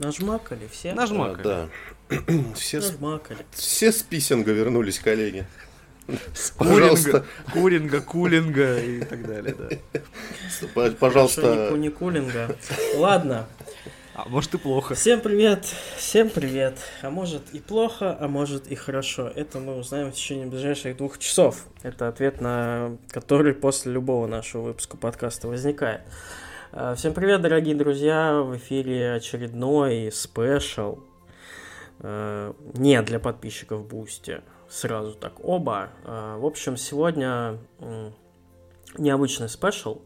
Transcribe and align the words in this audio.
Нажмакали 0.00 0.66
все? 0.72 0.92
Нажмакали. 0.94 1.46
А, 1.46 1.68
да. 2.08 2.16
Все, 2.54 2.80
с- 2.80 2.90
Нажмакали. 2.92 3.38
все 3.52 3.92
с 3.92 4.02
писинга 4.02 4.50
вернулись, 4.52 4.98
коллеги. 4.98 5.46
С 6.34 6.50
Пожалуйста. 6.58 7.24
Куринга, 7.52 8.00
куринга, 8.00 8.00
кулинга 8.00 8.78
и 8.80 9.00
так 9.04 9.26
далее, 9.26 9.54
да. 9.56 10.00
Хорошо, 10.74 10.96
Пожалуйста, 10.98 11.42
не, 11.64 11.68
ку- 11.70 11.76
не 11.76 11.88
кулинга. 11.90 12.56
Ладно, 12.96 13.46
А 14.14 14.24
может 14.28 14.54
и 14.54 14.58
плохо. 14.58 14.94
всем 14.94 15.20
привет, 15.20 15.66
всем 15.96 16.30
привет. 16.30 16.78
А 17.02 17.10
может 17.10 17.42
и 17.52 17.60
плохо, 17.60 18.16
а 18.18 18.26
может 18.26 18.66
и 18.66 18.74
хорошо. 18.74 19.28
Это 19.28 19.60
мы 19.60 19.76
узнаем 19.76 20.10
в 20.10 20.14
течение 20.14 20.46
ближайших 20.46 20.96
двух 20.96 21.18
часов. 21.18 21.66
Это 21.82 22.08
ответ 22.08 22.40
на 22.40 22.96
который 23.10 23.54
после 23.54 23.92
любого 23.92 24.26
нашего 24.26 24.62
выпуска 24.62 24.96
подкаста 24.96 25.46
возникает. 25.46 26.00
А, 26.72 26.94
Всем 26.94 27.14
привет, 27.14 27.40
дорогие 27.40 27.74
друзья! 27.74 28.42
В 28.42 28.56
эфире 28.56 29.14
очередной 29.14 30.12
special. 30.12 31.00
Э, 31.98 32.52
Не 32.74 33.02
для 33.02 33.18
подписчиков 33.18 33.88
Boosty. 33.88 34.42
Сразу 34.68 35.14
так 35.14 35.44
оба. 35.44 35.88
А, 36.04 36.38
В 36.38 36.46
общем, 36.46 36.76
сегодня 36.76 37.58
необычный 38.96 39.48
special 39.48 40.02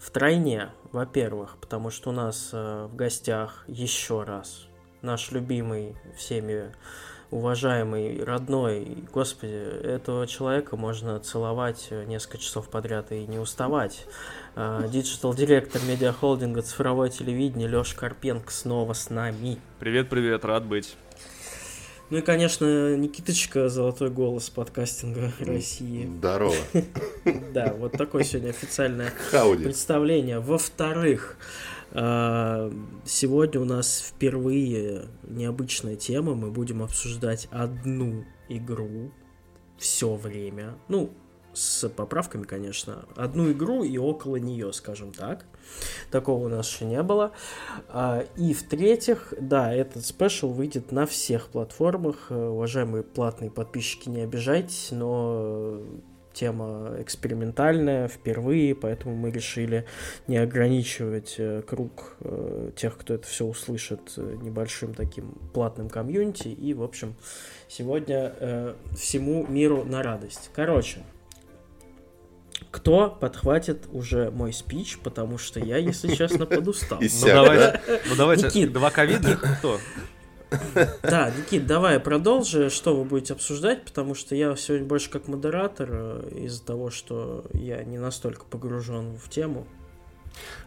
втройне, 0.00 0.70
во-первых, 0.90 1.56
потому 1.60 1.90
что 1.90 2.10
у 2.10 2.12
нас 2.12 2.50
э, 2.52 2.88
в 2.90 2.96
гостях 2.96 3.62
еще 3.68 4.24
раз 4.24 4.66
наш 5.02 5.30
любимый 5.30 5.94
всеми 6.16 6.72
уважаемый, 7.30 8.24
родной, 8.24 9.04
господи, 9.12 9.52
этого 9.52 10.26
человека 10.26 10.76
можно 10.76 11.18
целовать 11.20 11.88
э, 11.90 12.04
несколько 12.04 12.38
часов 12.38 12.68
подряд 12.70 13.12
и 13.12 13.26
не 13.26 13.38
уставать. 13.38 14.06
Digital-директор 14.58 15.80
медиахолдинга 15.86 16.62
цифровое 16.62 17.10
телевидение 17.10 17.68
Леша 17.68 17.96
Карпенко 17.96 18.50
снова 18.50 18.92
с 18.92 19.08
нами. 19.08 19.58
Привет-привет, 19.78 20.44
рад 20.44 20.66
быть. 20.66 20.96
Ну 22.10 22.18
и, 22.18 22.22
конечно, 22.22 22.96
Никиточка, 22.96 23.68
золотой 23.68 24.10
голос 24.10 24.50
подкастинга 24.50 25.30
России. 25.38 26.06
здорово. 26.06 26.54
Да, 27.52 27.72
вот 27.74 27.92
такое 27.92 28.24
сегодня 28.24 28.50
официальное 28.50 29.12
представление. 29.62 30.40
Во-вторых, 30.40 31.36
э, 31.92 32.72
сегодня 33.04 33.60
у 33.60 33.64
нас 33.64 34.00
впервые 34.08 35.04
необычная 35.22 35.94
тема. 35.94 36.34
Мы 36.34 36.50
будем 36.50 36.82
обсуждать 36.82 37.46
одну 37.52 38.24
игру 38.48 39.12
все 39.76 40.16
время. 40.16 40.74
Ну, 40.88 41.12
с 41.58 41.88
поправками, 41.88 42.44
конечно. 42.44 43.04
Одну 43.16 43.50
игру 43.52 43.82
и 43.82 43.98
около 43.98 44.36
нее, 44.36 44.72
скажем 44.72 45.12
так. 45.12 45.44
Такого 46.10 46.46
у 46.46 46.48
нас 46.48 46.70
еще 46.70 46.84
не 46.84 47.02
было. 47.02 47.32
А, 47.88 48.24
И 48.36 48.54
в-третьих, 48.54 49.34
да, 49.40 49.72
этот 49.72 50.04
спешл 50.04 50.48
выйдет 50.48 50.92
на 50.92 51.06
всех 51.06 51.48
платформах. 51.48 52.26
Э, 52.30 52.48
Уважаемые 52.48 53.02
платные 53.02 53.50
подписчики, 53.50 54.08
не 54.08 54.22
обижайтесь, 54.22 54.88
но 54.92 55.80
э, 55.80 55.84
тема 56.32 56.94
экспериментальная 57.00 58.06
впервые, 58.08 58.74
поэтому 58.74 59.16
мы 59.16 59.30
решили 59.30 59.84
не 60.28 60.38
ограничивать 60.38 61.34
э, 61.38 61.62
круг 61.62 62.16
тех, 62.76 62.96
кто 62.96 63.14
это 63.14 63.26
все 63.26 63.44
услышит 63.44 64.16
небольшим 64.16 64.94
таким 64.94 65.32
платным 65.52 65.88
комьюнити. 65.88 66.48
И, 66.48 66.72
в 66.74 66.82
общем, 66.82 67.16
сегодня 67.68 68.74
всему 68.96 69.46
миру 69.46 69.84
на 69.84 70.02
радость. 70.02 70.50
Короче, 70.54 71.00
кто 72.70 73.10
подхватит 73.10 73.86
уже 73.92 74.30
мой 74.30 74.52
спич, 74.52 74.98
потому 74.98 75.38
что 75.38 75.60
я, 75.60 75.76
если 75.76 76.14
честно, 76.14 76.46
подустал. 76.46 76.98
И 77.00 77.04
Ну 77.04 77.08
Всяк, 77.08 77.34
давайте, 77.34 77.80
ну 78.08 78.16
давайте, 78.16 78.46
Никит. 78.46 78.72
два 78.72 78.90
ковидных, 78.90 79.58
кто? 79.58 79.78
Да, 81.02 81.30
Никит, 81.30 81.66
давай 81.66 82.00
продолжи, 82.00 82.70
что 82.70 82.96
вы 82.96 83.04
будете 83.04 83.34
обсуждать, 83.34 83.84
потому 83.84 84.14
что 84.14 84.34
я 84.34 84.56
сегодня 84.56 84.86
больше 84.86 85.10
как 85.10 85.28
модератор 85.28 85.88
э, 85.90 86.28
из-за 86.44 86.64
того, 86.64 86.90
что 86.90 87.44
я 87.52 87.84
не 87.84 87.98
настолько 87.98 88.46
погружен 88.46 89.16
в 89.18 89.28
тему. 89.28 89.66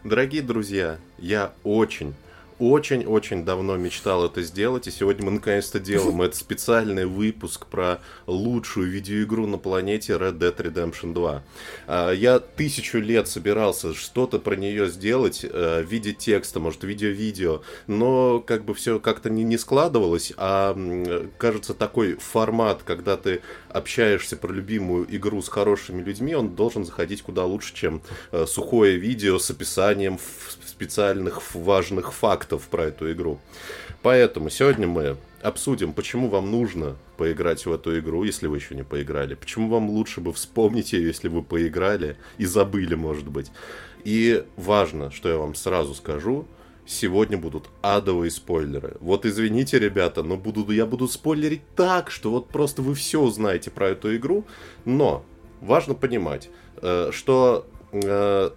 Дорогие 0.04 0.42
друзья, 0.42 0.98
я 1.18 1.52
очень, 1.64 2.14
очень-очень 2.58 3.44
давно 3.44 3.76
мечтал 3.76 4.24
это 4.26 4.42
сделать, 4.42 4.86
и 4.86 4.90
сегодня 4.90 5.24
мы 5.26 5.32
наконец-то 5.32 5.78
делаем. 5.80 6.20
Это 6.22 6.36
специальный 6.36 7.06
выпуск 7.06 7.66
про 7.66 8.00
лучшую 8.26 8.90
видеоигру 8.90 9.46
на 9.46 9.58
планете 9.58 10.12
Red 10.14 10.38
Dead 10.38 10.56
Redemption 10.56 11.14
2. 11.14 11.42
А, 11.86 12.10
Я 12.12 12.38
тысячу 12.38 12.98
лет 12.98 13.28
собирался 13.28 13.94
что-то 13.94 14.38
про 14.38 14.56
нее 14.56 14.88
сделать 14.88 15.44
э, 15.44 15.82
в 15.82 15.86
виде 15.90 16.12
текста, 16.12 16.60
может, 16.60 16.84
видео-видео, 16.84 17.62
но 17.86 18.40
как 18.40 18.64
бы 18.64 18.74
все 18.74 18.98
как-то 19.00 19.30
не, 19.30 19.44
не 19.44 19.58
складывалось, 19.58 20.32
а 20.36 20.72
м, 20.72 21.30
кажется, 21.38 21.74
такой 21.74 22.14
формат, 22.14 22.82
когда 22.84 23.16
ты 23.16 23.42
общаешься 23.72 24.36
про 24.36 24.52
любимую 24.52 25.06
игру 25.14 25.42
с 25.42 25.48
хорошими 25.48 26.02
людьми, 26.02 26.34
он 26.34 26.54
должен 26.54 26.84
заходить 26.84 27.22
куда 27.22 27.44
лучше, 27.44 27.74
чем 27.74 28.02
э, 28.30 28.46
сухое 28.46 28.96
видео 28.96 29.38
с 29.38 29.50
описанием 29.50 30.18
специальных 30.64 31.54
важных 31.54 32.12
фактов 32.12 32.68
про 32.68 32.84
эту 32.84 33.12
игру. 33.12 33.40
Поэтому 34.02 34.50
сегодня 34.50 34.86
мы 34.86 35.16
обсудим, 35.42 35.92
почему 35.92 36.28
вам 36.28 36.50
нужно 36.50 36.96
поиграть 37.16 37.66
в 37.66 37.72
эту 37.72 37.98
игру, 37.98 38.24
если 38.24 38.46
вы 38.46 38.56
еще 38.56 38.74
не 38.74 38.84
поиграли, 38.84 39.34
почему 39.34 39.68
вам 39.68 39.90
лучше 39.90 40.20
бы 40.20 40.32
вспомнить 40.32 40.92
ее, 40.92 41.06
если 41.06 41.28
вы 41.28 41.42
поиграли 41.42 42.16
и 42.38 42.46
забыли, 42.46 42.94
может 42.94 43.28
быть. 43.28 43.50
И 44.04 44.44
важно, 44.56 45.10
что 45.10 45.28
я 45.28 45.36
вам 45.36 45.54
сразу 45.54 45.94
скажу, 45.94 46.46
Сегодня 46.84 47.38
будут 47.38 47.68
адовые 47.80 48.30
спойлеры. 48.30 48.96
Вот 49.00 49.24
извините, 49.24 49.78
ребята, 49.78 50.22
но 50.22 50.36
буду, 50.36 50.70
я 50.72 50.84
буду 50.84 51.06
спойлерить 51.06 51.62
так, 51.76 52.10
что 52.10 52.30
вот 52.30 52.48
просто 52.48 52.82
вы 52.82 52.94
все 52.94 53.20
узнаете 53.20 53.70
про 53.70 53.90
эту 53.90 54.14
игру. 54.16 54.44
Но 54.84 55.24
важно 55.60 55.94
понимать, 55.94 56.50
э, 56.82 57.10
что 57.12 57.66
э, 57.92 58.50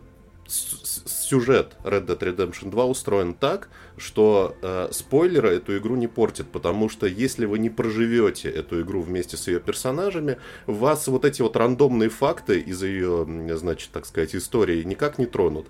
сюжет 0.47 1.75
Red 1.83 2.05
Dead 2.05 2.19
Redemption 2.19 2.69
2 2.69 2.85
устроен 2.85 3.33
так, 3.33 3.69
что 3.97 4.55
э, 4.61 4.89
спойлеры 4.91 5.55
эту 5.55 5.77
игру 5.77 5.95
не 5.95 6.07
портят, 6.07 6.47
потому 6.47 6.89
что 6.89 7.07
если 7.07 7.45
вы 7.45 7.59
не 7.59 7.69
проживете 7.69 8.49
эту 8.49 8.81
игру 8.81 9.01
вместе 9.01 9.37
с 9.37 9.47
ее 9.47 9.59
персонажами, 9.59 10.37
вас 10.67 11.07
вот 11.07 11.25
эти 11.25 11.41
вот 11.41 11.55
рандомные 11.55 12.09
факты 12.09 12.59
из 12.59 12.83
ее, 12.83 13.25
значит, 13.55 13.89
так 13.91 14.05
сказать, 14.05 14.35
истории 14.35 14.83
никак 14.83 15.17
не 15.17 15.25
тронут. 15.25 15.67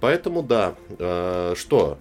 Поэтому 0.00 0.42
да, 0.42 0.74
э, 0.98 1.54
что? 1.56 1.98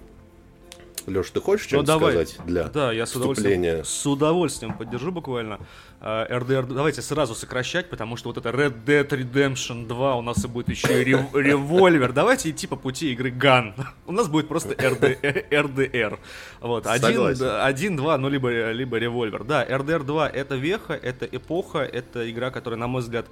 Леш, 1.07 1.29
ты 1.29 1.39
хочешь 1.39 1.65
Ну 1.71 1.83
что-нибудь 1.83 1.87
давай. 1.87 2.11
сказать 2.11 2.37
для 2.45 2.63
Да, 2.65 2.91
я 2.91 3.05
с 3.05 3.11
вступления? 3.11 3.75
удовольствием, 3.79 3.85
с 3.85 4.05
удовольствием 4.05 4.73
поддержу 4.77 5.11
буквально. 5.13 5.59
RDR, 6.01 6.65
давайте 6.71 7.01
сразу 7.01 7.33
сокращать, 7.33 7.89
потому 7.89 8.17
что 8.17 8.29
вот 8.29 8.37
это 8.37 8.49
Red 8.49 8.83
Dead 8.85 9.07
Redemption 9.07 9.87
2 9.87 10.15
у 10.15 10.21
нас 10.21 10.43
и 10.43 10.47
будет 10.49 10.67
еще 10.69 11.01
и 11.01 11.05
рев- 11.05 11.33
револьвер. 11.33 12.11
Давайте 12.11 12.49
идти 12.49 12.67
по 12.67 12.75
пути 12.75 13.13
игры 13.13 13.29
Gun. 13.31 13.73
У 14.05 14.11
нас 14.11 14.27
будет 14.27 14.49
просто 14.49 14.73
RD, 14.73 15.49
RDR. 15.49 16.19
Вот, 16.59 16.85
один, 16.85 17.35
один, 17.63 17.95
два, 17.95 18.17
ну 18.17 18.27
либо, 18.27 18.71
либо 18.71 18.97
револьвер. 18.97 19.45
Да, 19.45 19.65
RDR 19.65 20.03
2 20.03 20.27
это 20.29 20.55
веха, 20.55 20.93
это 20.93 21.25
эпоха, 21.25 21.79
это 21.79 22.29
игра, 22.29 22.51
которая, 22.51 22.79
на 22.79 22.87
мой 22.87 23.01
взгляд, 23.01 23.25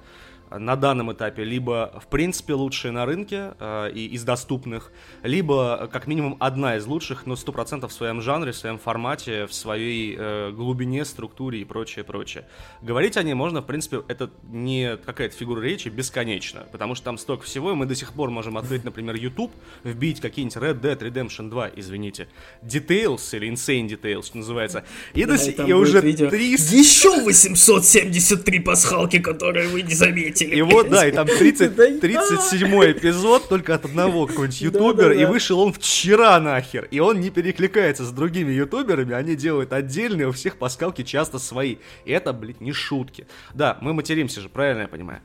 на 0.50 0.76
данном 0.76 1.12
этапе 1.12 1.44
либо 1.44 1.92
в 2.02 2.06
принципе 2.08 2.54
лучшая 2.54 2.92
на 2.92 3.06
рынке 3.06 3.54
э, 3.58 3.90
и 3.92 4.06
из 4.06 4.24
доступных, 4.24 4.92
либо 5.22 5.78
э, 5.82 5.86
как 5.88 6.06
минимум 6.06 6.36
одна 6.40 6.76
из 6.76 6.86
лучших, 6.86 7.26
но 7.26 7.34
100% 7.34 7.86
в 7.88 7.92
своем 7.92 8.20
жанре, 8.22 8.52
в 8.52 8.56
своем 8.56 8.78
формате, 8.78 9.46
в 9.46 9.52
своей 9.54 10.14
э, 10.18 10.52
глубине, 10.52 11.04
структуре 11.04 11.60
и 11.60 11.64
прочее, 11.64 12.04
прочее. 12.04 12.46
Говорить 12.82 13.16
о 13.16 13.22
ней 13.22 13.34
можно, 13.34 13.60
в 13.60 13.66
принципе, 13.66 14.02
это 14.08 14.30
не 14.50 14.96
какая-то 14.96 15.36
фигура 15.36 15.60
речи 15.60 15.88
бесконечно, 15.88 16.66
потому 16.70 16.94
что 16.94 17.04
там 17.06 17.18
столько 17.18 17.44
всего, 17.44 17.72
и 17.72 17.74
мы 17.74 17.86
до 17.86 17.94
сих 17.94 18.12
пор 18.12 18.30
можем 18.30 18.56
открыть, 18.56 18.84
например, 18.84 19.16
YouTube, 19.16 19.52
вбить 19.84 20.20
какие-нибудь 20.20 20.56
Red 20.56 20.80
Dead 20.80 20.98
Redemption 20.98 21.50
2, 21.50 21.70
извините, 21.76 22.28
Details 22.62 23.36
или 23.36 23.50
Insane 23.50 23.88
Details, 23.88 24.26
что 24.26 24.38
называется, 24.38 24.84
и, 25.14 25.24
до 25.24 25.32
Да, 25.32 25.38
си- 25.38 25.50
и 25.50 25.70
и 25.70 25.72
уже 25.72 26.00
видео. 26.00 26.30
300 26.30 26.76
Еще 26.76 27.20
873 27.22 28.60
пасхалки, 28.60 29.18
которые 29.18 29.68
вы 29.68 29.82
не 29.82 29.94
заметили. 29.94 30.35
И 30.44 30.62
вот, 30.62 30.88
да, 30.88 31.06
и 31.06 31.12
там 31.12 31.26
30, 31.26 31.74
Да, 31.74 31.98
37 31.98 32.68
эпизод 32.92 33.48
только 33.48 33.74
от 33.74 33.84
одного 33.84 34.26
какого-нибудь 34.26 34.60
ютубера, 34.60 35.14
и 35.14 35.24
вышел 35.24 35.60
он 35.60 35.72
вчера 35.72 36.38
нахер. 36.40 36.88
И 36.90 37.00
он 37.00 37.20
не 37.20 37.30
перекликается 37.30 38.04
с 38.04 38.10
другими 38.10 38.52
ютуберами, 38.52 39.14
они 39.14 39.36
делают 39.36 39.72
отдельные, 39.72 40.28
у 40.28 40.32
всех 40.32 40.56
паскалки 40.56 41.02
часто 41.02 41.38
свои. 41.38 41.76
И 42.04 42.12
это, 42.12 42.32
блядь, 42.32 42.60
не 42.60 42.72
шутки. 42.72 43.26
Да, 43.54 43.78
мы 43.80 43.94
материмся 43.94 44.40
же, 44.40 44.48
правильно 44.48 44.82
я 44.82 44.88
понимаю? 44.88 45.20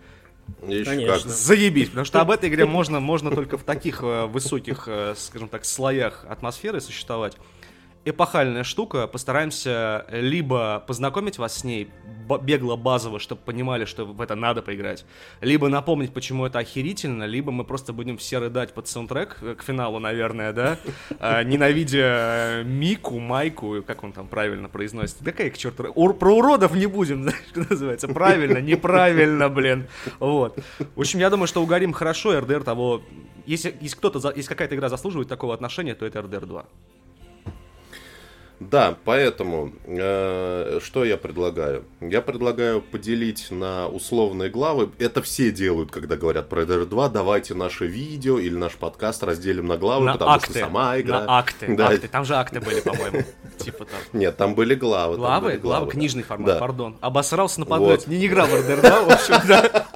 Конечно. 0.60 1.30
Заебись, 1.30 1.90
потому 1.90 2.06
что 2.06 2.22
об 2.22 2.32
этой 2.32 2.50
игре 2.50 2.66
можно, 2.66 3.00
можно 3.00 3.32
только 3.32 3.58
в 3.58 3.64
таких 3.64 4.02
э, 4.04 4.26
высоких, 4.26 4.84
э, 4.88 5.14
скажем 5.18 5.48
так, 5.48 5.66
слоях 5.66 6.26
атмосферы 6.28 6.82
существовать. 6.82 7.38
Эпохальная 8.06 8.64
штука. 8.64 9.08
Постараемся 9.08 10.06
либо 10.12 10.84
познакомить 10.88 11.38
вас 11.38 11.60
с 11.60 11.64
ней 11.64 11.90
бегло 12.38 12.76
базово, 12.76 13.20
чтобы 13.20 13.42
понимали, 13.42 13.86
что 13.86 14.06
в 14.06 14.22
это 14.22 14.36
надо 14.36 14.62
поиграть, 14.62 15.06
либо 15.42 15.68
напомнить, 15.68 16.14
почему 16.14 16.46
это 16.46 16.60
охерительно, 16.60 17.26
либо 17.26 17.52
мы 17.52 17.64
просто 17.64 17.94
будем 17.94 18.18
все 18.18 18.40
рыдать 18.40 18.74
под 18.74 18.88
саундтрек 18.88 19.38
э, 19.42 19.56
к 19.56 19.64
финалу, 19.64 20.00
наверное, 20.00 20.54
да, 20.54 20.78
а, 21.20 21.44
ненавидя 21.44 22.64
Мику, 22.66 23.20
Майку, 23.20 23.84
как 23.86 24.04
он 24.04 24.14
там 24.14 24.28
правильно 24.28 24.70
произносит. 24.70 25.18
Какая 25.24 25.50
к 25.50 25.58
черту... 25.58 25.92
Про 26.14 26.36
уродов 26.36 26.74
не 26.74 26.86
будем, 26.86 27.24
знаешь, 27.24 27.44
что 27.50 27.66
называется. 27.70 28.08
Правильно, 28.08 28.60
неправильно, 28.60 29.50
блин. 29.50 29.88
Вот. 30.20 30.60
В 30.96 31.00
общем, 31.00 31.20
я 31.20 31.30
думаю, 31.30 31.48
что 31.48 31.62
угорим 31.62 31.94
хорошо, 31.94 32.40
РДР 32.40 32.64
того... 32.64 33.02
Если, 33.46 33.76
если 33.82 33.98
кто-то, 33.98 34.32
если 34.36 34.50
какая-то 34.50 34.76
игра 34.76 34.88
заслуживает 34.88 35.28
такого 35.28 35.54
отношения, 35.54 35.96
то 35.96 36.06
это 36.06 36.20
RDR 36.20 36.46
2. 36.46 36.66
Да, 38.62 38.96
поэтому 39.06 39.72
э, 39.88 40.80
что 40.84 41.04
я 41.04 41.18
предлагаю? 41.18 41.84
Я 42.00 42.22
предлагаю 42.22 42.84
поделить 42.84 43.50
на 43.50 43.88
условные 43.88 44.52
главы. 44.52 44.92
Это 45.00 45.24
все 45.24 45.52
делают, 45.52 45.90
когда 45.90 46.16
говорят 46.16 46.48
про 46.48 46.62
RDR 46.62 46.86
2. 46.86 47.10
Давайте 47.10 47.56
наше 47.56 47.88
видео 47.88 48.38
или 48.38 48.56
наш 48.56 48.74
подкаст 48.74 49.24
разделим 49.24 49.66
на 49.66 49.78
главы, 49.78 50.06
на 50.06 50.14
потому 50.14 50.32
акты, 50.34 50.52
что 50.52 50.60
сама 50.60 51.00
игра. 51.00 51.22
На 51.22 51.40
акты, 51.40 51.76
да. 51.76 51.88
акты. 51.88 52.08
Там 52.08 52.24
же 52.24 52.36
акты 52.36 52.62
были, 52.62 52.82
по-моему. 52.82 53.24
Типа 53.58 53.86
там. 53.86 54.00
Нет, 54.14 54.38
там 54.38 54.54
были 54.54 54.76
главы. 54.76 55.18
Главы? 55.18 55.48
Были 55.48 55.58
главы, 55.58 55.86
да. 55.88 55.92
книжный 55.94 56.22
формат, 56.22 56.54
да. 56.54 56.60
пардон. 56.60 56.98
Обосрался 57.02 57.62
на 57.62 57.66
подлете. 57.66 58.04
Вот. 58.06 58.16
Не, 58.16 58.28
играл 58.28 58.46
в 58.46 58.54
RDR 58.54 58.82
2, 58.82 59.02
в 59.02 59.10
общем, 59.10 59.48
да. 59.48 59.88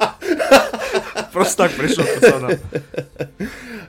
Просто 1.31 1.57
так 1.57 1.73
пришел 1.73 2.03
пацанам. 2.03 2.57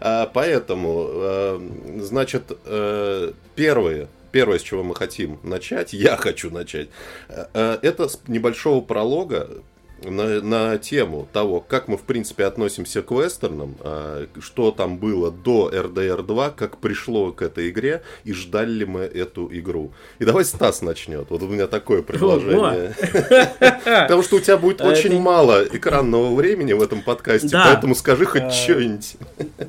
А, 0.01 0.27
поэтому, 0.27 1.07
э, 1.09 1.61
значит, 2.01 2.53
э, 2.67 3.33
первые 3.55 4.09
первое, 4.37 4.59
с 4.59 4.63
чего 4.63 4.83
мы 4.83 4.95
хотим 4.95 5.39
начать, 5.43 5.95
я 5.95 6.15
хочу 6.19 6.51
начать, 6.51 6.89
э, 7.31 7.47
э, 7.55 7.79
это 7.81 8.07
с 8.07 8.21
небольшого 8.29 8.83
пролога 8.83 9.63
на, 10.05 10.43
на 10.43 10.79
тему 10.79 11.27
того, 11.33 11.61
как 11.61 11.89
мы, 11.89 11.97
в 11.97 12.03
принципе, 12.03 12.45
относимся 12.45 13.03
к 13.03 13.11
вестернам, 13.11 13.77
а, 13.81 14.27
что 14.41 14.71
там 14.71 14.99
было 14.99 15.31
до 15.31 15.71
RDR 15.71 16.23
2, 16.23 16.51
как 16.51 16.79
пришло 16.79 17.33
к 17.33 17.43
этой 17.43 17.71
игре, 17.71 18.03
и 18.25 18.33
ждали 18.33 18.71
ли 18.71 18.85
мы 18.85 19.01
эту 19.01 19.49
игру. 19.51 19.93
И 20.19 20.25
давай 20.25 20.45
Стас 20.45 20.83
начнет. 20.83 21.31
Вот 21.31 21.43
у 21.43 21.49
меня 21.49 21.67
такое 21.67 22.03
предложение. 22.03 22.95
Потому 23.85 24.23
что 24.23 24.37
у 24.37 24.41
тебя 24.41 24.57
будет 24.57 24.81
а 24.81 24.89
очень 24.89 25.19
мало 25.19 25.65
экранного 25.65 26.35
времени 26.35 26.73
в 26.73 26.83
этом 26.83 27.03
подкасте, 27.03 27.51
поэтому 27.53 27.95
скажи 27.95 28.27
хоть 28.27 28.43
а, 28.43 28.51
что-нибудь. 28.51 29.17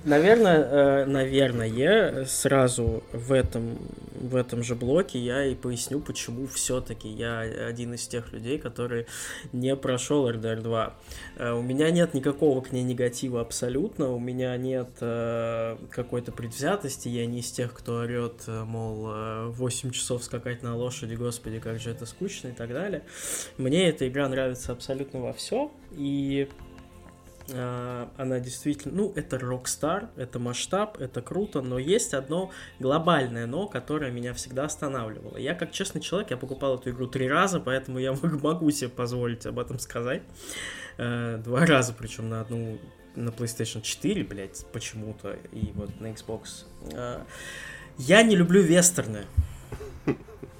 Наверное, 0.04 0.68
э, 0.70 1.06
наверное, 1.06 2.26
сразу 2.26 3.04
в 3.14 3.32
этом 3.32 3.78
в 4.20 4.36
этом 4.36 4.64
же 4.64 4.76
блоке 4.76 5.20
я 5.20 5.46
и 5.46 5.56
поясню, 5.56 6.00
почему 6.00 6.48
все-таки 6.48 7.08
я 7.08 7.40
один 7.40 7.94
из 7.94 8.08
тех 8.08 8.32
людей, 8.34 8.58
который 8.58 9.08
не 9.54 9.76
прошел 9.76 10.30
RDR 10.30 10.62
2. 10.62 10.96
Э, 11.38 11.52
у 11.52 11.62
меня 11.62 11.92
нет 11.92 12.14
никакого 12.14 12.62
к 12.62 12.72
ней 12.72 12.84
негатива 12.84 13.42
абсолютно, 13.42 14.12
у 14.12 14.20
меня 14.20 14.56
нет 14.58 14.90
э, 15.02 15.78
какой-то 15.90 16.32
предвзятости, 16.32 17.08
я 17.10 17.26
не 17.26 17.40
из 17.40 17.52
тех, 17.52 17.74
кто 17.74 18.00
орет, 18.00 18.44
э, 18.48 18.64
мол, 18.64 19.08
8 19.52 19.92
часов 19.92 20.24
скакать 20.24 20.64
на 20.64 20.76
лошади, 20.76 21.16
господи, 21.16 21.60
как 21.60 21.80
же 21.80 21.92
это 21.92 22.06
скучно 22.06 22.50
и 22.50 22.54
так 22.54 22.70
далее. 22.70 23.04
Мне 23.58 23.90
эта 23.90 24.08
игра 24.08 24.28
нравится 24.28 24.72
абсолютно 24.72 25.22
во 25.22 25.34
все, 25.34 25.72
и 25.92 26.50
она 27.50 28.40
действительно, 28.40 28.94
ну, 28.94 29.14
это 29.16 29.38
Rockstar, 29.38 30.10
это 30.18 30.38
масштаб, 30.38 31.00
это 31.00 31.22
круто, 31.22 31.62
но 31.62 31.80
есть 31.80 32.14
одно 32.14 32.52
глобальное 32.80 33.48
но, 33.48 33.68
которое 33.68 34.12
меня 34.12 34.34
всегда 34.34 34.66
останавливало. 34.66 35.38
Я, 35.38 35.56
как 35.56 35.72
честный 35.72 36.02
человек, 36.02 36.32
я 36.32 36.38
покупал 36.38 36.76
эту 36.76 36.90
игру 36.92 37.08
три 37.08 37.28
раза, 37.28 37.60
поэтому 37.60 38.00
я 38.00 38.14
могу 38.22 38.70
себе 38.72 38.90
позволить 38.90 39.46
об 39.46 39.60
этом 39.60 39.80
сказать. 39.80 40.24
Э, 40.98 41.38
два 41.44 41.66
раза, 41.66 41.94
причем 41.94 42.30
на 42.30 42.42
одну 42.42 42.78
на 43.16 43.30
PlayStation 43.30 43.82
4, 43.82 44.24
блядь, 44.24 44.66
почему-то, 44.72 45.38
и 45.52 45.72
вот 45.74 46.00
на 46.00 46.08
Xbox. 46.08 46.66
Э, 46.92 47.22
я 47.98 48.22
не 48.22 48.36
люблю 48.36 48.62
вестерны. 48.62 49.26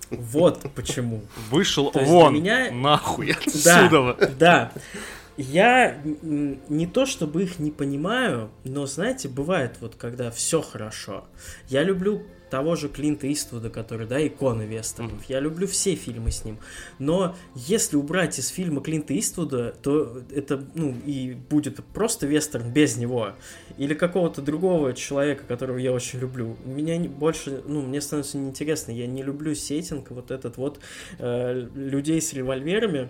Вот 0.10 0.66
почему. 0.74 1.22
Вышел 1.50 1.92
вон, 1.94 2.36
меня... 2.36 2.72
нахуй 2.72 3.32
отсюда. 3.32 4.16
Да, 4.18 4.28
да. 4.40 4.72
Я 5.38 6.02
не 6.04 6.88
то 6.88 7.06
чтобы 7.06 7.44
их 7.44 7.60
не 7.60 7.72
понимаю, 7.72 8.50
но, 8.64 8.86
знаете, 8.88 9.30
бывает 9.30 9.76
вот, 9.80 9.96
когда 9.96 10.32
все 10.32 10.62
хорошо. 10.62 11.26
Я 11.70 11.84
люблю 11.84 12.24
того 12.50 12.76
же 12.76 12.90
Клинта 12.90 13.32
Иствуда, 13.32 13.70
который, 13.70 14.08
да, 14.08 14.26
икона 14.26 14.64
вестернов. 14.64 15.22
Mm-hmm. 15.22 15.26
Я 15.30 15.40
люблю 15.40 15.68
все 15.68 15.96
фильмы 15.96 16.32
с 16.32 16.46
ним. 16.46 16.58
Но 17.00 17.36
если 17.56 17.98
убрать 17.98 18.40
из 18.40 18.48
фильма 18.48 18.82
Клинта 18.82 19.18
Иствуда, 19.18 19.76
то 19.82 20.22
это, 20.34 20.64
ну, 20.74 20.96
и 21.06 21.34
будет 21.50 21.84
просто 21.94 22.26
вестерн 22.26 22.72
без 22.72 22.98
него. 22.98 23.34
Или 23.78 23.94
какого-то 23.94 24.42
другого 24.42 24.94
человека, 24.94 25.44
которого 25.46 25.78
я 25.78 25.92
очень 25.92 26.20
люблю. 26.20 26.58
Меня 26.66 27.00
больше, 27.10 27.62
ну, 27.66 27.82
мне 27.82 28.02
становится 28.02 28.38
неинтересно. 28.38 28.92
Я 28.92 29.08
не 29.08 29.24
люблю 29.24 29.54
сеттинг, 29.54 30.12
вот 30.12 30.32
этот 30.32 30.58
вот 30.58 30.80
э, 31.20 31.68
людей 31.76 32.22
с 32.22 32.34
револьверами 32.34 33.10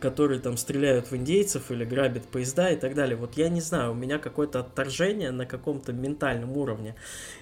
которые 0.00 0.40
там 0.40 0.56
стреляют 0.56 1.10
в 1.10 1.16
индейцев 1.16 1.70
или 1.70 1.84
грабят 1.84 2.24
поезда 2.24 2.70
и 2.70 2.76
так 2.76 2.94
далее. 2.94 3.16
Вот 3.16 3.36
я 3.36 3.48
не 3.48 3.60
знаю, 3.60 3.92
у 3.92 3.94
меня 3.94 4.18
какое-то 4.18 4.60
отторжение 4.60 5.30
на 5.30 5.46
каком-то 5.46 5.92
ментальном 5.92 6.56
уровне. 6.56 6.94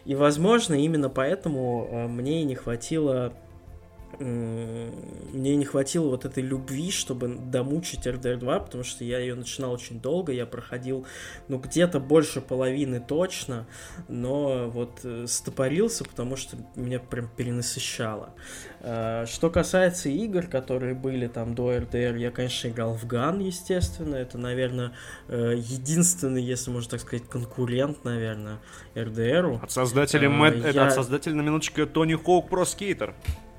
И, 0.05 0.15
возможно, 0.15 0.75
именно 0.75 1.09
поэтому 1.09 1.89
э, 1.91 2.07
мне 2.09 2.43
и 2.43 2.45
не 2.45 2.55
хватило 2.55 3.33
мне 4.19 5.57
не 5.57 5.65
хватило 5.65 6.09
вот 6.11 6.25
этой 6.25 6.43
любви, 6.43 6.91
чтобы 6.91 7.29
домучить 7.29 8.07
RDR 8.07 8.37
2, 8.37 8.61
потому 8.61 8.85
что 8.85 9.05
я 9.05 9.19
ее 9.19 9.35
начинал 9.35 9.73
очень 9.73 10.01
долго, 10.01 10.33
я 10.33 10.47
проходил, 10.47 11.07
ну, 11.49 11.59
где-то 11.59 12.01
больше 12.01 12.41
половины 12.41 13.01
точно, 13.01 13.67
но 14.09 14.69
вот 14.69 15.01
э, 15.05 15.27
стопорился, 15.27 16.05
потому 16.05 16.37
что 16.37 16.57
меня 16.77 16.99
прям 16.99 17.29
перенасыщало. 17.29 18.35
А, 18.81 19.27
что 19.27 19.51
касается 19.51 20.09
игр, 20.09 20.47
которые 20.47 20.95
были 20.95 21.27
там 21.27 21.55
до 21.55 21.73
RDR, 21.73 22.19
я, 22.19 22.31
конечно, 22.31 22.69
играл 22.69 22.95
в 22.95 23.07
Ган, 23.07 23.39
естественно, 23.41 24.17
это, 24.17 24.39
наверное, 24.39 24.93
э, 25.29 25.55
единственный, 25.57 26.43
если 26.43 26.71
можно 26.71 26.91
так 26.91 27.01
сказать, 27.01 27.29
конкурент, 27.29 28.05
наверное, 28.05 28.59
RDR. 28.95 29.63
От 29.63 29.71
создателя, 29.71 30.29
Мэтт, 30.29 30.75
я... 30.75 30.87
от 30.87 30.93
создателя, 30.93 31.35
на 31.35 31.43
минуточку, 31.43 31.87
Тони 31.87 32.15
Хоук 32.15 32.49
Про 32.49 32.65
Скейтер 32.65 33.15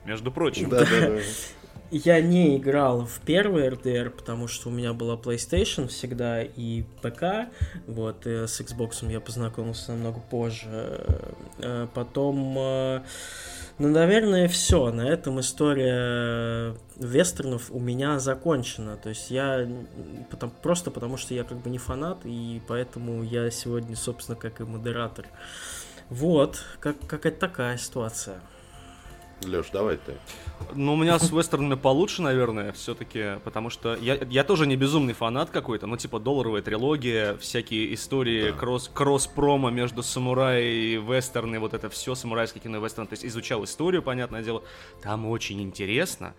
между 0.05 0.31
прочим. 0.31 0.69
Да, 0.69 0.79
да, 0.79 0.85
да. 0.85 1.19
Я 1.95 2.21
не 2.21 2.57
играл 2.57 3.05
в 3.05 3.19
первый 3.19 3.67
RDR, 3.67 4.09
потому 4.09 4.47
что 4.47 4.69
у 4.69 4.71
меня 4.71 4.93
была 4.93 5.15
PlayStation 5.15 5.87
всегда 5.87 6.41
и 6.41 6.85
ПК. 7.03 7.51
Вот, 7.85 8.25
с 8.25 8.59
Xbox 8.61 9.07
я 9.11 9.19
познакомился 9.19 9.91
намного 9.91 10.19
позже. 10.19 11.05
Э, 11.59 11.87
потом, 11.93 12.57
э, 12.57 13.01
ну, 13.77 13.89
наверное, 13.89 14.47
все. 14.47 14.91
На 14.91 15.07
этом 15.07 15.39
история 15.39 16.75
вестернов 16.95 17.69
у 17.69 17.79
меня 17.79 18.17
закончена. 18.17 18.97
То 18.97 19.09
есть 19.09 19.29
я 19.29 19.67
потом, 20.31 20.51
просто 20.63 20.89
потому, 20.89 21.17
что 21.17 21.35
я 21.35 21.43
как 21.43 21.59
бы 21.59 21.69
не 21.69 21.77
фанат, 21.77 22.21
и 22.23 22.59
поэтому 22.67 23.21
я 23.21 23.51
сегодня, 23.51 23.95
собственно, 23.95 24.35
как 24.35 24.61
и 24.61 24.63
модератор. 24.63 25.27
Вот, 26.09 26.63
как, 26.79 26.97
какая-то 27.05 27.39
такая 27.39 27.77
ситуация. 27.77 28.39
Леш, 29.45 29.69
давай 29.71 29.97
ты. 29.97 30.15
Ну, 30.73 30.93
у 30.93 30.97
меня 30.97 31.19
с 31.19 31.31
вестернами 31.31 31.75
получше, 31.75 32.21
наверное, 32.21 32.71
все-таки, 32.71 33.39
потому 33.43 33.69
что 33.69 33.95
я, 33.95 34.17
я 34.29 34.43
тоже 34.43 34.65
не 34.65 34.75
безумный 34.75 35.13
фанат 35.13 35.49
какой-то, 35.49 35.87
ну, 35.87 35.97
типа, 35.97 36.19
долларовая 36.19 36.61
трилогия, 36.61 37.35
всякие 37.37 37.93
истории 37.93 38.51
да. 38.51 38.57
кросс, 38.57 38.89
кросс-промо 38.93 39.69
между 39.69 40.03
самурай 40.03 40.63
и 40.63 40.95
вестерны, 40.95 41.59
вот 41.59 41.73
это 41.73 41.89
все, 41.89 42.15
самурайское 42.15 42.61
кино 42.61 42.77
и 42.77 42.81
вестерн, 42.81 43.07
то 43.07 43.13
есть 43.13 43.25
изучал 43.25 43.63
историю, 43.63 44.01
понятное 44.01 44.43
дело, 44.43 44.63
там 45.01 45.25
очень 45.25 45.61
интересно, 45.61 46.33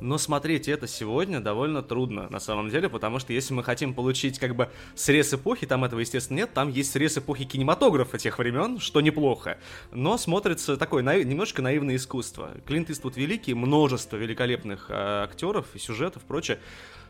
но 0.00 0.18
смотреть 0.18 0.68
это 0.68 0.86
сегодня 0.86 1.40
довольно 1.40 1.82
трудно, 1.82 2.28
на 2.30 2.40
самом 2.40 2.70
деле, 2.70 2.88
потому 2.88 3.18
что 3.18 3.32
если 3.32 3.54
мы 3.54 3.62
хотим 3.62 3.94
получить 3.94 4.38
как 4.38 4.54
бы 4.54 4.68
срез 4.94 5.32
эпохи, 5.34 5.66
там 5.66 5.84
этого, 5.84 6.00
естественно, 6.00 6.38
нет, 6.38 6.52
там 6.52 6.70
есть 6.70 6.92
срез 6.92 7.18
эпохи 7.18 7.44
кинематографа 7.44 8.18
тех 8.18 8.38
времен, 8.38 8.78
что 8.78 9.00
неплохо, 9.00 9.58
но 9.92 10.18
смотрится 10.18 10.76
такое 10.76 11.02
наив... 11.02 11.26
немножко 11.26 11.62
наивное 11.62 11.96
искусство. 11.96 12.52
Клинт 12.66 12.90
Иствуд 12.90 13.16
великий, 13.16 13.54
множество 13.54 14.16
великолепных 14.16 14.86
э, 14.90 14.94
актеров 15.24 15.66
и 15.74 15.78
сюжетов, 15.78 16.22
прочее, 16.22 16.58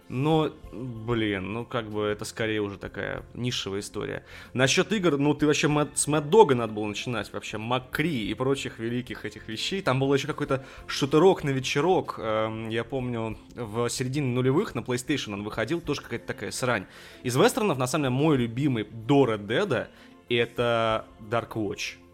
но, 0.09 0.53
блин, 0.73 1.53
ну 1.53 1.65
как 1.65 1.91
бы 1.91 2.05
это 2.05 2.25
скорее 2.25 2.61
уже 2.61 2.79
такая 2.79 3.25
нишевая 3.35 3.81
история. 3.81 4.25
Насчет 4.53 4.93
игр, 4.93 5.17
ну 5.19 5.35
ты 5.35 5.47
вообще 5.47 5.69
с 5.95 6.07
Мэтт 6.07 6.31
Дога 6.31 6.55
надо 6.55 6.73
было 6.73 6.87
начинать, 6.87 7.33
вообще 7.33 7.59
Макри 7.59 8.29
и 8.29 8.35
прочих 8.35 8.79
великих 8.79 9.25
этих 9.25 9.49
вещей. 9.49 9.83
Там 9.83 10.01
был 10.01 10.13
еще 10.15 10.27
какой-то 10.27 10.65
шутерок 10.87 11.45
на 11.45 11.51
вечерок, 11.51 12.17
эм, 12.19 12.69
я 12.69 12.85
помню, 12.85 13.37
в 13.55 13.89
середине 13.89 14.29
нулевых 14.29 14.75
на 14.75 14.81
PlayStation 14.81 15.35
он 15.35 15.43
выходил, 15.43 15.81
тоже 15.81 16.03
какая-то 16.03 16.27
такая 16.27 16.51
срань. 16.51 16.87
Из 17.23 17.37
вестернов, 17.37 17.79
на 17.79 17.87
самом 17.87 18.05
деле, 18.05 18.15
мой 18.15 18.37
любимый 18.37 18.85
до 18.85 19.27
Red 19.27 19.89
это 20.29 21.07
Dark 21.31 21.55
Watch 21.55 22.06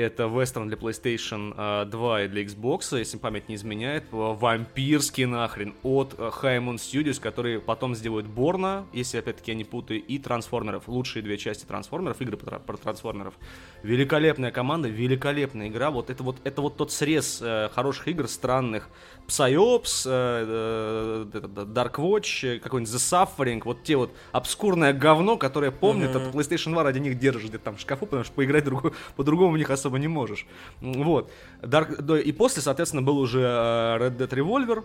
это 0.00 0.24
вестерн 0.24 0.68
для 0.68 0.76
PlayStation 0.76 1.86
2 1.86 2.22
и 2.22 2.28
для 2.28 2.42
Xbox, 2.44 2.98
если 2.98 3.18
память 3.18 3.48
не 3.48 3.54
изменяет, 3.54 4.04
вампирский 4.10 5.26
нахрен, 5.26 5.74
от 5.82 6.14
Haimon 6.14 6.76
Studios, 6.76 7.20
которые 7.20 7.60
потом 7.60 7.94
сделают 7.94 8.26
Борна, 8.26 8.86
если 8.92 9.18
опять-таки 9.18 9.52
я 9.52 9.56
не 9.56 9.64
путаю, 9.64 10.02
и 10.02 10.18
Трансформеров, 10.18 10.88
лучшие 10.88 11.22
две 11.22 11.38
части 11.38 11.64
Трансформеров, 11.64 12.20
игры 12.20 12.36
про, 12.36 12.58
про 12.58 12.76
Трансформеров. 12.76 13.34
Великолепная 13.82 14.50
команда, 14.50 14.88
великолепная 14.88 15.68
игра, 15.68 15.90
вот 15.90 16.10
это 16.10 16.22
вот, 16.22 16.36
это 16.44 16.62
вот 16.62 16.76
тот 16.76 16.92
срез 16.92 17.40
э, 17.42 17.68
хороших 17.74 18.08
игр, 18.08 18.28
странных, 18.28 18.88
Psyops, 19.30 20.02
э, 20.06 21.24
э, 21.32 21.64
Dark 21.66 21.94
Watch, 21.94 22.58
какой-нибудь 22.58 22.92
The 22.92 22.98
Suffering, 22.98 23.62
вот 23.64 23.82
те 23.84 23.96
вот 23.96 24.12
обскурное 24.32 24.92
говно, 24.92 25.36
которое 25.36 25.70
помнит, 25.70 26.10
mm-hmm. 26.10 26.28
от 26.28 26.34
PlayStation 26.34 26.72
2 26.72 26.82
ради 26.82 26.98
них 26.98 27.18
держишь 27.18 27.44
где-то 27.44 27.64
там 27.64 27.76
в 27.76 27.80
шкафу, 27.80 28.06
потому 28.06 28.24
что 28.24 28.34
поиграть 28.34 28.64
другу, 28.64 28.92
по-другому 29.16 29.52
в 29.52 29.58
них 29.58 29.70
особо 29.70 29.98
не 29.98 30.08
можешь. 30.08 30.46
Вот. 30.80 31.30
Dark, 31.62 32.20
и 32.20 32.32
после, 32.32 32.62
соответственно, 32.62 33.02
был 33.02 33.18
уже 33.18 33.40
э, 33.40 33.44
Red 33.44 34.16
Dead 34.16 34.28
Revolver, 34.28 34.84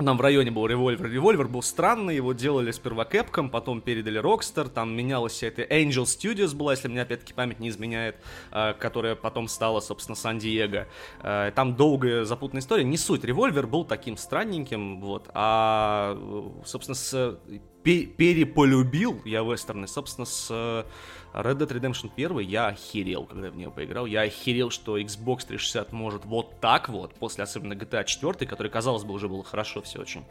нам 0.00 0.18
в 0.18 0.20
районе 0.20 0.50
был 0.50 0.66
револьвер. 0.66 1.10
Револьвер 1.10 1.46
был 1.46 1.62
странный, 1.62 2.16
его 2.16 2.32
делали 2.32 2.70
сперва 2.72 3.04
Capcom, 3.04 3.48
потом 3.48 3.80
передали 3.80 4.20
Rockstar, 4.20 4.68
там 4.68 4.94
менялась 4.94 5.34
вся 5.34 5.48
эта 5.48 5.62
Angel 5.62 6.04
Studios 6.04 6.54
была, 6.54 6.72
если 6.72 6.88
мне 6.88 7.02
опять-таки 7.02 7.32
память 7.32 7.60
не 7.60 7.68
изменяет, 7.68 8.16
э, 8.50 8.74
которая 8.74 9.14
потом 9.14 9.46
стала, 9.46 9.80
собственно, 9.80 10.16
Сан-Диего. 10.16 10.88
Э, 11.22 11.52
там 11.54 11.76
долгая 11.76 12.24
запутанная 12.24 12.62
история, 12.62 12.84
не 12.84 12.96
суть. 12.96 13.24
Револьвер 13.24 13.66
был 13.66 13.84
таким 13.84 14.16
странненьким, 14.16 15.00
вот, 15.00 15.30
а, 15.32 16.18
собственно, 16.64 16.96
с 16.96 17.38
переполюбил 17.84 19.20
я 19.24 19.42
вестерны, 19.42 19.86
собственно, 19.86 20.24
с 20.24 20.86
Red 21.34 21.58
Dead 21.58 21.68
Redemption 21.68 22.10
1 22.16 22.38
я 22.38 22.68
охерел, 22.68 23.24
когда 23.24 23.50
в 23.50 23.56
нее 23.56 23.70
поиграл. 23.70 24.06
Я 24.06 24.22
охерел, 24.22 24.70
что 24.70 24.98
Xbox 24.98 25.46
360 25.46 25.92
может 25.92 26.24
вот 26.24 26.60
так 26.60 26.88
вот, 26.88 27.14
после 27.14 27.44
особенно 27.44 27.72
GTA 27.72 28.04
4, 28.04 28.46
который, 28.46 28.70
казалось 28.70 29.04
бы, 29.04 29.12
уже 29.12 29.28
было 29.28 29.42
хорошо 29.42 29.82
все 29.82 30.00
очень. 30.00 30.24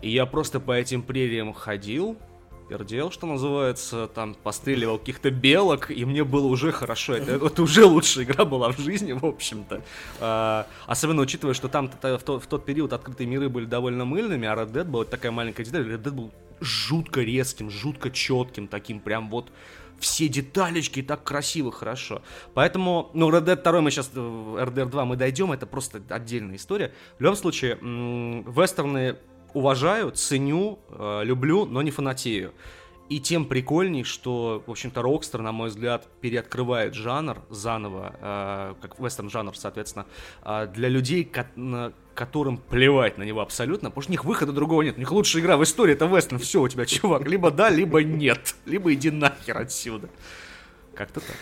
И 0.00 0.10
я 0.10 0.26
просто 0.26 0.58
по 0.58 0.72
этим 0.72 1.02
прериям 1.02 1.52
ходил, 1.52 2.16
пердел, 2.68 3.12
что 3.12 3.26
называется, 3.26 4.08
там 4.08 4.34
постреливал 4.34 4.98
каких-то 4.98 5.30
белок, 5.30 5.90
и 5.92 6.04
мне 6.04 6.24
было 6.24 6.46
уже 6.46 6.72
хорошо. 6.72 7.14
Это, 7.14 7.32
это 7.46 7.62
уже 7.62 7.84
лучшая 7.84 8.24
игра 8.24 8.44
была 8.44 8.72
в 8.72 8.78
жизни, 8.78 9.12
в 9.12 9.24
общем-то. 9.24 9.82
А, 10.20 10.66
особенно 10.86 11.22
учитывая, 11.22 11.54
что 11.54 11.68
там 11.68 11.88
в, 11.88 12.22
тот, 12.22 12.42
в 12.42 12.46
тот 12.46 12.64
период 12.64 12.92
открытые 12.92 13.28
миры 13.28 13.48
были 13.48 13.66
довольно 13.66 14.04
мыльными, 14.04 14.48
а 14.48 14.54
Red 14.54 14.72
Dead 14.72 14.84
была 14.84 15.04
такая 15.04 15.30
маленькая 15.30 15.64
деталь. 15.64 15.86
Red 15.86 16.02
Dead 16.02 16.10
был 16.10 16.32
жутко 16.60 17.20
резким, 17.20 17.70
жутко 17.70 18.10
четким, 18.10 18.68
таким 18.68 19.00
прям 19.00 19.28
вот 19.30 19.50
все 20.02 20.28
деталечки 20.28 21.02
так 21.02 21.22
красиво, 21.22 21.70
хорошо. 21.70 22.22
Поэтому, 22.54 23.10
ну, 23.14 23.30
Red 23.30 23.44
Dead 23.44 23.62
2 23.62 23.80
мы 23.80 23.90
сейчас, 23.90 24.10
RDR 24.12 24.86
2 24.86 25.04
мы 25.04 25.16
дойдем, 25.16 25.52
это 25.52 25.64
просто 25.66 26.02
отдельная 26.10 26.56
история. 26.56 26.92
В 27.18 27.22
любом 27.22 27.36
случае, 27.36 27.78
вестерны 27.80 29.16
уважаю, 29.54 30.10
ценю, 30.10 30.78
э, 30.88 31.24
люблю, 31.24 31.66
но 31.66 31.82
не 31.82 31.90
фанатею. 31.90 32.52
И 33.08 33.20
тем 33.20 33.44
прикольней, 33.44 34.04
что, 34.04 34.62
в 34.66 34.70
общем-то, 34.70 35.02
Rockstar, 35.02 35.42
на 35.42 35.52
мой 35.52 35.68
взгляд, 35.68 36.08
переоткрывает 36.20 36.94
жанр 36.94 37.42
заново, 37.50 38.14
э, 38.20 38.74
как 38.80 38.98
вестерн-жанр, 38.98 39.54
соответственно, 39.54 40.06
э, 40.44 40.66
для 40.74 40.88
людей, 40.88 41.24
ко- 41.24 41.92
которым 42.14 42.58
плевать 42.58 43.18
на 43.18 43.22
него 43.22 43.40
абсолютно, 43.40 43.90
потому 43.90 44.02
что 44.02 44.10
у 44.10 44.12
них 44.12 44.24
выхода 44.24 44.52
другого 44.52 44.82
нет. 44.82 44.96
У 44.96 45.00
них 45.00 45.10
лучшая 45.12 45.42
игра 45.42 45.56
в 45.56 45.62
истории 45.62 45.92
это 45.94 46.06
вестерн. 46.06 46.38
Все 46.38 46.60
у 46.60 46.68
тебя, 46.68 46.86
чувак. 46.86 47.26
Либо 47.26 47.50
да, 47.50 47.70
либо 47.70 48.02
нет. 48.02 48.54
Либо 48.66 48.92
иди 48.92 49.10
нахер 49.10 49.58
отсюда. 49.58 50.08
Как-то 50.94 51.20
так. 51.20 51.36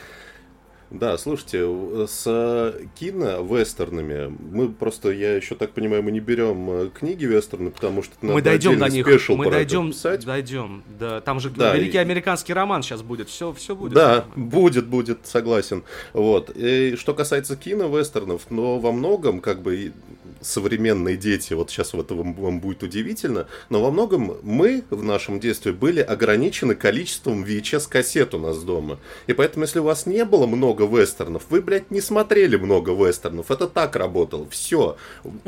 Да, 0.90 1.16
слушайте, 1.18 1.64
с 2.08 2.74
кино-вестернами 2.98 4.36
мы 4.40 4.68
просто, 4.68 5.10
я 5.10 5.36
еще 5.36 5.54
так 5.54 5.70
понимаю, 5.70 6.02
мы 6.02 6.10
не 6.10 6.18
берем 6.18 6.68
э, 6.68 6.90
книги 6.92 7.24
вестерны, 7.26 7.70
потому 7.70 8.02
что 8.02 8.14
мы 8.22 8.42
дойдем 8.42 8.76
до 8.76 8.88
них, 8.88 9.06
мы 9.28 9.48
дойдем, 9.48 9.92
дойдем, 10.24 10.82
да, 10.98 11.20
там 11.20 11.38
же 11.38 11.50
да, 11.50 11.76
великий 11.76 11.98
и... 11.98 12.00
американский 12.00 12.52
роман 12.52 12.82
сейчас 12.82 13.02
будет, 13.02 13.28
все, 13.28 13.52
все 13.52 13.76
будет. 13.76 13.92
Да, 13.92 14.24
будет, 14.34 14.88
будет, 14.88 15.20
согласен. 15.28 15.84
Вот. 16.12 16.50
И 16.56 16.96
что 16.96 17.14
касается 17.14 17.56
кино-вестернов, 17.56 18.50
но 18.50 18.80
во 18.80 18.90
многом, 18.90 19.40
как 19.40 19.62
бы, 19.62 19.92
современные 20.40 21.16
дети, 21.16 21.52
вот 21.52 21.70
сейчас 21.70 21.92
вот 21.92 22.10
вам, 22.10 22.34
вам 22.34 22.60
будет 22.60 22.82
удивительно, 22.82 23.46
но 23.68 23.82
во 23.82 23.90
многом 23.90 24.38
мы 24.42 24.84
в 24.90 25.02
нашем 25.02 25.40
детстве 25.40 25.72
были 25.72 26.00
ограничены 26.00 26.74
количеством 26.74 27.44
VHS-кассет 27.44 28.34
у 28.34 28.38
нас 28.38 28.62
дома. 28.62 28.98
И 29.26 29.32
поэтому, 29.32 29.64
если 29.64 29.80
у 29.80 29.84
вас 29.84 30.06
не 30.06 30.24
было 30.24 30.46
много 30.46 30.84
вестернов, 30.86 31.44
вы, 31.50 31.60
блядь, 31.60 31.90
не 31.90 32.00
смотрели 32.00 32.56
много 32.56 32.92
вестернов. 32.92 33.50
Это 33.50 33.66
так 33.66 33.96
работало. 33.96 34.48
Все. 34.50 34.96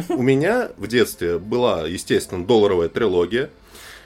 У 0.09 0.23
меня 0.23 0.71
в 0.77 0.87
детстве 0.87 1.39
была, 1.39 1.87
естественно, 1.87 2.45
долларовая 2.45 2.89
трилогия. 2.89 3.51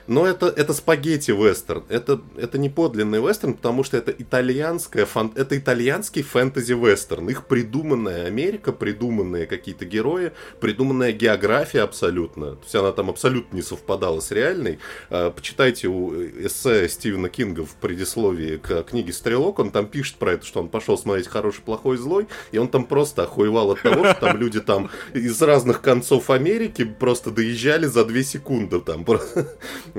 Но 0.07 0.25
это, 0.25 0.47
это 0.47 0.73
спагетти 0.73 1.31
вестерн. 1.31 1.83
Это, 1.89 2.21
это 2.37 2.57
не 2.57 2.69
подлинный 2.69 3.19
вестерн, 3.19 3.53
потому 3.53 3.83
что 3.83 3.97
это 3.97 4.11
итальянская 4.11 5.05
фан... 5.05 5.31
это 5.35 5.57
итальянский 5.57 6.21
фэнтези 6.21 6.73
вестерн. 6.73 7.29
Их 7.29 7.45
придуманная 7.45 8.25
Америка, 8.25 8.71
придуманные 8.71 9.45
какие-то 9.47 9.85
герои, 9.85 10.31
придуманная 10.59 11.11
география 11.11 11.81
абсолютно. 11.81 12.55
То 12.55 12.63
есть 12.63 12.75
она 12.75 12.91
там 12.91 13.09
абсолютно 13.09 13.55
не 13.55 13.61
совпадала 13.61 14.21
с 14.21 14.31
реальной. 14.31 14.79
А, 15.09 15.31
почитайте 15.31 15.87
у 15.87 16.13
эссе 16.13 16.87
Стивена 16.87 17.29
Кинга 17.29 17.65
в 17.65 17.75
предисловии 17.75 18.57
к 18.57 18.83
книге 18.83 19.11
«Стрелок». 19.11 19.59
Он 19.59 19.71
там 19.71 19.87
пишет 19.87 20.15
про 20.15 20.33
это, 20.33 20.45
что 20.45 20.61
он 20.61 20.69
пошел 20.69 20.97
смотреть 20.97 21.27
«Хороший, 21.27 21.61
плохой, 21.61 21.97
злой», 21.97 22.27
и 22.51 22.57
он 22.57 22.69
там 22.69 22.85
просто 22.85 23.23
охуевал 23.23 23.71
от 23.71 23.81
того, 23.81 24.05
что 24.05 24.19
там 24.21 24.37
люди 24.37 24.61
там 24.61 24.89
из 25.13 25.41
разных 25.41 25.81
концов 25.81 26.29
Америки 26.29 26.85
просто 26.85 27.31
доезжали 27.31 27.85
за 27.85 28.05
две 28.05 28.23
секунды 28.23 28.79
там. 28.79 29.05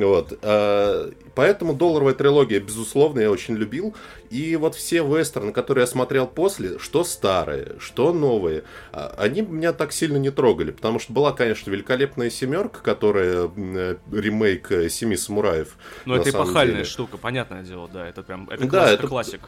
Вот. 0.05 0.39
А, 0.43 1.11
поэтому 1.35 1.75
долларовая 1.75 2.15
трилогия, 2.15 2.61
безусловно, 2.61 3.21
я 3.21 3.31
очень 3.31 3.55
любил. 3.57 3.95
И 4.31 4.57
вот 4.57 4.75
все 4.75 5.03
вестерны, 5.03 5.53
которые 5.53 5.83
я 5.83 5.87
смотрел 5.87 6.27
после, 6.27 6.79
что 6.79 7.03
старые, 7.05 7.77
что 7.81 8.13
новые, 8.13 8.65
а, 8.93 9.15
они 9.19 9.43
меня 9.43 9.73
так 9.73 9.93
сильно 9.93 10.17
не 10.17 10.31
трогали. 10.31 10.71
Потому 10.71 10.99
что 10.99 11.13
была, 11.13 11.33
конечно, 11.33 11.71
великолепная 11.71 12.31
семерка, 12.31 12.81
которая 12.81 13.51
э, 13.57 13.97
ремейк 14.13 14.71
э, 14.71 14.89
Семи 14.89 15.17
самураев. 15.17 15.77
Ну, 16.05 16.15
это 16.15 16.31
эпохальная 16.31 16.77
деле. 16.77 16.85
штука, 16.85 17.19
понятное 17.19 17.63
дело, 17.63 17.89
да. 17.93 18.07
Это 18.07 18.23
прям 18.23 18.49
это 18.51 18.67
да, 18.67 18.91
это, 18.91 19.07
классик. 19.07 19.41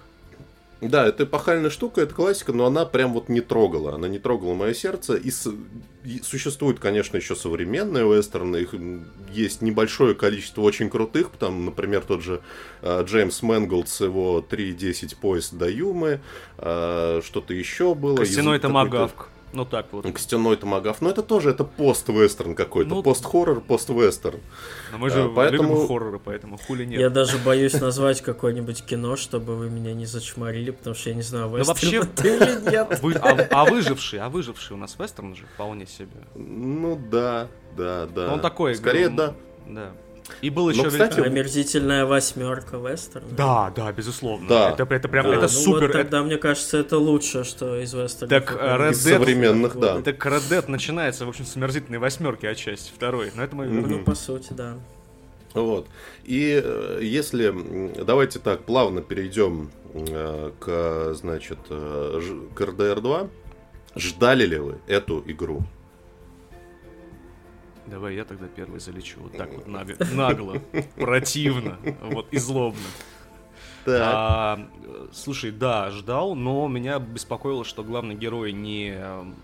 Да, 0.80 1.06
это 1.06 1.24
эпохальная 1.24 1.70
штука, 1.70 2.00
это 2.00 2.14
классика, 2.14 2.52
но 2.52 2.64
она 2.64 2.86
прям 2.86 3.12
вот 3.12 3.28
не 3.28 3.40
трогала. 3.40 3.94
Она 3.94 4.08
не 4.08 4.18
трогала 4.18 4.54
мое 4.54 4.72
сердце. 4.72 5.14
И, 5.14 5.30
с... 5.30 5.52
и 6.04 6.20
существует, 6.22 6.78
конечно, 6.78 7.16
еще 7.18 7.36
современные 7.36 8.04
вестерны. 8.04 8.56
Их 8.58 8.74
есть 9.32 9.60
небольшое 9.60 10.14
количество 10.14 10.62
очень 10.62 10.88
крутых. 10.88 11.30
Там, 11.38 11.66
например, 11.66 12.02
тот 12.02 12.22
же 12.22 12.40
э, 12.80 13.04
Джеймс 13.04 13.42
Мэнголд 13.42 13.88
с 13.88 14.00
его 14.00 14.44
3.10 14.48 15.16
поезд 15.20 15.54
до 15.54 15.68
Юмы. 15.68 16.20
Э, 16.56 17.20
что-то 17.24 17.52
еще 17.52 17.94
было. 17.94 18.16
Костяной 18.16 18.58
томагавк. 18.58 19.28
Ну 19.52 19.64
так 19.64 19.86
вот. 19.92 20.04
Костяной 20.04 20.56
томагавк. 20.56 21.00
Но 21.00 21.10
это 21.10 21.22
тоже 21.22 21.50
это 21.50 21.64
пост-вестерн 21.64 22.54
какой-то. 22.54 22.90
Ну, 22.90 23.02
пост-хоррор, 23.02 23.60
пост-вестерн. 23.60 24.40
Но 24.92 24.98
мы 24.98 25.10
же 25.10 25.24
а, 25.24 25.28
поэтому... 25.28 25.74
любим 25.74 25.86
хорроры, 25.88 26.20
поэтому 26.20 26.56
хули 26.56 26.84
нет. 26.84 27.00
Я 27.00 27.10
даже 27.10 27.38
боюсь 27.38 27.74
назвать 27.80 28.20
какое-нибудь 28.20 28.84
кино, 28.84 29.16
чтобы 29.16 29.56
вы 29.56 29.68
меня 29.68 29.92
не 29.92 30.06
зачморили, 30.06 30.70
потому 30.70 30.94
что 30.94 31.10
я 31.10 31.16
не 31.16 31.22
знаю, 31.22 31.48
вестерн 31.56 31.90
ну, 31.92 32.00
вообще... 32.00 32.36
или 32.36 32.70
нет. 32.70 33.00
Вы, 33.02 33.14
а, 33.14 33.48
а 33.50 33.64
выживший, 33.64 34.20
а 34.20 34.28
выживший 34.28 34.76
у 34.76 34.78
нас 34.78 34.96
вестерн 34.98 35.34
же 35.34 35.46
вполне 35.54 35.86
себе. 35.86 36.20
Ну 36.36 37.00
да, 37.10 37.48
да, 37.76 38.06
да. 38.06 38.28
Но 38.28 38.34
он 38.34 38.40
такой. 38.40 38.76
Скорее, 38.76 39.08
да. 39.08 39.34
Да. 39.66 39.92
И 40.42 40.50
был 40.50 40.70
еще 40.70 40.82
Но, 40.84 40.88
кстати, 40.88 41.20
омерзительная 41.20 42.06
восьмерка 42.06 42.76
вестерн. 42.76 43.24
Да, 43.36 43.72
да, 43.74 43.92
безусловно. 43.92 44.48
Да. 44.48 44.70
Это, 44.70 44.94
это 44.94 45.08
прям, 45.08 45.26
да. 45.26 45.32
это 45.32 45.42
ну, 45.42 45.48
супер. 45.48 45.88
Вот 45.88 45.92
тогда, 45.92 46.18
это... 46.18 46.26
мне 46.26 46.36
кажется, 46.36 46.78
это 46.78 46.98
лучше, 46.98 47.44
что 47.44 47.80
из 47.80 47.92
вестерна. 47.92 48.28
Так 48.28 48.52
Red 48.52 48.90
Dead, 48.90 48.94
современных, 48.94 49.78
да. 49.78 50.00
Так 50.00 50.24
Red 50.24 50.48
Dead 50.50 50.70
начинается, 50.70 51.26
в 51.26 51.28
общем, 51.28 51.44
с 51.44 51.56
омерзительной 51.56 51.98
восьмерки 51.98 52.46
отчасти, 52.46 52.90
второй. 52.94 53.32
Но 53.34 53.42
это 53.42 53.56
мы... 53.56 53.66
Mm-hmm. 53.66 53.86
Ну, 53.86 54.04
по 54.04 54.14
сути, 54.14 54.52
да. 54.52 54.76
Вот. 55.54 55.88
И 56.24 56.60
э, 56.62 57.00
если, 57.02 57.52
давайте 58.04 58.38
так, 58.38 58.64
плавно 58.64 59.02
перейдем 59.02 59.70
э, 59.94 60.52
к, 60.58 61.14
значит, 61.14 61.58
э, 61.70 62.20
к 62.54 62.60
RDR 62.60 63.00
2. 63.00 63.28
Ждали 63.96 64.46
ли 64.46 64.58
вы 64.58 64.78
эту 64.86 65.22
игру? 65.26 65.62
Давай 67.90 68.14
я 68.14 68.24
тогда 68.24 68.46
первый 68.46 68.80
залечу. 68.80 69.20
Вот 69.20 69.36
так 69.36 69.52
вот 69.52 69.66
нагло, 69.66 69.96
нагло 70.12 70.62
противно, 70.96 71.78
вот 72.00 72.32
и 72.32 72.38
злобно. 72.38 72.86
А, 73.86 74.68
слушай, 75.12 75.50
да, 75.50 75.90
ждал, 75.90 76.34
но 76.34 76.68
меня 76.68 76.98
беспокоило, 76.98 77.64
что 77.64 77.82
главный 77.82 78.14
герой 78.14 78.52
не 78.52 78.96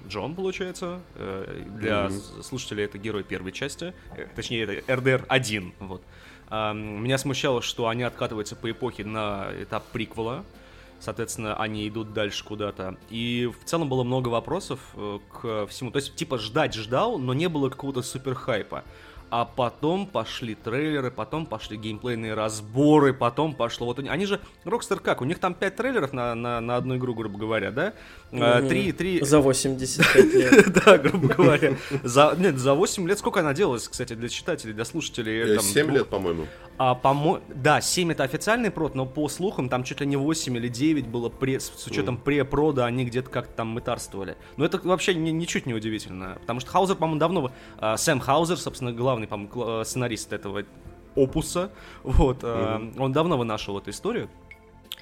Джон, 0.09 0.35
получается. 0.35 1.01
Э, 1.15 1.65
для 1.79 2.07
mm-hmm. 2.07 2.43
слушателей 2.43 2.85
это 2.85 2.99
герой 2.99 3.25
первой 3.25 3.53
части. 3.53 3.95
Э, 4.17 4.27
точнее, 4.35 4.65
это 4.65 4.93
RDR 4.93 5.25
1. 5.27 5.75
Вот. 5.81 6.03
А, 6.49 6.73
меня 6.73 7.19
смущало, 7.19 7.63
что 7.63 7.89
они 7.89 8.03
откатываются 8.03 8.57
по 8.57 8.71
эпохе 8.71 9.05
на 9.05 9.49
этап 9.61 9.87
приквела. 9.87 10.45
Соответственно, 11.07 11.55
они 11.57 11.89
идут 11.89 12.13
дальше 12.13 12.45
куда-то. 12.45 12.99
И 13.11 13.49
в 13.61 13.65
целом 13.65 13.89
было 13.89 14.03
много 14.03 14.29
вопросов 14.29 14.81
э, 14.95 15.21
к 15.33 15.67
всему. 15.69 15.93
То 15.93 15.99
есть, 15.99 16.17
типа, 16.17 16.37
ждать 16.39 16.75
ждал, 16.75 17.19
но 17.19 17.33
не 17.33 17.49
было 17.49 17.71
какого-то 17.71 18.03
супер 18.03 18.35
хайпа 18.35 18.85
а 19.31 19.45
потом 19.45 20.07
пошли 20.07 20.55
трейлеры, 20.55 21.11
потом 21.11 21.47
пошли 21.47 21.77
геймплейные 21.77 22.35
разборы, 22.35 23.13
потом 23.13 23.55
пошло... 23.55 23.87
Вот 23.87 23.99
они 23.99 24.27
же... 24.27 24.41
Rockstar 24.65 25.01
как? 25.01 25.21
У 25.21 25.25
них 25.25 25.39
там 25.39 25.55
5 25.55 25.77
трейлеров 25.77 26.13
на, 26.13 26.35
на, 26.35 26.61
на 26.61 26.77
одну 26.77 26.97
игру, 26.97 27.15
грубо 27.15 27.39
говоря, 27.39 27.71
да? 27.71 27.93
Mm-hmm. 28.31 28.69
Три, 28.69 28.93
три... 28.93 29.25
За 29.25 29.41
85 29.41 30.35
лет. 30.35 30.67
Да, 30.85 30.99
грубо 30.99 31.29
говоря. 31.29 31.77
За, 32.03 32.35
нет, 32.39 32.59
за 32.59 32.75
8 32.75 33.09
лет 33.09 33.19
сколько 33.19 33.41
она 33.41 33.55
делалась, 33.55 33.89
кстати, 33.89 34.15
для 34.15 34.29
читателей, 34.29 34.75
для 34.75 34.85
слушателей? 34.85 35.59
7 35.59 35.91
э, 35.91 35.93
лет, 35.93 36.09
по-моему. 36.09 36.47
А, 36.79 36.95
по 36.95 37.41
да, 37.49 37.81
7 37.81 38.13
это 38.13 38.25
официальный 38.25 38.71
прод, 38.71 38.95
но 38.95 39.07
по 39.07 39.29
слухам 39.29 39.69
там 39.69 39.83
чуть 39.83 40.01
ли 40.01 40.07
не 40.07 40.17
8 40.17 40.57
или 40.57 40.69
9 40.69 41.07
было 41.07 41.29
пре, 41.29 41.59
с 41.59 41.87
учетом 41.87 42.17
mm. 42.17 42.23
пре-прода, 42.23 42.85
они 42.85 43.05
где-то 43.05 43.31
как-то 43.31 43.53
там 43.55 43.69
мытарствовали. 43.69 44.37
Но 44.57 44.65
это 44.65 44.79
вообще 44.83 45.15
ни, 45.15 45.31
ничуть 45.31 45.65
не 45.67 45.73
удивительно, 45.73 46.37
потому 46.41 46.61
что 46.61 46.71
Хаузер, 46.71 46.97
по-моему, 46.97 47.19
давно... 47.19 47.53
Э, 47.79 47.97
Сэм 47.97 48.21
Хаузер, 48.21 48.59
собственно, 48.59 48.93
главный, 48.93 49.16
по-моему, 49.25 49.85
сценарист 49.85 50.33
этого 50.33 50.65
опуса, 51.15 51.71
вот, 52.03 52.43
mm-hmm. 52.43 53.01
он 53.01 53.13
давно 53.13 53.39
вынашивал 53.39 53.79
эту 53.79 53.91
историю. 53.91 54.29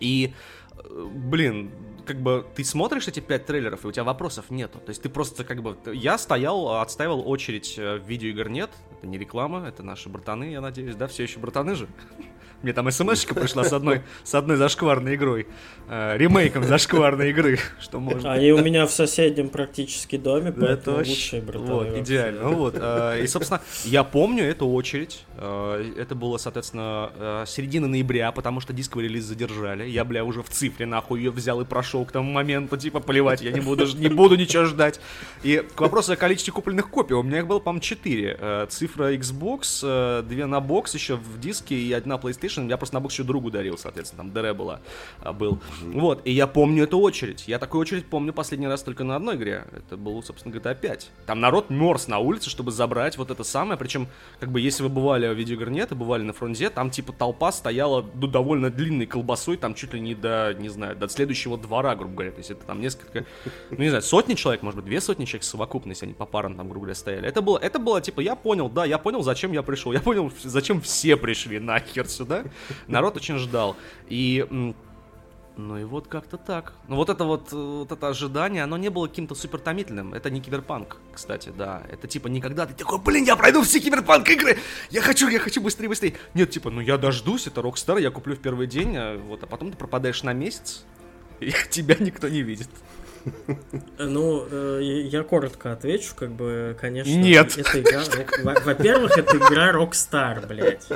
И, 0.01 0.33
э, 0.73 1.09
блин, 1.13 1.71
как 2.07 2.21
бы 2.21 2.47
ты 2.55 2.65
смотришь 2.65 3.09
эти 3.09 3.21
пять 3.21 3.47
трейлеров, 3.47 3.85
и 3.85 3.89
у 3.89 3.93
тебя 3.93 4.05
вопросов 4.05 4.51
нету. 4.51 4.79
То 4.79 4.91
есть 4.91 5.03
ты 5.03 5.09
просто 5.09 5.45
как 5.45 5.63
бы... 5.63 5.77
Я 5.93 6.19
стоял, 6.19 6.81
отстаивал 6.81 7.29
очередь 7.29 7.75
э, 7.79 7.99
в 7.99 8.09
видеоигр 8.09 8.49
нет. 8.49 8.71
Это 8.93 9.07
не 9.07 9.19
реклама, 9.19 9.67
это 9.67 9.83
наши 9.83 10.09
братаны, 10.09 10.53
я 10.53 10.61
надеюсь, 10.61 10.95
да? 10.95 11.07
Все 11.07 11.25
еще 11.25 11.39
братаны 11.39 11.75
же? 11.75 11.89
Мне 12.65 12.73
там 12.73 12.91
смс 12.91 13.27
пришла 13.27 13.63
с 13.63 13.75
одной, 13.75 14.01
с 14.23 14.35
одной 14.35 14.57
зашкварной 14.57 15.17
игрой, 15.17 15.47
э, 15.87 16.17
ремейком 16.17 16.65
зашкварной 16.65 17.29
игры, 17.29 17.59
что 17.79 18.01
можно. 18.01 18.33
Они 18.33 18.53
у 18.53 18.65
меня 18.65 18.87
в 18.87 18.91
соседнем 18.91 19.51
практически 19.51 20.17
доме, 20.17 20.51
поэтому 20.51 20.97
это 20.97 21.11
лучшие 21.11 21.43
братаны. 21.43 21.71
Вот, 21.71 21.99
идеально. 21.99 22.49
Вот, 22.49 22.75
э, 22.79 23.21
и, 23.23 23.27
собственно, 23.27 23.61
я 23.85 24.03
помню 24.03 24.45
эту 24.45 24.67
очередь. 24.67 25.27
Э, 25.37 25.93
это 25.99 26.15
было, 26.15 26.39
соответственно, 26.39 27.13
э, 27.17 27.45
середина 27.47 27.87
ноября, 27.87 28.33
потому 28.33 28.61
что 28.61 28.73
дисковый 28.73 29.09
релиз 29.09 29.25
задержали. 29.25 29.87
Я, 29.87 30.07
бля, 30.07 30.25
уже 30.25 30.43
в 30.43 30.49
цифре, 30.49 30.87
нахуй, 30.87 31.19
ее 31.21 31.31
взял 31.31 31.61
и 31.61 31.67
прошел 31.67 32.07
к 32.07 32.13
тому 32.13 32.33
моменту, 32.33 32.79
типа, 32.79 33.01
поливать, 33.01 33.43
я 33.43 33.53
не 33.53 33.61
буду, 33.61 33.87
не 33.95 34.09
буду 34.09 34.37
ничего 34.37 34.65
ждать. 34.65 35.01
И 35.43 35.63
к 35.75 35.79
вопросу 35.83 36.15
о 36.15 36.17
количестве 36.17 36.55
купленных 36.55 36.89
копий, 36.89 37.13
у 37.13 37.23
меня 37.23 37.41
их 37.41 37.47
было, 37.47 37.59
по-моему, 37.59 37.83
4. 37.83 38.37
Э, 38.41 38.67
цифра 38.71 39.15
Xbox, 39.15 39.81
э, 39.83 40.23
две 40.23 40.47
на 40.47 40.61
бокс 40.61 40.95
еще 40.95 41.17
в 41.17 41.39
диске 41.39 41.75
и 41.75 41.93
одна 41.93 42.17
PlayStation 42.17 42.54
PlayStation, 42.55 42.69
я 42.69 42.77
просто 42.77 42.95
на 42.95 43.01
бокс 43.01 43.15
еще 43.15 43.25
другу 43.25 43.51
дарил, 43.51 43.79
соответственно, 43.79 44.25
там 44.25 44.33
ДР 44.33 44.55
была, 44.55 44.81
а, 45.21 45.33
был. 45.33 45.59
Вот, 45.83 46.23
и 46.25 46.33
я 46.33 46.47
помню 46.47 46.85
эту 46.85 46.99
очередь. 46.99 47.45
Я 47.47 47.59
такую 47.59 47.81
очередь 47.81 48.07
помню 48.07 48.33
последний 48.33 48.67
раз 48.67 48.83
только 48.83 49.05
на 49.05 49.17
одной 49.17 49.37
игре. 49.37 49.65
Это 49.73 49.97
был, 49.97 50.23
собственно, 50.23 50.53
GTA 50.53 50.75
5. 50.75 51.11
Там 51.27 51.41
народ 51.41 51.71
мерз 51.71 52.09
на 52.09 52.19
улице, 52.19 52.51
чтобы 52.51 52.73
забрать 52.73 53.19
вот 53.19 53.31
это 53.31 53.45
самое. 53.45 53.79
Причем, 53.79 54.09
как 54.41 54.51
бы, 54.51 54.61
если 54.61 54.83
вы 54.83 54.89
бывали 54.89 55.27
в 55.29 55.35
видеоигр 55.35 55.71
нет 55.71 55.93
и 55.93 55.95
бывали 55.95 56.23
на 56.23 56.33
фронте, 56.33 56.71
там, 56.71 56.91
типа, 56.91 57.13
толпа 57.13 57.53
стояла 57.53 58.05
ну, 58.15 58.27
довольно 58.27 58.71
длинной 58.71 59.07
колбасой, 59.07 59.57
там 59.57 59.75
чуть 59.75 59.95
ли 59.95 60.01
не 60.01 60.15
до, 60.15 60.55
не 60.59 60.69
знаю, 60.69 60.97
до 60.97 61.09
следующего 61.09 61.57
двора, 61.57 61.95
грубо 61.95 62.15
говоря. 62.15 62.31
То 62.33 62.39
есть 62.39 62.51
это 62.51 62.65
там 62.65 62.81
несколько, 62.81 63.25
ну, 63.71 63.79
не 63.79 63.89
знаю, 63.89 64.03
сотни 64.03 64.35
человек, 64.35 64.63
может 64.63 64.77
быть, 64.77 64.87
две 64.87 65.01
сотни 65.01 65.25
человек 65.25 65.45
совокупно, 65.45 65.91
если 65.91 66.07
они 66.07 66.15
по 66.15 66.27
парам 66.27 66.57
там, 66.57 66.69
грубо 66.69 66.87
говоря, 66.87 66.95
стояли. 66.95 67.29
Это 67.29 67.43
было, 67.43 67.59
это 67.59 67.79
было, 67.79 68.01
типа, 68.01 68.21
я 68.21 68.37
понял, 68.37 68.69
да, 68.69 68.85
я 68.85 68.99
понял, 68.99 69.23
зачем 69.23 69.53
я 69.53 69.63
пришел. 69.63 69.93
Я 69.93 70.01
понял, 70.01 70.33
зачем 70.43 70.81
все 70.81 71.17
пришли 71.17 71.59
нахер 71.59 72.09
сюда. 72.09 72.34
Народ 72.87 73.17
очень 73.17 73.39
ждал. 73.39 73.77
И 74.09 74.47
ну 75.57 75.79
и 75.79 75.85
вот 75.85 76.09
как-то 76.09 76.37
так. 76.37 76.73
Ну 76.89 76.97
вот 76.97 77.11
это 77.11 77.25
вот, 77.25 77.53
вот 77.53 77.93
это 77.93 78.09
ожидание, 78.09 78.65
оно 78.65 78.77
не 78.77 78.89
было 78.89 79.07
каким-то 79.07 79.37
супер 79.37 79.61
томительным. 79.61 80.13
Это 80.13 80.29
не 80.29 80.41
киберпанк, 80.41 80.97
кстати, 81.13 81.53
да. 81.57 81.83
Это 81.91 82.09
типа 82.09 82.27
никогда 82.27 82.67
ты 82.67 82.75
такой, 82.75 82.99
блин, 82.99 83.25
я 83.25 83.37
пройду 83.37 83.63
все 83.63 83.79
киберпанк 83.79 84.29
игры. 84.31 84.59
Я 84.91 85.01
хочу, 85.01 85.29
я 85.29 85.39
хочу 85.39 85.61
быстрее, 85.61 85.89
быстрее. 85.89 86.15
Нет, 86.35 86.51
типа, 86.51 86.71
ну 86.71 86.81
я 86.81 86.99
дождусь, 86.99 87.47
это 87.47 87.61
Rockstar, 87.61 88.01
я 88.01 88.11
куплю 88.11 88.35
в 88.35 88.41
первый 88.41 88.67
день, 88.67 88.97
а, 88.97 89.17
вот, 89.17 89.45
а 89.45 89.47
потом 89.47 89.71
ты 89.71 89.77
пропадаешь 89.77 90.25
на 90.25 90.33
месяц, 90.33 90.85
и 91.39 91.53
тебя 91.71 91.97
никто 92.01 92.29
не 92.29 92.43
видит. 92.43 92.69
Ну, 93.99 94.47
э, 94.51 94.81
я 94.83 95.23
коротко 95.23 95.73
отвечу, 95.73 96.15
как 96.15 96.33
бы, 96.33 96.77
конечно. 96.81 97.11
Нет. 97.11 97.57
Это 97.57 97.81
игра, 97.81 98.03
во-первых, 98.65 99.17
это 99.17 99.37
игра 99.37 99.73
Rockstar, 99.73 100.47
блядь. 100.47 100.87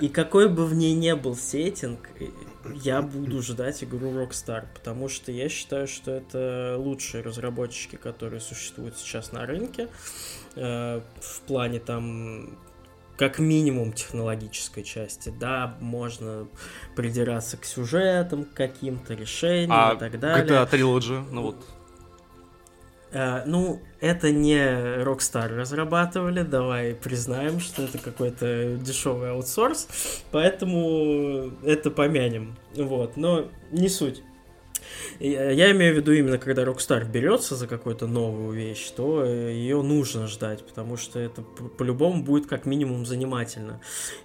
И 0.00 0.08
какой 0.08 0.48
бы 0.48 0.66
в 0.66 0.74
ней 0.74 0.94
не 0.94 1.14
был 1.14 1.36
сеттинг, 1.36 2.08
я 2.82 3.02
буду 3.02 3.42
ждать 3.42 3.82
игру 3.84 4.10
Rockstar, 4.10 4.64
потому 4.74 5.08
что 5.08 5.32
я 5.32 5.48
считаю, 5.48 5.86
что 5.86 6.10
это 6.10 6.76
лучшие 6.78 7.22
разработчики, 7.22 7.96
которые 7.96 8.40
существуют 8.40 8.96
сейчас 8.96 9.32
на 9.32 9.46
рынке. 9.46 9.88
Э, 10.56 11.00
в 11.20 11.40
плане 11.42 11.80
там 11.80 12.50
как 13.18 13.40
минимум 13.40 13.92
технологической 13.92 14.84
части. 14.84 15.34
Да, 15.38 15.76
можно 15.80 16.46
придираться 16.94 17.56
к 17.56 17.64
сюжетам, 17.64 18.44
к 18.44 18.54
каким-то 18.54 19.14
решениям 19.14 19.72
а 19.72 19.94
и 19.94 19.98
так 19.98 20.18
далее. 20.20 20.46
GTA 20.46 20.70
Trilogy, 20.70 21.24
ну 21.32 21.42
вот. 21.42 21.56
Uh, 23.10 23.42
ну, 23.46 23.80
это 24.00 24.30
не 24.30 24.58
Rockstar 25.02 25.48
разрабатывали, 25.48 26.42
давай 26.42 26.94
признаем, 26.94 27.58
что 27.58 27.84
это 27.84 27.96
какой-то 27.96 28.76
дешевый 28.76 29.30
аутсорс, 29.30 29.88
поэтому 30.30 31.50
это 31.64 31.90
помянем. 31.90 32.54
Вот, 32.76 33.16
но 33.16 33.48
не 33.72 33.88
суть. 33.88 34.22
Я 35.20 35.72
имею 35.72 35.94
в 35.94 35.96
виду 35.96 36.12
именно, 36.12 36.38
когда 36.38 36.62
Rockstar 36.62 37.04
берется 37.04 37.56
за 37.56 37.66
какую-то 37.66 38.06
новую 38.06 38.52
вещь, 38.52 38.88
то 38.90 39.24
э, 39.24 39.52
ее 39.52 39.82
нужно 39.82 40.28
ждать, 40.28 40.64
потому 40.64 40.96
что 40.96 41.18
это 41.18 41.42
по-любому 41.42 42.22
будет 42.22 42.46
как 42.46 42.66
минимум 42.66 43.04
занимательно. 43.04 43.80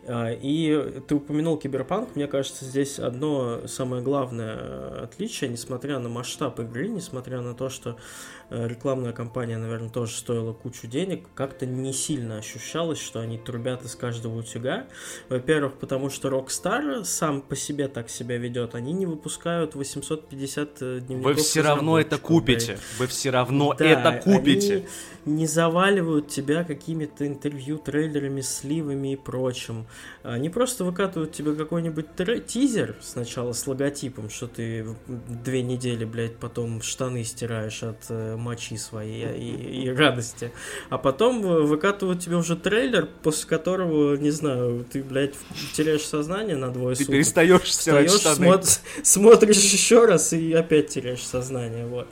А, 0.06 0.30
и 0.32 1.02
ты 1.08 1.16
упомянул 1.16 1.58
Киберпанк, 1.58 2.16
мне 2.16 2.28
кажется, 2.28 2.66
здесь 2.66 3.00
одно 3.00 3.66
самое 3.68 4.04
главное 4.04 5.04
отличие, 5.04 5.50
несмотря 5.50 5.98
на 5.98 6.10
масштаб 6.10 6.60
игры, 6.60 6.88
несмотря 6.88 7.42
на 7.42 7.56
то, 7.56 7.70
что 7.70 7.92
э, 7.92 8.43
рекламная 8.54 9.14
кампания, 9.14 9.58
наверное, 9.58 9.90
тоже 9.90 10.16
стоила 10.16 10.54
кучу 10.54 10.88
денег, 10.88 11.28
как-то 11.36 11.66
не 11.66 11.94
сильно 11.94 12.38
ощущалось, 12.38 13.00
что 13.00 13.20
они 13.20 13.38
трубят 13.38 13.84
из 13.84 13.96
каждого 13.96 14.38
утюга. 14.38 14.86
Во-первых, 15.30 15.74
потому 15.76 16.10
что 16.10 16.30
Rockstar 16.30 17.04
сам 17.04 17.42
по 17.42 17.56
себе 17.56 17.88
так 17.88 18.10
себя 18.10 18.38
ведет, 18.38 18.76
они 18.76 18.94
не 18.94 19.06
выпускают 19.06 19.76
850 19.76 21.06
дневников. 21.06 21.24
Вы 21.24 21.34
все 21.36 21.62
равно 21.62 22.00
это 22.00 22.18
купите. 22.18 22.78
Вы 23.00 23.08
все 23.08 23.30
равно 23.30 23.74
да, 23.74 23.86
это 23.86 24.22
купите. 24.24 24.74
Они 24.74 24.86
не 25.26 25.48
заваливают 25.48 26.28
тебя 26.28 26.64
какими-то 26.64 27.26
интервью, 27.26 27.78
трейлерами, 27.78 28.42
сливами 28.42 29.14
и 29.14 29.16
прочим. 29.16 29.86
Они 30.24 30.50
просто 30.50 30.84
выкатывают 30.84 31.32
тебе 31.32 31.56
какой-нибудь 31.56 32.08
тизер 32.46 32.96
сначала 33.02 33.54
с 33.54 33.66
логотипом, 33.68 34.30
что 34.30 34.48
ты 34.48 34.86
две 35.08 35.62
недели, 35.62 36.06
блядь, 36.06 36.38
потом 36.38 36.82
штаны 36.82 37.24
стираешь 37.24 37.84
от 37.84 38.06
э, 38.10 38.36
мочи 38.44 38.78
своей 38.78 39.26
и, 39.36 39.84
и 39.86 39.90
радости. 39.90 40.52
А 40.90 40.98
потом 40.98 41.42
выкатывают 41.42 42.20
тебе 42.20 42.36
уже 42.36 42.56
трейлер, 42.56 43.08
после 43.24 43.48
которого, 43.48 44.16
не 44.16 44.32
знаю, 44.32 44.86
ты, 44.92 45.02
блядь, 45.04 45.36
теряешь 45.74 46.06
сознание 46.06 46.56
на 46.56 46.70
двое 46.70 46.96
ты 46.96 47.04
суток. 47.04 47.14
Ты 47.14 47.18
перестаешь 47.18 47.74
стирать 47.74 48.12
штаны. 48.12 48.36
Смотр, 48.36 48.68
смотришь 49.04 49.74
еще 49.74 50.06
раз 50.06 50.34
и 50.34 50.54
опять 50.54 50.90
теряешь 50.90 51.26
сознание, 51.26 51.86
вот. 51.86 52.08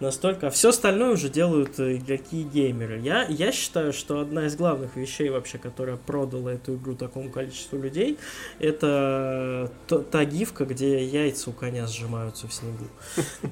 Настолько. 0.00 0.48
А 0.48 0.50
все 0.50 0.68
остальное 0.68 1.12
уже 1.12 1.30
делают 1.30 1.78
э, 1.78 1.96
игроки 1.96 2.42
геймеры. 2.42 3.00
Я, 3.00 3.24
я 3.28 3.50
считаю, 3.50 3.94
что 3.94 4.20
одна 4.20 4.46
из 4.46 4.54
главных 4.54 4.94
вещей 4.96 5.30
вообще, 5.30 5.56
которая 5.56 5.96
продала 5.96 6.52
эту 6.52 6.74
игру 6.74 6.94
такому 6.94 7.30
количеству 7.30 7.78
людей, 7.78 8.18
это 8.58 9.72
та, 9.86 9.98
та 9.98 10.24
гифка, 10.24 10.66
где 10.66 11.02
яйца 11.02 11.50
у 11.50 11.52
коня 11.54 11.86
сжимаются 11.86 12.46
в 12.46 12.52
снегу. 12.52 12.86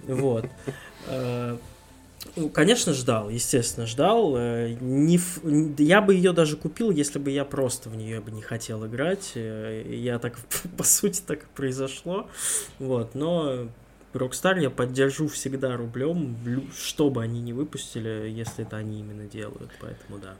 Вот. 0.25 0.47
Ну, 2.37 2.49
конечно, 2.49 2.93
ждал, 2.93 3.31
естественно, 3.31 3.87
ждал. 3.87 4.35
Э, 4.37 4.77
не. 4.81 5.21
Я 5.79 6.01
бы 6.01 6.15
ее 6.15 6.33
даже 6.33 6.57
купил, 6.57 6.91
если 6.91 7.19
бы 7.19 7.31
я 7.31 7.45
просто 7.45 7.89
в 7.89 7.97
нее 7.97 8.21
бы 8.21 8.31
не 8.33 8.43
хотел 8.43 8.85
играть. 8.87 9.33
Э, 9.35 9.85
я 9.89 10.19
так, 10.19 10.39
по 10.77 10.85
сути, 10.85 11.23
так 11.25 11.45
и 11.45 11.47
произошло. 11.55 12.29
Вот, 12.79 13.15
но 13.15 13.69
Rockstar 14.15 14.61
я 14.61 14.71
поддержу 14.71 15.29
всегда 15.29 15.77
рублем, 15.77 16.37
что 16.77 17.11
бы 17.11 17.23
они 17.23 17.41
ни 17.41 17.53
выпустили, 17.53 18.29
если 18.31 18.65
это 18.65 18.77
они 18.77 19.01
именно 19.01 19.25
делают, 19.25 19.71
поэтому 19.81 20.19
да. 20.19 20.37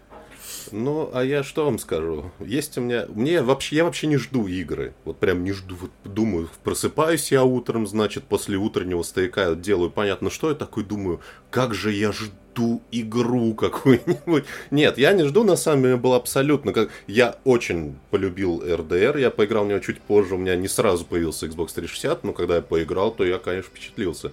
Ну, 0.71 1.11
а 1.13 1.25
я 1.25 1.43
что 1.43 1.65
вам 1.65 1.79
скажу? 1.79 2.31
Есть 2.39 2.79
у 2.79 2.81
меня... 2.81 3.07
Мне 3.09 3.43
вообще... 3.43 3.77
Я 3.77 3.85
вообще 3.85 4.07
не 4.07 4.17
жду 4.17 4.47
игры. 4.47 4.95
Вот 5.05 5.19
прям 5.19 5.43
не 5.43 5.53
жду. 5.53 5.77
Вот 5.77 5.91
думаю, 6.05 6.49
просыпаюсь 6.63 7.33
я 7.33 7.45
утром, 7.45 7.87
значит, 7.87 8.25
после 8.25 8.57
утреннего 8.57 9.03
стояка 9.03 9.55
делаю 9.55 9.91
понятно 9.91 10.31
что. 10.31 10.51
Я 10.51 10.55
такой 10.55 10.85
думаю, 10.85 11.21
как 11.51 11.75
же 11.75 11.93
я 11.93 12.13
жду 12.13 12.33
жду 12.55 12.83
игру 12.93 13.55
какую-нибудь. 13.55 14.45
Нет, 14.71 14.99
я 14.99 15.13
не 15.13 15.25
жду, 15.25 15.45
на 15.45 15.57
самом 15.57 15.83
деле, 15.83 15.97
был 15.97 16.15
абсолютно 16.15 16.73
как... 16.73 16.91
Я 17.07 17.37
очень 17.45 17.97
полюбил 18.11 18.63
RDR, 18.63 19.21
я 19.21 19.31
поиграл 19.31 19.65
в 19.65 19.69
него 19.69 19.81
чуть 19.81 20.01
позже, 20.01 20.35
у 20.35 20.39
меня 20.39 20.57
не 20.57 20.69
сразу 20.69 21.05
появился 21.05 21.47
Xbox 21.47 21.75
360, 21.75 22.25
но 22.25 22.33
когда 22.33 22.57
я 22.57 22.63
поиграл, 22.63 23.11
то 23.11 23.25
я, 23.25 23.39
конечно, 23.39 23.71
впечатлился. 23.71 24.33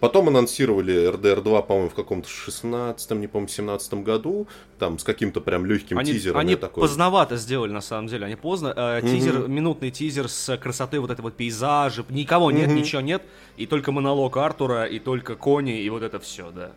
Потом 0.00 0.28
анонсировали 0.28 1.10
RDR 1.12 1.42
2, 1.42 1.62
по-моему, 1.62 1.90
в 1.90 1.94
каком-то 1.94 2.26
16-м, 2.26 3.20
не 3.20 3.26
помню, 3.26 3.48
17 3.48 3.94
году, 3.94 4.48
там 4.78 4.98
с 4.98 5.04
каким-то 5.04 5.42
прям 5.42 5.66
легким 5.66 5.98
они, 5.98 6.12
тизером. 6.12 6.38
Они 6.38 6.56
такой... 6.56 6.80
поздновато 6.80 7.36
сделали, 7.36 7.70
на 7.70 7.82
самом 7.82 8.08
деле, 8.08 8.24
они 8.24 8.36
поздно. 8.36 8.72
Э, 8.74 9.02
тизер, 9.02 9.40
угу. 9.40 9.48
минутный 9.48 9.90
тизер 9.90 10.28
с 10.28 10.56
красотой 10.56 11.00
вот 11.00 11.10
этой 11.10 11.20
вот 11.20 11.34
пейзажа, 11.34 12.04
никого 12.08 12.50
нет, 12.50 12.68
угу. 12.68 12.78
ничего 12.78 13.02
нет, 13.02 13.22
и 13.58 13.66
только 13.66 13.92
монолог 13.92 14.38
Артура, 14.38 14.86
и 14.86 14.98
только 14.98 15.34
кони, 15.34 15.82
и 15.82 15.90
вот 15.90 16.02
это 16.02 16.18
все, 16.18 16.50
да. 16.50 16.72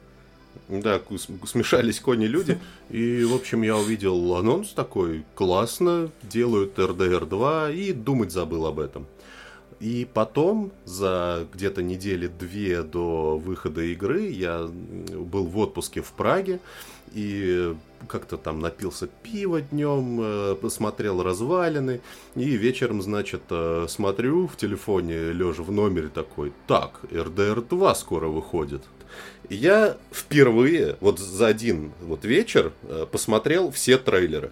Да, 0.69 1.01
смешались 1.45 1.99
кони-люди. 1.99 2.59
И, 2.89 3.23
в 3.23 3.33
общем, 3.33 3.61
я 3.61 3.77
увидел 3.77 4.35
анонс 4.35 4.69
такой, 4.69 5.23
классно, 5.35 6.09
делают 6.23 6.77
RDR 6.77 7.25
2, 7.25 7.71
и 7.71 7.91
думать 7.91 8.31
забыл 8.31 8.65
об 8.65 8.79
этом. 8.79 9.05
И 9.79 10.07
потом, 10.13 10.71
за 10.85 11.45
где-то 11.53 11.83
недели 11.83 12.27
две 12.27 12.83
до 12.83 13.37
выхода 13.37 13.81
игры, 13.81 14.27
я 14.29 14.65
был 14.65 15.45
в 15.45 15.57
отпуске 15.57 16.01
в 16.01 16.13
Праге, 16.13 16.59
и 17.13 17.75
как-то 18.07 18.37
там 18.37 18.59
напился 18.59 19.07
пива 19.07 19.61
днем, 19.61 20.19
э, 20.21 20.55
посмотрел 20.55 21.21
развалины, 21.21 22.01
и 22.35 22.51
вечером, 22.51 23.01
значит, 23.01 23.41
э, 23.49 23.85
смотрю 23.89 24.47
в 24.47 24.55
телефоне, 24.55 25.31
лежа 25.31 25.63
в 25.63 25.71
номере 25.71 26.07
такой, 26.07 26.53
так, 26.65 27.01
RDR 27.11 27.67
2 27.67 27.95
скоро 27.95 28.27
выходит. 28.27 28.83
Я 29.49 29.97
впервые, 30.11 30.97
вот 30.99 31.19
за 31.19 31.47
один 31.47 31.91
вот 32.01 32.25
вечер, 32.25 32.71
э, 32.83 33.05
посмотрел 33.11 33.71
все 33.71 33.97
трейлеры. 33.97 34.51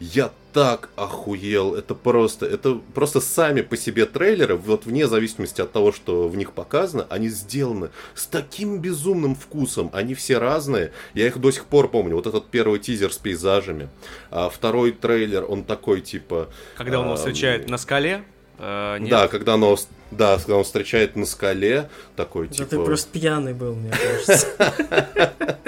Я 0.00 0.30
так 0.52 0.90
охуел, 0.94 1.74
это 1.74 1.94
просто, 1.94 2.46
это 2.46 2.80
просто 2.94 3.20
сами 3.20 3.62
по 3.62 3.76
себе 3.76 4.06
трейлеры, 4.06 4.54
вот 4.54 4.86
вне 4.86 5.08
зависимости 5.08 5.60
от 5.60 5.72
того, 5.72 5.90
что 5.92 6.28
в 6.28 6.36
них 6.36 6.52
показано, 6.52 7.06
они 7.10 7.28
сделаны 7.28 7.90
с 8.14 8.26
таким 8.26 8.80
безумным 8.80 9.34
вкусом, 9.34 9.90
они 9.92 10.14
все 10.14 10.38
разные, 10.38 10.92
я 11.14 11.26
их 11.26 11.38
до 11.38 11.50
сих 11.50 11.64
пор 11.64 11.90
помню, 11.90 12.14
вот 12.14 12.28
этот 12.28 12.46
первый 12.46 12.78
тизер 12.78 13.12
с 13.12 13.18
пейзажами, 13.18 13.88
а 14.30 14.48
второй 14.48 14.92
трейлер, 14.92 15.44
он 15.48 15.64
такой 15.64 16.00
типа... 16.00 16.48
Когда 16.76 17.00
он 17.00 17.06
его 17.06 17.16
встречает 17.16 17.68
на 17.68 17.76
скале? 17.76 18.24
Э, 18.58 18.98
нет. 18.98 19.10
Да, 19.10 19.28
когда 19.28 19.56
он, 19.56 19.78
да, 20.10 20.36
когда 20.36 20.56
он 20.56 20.64
встречает 20.64 21.16
на 21.16 21.26
скале, 21.26 21.88
такой 22.16 22.48
да 22.48 22.54
типа... 22.54 22.70
ты 22.70 22.78
просто 22.80 23.10
пьяный 23.10 23.54
был, 23.54 23.74
мне 23.74 23.90
кажется. 23.90 24.46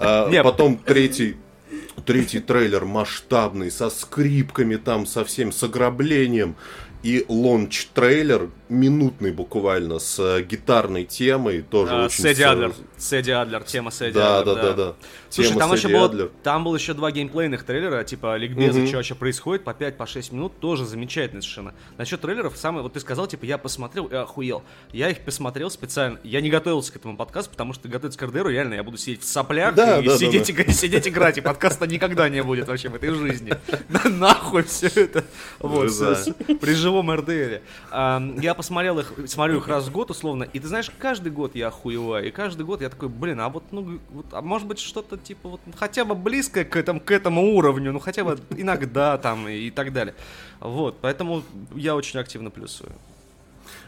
А 0.00 0.30
потом 0.44 0.78
третий, 0.78 1.36
третий 2.06 2.38
трейлер 2.38 2.84
масштабный, 2.84 3.68
со 3.68 3.90
скрипками 3.90 4.76
там, 4.76 5.06
со 5.06 5.24
всем, 5.24 5.50
с 5.50 5.60
ограблением. 5.64 6.54
И 7.02 7.24
launch-трейлер, 7.28 8.50
минутный 8.68 9.30
буквально, 9.30 9.98
с 10.00 10.18
э, 10.18 10.42
гитарной 10.42 11.04
темой, 11.04 11.62
тоже 11.62 11.94
а, 11.94 12.04
очень... 12.06 12.22
Сэдди 12.22 12.42
Адлер, 12.42 12.74
Сэдди 12.96 13.30
Адлер, 13.30 13.62
тема 13.62 13.90
Сэдди 13.90 14.14
да, 14.14 14.40
Адлер, 14.40 14.54
да, 14.54 14.62
да, 14.62 14.72
да, 14.72 14.84
да. 14.84 14.94
Слушай, 15.30 15.48
тема 15.50 15.60
там 15.60 15.72
еще, 15.74 15.88
было, 15.88 16.28
там 16.42 16.64
было 16.64 16.76
еще 16.76 16.94
два 16.94 17.12
геймплейных 17.12 17.62
трейлера, 17.62 18.02
типа 18.02 18.36
ликбеза, 18.36 18.80
угу. 18.80 18.86
что 18.86 18.96
вообще 18.96 19.14
происходит, 19.14 19.64
по 19.64 19.70
5-6 19.70 19.96
по 20.30 20.34
минут, 20.34 20.58
тоже 20.58 20.86
замечательно 20.86 21.40
совершенно. 21.40 21.74
Насчет 21.96 22.20
трейлеров, 22.20 22.56
самое, 22.56 22.82
вот 22.82 22.94
ты 22.94 23.00
сказал, 23.00 23.26
типа, 23.26 23.44
я 23.44 23.58
посмотрел 23.58 24.06
и 24.06 24.14
охуел. 24.14 24.62
Я 24.92 25.10
их 25.10 25.20
посмотрел 25.20 25.70
специально, 25.70 26.18
я 26.24 26.40
не 26.40 26.50
готовился 26.50 26.92
к 26.92 26.96
этому 26.96 27.16
подкасту, 27.16 27.50
потому 27.50 27.74
что 27.74 27.88
готовиться 27.88 28.18
к 28.18 28.22
РДРу 28.22 28.48
реально 28.48 28.74
я 28.74 28.82
буду 28.82 28.96
сидеть 28.96 29.22
в 29.22 29.28
соплях 29.28 29.74
да, 29.74 30.00
и 30.00 30.06
да, 30.06 30.16
сидеть, 30.18 30.54
да, 30.56 30.64
да. 30.64 30.72
сидеть 30.72 31.08
играть, 31.08 31.38
и 31.38 31.40
подкаста 31.40 31.86
никогда 31.86 32.28
не 32.28 32.42
будет 32.42 32.68
вообще 32.68 32.88
в 32.88 32.94
этой 32.94 33.10
жизни. 33.10 33.54
Нахуй 34.08 34.64
все 34.64 34.88
это. 34.88 35.24
Вот, 35.60 35.90
при 36.60 36.74
живом 36.88 37.10
РДРе. 37.10 37.62
Я 37.92 38.54
посмотрел 38.56 38.98
их, 38.98 39.12
смотрю 39.26 39.58
их 39.58 39.68
раз 39.68 39.88
в 39.88 39.92
год, 39.92 40.10
условно, 40.10 40.44
и 40.44 40.58
ты 40.58 40.66
знаешь, 40.66 40.90
каждый 40.98 41.30
год 41.30 41.54
я 41.54 41.68
охуеваю, 41.68 42.26
и 42.26 42.30
каждый 42.30 42.64
год 42.64 42.80
я 42.80 42.88
такой, 42.88 43.08
блин, 43.08 43.40
а 43.40 43.48
вот, 43.48 43.64
ну, 43.72 43.98
вот, 44.10 44.26
а 44.32 44.40
может 44.40 44.66
быть 44.66 44.78
что-то 44.78 45.16
типа 45.16 45.48
вот 45.48 45.60
хотя 45.76 46.04
бы 46.04 46.14
близкое 46.14 46.64
к 46.64 46.76
этому, 46.76 47.00
к 47.00 47.10
этому 47.10 47.54
уровню, 47.54 47.92
ну 47.92 47.98
хотя 47.98 48.24
бы 48.24 48.38
иногда 48.56 49.18
там 49.18 49.48
и 49.48 49.70
так 49.70 49.92
далее. 49.92 50.14
Вот, 50.60 50.98
поэтому 51.00 51.42
я 51.74 51.94
очень 51.94 52.18
активно 52.18 52.50
плюсую. 52.50 52.90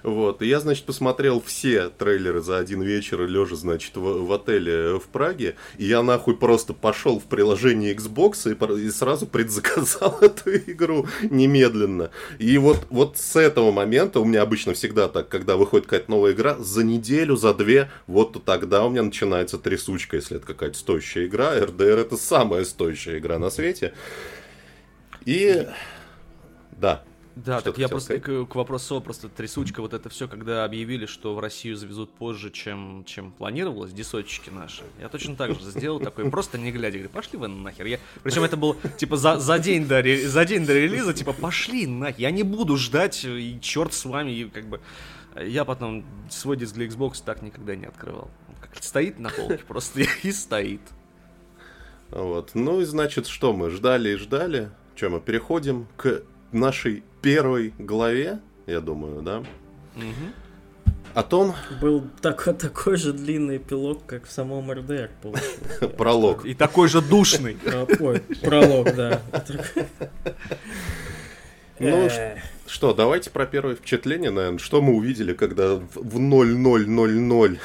Вот. 0.02 0.42
И 0.42 0.46
я, 0.46 0.60
значит, 0.60 0.84
посмотрел 0.84 1.40
все 1.40 1.88
трейлеры 1.88 2.40
за 2.40 2.58
один 2.58 2.82
вечер, 2.82 3.26
лежа, 3.26 3.56
значит, 3.56 3.96
в, 3.96 4.26
в 4.26 4.32
отеле 4.32 4.98
в 4.98 5.06
Праге. 5.08 5.56
И 5.78 5.84
я 5.84 6.02
нахуй 6.02 6.36
просто 6.36 6.72
пошел 6.72 7.18
в 7.18 7.24
приложение 7.24 7.94
Xbox 7.94 8.50
и, 8.50 8.86
и 8.86 8.90
сразу 8.90 9.26
предзаказал 9.26 10.18
эту 10.20 10.56
игру 10.56 11.06
немедленно. 11.22 12.10
И 12.38 12.58
вот, 12.58 12.86
вот 12.90 13.18
с 13.18 13.36
этого 13.36 13.70
момента 13.72 14.20
у 14.20 14.24
меня 14.24 14.42
обычно 14.42 14.74
всегда 14.74 15.08
так, 15.08 15.28
когда 15.28 15.56
выходит 15.56 15.86
какая-то 15.86 16.10
новая 16.10 16.32
игра, 16.32 16.56
за 16.58 16.84
неделю, 16.84 17.36
за 17.36 17.54
две, 17.54 17.90
вот 18.06 18.44
тогда 18.44 18.84
у 18.84 18.90
меня 18.90 19.02
начинается 19.02 19.58
трясучка, 19.58 20.16
если 20.16 20.36
это 20.36 20.46
какая-то 20.46 20.78
стоящая 20.78 21.26
игра. 21.26 21.56
RDR 21.56 22.00
это 22.00 22.16
самая 22.16 22.64
стоящая 22.64 23.18
игра 23.18 23.38
на 23.38 23.50
свете. 23.50 23.94
И 25.24 25.66
да. 26.80 27.02
Да, 27.36 27.60
так 27.60 27.78
я 27.78 27.88
просто 27.88 28.18
к, 28.18 28.46
к 28.46 28.54
вопросу 28.54 29.00
просто 29.00 29.28
трясучка, 29.28 29.80
вот 29.80 29.94
это 29.94 30.08
все, 30.08 30.26
когда 30.26 30.64
объявили, 30.64 31.06
что 31.06 31.34
в 31.34 31.38
Россию 31.38 31.76
завезут 31.76 32.10
позже, 32.12 32.50
чем, 32.50 33.04
чем 33.06 33.30
планировалось, 33.32 33.92
десотчики 33.92 34.50
наши. 34.50 34.82
Я 35.00 35.08
точно 35.08 35.36
так 35.36 35.54
же 35.54 35.60
сделал 35.70 36.00
такой, 36.00 36.28
просто 36.30 36.58
не 36.58 36.72
глядя, 36.72 36.98
говорю, 36.98 37.10
пошли 37.10 37.38
вы 37.38 37.48
нахер. 37.48 37.86
Я... 37.86 38.00
Причем 38.22 38.42
это 38.42 38.56
был, 38.56 38.76
типа, 38.98 39.16
за, 39.16 39.38
за, 39.38 39.58
день 39.58 39.86
до, 39.86 40.02
за 40.02 40.44
день 40.44 40.66
до 40.66 40.74
релиза, 40.74 41.14
типа, 41.14 41.32
пошли 41.32 41.86
нахер, 41.86 42.20
я 42.20 42.30
не 42.30 42.42
буду 42.42 42.76
ждать, 42.76 43.24
и 43.24 43.58
черт 43.60 43.94
с 43.94 44.04
вами, 44.04 44.32
и 44.32 44.44
как 44.48 44.66
бы... 44.66 44.80
Я 45.40 45.64
потом 45.64 46.04
свой 46.28 46.56
диск 46.56 46.74
для 46.74 46.86
Xbox 46.86 47.22
так 47.24 47.40
никогда 47.42 47.76
не 47.76 47.86
открывал. 47.86 48.28
Как 48.60 48.82
стоит 48.82 49.20
на 49.20 49.30
полке, 49.30 49.58
просто 49.58 50.00
и 50.22 50.32
стоит. 50.32 50.80
Вот. 52.10 52.50
Ну 52.54 52.80
и 52.80 52.84
значит, 52.84 53.26
что 53.26 53.52
мы 53.52 53.70
ждали 53.70 54.10
и 54.10 54.16
ждали. 54.16 54.70
Чем 54.96 55.12
мы 55.12 55.20
переходим 55.20 55.86
к 55.96 56.22
нашей 56.52 57.04
первой 57.20 57.74
главе, 57.78 58.40
я 58.66 58.80
думаю, 58.80 59.22
да, 59.22 59.38
угу. 59.96 60.94
о 61.14 61.22
том... 61.22 61.54
Был 61.80 62.04
такой, 62.20 62.54
такой 62.54 62.96
же 62.96 63.12
длинный 63.12 63.58
эпилог, 63.58 64.04
как 64.06 64.26
в 64.26 64.32
самом 64.32 64.70
РДР 64.72 65.10
получился. 65.22 65.88
Пролог. 65.96 66.44
И 66.44 66.54
такой 66.54 66.88
же 66.88 67.00
душный. 67.00 67.56
Ой, 68.00 68.20
пролог, 68.42 68.94
да. 68.94 69.22
Ну 71.78 72.08
что, 72.66 72.94
давайте 72.94 73.30
про 73.30 73.46
первое 73.46 73.74
впечатление, 73.74 74.30
наверное. 74.30 74.58
Что 74.58 74.80
мы 74.80 74.94
увидели, 74.94 75.32
когда 75.32 75.74
в 75.74 76.18
0000 76.18 77.58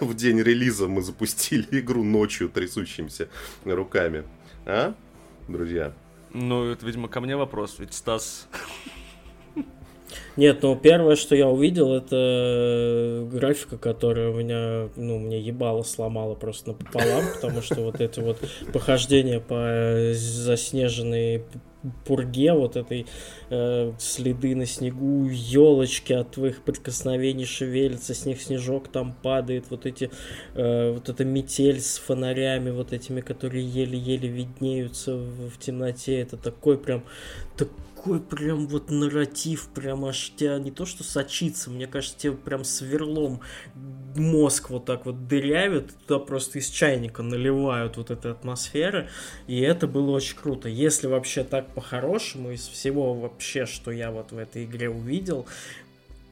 в 0.00 0.14
день 0.14 0.40
релиза 0.40 0.88
мы 0.88 1.02
запустили 1.02 1.66
игру 1.72 2.02
ночью 2.02 2.48
трясущимися 2.48 3.28
руками. 3.64 4.24
А, 4.64 4.94
друзья? 5.46 5.92
Ну, 6.32 6.64
это, 6.64 6.86
видимо, 6.86 7.08
ко 7.08 7.20
мне 7.20 7.36
вопрос, 7.36 7.78
ведь 7.78 7.94
Стас... 7.94 8.48
Нет, 10.36 10.62
ну 10.62 10.76
первое, 10.76 11.16
что 11.16 11.34
я 11.34 11.48
увидел, 11.48 11.92
это 11.92 13.26
графика, 13.30 13.78
которая 13.78 14.30
у 14.30 14.34
меня, 14.34 14.88
ну, 14.96 15.18
мне 15.18 15.40
ебало 15.40 15.82
сломала 15.82 16.34
просто 16.34 16.70
напополам, 16.70 17.24
потому 17.34 17.62
что 17.62 17.82
вот 17.82 18.00
эти 18.00 18.20
вот 18.20 18.38
похождения 18.72 19.40
по 19.40 20.12
заснеженной 20.14 21.44
пурге, 22.04 22.52
вот 22.52 22.76
этой 22.76 23.06
э, 23.48 23.92
следы 23.98 24.54
на 24.54 24.66
снегу, 24.66 25.28
елочки 25.28 26.12
от 26.12 26.32
твоих 26.32 26.62
прикосновений 26.62 27.46
шевелятся, 27.46 28.14
снег, 28.14 28.40
снежок 28.40 28.88
там 28.88 29.14
падает, 29.22 29.66
вот 29.70 29.86
эти, 29.86 30.10
э, 30.54 30.92
вот 30.92 31.08
эта 31.08 31.24
метель 31.24 31.80
с 31.80 31.98
фонарями, 31.98 32.70
вот 32.70 32.92
этими, 32.92 33.20
которые 33.20 33.66
еле-еле 33.66 34.28
виднеются 34.28 35.16
в, 35.16 35.50
в 35.50 35.58
темноте, 35.58 36.20
это 36.20 36.36
такой 36.36 36.76
прям, 36.76 37.02
так, 37.56 37.68
такой 38.00 38.20
прям 38.20 38.66
вот 38.66 38.90
нарратив, 38.90 39.68
прям 39.74 40.06
аж 40.06 40.32
тебя 40.34 40.58
не 40.58 40.70
то 40.70 40.86
что 40.86 41.04
сочится, 41.04 41.70
мне 41.70 41.86
кажется, 41.86 42.18
тебе 42.18 42.32
прям 42.32 42.64
сверлом 42.64 43.40
мозг 44.16 44.70
вот 44.70 44.86
так 44.86 45.04
вот 45.04 45.28
дырявят, 45.28 45.94
туда 46.06 46.18
просто 46.18 46.60
из 46.60 46.68
чайника 46.68 47.22
наливают 47.22 47.98
вот 47.98 48.10
этой 48.10 48.32
атмосферы, 48.32 49.08
и 49.46 49.60
это 49.60 49.86
было 49.86 50.12
очень 50.12 50.36
круто. 50.36 50.68
Если 50.68 51.08
вообще 51.08 51.44
так 51.44 51.74
по-хорошему, 51.74 52.52
из 52.52 52.66
всего 52.66 53.12
вообще, 53.12 53.66
что 53.66 53.90
я 53.90 54.10
вот 54.10 54.32
в 54.32 54.38
этой 54.38 54.64
игре 54.64 54.88
увидел, 54.88 55.46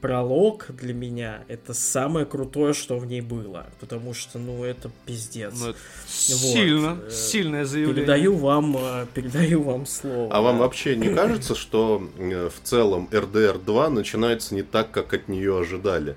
пролог 0.01 0.67
для 0.69 0.93
меня 0.93 1.43
это 1.47 1.73
самое 1.73 2.25
крутое, 2.25 2.73
что 2.73 2.97
в 2.97 3.05
ней 3.05 3.21
было. 3.21 3.67
Потому 3.79 4.13
что, 4.13 4.39
ну, 4.39 4.63
это 4.63 4.91
пиздец. 5.05 5.53
Ну, 5.59 5.69
это 5.69 5.77
вот. 5.77 5.77
Сильно, 6.07 6.99
э, 7.05 7.11
сильное 7.11 7.65
заявление. 7.65 8.05
Передаю 8.05 8.35
вам, 8.35 8.77
э, 8.77 9.05
передаю 9.13 9.63
вам 9.63 9.85
слово. 9.85 10.33
А 10.33 10.41
вам 10.41 10.59
вообще 10.59 10.95
не 10.95 11.13
кажется, 11.13 11.55
что 11.55 12.07
э, 12.17 12.49
в 12.49 12.67
целом 12.67 13.07
RDR 13.11 13.63
2 13.63 13.89
начинается 13.89 14.55
не 14.55 14.63
так, 14.63 14.91
как 14.91 15.13
от 15.13 15.27
нее 15.27 15.59
ожидали? 15.59 16.15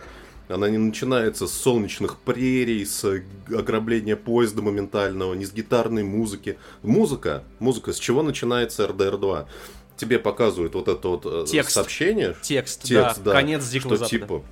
Она 0.49 0.69
не 0.69 0.79
начинается 0.79 1.47
с 1.47 1.53
солнечных 1.53 2.19
прерий, 2.19 2.85
с 2.85 3.23
ограбления 3.49 4.17
поезда 4.17 4.61
моментального, 4.61 5.35
не 5.35 5.47
с 5.47 5.53
гитарной 5.53 6.03
музыки. 6.03 6.59
Музыка, 6.83 7.45
музыка, 7.59 7.93
с 7.93 7.99
чего 7.99 8.23
начинается 8.23 8.87
РДР 8.87 9.17
2? 9.17 9.49
Тебе 9.97 10.19
показывают 10.19 10.75
вот 10.75 10.89
это 10.89 11.09
вот 11.09 11.23
э, 11.27 11.45
Текст. 11.47 11.73
сообщение. 11.73 12.35
Текст, 12.43 12.83
Текст, 12.83 13.23
да. 13.23 13.33
Конец 13.33 13.69
Дикого 13.69 13.97
что 13.97 14.05
Запада. 14.05 14.11
типа 14.11 14.43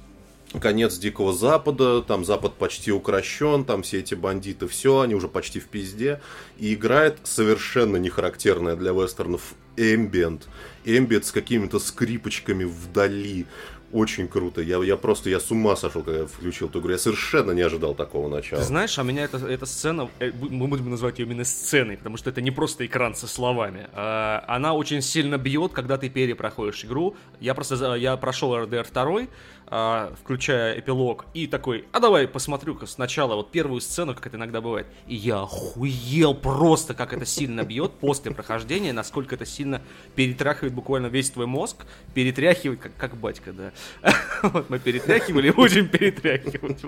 конец 0.59 0.98
Дикого 0.98 1.33
Запада, 1.33 2.03
там 2.03 2.24
Запад 2.24 2.55
почти 2.55 2.90
укращен, 2.90 3.64
там 3.64 3.83
все 3.83 4.00
эти 4.00 4.14
бандиты, 4.14 4.66
все, 4.66 5.00
они 5.00 5.14
уже 5.14 5.29
почти 5.29 5.61
в 5.61 5.66
пизде. 5.66 6.20
И 6.59 6.74
играет 6.74 7.18
совершенно 7.24 7.96
не 7.96 8.09
характерная 8.09 8.76
для 8.76 8.92
вестернов 8.92 9.55
эмбиент. 9.76 10.48
Эмбиент 10.85 11.26
с 11.26 11.33
какими-то 11.33 11.79
скрипочками 11.79 12.64
вдали. 12.64 13.46
Очень 13.92 14.29
круто. 14.29 14.61
Я, 14.62 14.83
я 14.85 14.96
просто, 14.96 15.31
я 15.31 15.40
с 15.40 15.50
ума 15.50 15.74
сошел, 15.74 16.03
когда 16.03 16.26
включил 16.26 16.68
эту 16.68 16.81
игру. 16.81 16.92
Я 16.92 16.98
совершенно 16.98 17.50
не 17.50 17.62
ожидал 17.62 17.94
такого 17.94 18.29
начала. 18.29 18.61
Ты 18.62 18.66
знаешь, 18.66 18.98
а 18.98 19.03
меня 19.03 19.24
эта, 19.24 19.38
эта 19.38 19.66
сцена, 19.66 20.09
э, 20.20 20.31
мы 20.33 20.68
будем 20.68 20.90
называть 20.90 21.18
ее 21.18 21.26
именно 21.26 21.44
сценой, 21.44 21.96
потому 21.96 22.16
что 22.16 22.31
это 22.31 22.40
не 22.40 22.53
просто 22.53 22.87
экран 22.87 23.14
со 23.14 23.26
словами. 23.26 23.88
А, 23.92 24.44
Она 24.46 24.74
очень 24.74 25.03
сильно 25.03 25.38
бьет, 25.38 25.72
когда 25.72 25.98
ты 25.98 26.09
перепроходишь 26.09 26.85
игру. 26.85 27.16
Я 27.40 27.55
просто, 27.55 27.94
я 27.96 28.16
прошел 28.16 28.55
RDR 28.55 28.87
2, 28.92 29.03
а, 29.03 29.26
включая 29.70 30.80
эпилог, 30.80 31.26
и 31.33 31.46
такой, 31.46 31.85
а 31.92 32.00
давай 32.00 32.26
посмотрю-ка 32.26 32.87
сначала 32.87 33.37
вот 33.37 33.52
первую 33.52 33.80
сцену, 33.80 34.14
как 34.16 34.26
это 34.26 34.37
иногда 34.37 34.61
бывает. 34.61 34.88
И 35.06 35.14
я 35.14 35.42
охуел 35.42 36.35
просто, 36.35 36.92
как 36.92 37.12
это 37.12 37.24
сильно 37.24 37.62
бьет 37.62 37.92
после 37.92 38.33
прохождения, 38.33 38.92
насколько 38.92 39.37
это 39.37 39.46
сильно 39.46 39.80
перетряхивает 40.16 40.74
буквально 40.74 41.06
весь 41.06 41.30
твой 41.30 41.46
мозг, 41.46 41.87
перетряхивает, 42.14 42.80
как, 42.80 42.96
как 42.96 43.16
батька, 43.16 43.52
да. 43.52 43.72
Вот 44.42 44.70
мы 44.70 44.80
перетряхивали, 44.80 45.50
будем 45.50 45.87
перетряхивать. 45.88 46.83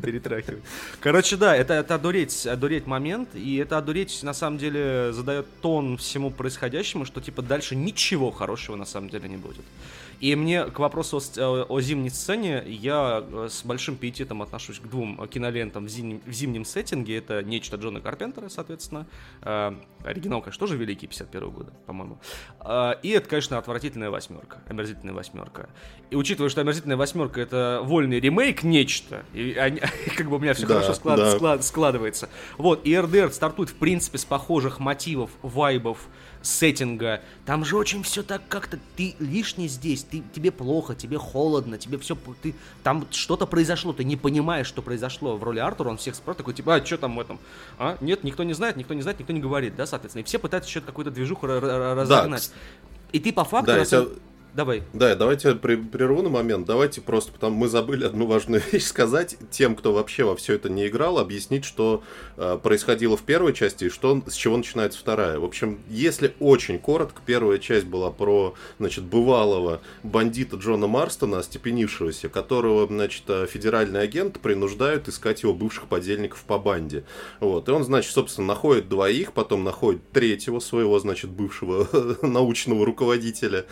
Перетряхивать. 0.00 0.62
Короче, 1.00 1.36
да, 1.36 1.56
это, 1.56 1.74
это 1.74 1.96
одуреть, 1.96 2.46
одуреть 2.46 2.86
момент, 2.86 3.30
и 3.34 3.56
это 3.56 3.78
одуреть, 3.78 4.22
на 4.22 4.32
самом 4.32 4.58
деле, 4.58 5.12
задает 5.12 5.46
тон 5.60 5.96
всему 5.96 6.30
происходящему, 6.30 7.04
что, 7.04 7.20
типа, 7.20 7.42
дальше 7.42 7.74
ничего 7.74 8.30
хорошего, 8.30 8.76
на 8.76 8.84
самом 8.84 9.08
деле, 9.08 9.28
не 9.28 9.38
будет. 9.38 9.64
И 10.22 10.36
мне 10.36 10.66
к 10.66 10.78
вопросу 10.78 11.16
о, 11.16 11.20
с- 11.20 11.36
о- 11.36 11.80
зимней 11.80 12.08
сцене, 12.10 12.62
я 12.68 13.24
э, 13.28 13.48
с 13.50 13.64
большим 13.64 13.96
пиететом 13.96 14.40
отношусь 14.40 14.78
к 14.78 14.86
двум 14.86 15.20
э, 15.20 15.26
кинолентам 15.26 15.86
в 15.86 15.88
зимнем, 15.88 16.22
в 16.24 16.30
зимнем 16.32 16.64
сеттинге. 16.64 17.16
Это 17.18 17.42
«Нечто» 17.42 17.76
Джона 17.76 18.00
Карпентера, 18.00 18.48
соответственно. 18.48 19.08
Э, 19.42 19.74
оригинал, 20.04 20.40
конечно, 20.40 20.60
тоже 20.60 20.76
великий, 20.76 21.08
51 21.08 21.50
года, 21.50 21.72
по-моему. 21.86 22.18
Э, 22.60 22.92
и 23.02 23.08
это, 23.10 23.28
конечно, 23.28 23.58
«Отвратительная 23.58 24.10
восьмерка», 24.10 24.62
«Омерзительная 24.68 25.12
восьмерка». 25.12 25.68
И 26.10 26.14
учитывая, 26.14 26.50
что 26.50 26.60
«Омерзительная 26.60 26.96
восьмерка»— 26.96 27.40
это 27.42 27.80
вольный 27.82 28.20
ремейк 28.20 28.62
«Нечто», 28.62 29.24
и 29.34 29.54
они- 29.54 29.80
как 30.16 30.28
бы 30.30 30.36
у 30.36 30.38
меня 30.38 30.54
все 30.54 30.68
Да, 30.68 30.74
хорошо 30.82 30.92
склад- 30.92 31.16
да. 31.16 31.36
склад- 31.36 31.62
складывается. 31.64 32.28
Вот, 32.58 32.86
и 32.86 32.96
РДР 32.96 33.32
стартует, 33.32 33.70
в 33.70 33.74
принципе, 33.74 34.18
с 34.18 34.24
похожих 34.24 34.78
мотивов, 34.78 35.30
вайбов, 35.42 35.98
сеттинга. 36.42 37.20
Там 37.46 37.64
же 37.64 37.76
очень 37.76 38.02
все 38.02 38.22
так 38.22 38.42
как-то 38.48 38.78
ты 38.96 39.14
лишний 39.18 39.68
здесь, 39.68 40.02
ты 40.04 40.22
тебе 40.34 40.50
плохо, 40.50 40.94
тебе 40.94 41.18
холодно, 41.18 41.78
тебе 41.78 41.98
все 41.98 42.16
ты 42.42 42.54
там 42.82 43.06
что-то 43.10 43.46
произошло, 43.46 43.92
ты 43.92 44.04
не 44.04 44.16
понимаешь, 44.16 44.66
что 44.66 44.82
произошло 44.82 45.36
в 45.36 45.42
роли 45.42 45.58
Артура, 45.60 45.88
он 45.90 45.96
всех 45.96 46.14
спрашивает, 46.14 46.38
такой 46.38 46.54
типа, 46.54 46.74
а 46.76 46.84
что 46.84 46.98
там 46.98 47.16
в 47.16 47.20
этом? 47.20 47.38
А 47.78 47.96
нет, 48.00 48.24
никто 48.24 48.42
не 48.42 48.52
знает, 48.52 48.76
никто 48.76 48.94
не 48.94 49.02
знает, 49.02 49.18
никто 49.18 49.32
не 49.32 49.40
говорит, 49.40 49.76
да, 49.76 49.86
соответственно, 49.86 50.22
и 50.22 50.24
все 50.24 50.38
пытаются 50.38 50.70
что-то 50.70 50.86
какую-то 50.86 51.10
движуху 51.10 51.46
ра- 51.46 51.60
ра- 51.60 51.94
разогнать. 51.94 52.50
И 53.12 53.20
ты 53.20 53.32
по 53.32 53.44
факту 53.44 53.66
Да, 53.72 53.84
самом- 53.84 54.06
тебя- 54.06 54.16
давай. 54.54 54.82
Да, 54.92 55.14
давайте 55.14 55.54
прерву 55.54 56.22
на 56.22 56.28
момент. 56.28 56.66
Давайте 56.66 57.00
просто, 57.00 57.32
потому 57.32 57.56
мы 57.56 57.68
забыли 57.68 58.04
одну 58.04 58.26
важную 58.26 58.62
вещь 58.72 58.84
сказать 58.84 59.36
тем, 59.50 59.74
кто 59.74 59.92
вообще 59.92 60.24
во 60.24 60.36
все 60.36 60.54
это 60.54 60.68
не 60.68 60.86
играл, 60.88 61.18
объяснить, 61.18 61.64
что 61.64 62.02
э, 62.36 62.58
происходило 62.62 63.16
в 63.16 63.22
первой 63.22 63.52
части 63.52 63.84
и 63.84 63.88
что, 63.88 64.22
с 64.26 64.34
чего 64.34 64.56
начинается 64.56 64.98
вторая. 64.98 65.38
В 65.38 65.44
общем, 65.44 65.80
если 65.88 66.34
очень 66.40 66.78
коротко, 66.78 67.22
первая 67.24 67.58
часть 67.58 67.86
была 67.86 68.10
про, 68.10 68.54
значит, 68.78 69.04
бывалого 69.04 69.80
бандита 70.02 70.56
Джона 70.56 70.86
Марстона, 70.86 71.38
остепенившегося, 71.38 72.28
которого, 72.28 72.86
значит, 72.86 73.24
э, 73.28 73.46
федеральный 73.48 74.02
агент 74.02 74.40
принуждают 74.40 75.08
искать 75.08 75.42
его 75.42 75.54
бывших 75.54 75.86
подельников 75.86 76.42
по 76.44 76.58
банде. 76.58 77.04
Вот. 77.40 77.68
И 77.68 77.72
он, 77.72 77.84
значит, 77.84 78.12
собственно, 78.12 78.48
находит 78.48 78.88
двоих, 78.88 79.32
потом 79.32 79.64
находит 79.64 80.10
третьего 80.12 80.58
своего, 80.58 80.98
значит, 80.98 81.30
бывшего 81.30 81.88
научного 82.22 82.84
руководителя. 82.84 83.66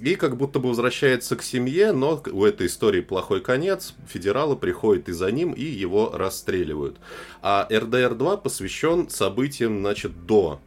И 0.00 0.14
как 0.14 0.36
будто 0.36 0.58
бы 0.58 0.68
возвращается 0.68 1.36
к 1.36 1.42
семье, 1.42 1.92
но 1.92 2.22
у 2.30 2.44
этой 2.44 2.66
истории 2.66 3.00
плохой 3.00 3.40
конец. 3.40 3.94
Федералы 4.08 4.56
приходят 4.56 5.08
и 5.08 5.12
за 5.12 5.30
ним, 5.30 5.52
и 5.52 5.62
его 5.62 6.10
расстреливают. 6.14 6.98
А 7.42 7.66
РДР-2 7.70 8.42
посвящен 8.42 9.08
событиям, 9.08 9.80
значит, 9.80 10.26
до. 10.26 10.60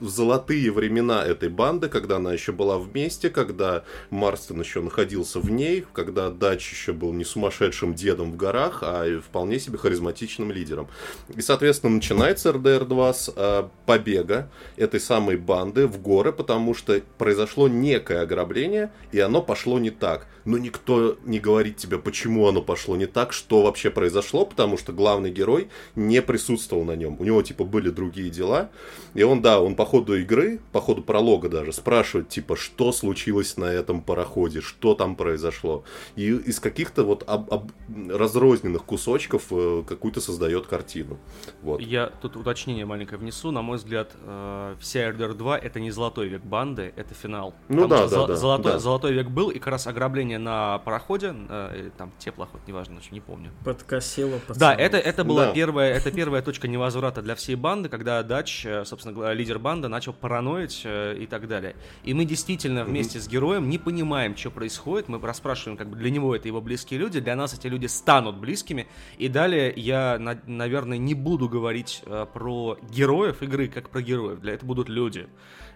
Золотые 0.00 0.70
времена 0.70 1.24
этой 1.24 1.48
банды, 1.48 1.88
когда 1.88 2.16
она 2.16 2.32
еще 2.32 2.52
была 2.52 2.78
вместе, 2.78 3.30
когда 3.30 3.84
Марстон 4.10 4.60
еще 4.60 4.80
находился 4.80 5.40
в 5.40 5.50
ней, 5.50 5.84
когда 5.92 6.30
Дач 6.30 6.70
еще 6.70 6.92
был 6.92 7.12
не 7.12 7.24
сумасшедшим 7.24 7.94
дедом 7.94 8.32
в 8.32 8.36
горах, 8.36 8.78
а 8.82 9.20
вполне 9.20 9.58
себе 9.58 9.76
харизматичным 9.76 10.50
лидером. 10.52 10.88
И, 11.34 11.42
соответственно, 11.42 11.96
начинается 11.96 12.50
РДР-2 12.50 13.12
с 13.12 13.32
э, 13.34 13.68
побега 13.86 14.50
этой 14.76 15.00
самой 15.00 15.36
банды 15.36 15.86
в 15.86 16.00
горы, 16.00 16.32
потому 16.32 16.74
что 16.74 17.00
произошло 17.18 17.68
некое 18.02 18.22
ограбление, 18.22 18.90
и 19.12 19.20
оно 19.20 19.42
пошло 19.42 19.78
не 19.78 19.90
так. 19.90 20.26
Но 20.44 20.58
никто 20.58 21.16
не 21.24 21.38
говорит 21.38 21.76
тебе, 21.76 21.98
почему 21.98 22.48
оно 22.48 22.62
пошло 22.62 22.96
не 22.96 23.06
так, 23.06 23.32
что 23.32 23.62
вообще 23.62 23.90
произошло, 23.90 24.44
потому 24.44 24.76
что 24.76 24.92
главный 24.92 25.30
герой 25.30 25.68
не 25.94 26.20
присутствовал 26.20 26.84
на 26.84 26.96
нем. 26.96 27.16
У 27.20 27.24
него, 27.24 27.42
типа, 27.42 27.62
были 27.64 27.90
другие 27.90 28.28
дела. 28.28 28.68
И 29.14 29.22
он, 29.22 29.40
да, 29.40 29.60
он 29.60 29.76
по 29.76 29.84
ходу 29.84 30.16
игры, 30.16 30.58
по 30.72 30.80
ходу 30.80 31.02
пролога 31.02 31.48
даже, 31.48 31.72
спрашивает, 31.72 32.28
типа, 32.28 32.56
что 32.56 32.90
случилось 32.92 33.56
на 33.56 33.66
этом 33.66 34.00
пароходе, 34.02 34.60
что 34.60 34.94
там 34.94 35.14
произошло. 35.14 35.84
И 36.16 36.28
из 36.30 36.58
каких-то 36.58 37.04
вот 37.04 37.22
об- 37.28 37.52
об- 37.52 37.70
разрозненных 38.10 38.82
кусочков 38.84 39.44
э, 39.50 39.84
какую-то 39.86 40.20
создает 40.20 40.66
картину. 40.66 41.18
Вот. 41.62 41.80
Я 41.80 42.06
тут 42.20 42.36
уточнение 42.36 42.84
маленькое 42.84 43.18
внесу. 43.20 43.52
На 43.52 43.62
мой 43.62 43.76
взгляд, 43.76 44.10
э, 44.24 44.74
вся 44.80 45.08
RDR 45.10 45.34
2 45.34 45.58
это 45.58 45.78
не 45.78 45.92
золотой 45.92 46.26
век 46.28 46.42
банды, 46.42 46.92
это 46.96 47.14
финал. 47.14 47.54
Ну 47.68 47.86
да, 47.98 48.08
да, 48.08 48.26
да, 48.26 48.36
золотой, 48.36 48.72
да. 48.72 48.78
золотой 48.78 49.12
век 49.12 49.28
был, 49.28 49.50
и 49.50 49.58
как 49.58 49.68
раз 49.68 49.86
ограбление 49.86 50.38
на 50.38 50.78
пароходе, 50.78 51.34
э, 51.48 51.76
или 51.78 51.88
там 51.90 52.12
теплоход, 52.18 52.60
неважно, 52.66 52.98
не 53.10 53.20
помню. 53.20 53.50
Подкосило 53.64 54.32
Да, 54.32 54.38
пацанов. 54.46 54.80
это, 54.80 54.96
это 54.98 55.24
была 55.24 55.46
Да. 55.46 55.52
первая, 55.52 55.92
это 55.94 56.10
первая 56.10 56.42
точка 56.42 56.68
невозврата 56.68 57.22
для 57.22 57.34
всей 57.34 57.54
банды, 57.56 57.88
когда 57.88 58.22
Дач, 58.22 58.64
э, 58.66 58.84
собственно 58.84 59.14
говоря, 59.14 59.34
лидер 59.34 59.58
банды, 59.58 59.88
начал 59.88 60.12
параноить 60.12 60.82
э, 60.84 61.16
и 61.18 61.26
так 61.26 61.48
далее. 61.48 61.76
И 62.04 62.14
мы 62.14 62.24
действительно 62.24 62.84
вместе 62.84 63.20
с 63.20 63.28
героем 63.28 63.68
не 63.68 63.78
понимаем, 63.78 64.36
что 64.36 64.50
происходит. 64.50 65.08
Мы 65.08 65.18
расспрашиваем, 65.20 65.76
как 65.76 65.88
бы 65.88 65.96
для 65.96 66.10
него 66.10 66.34
это 66.34 66.48
его 66.48 66.60
близкие 66.60 67.00
люди, 67.00 67.20
для 67.20 67.36
нас 67.36 67.54
эти 67.54 67.66
люди 67.66 67.86
станут 67.86 68.36
близкими. 68.36 68.86
И 69.18 69.28
далее 69.28 69.72
я, 69.76 70.18
на- 70.18 70.40
наверное, 70.46 70.98
не 70.98 71.14
буду 71.14 71.48
говорить 71.48 72.02
э, 72.06 72.26
про 72.32 72.78
героев 72.90 73.42
игры, 73.42 73.68
как 73.68 73.90
про 73.90 74.02
героев. 74.02 74.40
Для 74.40 74.54
этого 74.54 74.68
будут 74.68 74.88
люди. 74.88 75.28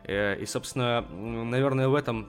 Э, 0.07 0.37
И, 0.41 0.47
собственно, 0.47 1.05
наверное, 1.11 1.89
в 1.89 1.95
этом 1.95 2.29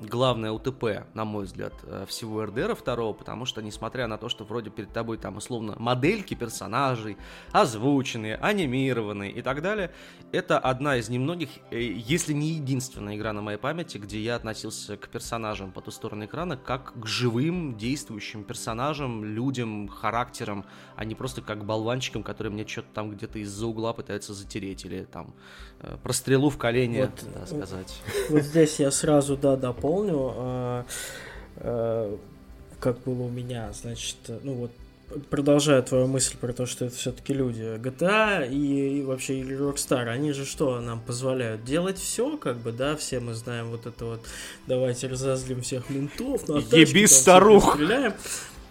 главное 0.00 0.50
УТП, 0.50 1.04
на 1.14 1.24
мой 1.24 1.44
взгляд, 1.44 1.72
э, 1.84 2.04
всего 2.08 2.44
РДР 2.44 2.74
второго, 2.74 3.12
потому 3.12 3.44
что, 3.44 3.62
несмотря 3.62 4.06
на 4.06 4.18
то, 4.18 4.28
что 4.28 4.44
вроде 4.44 4.70
перед 4.70 4.92
тобой 4.92 5.18
там 5.18 5.36
условно 5.36 5.76
модельки 5.78 6.34
персонажей, 6.34 7.16
озвученные, 7.52 8.36
анимированные 8.36 9.30
и 9.30 9.42
так 9.42 9.62
далее, 9.62 9.92
это 10.32 10.58
одна 10.58 10.96
из 10.96 11.08
немногих, 11.08 11.48
э, 11.70 11.80
если 11.80 12.32
не 12.32 12.48
единственная 12.48 13.16
игра 13.16 13.32
на 13.32 13.40
моей 13.40 13.58
памяти, 13.58 13.98
где 13.98 14.18
я 14.20 14.36
относился 14.36 14.96
к 14.96 15.08
персонажам 15.08 15.72
по 15.72 15.80
ту 15.80 15.90
сторону 15.90 16.24
экрана 16.24 16.56
как 16.56 17.00
к 17.00 17.06
живым, 17.06 17.76
действующим 17.76 18.44
персонажам, 18.44 19.24
людям, 19.24 19.88
характерам, 19.88 20.64
а 20.96 21.04
не 21.04 21.14
просто 21.14 21.42
как 21.42 21.64
болванчикам, 21.64 22.22
которые 22.22 22.52
мне 22.52 22.66
что-то 22.66 22.88
там 22.94 23.10
где-то 23.10 23.38
из-за 23.38 23.66
угла 23.66 23.92
пытаются 23.92 24.34
затереть 24.34 24.84
или 24.84 25.04
там 25.04 25.34
э, 25.84 25.96
про 26.02 26.12
стрелу 26.12 26.50
в 26.50 26.58
колени 26.58 27.00
Вот, 27.02 27.24
да, 27.34 27.42
э, 27.42 27.46
сказать. 27.46 27.94
Вот 28.30 28.42
здесь 28.42 28.80
я 28.80 28.90
сразу, 28.90 29.36
да, 29.36 29.56
дополню. 29.56 30.32
а, 30.36 30.86
а, 31.56 32.18
Как 32.80 32.98
было 33.02 33.22
у 33.22 33.30
меня, 33.30 33.70
значит, 33.72 34.16
ну 34.42 34.54
вот, 34.54 34.70
продолжая 35.30 35.82
твою 35.82 36.06
мысль 36.06 36.36
про 36.36 36.52
то, 36.52 36.66
что 36.66 36.86
это 36.86 36.96
все-таки 36.96 37.32
люди. 37.32 37.78
GTA 37.78 38.48
и, 38.48 38.98
и 38.98 39.02
вообще 39.02 39.40
игры 39.40 39.56
Rockstar, 39.56 40.08
они 40.08 40.32
же 40.32 40.44
что 40.44 40.80
нам 40.80 41.00
позволяют? 41.00 41.64
Делать 41.64 41.98
все, 41.98 42.36
как 42.36 42.56
бы, 42.58 42.72
да, 42.72 42.96
все 42.96 43.20
мы 43.20 43.34
знаем 43.34 43.70
вот 43.70 43.86
это 43.86 44.04
вот, 44.04 44.20
давайте 44.66 45.06
разозлим 45.06 45.62
всех 45.62 45.88
ментов, 45.90 46.48
на 46.48 46.58
Еби 46.58 46.64
тачки 46.64 46.84
там 46.84 46.94
всех 46.94 47.10
старух. 47.10 47.66
расстреляем. 47.66 48.14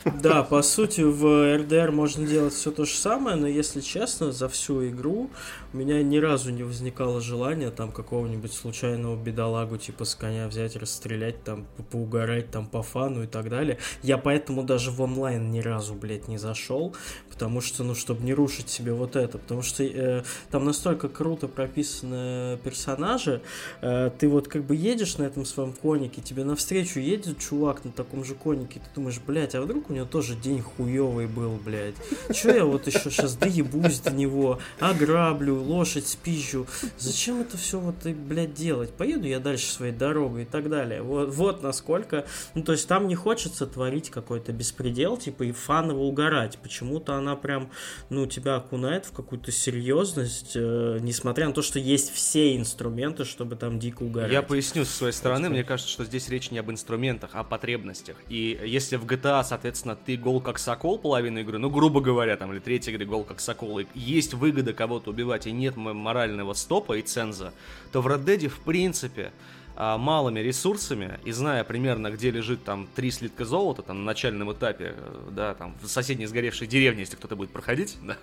Да, 0.05 0.43
по 0.43 0.61
сути, 0.61 1.01
в 1.01 1.57
РДР 1.57 1.91
можно 1.91 2.27
делать 2.27 2.53
все 2.53 2.71
то 2.71 2.85
же 2.85 2.95
самое, 2.95 3.37
но 3.37 3.47
если 3.47 3.79
честно, 3.79 4.31
за 4.31 4.49
всю 4.49 4.87
игру 4.89 5.29
у 5.73 5.77
меня 5.77 6.03
ни 6.03 6.17
разу 6.17 6.51
не 6.51 6.63
возникало 6.63 7.21
желания 7.21 7.71
там 7.71 7.91
какого-нибудь 7.91 8.53
случайного 8.53 9.15
бедолагу 9.15 9.77
типа 9.77 10.05
с 10.05 10.15
коня 10.15 10.47
взять, 10.47 10.75
расстрелять, 10.75 11.43
там, 11.43 11.65
поугарать, 11.91 12.51
там, 12.51 12.67
по 12.67 12.83
фану 12.83 13.23
и 13.23 13.27
так 13.27 13.49
далее. 13.49 13.77
Я 14.01 14.17
поэтому 14.17 14.63
даже 14.63 14.91
в 14.91 15.01
онлайн 15.01 15.51
ни 15.51 15.61
разу, 15.61 15.93
блядь, 15.93 16.27
не 16.27 16.37
зашел, 16.37 16.95
потому 17.29 17.61
что, 17.61 17.83
ну, 17.83 17.95
чтобы 17.95 18.23
не 18.23 18.33
рушить 18.33 18.69
себе 18.69 18.93
вот 18.93 19.15
это, 19.15 19.37
потому 19.37 19.61
что 19.61 19.83
э, 19.83 20.23
там 20.51 20.65
настолько 20.65 21.07
круто 21.07 21.47
прописаны 21.47 22.57
персонажи, 22.63 23.41
э, 23.81 24.11
ты 24.17 24.27
вот 24.27 24.47
как 24.47 24.63
бы 24.63 24.75
едешь 24.75 25.17
на 25.17 25.23
этом 25.23 25.45
своем 25.45 25.73
конике, 25.73 26.21
тебе 26.21 26.43
навстречу 26.43 26.99
едет 26.99 27.39
чувак 27.39 27.85
на 27.85 27.91
таком 27.91 28.25
же 28.25 28.35
конике, 28.35 28.79
ты 28.79 28.85
думаешь, 28.95 29.19
блядь, 29.25 29.55
а 29.55 29.61
вдруг 29.61 29.89
у 29.93 29.95
него 29.95 30.05
тоже 30.05 30.35
день 30.35 30.61
хуёвый 30.61 31.27
был, 31.27 31.59
блядь, 31.63 31.95
Че 32.33 32.55
я 32.55 32.65
вот 32.65 32.87
еще 32.87 33.11
сейчас 33.11 33.35
доебусь 33.35 33.99
до 33.99 34.11
него, 34.11 34.59
ограблю, 34.79 35.61
лошадь 35.61 36.07
спищу. 36.07 36.65
Зачем 36.97 37.41
это 37.41 37.57
все 37.57 37.79
вот, 37.79 38.03
блядь, 38.05 38.53
делать? 38.53 38.91
Поеду 38.91 39.27
я 39.27 39.39
дальше 39.39 39.71
своей 39.71 39.93
дорогой 39.93 40.43
и 40.43 40.45
так 40.45 40.69
далее. 40.69 41.01
Вот, 41.03 41.29
вот 41.29 41.61
насколько... 41.61 42.25
Ну, 42.55 42.63
то 42.63 42.71
есть 42.71 42.87
там 42.87 43.07
не 43.07 43.15
хочется 43.15 43.67
творить 43.67 44.09
какой-то 44.09 44.51
беспредел, 44.51 45.17
типа, 45.17 45.43
и 45.43 45.51
фаново 45.51 45.99
угорать. 45.99 46.57
Почему-то 46.57 47.13
она 47.13 47.35
прям, 47.35 47.69
ну, 48.09 48.25
тебя 48.25 48.55
окунает 48.55 49.05
в 49.05 49.11
какую-то 49.11 49.51
серьезность, 49.51 50.53
э, 50.55 50.97
несмотря 51.01 51.47
на 51.47 51.53
то, 51.53 51.61
что 51.61 51.77
есть 51.77 52.11
все 52.11 52.55
инструменты, 52.55 53.25
чтобы 53.25 53.55
там 53.55 53.77
дико 53.77 54.01
угорать. 54.01 54.31
Я 54.31 54.41
поясню 54.41 54.85
со 54.85 54.91
своей 54.91 55.13
стороны. 55.13 55.49
Мне 55.49 55.63
кажется, 55.63 55.91
что 55.91 56.03
здесь 56.03 56.29
речь 56.29 56.49
не 56.49 56.57
об 56.57 56.71
инструментах, 56.71 57.31
а 57.33 57.41
о 57.41 57.43
потребностях. 57.43 58.17
И 58.29 58.59
если 58.65 58.95
в 58.95 59.05
GTA, 59.05 59.43
соответственно, 59.43 59.82
ты 59.95 60.17
гол 60.17 60.41
как 60.41 60.59
сокол 60.59 60.97
половину 60.97 61.39
игры, 61.39 61.57
ну, 61.57 61.69
грубо 61.69 62.01
говоря, 62.01 62.37
там, 62.37 62.51
или 62.51 62.59
третьей 62.59 62.93
игры 62.93 63.05
гол 63.05 63.23
как 63.23 63.39
сокол, 63.39 63.79
и 63.79 63.85
есть 63.93 64.33
выгода 64.33 64.73
кого-то 64.73 65.11
убивать, 65.11 65.47
и 65.47 65.51
нет 65.51 65.75
морального 65.75 66.53
стопа 66.53 66.97
и 66.97 67.01
ценза, 67.01 67.53
то 67.91 68.01
в 68.01 68.07
Red 68.07 68.25
Dead, 68.25 68.47
в 68.47 68.59
принципе, 68.59 69.31
а, 69.75 69.97
малыми 69.97 70.39
ресурсами 70.39 71.19
и 71.25 71.31
зная 71.31 71.63
примерно, 71.63 72.11
где 72.11 72.29
лежит 72.29 72.63
там 72.63 72.87
три 72.95 73.09
слитка 73.09 73.43
золота, 73.43 73.81
там 73.81 73.99
на 73.99 74.03
начальном 74.05 74.53
этапе, 74.53 74.93
э, 74.95 75.29
да, 75.31 75.55
там 75.55 75.75
в 75.81 75.87
соседней 75.87 76.27
сгоревшей 76.27 76.67
деревне, 76.67 77.01
если 77.01 77.15
кто-то 77.15 77.35
будет 77.35 77.49
проходить, 77.49 77.97
да, 78.03 78.17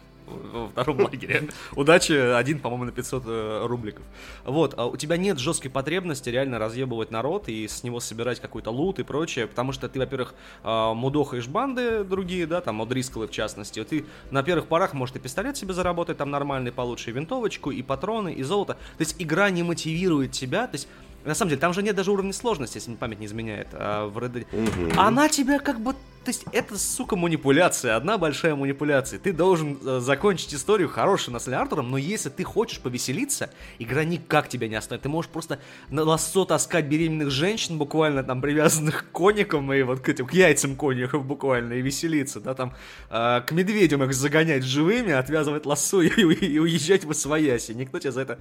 во 0.53 0.69
втором 0.69 1.01
лагере. 1.01 1.49
Удачи, 1.75 2.13
один, 2.13 2.59
по-моему, 2.59 2.85
на 2.85 2.93
500 2.93 3.23
э, 3.27 3.67
рубликов. 3.67 4.05
Вот, 4.45 4.75
а 4.77 4.87
у 4.87 4.97
тебя 4.97 5.17
нет 5.17 5.39
жесткой 5.39 5.71
потребности 5.71 6.29
реально 6.29 6.59
разъебывать 6.59 7.11
народ 7.11 7.49
и 7.49 7.67
с 7.67 7.83
него 7.83 8.01
собирать 8.01 8.41
какой-то 8.41 8.71
лут 8.71 8.99
и 8.99 9.03
прочее, 9.03 9.47
потому 9.47 9.73
что 9.73 9.89
ты, 9.89 9.99
во-первых, 9.99 10.35
э, 10.65 10.93
мудохаешь 10.95 11.49
банды 11.49 12.05
другие, 12.05 12.47
да, 12.47 12.61
там, 12.61 12.81
Одрискалы 12.83 13.27
в 13.27 13.31
частности, 13.31 13.83
ты 13.85 14.05
на 14.31 14.43
первых 14.43 14.67
порах, 14.67 14.95
может, 14.95 15.17
и 15.17 15.19
пистолет 15.19 15.57
себе 15.57 15.75
заработать 15.75 16.17
там 16.17 16.31
нормальный 16.31 16.73
получше, 16.73 17.11
и 17.11 17.13
винтовочку, 17.13 17.71
и 17.71 17.83
патроны, 17.83 18.33
и 18.33 18.43
золото. 18.43 18.75
То 18.75 19.01
есть 19.01 19.17
игра 19.19 19.51
не 19.51 19.63
мотивирует 19.63 20.33
тебя, 20.33 20.67
то 20.67 20.75
есть 20.75 20.89
на 21.25 21.35
самом 21.35 21.51
деле, 21.51 21.61
там 21.61 21.75
же 21.75 21.83
нет 21.83 21.95
даже 21.95 22.11
уровня 22.11 22.33
сложности, 22.33 22.79
если 22.79 22.95
память 22.95 23.21
не 23.21 23.27
изменяет, 23.27 23.69
а 23.73 24.09
в 24.09 24.17
Red 24.19 24.33
Dead. 24.33 24.47
Угу. 24.53 24.99
Она 24.99 25.29
тебя 25.29 25.59
как 25.59 25.81
бы 25.81 25.95
то 26.25 26.29
есть 26.29 26.45
это, 26.53 26.77
сука, 26.79 27.17
манипуляция, 27.17 27.97
одна 27.97 28.19
большая 28.19 28.55
манипуляция. 28.55 29.19
Ты 29.19 29.33
должен 29.33 29.79
э, 29.83 30.01
закончить 30.01 30.55
историю 30.55 30.91
хорошим 30.91 31.33
Насли 31.33 31.55
Артуром, 31.55 31.91
но 31.91 31.97
если 31.97 32.29
ты 32.29 32.45
хочешь 32.45 32.79
повеселиться, 32.81 33.51
игра 33.79 34.05
никак 34.05 34.49
тебя 34.49 34.69
не 34.69 34.75
оставит. 34.75 35.03
Ты 35.03 35.09
можешь 35.09 35.31
просто 35.31 35.61
на 35.89 36.03
лассо 36.03 36.45
таскать 36.45 36.85
беременных 36.85 37.31
женщин, 37.31 37.79
буквально 37.79 38.23
там 38.23 38.43
привязанных 38.43 39.09
к 39.09 39.13
коникам 39.13 39.73
и 39.73 39.81
вот 39.83 40.01
к 40.01 40.09
этим, 40.11 40.27
к 40.27 40.35
яйцам 40.35 40.77
конюхов 40.77 41.25
буквально, 41.25 41.73
и 41.73 41.81
веселиться, 41.81 42.39
да, 42.41 42.53
там, 42.53 42.75
э, 43.09 43.41
к 43.47 43.51
медведям 43.53 44.05
их 44.05 44.13
загонять 44.13 44.63
живыми, 44.63 45.13
отвязывать 45.13 45.65
лассо 45.65 46.03
и, 46.03 46.09
и, 46.09 46.47
и 46.47 46.59
уезжать 46.59 47.05
в 47.05 47.11
освояси. 47.11 47.73
Никто 47.73 47.99
тебе 47.99 48.13
за 48.13 48.21
это 48.21 48.39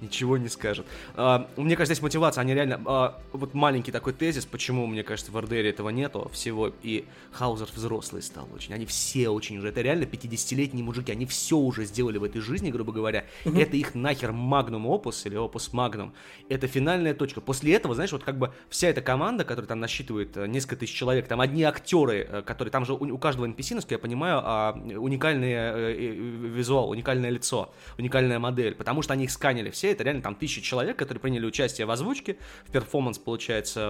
ничего 0.00 0.36
не 0.36 0.48
скажет. 0.48 0.84
Э, 1.14 1.44
мне 1.56 1.76
кажется, 1.76 1.94
здесь 1.94 2.02
мотивация, 2.02 2.42
они 2.42 2.54
реально, 2.54 2.80
э, 2.84 3.36
вот 3.36 3.54
маленький 3.54 3.92
такой 3.92 4.14
тезис, 4.14 4.46
почему, 4.46 4.88
мне 4.88 5.04
кажется, 5.04 5.30
в 5.30 5.40
РДР 5.40 5.66
этого 5.66 5.90
нету 5.90 6.28
всего, 6.34 6.72
и 6.82 7.04
Хаузер 7.32 7.68
взрослый 7.74 8.22
стал 8.22 8.48
очень. 8.54 8.74
Они 8.74 8.86
все 8.86 9.28
очень 9.28 9.58
уже. 9.58 9.68
Это 9.68 9.80
реально 9.80 10.04
50-летние 10.04 10.84
мужики. 10.84 11.12
Они 11.12 11.26
все 11.26 11.56
уже 11.56 11.84
сделали 11.84 12.18
в 12.18 12.24
этой 12.24 12.40
жизни, 12.40 12.70
грубо 12.70 12.92
говоря. 12.92 13.24
Угу. 13.44 13.58
Это 13.58 13.76
их 13.76 13.94
нахер 13.94 14.32
магнум 14.32 14.86
опус 14.86 15.26
или 15.26 15.36
опус 15.36 15.72
магнум. 15.72 16.12
Это 16.48 16.66
финальная 16.66 17.14
точка. 17.14 17.40
После 17.40 17.74
этого, 17.74 17.94
знаешь, 17.94 18.12
вот 18.12 18.24
как 18.24 18.38
бы 18.38 18.52
вся 18.68 18.88
эта 18.88 19.00
команда, 19.00 19.44
которая 19.44 19.68
там 19.68 19.80
насчитывает 19.80 20.36
э, 20.36 20.46
несколько 20.46 20.76
тысяч 20.76 20.94
человек, 20.94 21.28
там 21.28 21.40
одни 21.40 21.62
актеры, 21.62 22.26
э, 22.28 22.42
которые 22.42 22.72
там 22.72 22.84
же 22.84 22.94
у, 22.94 23.14
у 23.14 23.18
каждого 23.18 23.46
NPC, 23.46 23.74
насколько 23.74 23.94
я 23.94 23.98
понимаю, 23.98 24.40
а, 24.42 24.72
уникальный 24.72 25.52
э, 25.52 26.12
визуал, 26.12 26.90
уникальное 26.90 27.30
лицо, 27.30 27.72
уникальная 27.98 28.38
модель. 28.38 28.74
Потому 28.74 29.02
что 29.02 29.12
они 29.12 29.24
их 29.24 29.30
сканили 29.30 29.70
все. 29.70 29.92
Это 29.92 30.04
реально 30.04 30.22
там 30.22 30.34
тысячи 30.34 30.60
человек, 30.60 30.96
которые 30.96 31.20
приняли 31.20 31.46
участие 31.46 31.86
в 31.86 31.90
озвучке, 31.90 32.36
в 32.66 32.72
перформанс, 32.72 33.18
получается, 33.18 33.80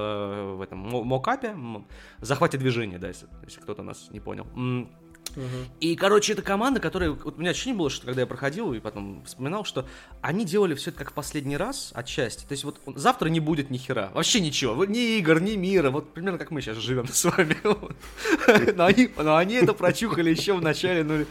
в 0.56 0.62
этом 0.62 0.78
мокапе, 0.78 1.54
захвате 2.18 2.58
движения, 2.58 2.98
да, 2.98 3.10
если, 3.20 3.44
если 3.44 3.60
кто-то 3.60 3.82
нас 3.82 4.08
не 4.10 4.20
понял. 4.20 4.46
Угу. 5.36 5.46
И, 5.80 5.96
короче, 5.96 6.32
это 6.32 6.42
команда, 6.42 6.80
которая... 6.80 7.10
Вот 7.10 7.36
у 7.36 7.40
меня 7.40 7.50
ощущение 7.50 7.78
было, 7.78 7.90
что 7.90 8.06
когда 8.06 8.22
я 8.22 8.26
проходил 8.26 8.72
и 8.72 8.80
потом 8.80 9.24
вспоминал, 9.24 9.64
что 9.64 9.86
они 10.20 10.44
делали 10.44 10.74
все 10.74 10.90
это 10.90 10.98
как 10.98 11.10
в 11.10 11.14
последний 11.14 11.56
раз 11.56 11.92
отчасти. 11.94 12.44
То 12.46 12.52
есть 12.52 12.64
вот 12.64 12.80
завтра 12.96 13.28
не 13.28 13.40
будет 13.40 13.70
ни 13.70 13.78
хера. 13.78 14.10
Вообще 14.12 14.40
ничего. 14.40 14.84
Ни 14.84 15.18
игр, 15.18 15.40
ни 15.40 15.54
мира. 15.54 15.90
Вот 15.90 16.12
примерно 16.12 16.38
как 16.38 16.50
мы 16.50 16.60
сейчас 16.60 16.78
живем 16.78 17.06
с 17.06 17.24
вами. 17.24 17.56
Но 18.74 18.84
они, 18.84 19.10
но 19.16 19.36
они 19.36 19.54
это 19.54 19.72
прочухали 19.72 20.30
еще 20.30 20.54
в 20.54 20.62
начале 20.62 21.04
ну, 21.04 21.24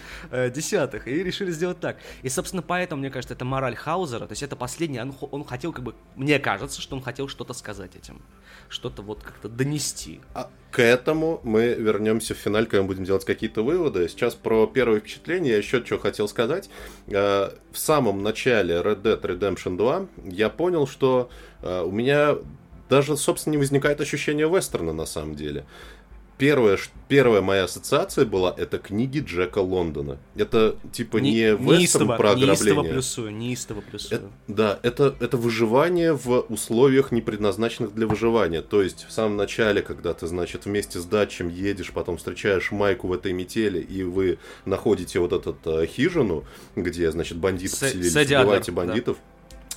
десятых 0.49 1.07
и 1.07 1.23
решили 1.23 1.51
сделать 1.51 1.79
так. 1.79 1.97
И, 2.21 2.29
собственно, 2.29 2.61
поэтому, 2.61 3.01
мне 3.01 3.09
кажется, 3.09 3.33
это 3.33 3.45
мораль 3.45 3.75
Хаузера. 3.75 4.25
То 4.27 4.31
есть 4.31 4.43
это 4.43 4.55
последний... 4.55 4.99
Он, 4.99 5.13
он 5.31 5.43
хотел 5.43 5.73
как 5.73 5.83
бы... 5.83 5.95
Мне 6.15 6.39
кажется, 6.39 6.81
что 6.81 6.95
он 6.95 7.01
хотел 7.01 7.27
что-то 7.27 7.53
сказать 7.53 7.95
этим. 7.95 8.21
Что-то 8.69 9.01
вот 9.01 9.23
как-то 9.23 9.49
донести. 9.49 10.21
А 10.33 10.49
к 10.71 10.79
этому 10.79 11.39
мы 11.43 11.73
вернемся 11.73 12.35
в 12.35 12.37
финале, 12.37 12.65
когда 12.65 12.83
мы 12.83 12.87
будем 12.87 13.03
делать 13.03 13.25
какие-то 13.25 13.63
выводы. 13.63 14.07
Сейчас 14.07 14.35
про 14.35 14.67
первое 14.67 14.99
впечатление 14.99 15.51
я 15.53 15.57
еще 15.57 15.83
что 15.83 15.97
хотел 15.97 16.27
сказать. 16.27 16.69
Э, 17.07 17.49
в 17.71 17.77
самом 17.77 18.21
начале 18.21 18.75
Red 18.75 19.01
Dead 19.01 19.21
Redemption 19.21 19.77
2 19.77 20.05
я 20.25 20.49
понял, 20.49 20.87
что 20.87 21.29
э, 21.61 21.81
у 21.81 21.91
меня 21.91 22.35
даже, 22.89 23.17
собственно, 23.17 23.53
не 23.53 23.57
возникает 23.57 24.01
ощущения 24.01 24.47
вестерна 24.47 24.93
на 24.93 25.05
самом 25.05 25.35
деле 25.35 25.65
первая, 26.39 26.79
первая 27.09 27.41
моя 27.41 27.65
ассоциация 27.65 28.25
была, 28.25 28.55
это 28.57 28.79
книги 28.79 29.19
Джека 29.19 29.59
Лондона. 29.59 30.17
Это 30.35 30.77
типа 30.91 31.17
не, 31.17 31.31
не 31.31 31.51
вестерн 31.51 32.07
про 32.07 32.31
ограбление. 32.31 32.47
Неистово 32.47 32.83
плюсую, 32.83 33.35
неистово 33.35 33.81
плюсую. 33.81 34.19
Это, 34.21 34.29
да, 34.47 34.79
это, 34.81 35.15
это 35.19 35.37
выживание 35.37 36.13
в 36.13 36.45
условиях, 36.49 37.11
не 37.11 37.21
предназначенных 37.21 37.93
для 37.93 38.07
выживания. 38.07 38.61
То 38.61 38.81
есть 38.81 39.05
в 39.07 39.11
самом 39.11 39.35
начале, 39.35 39.81
когда 39.81 40.13
ты, 40.13 40.25
значит, 40.27 40.65
вместе 40.65 40.99
с 40.99 41.05
датчем 41.05 41.49
едешь, 41.49 41.91
потом 41.91 42.17
встречаешь 42.17 42.71
Майку 42.71 43.09
в 43.09 43.13
этой 43.13 43.33
метели, 43.33 43.79
и 43.79 44.03
вы 44.03 44.39
находите 44.65 45.19
вот 45.19 45.33
эту 45.33 45.55
э, 45.65 45.85
хижину, 45.85 46.45
где, 46.75 47.11
значит, 47.11 47.37
бандиты 47.37 47.77
поселились, 47.77 48.15
убиваете 48.15 48.71
бандитов. 48.71 49.17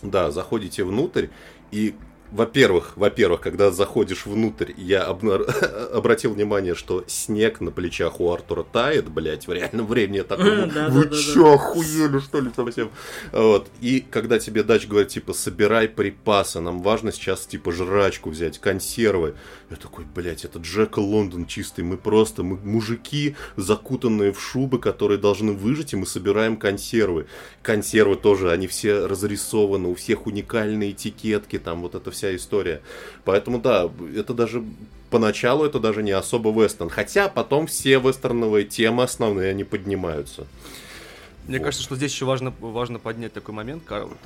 Да. 0.02 0.26
да, 0.26 0.30
заходите 0.30 0.84
внутрь, 0.84 1.26
и 1.72 1.96
во-первых, 2.32 2.94
во-первых, 2.96 3.40
когда 3.40 3.70
заходишь 3.70 4.24
внутрь, 4.24 4.72
я 4.78 5.04
обнар... 5.04 5.42
обратил 5.92 6.32
внимание, 6.32 6.74
что 6.74 7.04
снег 7.06 7.60
на 7.60 7.70
плечах 7.70 8.20
у 8.20 8.32
Артура 8.32 8.62
тает, 8.62 9.08
блядь, 9.10 9.46
в 9.46 9.52
реальном 9.52 9.86
времени. 9.86 10.18
Я 10.18 10.24
такой, 10.24 10.66
вы 10.90 11.10
чё, 11.10 11.54
охуели, 11.54 12.18
что 12.20 12.40
ли, 12.40 12.50
совсем? 12.56 12.90
Вот. 13.32 13.68
И 13.80 14.00
когда 14.00 14.38
тебе 14.38 14.62
дач 14.62 14.86
говорит, 14.86 15.10
типа, 15.10 15.34
собирай 15.34 15.88
припасы, 15.88 16.60
нам 16.60 16.82
важно 16.82 17.12
сейчас, 17.12 17.44
типа, 17.44 17.70
жрачку 17.70 18.30
взять, 18.30 18.58
консервы. 18.58 19.34
Я 19.68 19.76
такой, 19.76 20.04
блядь, 20.04 20.44
это 20.44 20.58
Джек 20.58 20.96
Лондон 20.96 21.46
чистый, 21.46 21.84
мы 21.84 21.98
просто, 21.98 22.42
мы 22.42 22.56
мужики, 22.56 23.36
закутанные 23.56 24.32
в 24.32 24.40
шубы, 24.40 24.78
которые 24.78 25.18
должны 25.18 25.52
выжить, 25.52 25.92
и 25.92 25.96
мы 25.96 26.06
собираем 26.06 26.56
консервы. 26.56 27.26
Консервы 27.62 28.16
тоже, 28.16 28.50
они 28.50 28.66
все 28.66 29.06
разрисованы, 29.06 29.88
у 29.88 29.94
всех 29.94 30.26
уникальные 30.26 30.92
этикетки, 30.92 31.58
там 31.58 31.82
вот 31.82 31.94
это 31.94 32.10
все 32.10 32.21
вся 32.22 32.36
история. 32.36 32.80
Поэтому 33.24 33.58
да, 33.58 33.90
это 34.16 34.32
даже 34.32 34.62
поначалу 35.10 35.64
это 35.64 35.80
даже 35.80 36.02
не 36.02 36.12
особо 36.12 36.50
вестерн. 36.50 36.88
Хотя 36.88 37.28
потом 37.28 37.66
все 37.66 37.98
вестерновые 37.98 38.64
темы 38.64 39.02
основные, 39.02 39.50
они 39.50 39.64
поднимаются. 39.64 40.46
Мне 41.48 41.58
вот. 41.58 41.64
кажется, 41.64 41.84
что 41.84 41.96
здесь 41.96 42.12
еще 42.12 42.24
важно, 42.24 42.54
важно 42.60 43.00
поднять 43.00 43.32
такой 43.32 43.52
момент. 43.52 43.82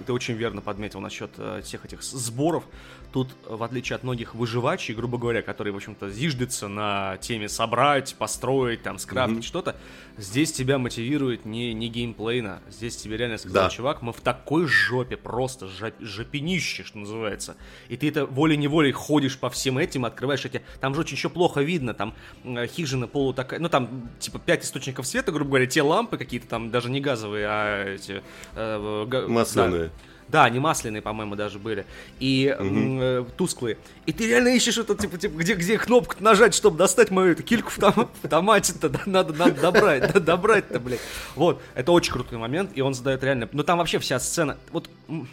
Ты 0.07 0.13
очень 0.13 0.35
верно 0.35 0.61
подметил 0.61 1.01
насчет 1.01 1.31
э, 1.39 1.63
всех 1.65 1.87
этих 1.87 2.03
сборов. 2.03 2.65
Тут, 3.13 3.31
в 3.49 3.63
отличие 3.63 3.97
от 3.97 4.03
многих 4.03 4.35
выживачей, 4.35 4.95
грубо 4.95 5.19
говоря, 5.19 5.43
которые, 5.43 5.73
в 5.73 5.77
общем-то, 5.77 6.11
зиждется 6.11 6.69
на 6.69 7.17
теме 7.19 7.49
собрать, 7.49 8.15
построить, 8.17 8.83
там, 8.83 8.99
скрафтить 8.99 9.39
mm-hmm. 9.39 9.43
что-то, 9.43 9.77
здесь 10.19 10.53
тебя 10.53 10.79
мотивирует 10.79 11.45
не, 11.45 11.73
не 11.73 11.89
геймплейно. 11.89 12.61
Здесь 12.69 12.97
тебе 12.97 13.17
реально 13.17 13.39
сказал, 13.39 13.65
да. 13.65 13.71
чувак, 13.71 14.03
мы 14.03 14.13
в 14.13 14.21
такой 14.21 14.67
жопе, 14.67 15.17
просто 15.17 15.67
жоп, 15.67 15.95
жопенище, 16.01 16.85
что 16.85 16.99
называется. 16.99 17.57
И 17.89 17.97
ты 17.97 18.09
это 18.09 18.27
волей-неволей 18.27 18.93
ходишь 18.93 19.39
по 19.39 19.51
всем 19.51 19.79
этим, 19.79 20.05
открываешь 20.05 20.45
эти... 20.45 20.63
Там 20.81 20.95
же 20.95 21.01
очень 21.01 21.17
еще 21.17 21.31
плохо 21.31 21.63
видно, 21.63 21.95
там 21.95 22.15
э, 22.45 22.67
хижина 22.67 23.07
полу 23.07 23.33
такая... 23.33 23.61
Ну, 23.61 23.69
там, 23.69 24.11
типа, 24.19 24.39
пять 24.39 24.65
источников 24.65 25.07
света, 25.07 25.33
грубо 25.33 25.51
говоря, 25.51 25.67
те 25.67 25.83
лампы 25.83 26.19
какие-то 26.19 26.47
там, 26.49 26.71
даже 26.71 26.91
не 26.91 27.01
газовые, 27.01 27.47
а 27.49 27.95
эти... 27.95 28.23
Э, 28.55 29.27
Масляные. 29.29 29.85
Да. 29.85 29.91
Да, 30.29 30.45
они 30.45 30.59
масляные, 30.59 31.03
по-моему, 31.03 31.37
даже 31.37 31.59
были. 31.59 31.87
И 32.19 32.55
угу. 32.59 33.01
э, 33.01 33.25
тусклые. 33.37 33.79
И 34.07 34.13
ты 34.13 34.27
реально 34.27 34.49
ищешь 34.49 34.77
это, 34.79 34.95
типа, 34.97 35.19
типа 35.19 35.39
где, 35.39 35.55
где 35.55 35.79
кнопку 35.79 36.15
нажать, 36.21 36.55
чтобы 36.55 36.77
достать 36.79 37.11
мою 37.11 37.33
эту 37.33 37.43
кильку 37.43 37.71
в, 37.71 37.79
том, 37.79 38.09
в 38.23 38.29
томате-то. 38.29 38.91
Надо, 39.07 39.33
надо 39.33 39.61
добрать, 39.61 40.25
добрать-то, 40.25 40.81
блядь. 40.81 41.01
Вот, 41.35 41.63
это 41.75 41.93
очень 41.93 42.13
крутой 42.13 42.39
момент, 42.39 42.71
и 42.75 42.81
он 42.81 42.95
задает 42.95 43.23
реально... 43.23 43.49
Ну, 43.53 43.63
там 43.63 43.79
вообще 43.79 43.99
вся 43.99 44.19
сцена... 44.19 44.57
Вот, 44.73 44.91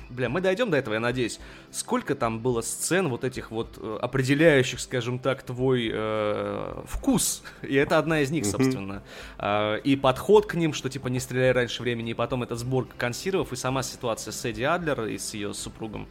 бля, 0.09 0.29
мы 0.29 0.41
дойдем 0.41 0.69
до 0.69 0.77
этого, 0.77 0.93
я 0.95 0.99
надеюсь. 0.99 1.39
Сколько 1.71 2.15
там 2.15 2.39
было 2.39 2.61
сцен 2.61 3.09
вот 3.09 3.23
этих 3.23 3.51
вот 3.51 3.77
э, 3.77 3.97
определяющих, 4.01 4.79
скажем 4.79 5.17
так, 5.19 5.43
твой 5.43 5.89
э, 5.91 6.83
вкус. 6.85 7.43
И 7.63 7.73
это 7.73 7.97
одна 7.97 8.21
из 8.21 8.29
них, 8.29 8.45
собственно. 8.45 9.01
Э, 9.39 9.79
и 9.83 9.95
подход 9.95 10.45
к 10.45 10.53
ним, 10.53 10.73
что, 10.73 10.89
типа, 10.89 11.07
не 11.07 11.19
стреляй 11.19 11.51
раньше 11.51 11.81
времени, 11.81 12.11
и 12.11 12.13
потом 12.13 12.43
это 12.43 12.55
сборка 12.55 12.93
консервов, 12.97 13.51
и 13.53 13.55
сама 13.55 13.81
ситуация 13.83 14.31
с 14.31 14.45
Эдди 14.45 14.63
Адлер 14.84 15.05
и 15.05 15.17
с 15.17 15.34
ее 15.34 15.53
супругом. 15.53 16.07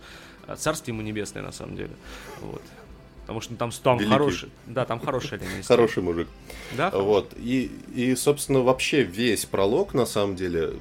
Э, 0.46 0.56
царствие 0.56 0.94
ему 0.94 1.02
небесное, 1.02 1.42
на 1.42 1.52
самом 1.52 1.76
деле. 1.76 1.92
Вот. 2.40 2.62
Потому 3.22 3.40
что 3.40 3.54
там, 3.54 3.70
там 3.70 3.98
хороший. 4.08 4.50
Да, 4.66 4.84
там 4.84 5.00
хороший 5.00 5.38
олень. 5.38 5.62
Хороший 5.62 6.02
мужик. 6.02 6.28
Да? 6.76 6.90
Вот. 6.90 7.32
И, 7.36 7.70
и, 7.94 8.16
собственно, 8.16 8.60
вообще 8.60 9.02
весь 9.02 9.44
пролог, 9.44 9.94
на 9.94 10.06
самом 10.06 10.34
деле, 10.36 10.74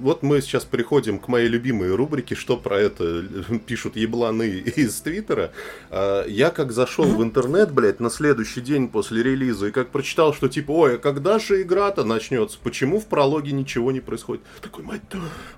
вот 0.00 0.22
мы 0.22 0.40
сейчас 0.40 0.64
переходим 0.64 1.18
к 1.18 1.28
моей 1.28 1.48
любимой 1.48 1.94
рубрике, 1.94 2.34
что 2.34 2.56
про 2.56 2.78
это 2.78 3.24
пишут 3.66 3.96
ебланы 3.96 4.48
из 4.76 5.00
Твиттера. 5.00 5.52
А, 5.90 6.26
я 6.26 6.50
как 6.50 6.72
зашел 6.72 7.04
в 7.04 7.22
интернет, 7.22 7.72
блядь, 7.72 8.00
на 8.00 8.10
следующий 8.10 8.60
день 8.60 8.88
после 8.88 9.22
релиза, 9.22 9.68
и 9.68 9.70
как 9.70 9.90
прочитал, 9.90 10.34
что 10.34 10.48
типа, 10.48 10.70
ой, 10.72 10.96
а 10.96 10.98
когда 10.98 11.38
же 11.38 11.62
игра-то 11.62 12.04
начнется? 12.04 12.58
Почему 12.62 13.00
в 13.00 13.06
прологе 13.06 13.52
ничего 13.52 13.92
не 13.92 14.00
происходит? 14.00 14.42
Такой, 14.60 14.84
мать 14.84 15.02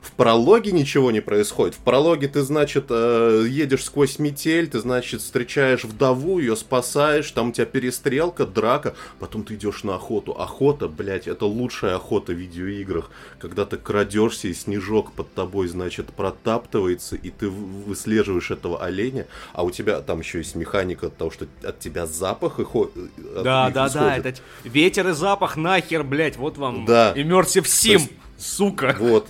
в 0.00 0.12
прологе 0.12 0.72
ничего 0.72 1.10
не 1.10 1.20
происходит. 1.20 1.74
В 1.74 1.78
прологе 1.78 2.28
ты, 2.28 2.42
значит, 2.42 2.86
э, 2.90 3.46
едешь 3.48 3.84
сквозь 3.84 4.18
метель, 4.18 4.68
ты, 4.68 4.78
значит, 4.78 5.20
встречаешь 5.20 5.84
вдову, 5.84 6.38
ее 6.38 6.56
спасаешь, 6.56 7.30
там 7.30 7.50
у 7.50 7.52
тебя 7.52 7.66
перестрелка, 7.66 8.46
драка, 8.46 8.94
потом 9.18 9.44
ты 9.44 9.54
идешь 9.54 9.84
на 9.84 9.96
охоту. 9.96 10.32
Охота, 10.32 10.88
блядь, 10.88 11.28
это 11.28 11.46
лучшая 11.46 11.96
охота 11.96 12.32
в 12.32 12.36
видеоиграх, 12.36 13.10
когда 13.38 13.64
ты 13.64 13.76
крадешь 13.76 14.25
крадешься, 14.26 14.48
и 14.48 14.54
снежок 14.54 15.12
под 15.12 15.32
тобой, 15.34 15.68
значит, 15.68 16.12
протаптывается, 16.12 17.16
и 17.16 17.30
ты 17.30 17.48
выслеживаешь 17.48 18.50
этого 18.50 18.82
оленя, 18.82 19.26
а 19.52 19.62
у 19.62 19.70
тебя 19.70 20.00
там 20.00 20.20
еще 20.20 20.38
есть 20.38 20.54
механика 20.54 21.10
того, 21.10 21.30
что 21.30 21.46
от 21.62 21.78
тебя 21.78 22.06
запах 22.06 22.58
и 22.60 22.64
хо... 22.64 22.90
Да, 23.16 23.70
да, 23.70 23.86
исходит. 23.86 23.92
да, 23.94 24.16
это 24.16 24.40
ветер 24.64 25.08
и 25.08 25.12
запах 25.12 25.56
нахер, 25.56 26.02
блядь, 26.02 26.36
вот 26.36 26.58
вам 26.58 26.84
да. 26.84 27.12
Immersive 27.16 27.66
Sim, 27.66 27.92
есть, 27.92 28.10
сука. 28.38 28.96
Вот. 28.98 29.28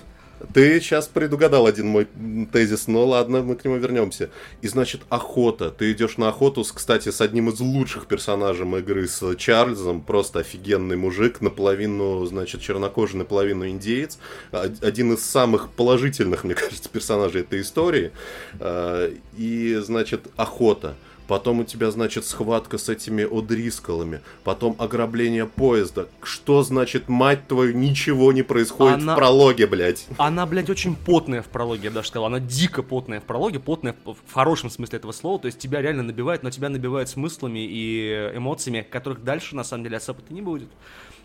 Ты 0.52 0.80
сейчас 0.80 1.08
предугадал 1.08 1.66
один 1.66 1.88
мой 1.88 2.06
тезис, 2.52 2.88
но 2.88 3.06
ладно, 3.06 3.42
мы 3.42 3.56
к 3.56 3.64
нему 3.64 3.76
вернемся. 3.76 4.30
И 4.60 4.68
значит, 4.68 5.02
охота. 5.08 5.70
Ты 5.70 5.92
идешь 5.92 6.18
на 6.18 6.28
охоту, 6.28 6.62
с, 6.62 6.72
кстати, 6.72 7.10
с 7.10 7.20
одним 7.20 7.48
из 7.48 7.60
лучших 7.60 8.06
персонажей 8.06 8.66
игры, 8.78 9.08
с 9.08 9.34
Чарльзом, 9.36 10.02
просто 10.02 10.40
офигенный 10.40 10.96
мужик, 10.96 11.40
наполовину, 11.40 12.24
значит, 12.26 12.60
чернокожий, 12.60 13.18
наполовину 13.18 13.68
индеец. 13.68 14.18
Один 14.50 15.14
из 15.14 15.24
самых 15.24 15.70
положительных, 15.70 16.44
мне 16.44 16.54
кажется, 16.54 16.88
персонажей 16.88 17.40
этой 17.40 17.62
истории. 17.62 18.12
А, 18.60 19.10
и, 19.36 19.76
значит, 19.82 20.26
охота 20.36 20.96
потом 21.26 21.60
у 21.60 21.64
тебя, 21.64 21.90
значит, 21.90 22.24
схватка 22.24 22.78
с 22.78 22.88
этими 22.88 23.24
одрискалами, 23.24 24.20
потом 24.44 24.76
ограбление 24.78 25.46
поезда. 25.46 26.08
Что 26.22 26.62
значит, 26.62 27.08
мать 27.08 27.46
твою, 27.48 27.74
ничего 27.74 28.32
не 28.32 28.42
происходит 28.42 28.98
она... 28.98 29.14
в 29.14 29.16
прологе, 29.16 29.66
блядь? 29.66 30.06
Она, 30.18 30.46
блядь, 30.46 30.70
очень 30.70 30.96
потная 30.96 31.42
в 31.42 31.46
прологе, 31.46 31.84
я 31.84 31.90
даже 31.90 32.08
сказал. 32.08 32.26
Она 32.26 32.40
дико 32.40 32.82
потная 32.82 33.20
в 33.20 33.24
прологе, 33.24 33.58
потная 33.58 33.94
в 34.04 34.32
хорошем 34.32 34.70
смысле 34.70 34.98
этого 34.98 35.12
слова. 35.12 35.38
То 35.38 35.46
есть 35.46 35.58
тебя 35.58 35.82
реально 35.82 36.02
набивает, 36.02 36.42
но 36.42 36.50
тебя 36.50 36.68
набивает 36.68 37.08
смыслами 37.08 37.66
и 37.68 38.32
эмоциями, 38.34 38.86
которых 38.88 39.22
дальше, 39.24 39.56
на 39.56 39.64
самом 39.64 39.84
деле, 39.84 39.96
особо-то 39.96 40.32
не 40.32 40.42
будет. 40.42 40.68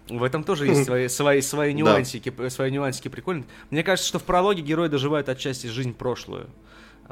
В 0.09 0.23
этом 0.23 0.43
тоже 0.43 0.67
есть 0.67 0.85
свои, 0.85 1.07
свои, 1.07 1.41
свои 1.41 1.73
нюансики, 1.73 2.33
да. 2.35 2.49
свои 2.49 2.71
нюансики 2.71 3.07
прикольные. 3.07 3.45
Мне 3.69 3.83
кажется, 3.83 4.07
что 4.07 4.19
в 4.19 4.23
прологе 4.23 4.61
герой 4.61 4.89
доживает 4.89 5.29
отчасти 5.29 5.67
жизнь 5.67 5.93
прошлую. 5.93 6.49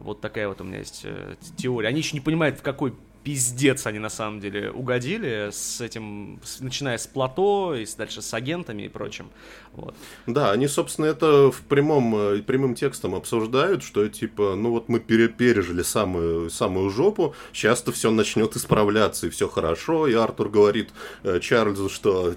Вот 0.02 0.22
такая 0.22 0.48
вот 0.48 0.62
у 0.62 0.64
меня 0.64 0.80
есть 0.80 1.02
э, 1.04 1.36
теория. 1.58 1.90
Они 1.90 2.00
еще 2.00 2.14
не 2.14 2.22
понимают, 2.22 2.60
в 2.60 2.62
какой 2.62 2.94
пиздец 3.24 3.86
они 3.86 4.00
на 4.00 4.10
самом 4.10 4.40
деле 4.40 4.72
угодили 4.72 5.50
с 5.52 5.82
этим, 5.82 6.40
с, 6.44 6.62
начиная 6.62 6.98
с 6.98 7.06
плато 7.06 7.76
и 7.76 7.86
дальше 7.98 8.22
с 8.22 8.34
агентами 8.34 8.84
и 8.84 8.88
прочим. 8.88 9.30
Вот. 9.74 9.96
Да, 10.28 10.52
они, 10.52 10.68
собственно, 10.68 11.06
это 11.06 11.52
в 11.52 11.62
прямом, 11.62 12.16
э, 12.16 12.42
прямым 12.42 12.76
текстом 12.76 13.16
обсуждают, 13.16 13.84
что 13.84 14.08
типа, 14.08 14.56
ну 14.56 14.72
вот 14.72 14.90
мы 14.90 15.00
пере 15.00 15.28
пережили 15.28 15.84
самую, 15.84 16.50
самую 16.50 16.90
жопу, 16.90 17.36
сейчас-то 17.54 17.92
все 17.92 18.12
начнет 18.12 18.56
исправляться, 18.56 19.28
и 19.28 19.30
все 19.30 19.48
хорошо, 19.48 20.08
и 20.08 20.14
Артур 20.14 20.50
говорит 20.50 20.90
э, 21.24 21.40
Чарльзу, 21.40 21.88
что, 21.90 22.34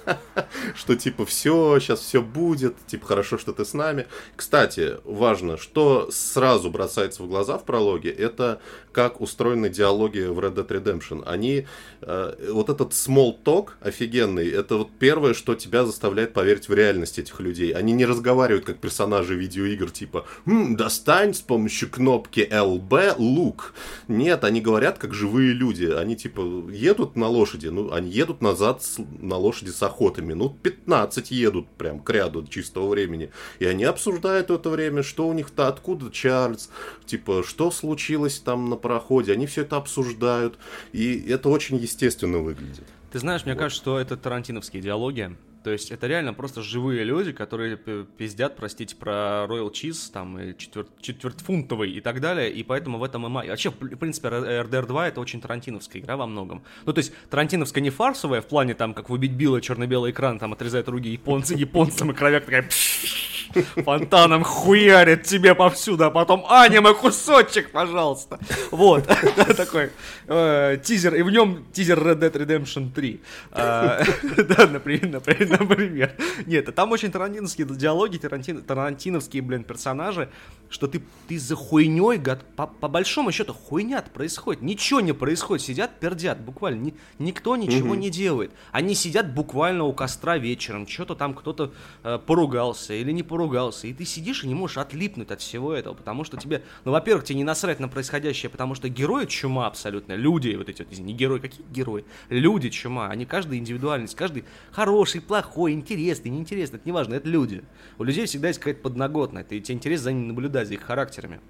что 0.74 0.96
типа 0.96 1.26
все, 1.26 1.78
сейчас 1.80 2.00
все 2.00 2.22
будет, 2.22 2.76
типа 2.86 3.06
хорошо, 3.06 3.38
что 3.38 3.52
ты 3.52 3.64
с 3.64 3.74
нами. 3.74 4.06
Кстати, 4.36 4.96
важно, 5.04 5.56
что 5.56 6.08
сразу 6.10 6.70
бросается 6.70 7.22
в 7.22 7.28
глаза 7.28 7.58
в 7.58 7.64
прологе, 7.64 8.10
это 8.10 8.60
как 8.92 9.20
устроены 9.20 9.68
диалоги 9.70 10.20
в 10.20 10.38
Red 10.38 10.54
Dead 10.54 10.66
Redemption. 10.66 11.22
Они, 11.26 11.66
э, 12.02 12.34
вот 12.52 12.68
этот 12.68 12.92
small 12.92 13.42
talk 13.42 13.70
офигенный, 13.80 14.48
это 14.50 14.76
вот 14.76 14.90
первое, 14.98 15.34
что 15.34 15.54
тебя 15.54 15.84
заставляет 15.84 16.32
поверить 16.32 16.49
в 16.68 16.74
реальность 16.74 17.18
этих 17.18 17.40
людей. 17.40 17.72
Они 17.72 17.92
не 17.92 18.04
разговаривают 18.04 18.64
как 18.64 18.78
персонажи 18.78 19.34
видеоигр, 19.34 19.90
типа, 19.90 20.26
«М, 20.46 20.76
достань 20.76 21.34
с 21.34 21.40
помощью 21.40 21.90
кнопки 21.90 22.40
LB 22.50 23.14
лук. 23.18 23.74
Нет, 24.08 24.44
они 24.44 24.60
говорят 24.60 24.98
как 24.98 25.14
живые 25.14 25.52
люди. 25.52 25.86
Они 25.86 26.16
типа 26.16 26.70
едут 26.70 27.16
на 27.16 27.28
лошади, 27.28 27.68
ну, 27.68 27.92
они 27.92 28.10
едут 28.10 28.42
назад 28.42 28.82
с, 28.82 28.98
на 29.20 29.36
лошади 29.36 29.70
с 29.70 29.82
охотами. 29.82 30.32
Ну, 30.32 30.50
15 30.50 31.30
едут 31.30 31.68
прям 31.78 32.00
к 32.00 32.10
ряду 32.10 32.46
чистого 32.46 32.88
времени. 32.88 33.30
И 33.58 33.64
они 33.64 33.84
обсуждают 33.84 34.50
в 34.50 34.54
это 34.54 34.70
время, 34.70 35.02
что 35.02 35.28
у 35.28 35.32
них-то, 35.32 35.68
откуда 35.68 36.10
Чарльз, 36.10 36.70
типа, 37.06 37.42
что 37.46 37.70
случилось 37.70 38.38
там 38.38 38.68
на 38.70 38.76
пароходе, 38.76 39.32
они 39.32 39.46
все 39.46 39.62
это 39.62 39.76
обсуждают, 39.76 40.58
и 40.92 41.20
это 41.28 41.48
очень 41.48 41.76
естественно 41.76 42.38
выглядит. 42.38 42.84
Ты 43.12 43.18
знаешь, 43.18 43.44
мне 43.44 43.54
вот. 43.54 43.60
кажется, 43.60 43.82
что 43.82 43.98
это 43.98 44.16
тарантиновские 44.16 44.82
диалоги. 44.82 45.36
То 45.62 45.70
есть 45.70 45.90
это 45.90 46.06
реально 46.06 46.32
просто 46.32 46.62
живые 46.62 47.04
люди, 47.04 47.32
которые 47.32 47.76
пиздят, 47.76 48.56
простите, 48.56 48.96
про 48.96 49.46
Royal 49.48 49.70
Cheese, 49.70 50.10
там, 50.12 50.38
и 50.38 50.56
четверть, 50.56 50.88
четвертьфунтовый 51.00 51.90
и 51.90 52.00
так 52.00 52.20
далее, 52.20 52.50
и 52.50 52.62
поэтому 52.62 52.98
в 52.98 53.04
этом 53.04 53.26
и... 53.42 53.48
Вообще, 53.48 53.70
в 53.70 53.96
принципе, 53.96 54.28
RDR 54.28 54.86
2 54.86 55.08
это 55.08 55.20
очень 55.20 55.40
тарантиновская 55.40 56.00
игра 56.00 56.16
во 56.16 56.26
многом. 56.26 56.62
Ну, 56.86 56.92
то 56.92 56.98
есть, 56.98 57.12
тарантиновская 57.28 57.82
не 57.82 57.90
фарсовая, 57.90 58.40
в 58.40 58.46
плане, 58.46 58.74
там, 58.74 58.94
как 58.94 59.10
выбить 59.10 59.32
Билла, 59.32 59.60
черно-белый 59.60 60.12
экран, 60.12 60.38
там, 60.38 60.52
отрезает 60.52 60.88
руки 60.88 61.08
японцы, 61.08 61.54
японцам, 61.54 62.10
и 62.10 62.14
кровяк 62.14 62.44
такая 62.46 62.68
фонтаном 63.84 64.44
хуярит 64.44 65.24
тебе 65.24 65.54
повсюду, 65.54 66.04
а 66.04 66.10
потом 66.10 66.44
аниме 66.48 66.94
кусочек, 66.94 67.70
пожалуйста. 67.70 68.38
Вот, 68.70 69.06
такой 69.56 69.90
э, 70.26 70.78
тизер, 70.82 71.14
и 71.14 71.22
в 71.22 71.30
нем 71.30 71.64
тизер 71.72 71.98
Red 71.98 72.20
Dead 72.20 72.32
Redemption 72.32 72.92
3. 72.92 73.20
А, 73.52 74.02
да, 74.36 74.66
например. 74.66 76.12
Нет, 76.46 76.68
а 76.68 76.72
там 76.72 76.92
очень 76.92 77.10
тарантиновские 77.10 77.66
диалоги, 77.66 78.18
тарантиновские, 78.18 79.42
блин, 79.42 79.64
персонажи, 79.64 80.28
что 80.68 80.86
ты, 80.86 81.02
ты 81.28 81.38
за 81.38 81.56
хуйней, 81.56 82.20
по, 82.56 82.66
по 82.66 82.88
большому 82.88 83.32
счету, 83.32 83.52
хуйня 83.52 84.02
происходит. 84.02 84.62
Ничего 84.62 85.00
не 85.00 85.12
происходит, 85.12 85.64
сидят, 85.64 85.98
пердят, 85.98 86.40
буквально. 86.40 86.80
Ни, 86.80 86.94
никто 87.18 87.56
ничего 87.56 87.94
не 87.94 88.10
делает. 88.10 88.52
Они 88.72 88.94
сидят 88.94 89.34
буквально 89.34 89.84
у 89.84 89.92
костра 89.92 90.38
вечером, 90.38 90.86
что-то 90.86 91.14
там 91.14 91.34
кто-то 91.34 91.72
э, 92.04 92.18
поругался 92.24 92.94
или 92.94 93.10
не 93.12 93.22
поругался 93.22 93.39
поругался, 93.40 93.86
и 93.86 93.94
ты 93.94 94.04
сидишь 94.04 94.44
и 94.44 94.46
не 94.46 94.54
можешь 94.54 94.76
отлипнуть 94.76 95.30
от 95.30 95.40
всего 95.40 95.72
этого, 95.72 95.94
потому 95.94 96.24
что 96.24 96.36
тебе, 96.36 96.62
ну, 96.84 96.92
во-первых, 96.92 97.24
тебе 97.24 97.38
не 97.38 97.44
насрать 97.44 97.80
на 97.80 97.88
происходящее, 97.88 98.50
потому 98.50 98.74
что 98.74 98.90
герои 98.90 99.24
чума 99.24 99.66
абсолютно, 99.66 100.12
люди, 100.12 100.54
вот 100.56 100.68
эти 100.68 100.82
вот, 100.82 100.92
не 100.98 101.14
герои, 101.14 101.38
какие 101.38 101.64
герои, 101.70 102.04
люди 102.28 102.68
чума, 102.68 103.08
они 103.08 103.24
каждый 103.24 103.58
индивидуальность, 103.58 104.14
каждый 104.14 104.44
хороший, 104.72 105.22
плохой, 105.22 105.72
интересный, 105.72 106.30
неинтересный, 106.30 106.78
это 106.78 106.90
не 106.90 107.16
это 107.16 107.28
люди. 107.28 107.64
У 107.96 108.04
людей 108.04 108.26
всегда 108.26 108.48
есть 108.48 108.60
какая-то 108.60 108.82
подноготная, 108.82 109.42
и 109.48 109.60
тебе 109.60 109.74
интересно 109.74 110.04
за 110.04 110.12
ними 110.12 110.26
наблюдать, 110.26 110.68
за 110.68 110.74
их 110.74 110.82
характерами. 110.82 111.40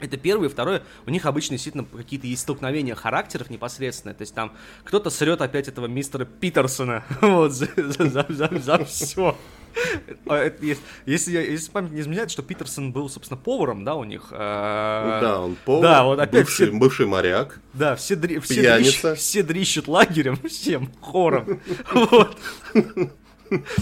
Это 0.00 0.16
первое. 0.16 0.48
Второе, 0.48 0.82
у 1.06 1.10
них 1.10 1.26
обычно 1.26 1.54
действительно 1.54 1.84
какие-то 1.84 2.26
есть 2.26 2.42
столкновения 2.42 2.94
характеров 2.94 3.50
непосредственно. 3.50 4.14
То 4.14 4.22
есть 4.22 4.34
там 4.34 4.52
кто-то 4.82 5.10
срет 5.10 5.42
опять 5.42 5.68
этого 5.68 5.86
мистера 5.86 6.24
Питерсона 6.24 7.04
вот, 7.20 7.52
за, 7.52 7.68
за, 7.76 8.26
за, 8.28 8.50
за 8.58 8.84
все. 8.84 9.36
А, 10.26 10.52
если, 11.06 11.32
если 11.32 11.70
память 11.70 11.92
не 11.92 12.00
изменяет, 12.00 12.30
что 12.30 12.42
Питерсон 12.42 12.92
был, 12.92 13.08
собственно, 13.08 13.38
поваром, 13.38 13.84
да, 13.84 13.94
у 13.94 14.04
них. 14.04 14.28
А, 14.30 15.20
да, 15.20 15.40
он 15.40 15.56
повар. 15.64 15.82
Да, 15.82 16.04
вот 16.04 16.18
опять 16.20 16.46
бывший, 16.46 16.66
все, 16.66 16.76
бывший 16.76 17.06
моряк. 17.06 17.60
Да, 17.74 17.96
все, 17.96 18.16
дри, 18.16 18.38
все, 18.38 18.76
дрищ, 18.76 19.02
все 19.16 19.42
дрищут 19.42 19.88
лагерем, 19.88 20.36
всем 20.48 20.90
хором. 21.00 21.60
Вот. 21.92 22.36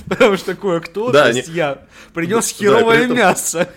Потому 0.09 0.37
что 0.37 0.55
кое-кто, 0.55 1.11
да, 1.11 1.25
то 1.25 1.37
есть 1.37 1.49
я, 1.49 1.87
принес 2.15 2.49
херовое 2.49 3.07
мясо. 3.07 3.69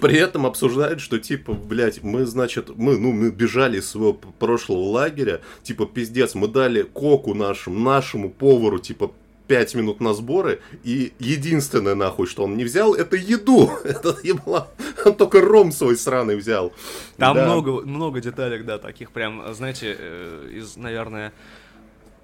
При 0.00 0.16
этом 0.16 0.46
обсуждают, 0.46 1.00
что 1.00 1.18
типа, 1.18 1.54
блядь, 1.54 2.02
мы, 2.02 2.24
значит, 2.24 2.70
мы, 2.76 2.98
ну, 2.98 3.12
мы 3.12 3.30
бежали 3.30 3.78
из 3.78 3.88
своего 3.88 4.14
прошлого 4.14 4.84
лагеря, 4.90 5.40
типа, 5.62 5.86
пиздец, 5.86 6.34
мы 6.34 6.48
дали 6.48 6.82
коку 6.82 7.34
нашему, 7.34 7.78
нашему 7.80 8.30
повару, 8.30 8.78
типа, 8.78 9.12
пять 9.46 9.74
минут 9.74 10.00
на 10.00 10.14
сборы, 10.14 10.60
и 10.84 11.12
единственное, 11.18 11.94
нахуй, 11.94 12.26
что 12.26 12.44
он 12.44 12.56
не 12.56 12.64
взял, 12.64 12.94
это 12.94 13.16
еду. 13.16 13.70
Это 13.84 14.16
ебло. 14.22 14.68
Он 15.04 15.14
только 15.14 15.40
ром 15.40 15.72
свой 15.72 15.96
сраный 15.96 16.36
взял. 16.36 16.72
Там 17.16 17.36
да. 17.36 17.44
много, 17.44 17.82
много 17.82 18.20
деталек, 18.20 18.64
да, 18.64 18.78
таких 18.78 19.10
прям, 19.10 19.52
знаете, 19.54 19.96
э, 19.98 20.50
из, 20.52 20.76
наверное, 20.76 21.32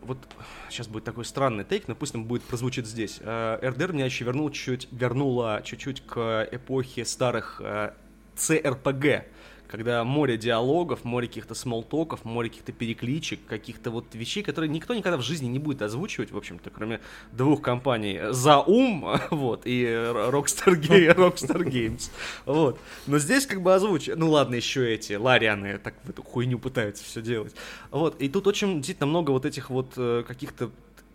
вот 0.02 0.18
сейчас 0.70 0.86
будет 0.88 1.04
такой 1.04 1.24
странный 1.24 1.64
тейк, 1.64 1.88
но 1.88 1.94
пусть 1.94 2.14
он 2.14 2.24
будет 2.24 2.42
прозвучит 2.42 2.86
здесь. 2.86 3.18
РДР 3.20 3.90
э, 3.90 3.92
меня 3.92 4.04
еще 4.04 4.24
вернул 4.24 4.50
чуть, 4.50 4.88
вернула 4.90 5.60
чуть-чуть 5.64 6.02
к 6.06 6.48
эпохе 6.50 7.04
старых 7.04 7.60
CRPG, 8.36 9.06
э, 9.06 9.24
когда 9.68 10.02
море 10.02 10.36
диалогов, 10.36 11.04
море 11.04 11.28
каких-то 11.28 11.54
смолтоков, 11.54 12.24
море 12.24 12.48
каких-то 12.48 12.72
перекличек, 12.72 13.40
каких-то 13.46 13.90
вот 13.90 14.06
вещей, 14.14 14.42
которые 14.42 14.70
никто 14.70 14.94
никогда 14.94 15.18
в 15.18 15.22
жизни 15.22 15.46
не 15.46 15.58
будет 15.58 15.82
озвучивать, 15.82 16.32
в 16.32 16.36
общем-то, 16.36 16.70
кроме 16.70 17.00
двух 17.32 17.62
компаний 17.62 18.20
за 18.30 18.58
ум, 18.58 19.06
вот, 19.30 19.62
и 19.64 19.84
Rockstar, 19.84 20.74
Rockstar 21.14 21.62
Games, 21.62 22.10
вот. 22.46 22.80
Но 23.06 23.18
здесь 23.18 23.46
как 23.46 23.62
бы 23.62 23.74
озвучивают, 23.74 24.18
ну 24.18 24.30
ладно, 24.30 24.54
еще 24.54 24.92
эти 24.92 25.12
Ларианы 25.12 25.78
так 25.78 25.94
в 26.04 26.10
эту 26.10 26.22
хуйню 26.22 26.58
пытаются 26.58 27.04
все 27.04 27.20
делать, 27.22 27.54
вот. 27.90 28.20
И 28.20 28.28
тут 28.28 28.46
очень 28.46 28.76
действительно 28.76 29.06
много 29.06 29.30
вот 29.30 29.44
этих 29.44 29.70
вот 29.70 29.92
э, 29.96 30.24
каких-то 30.26 30.70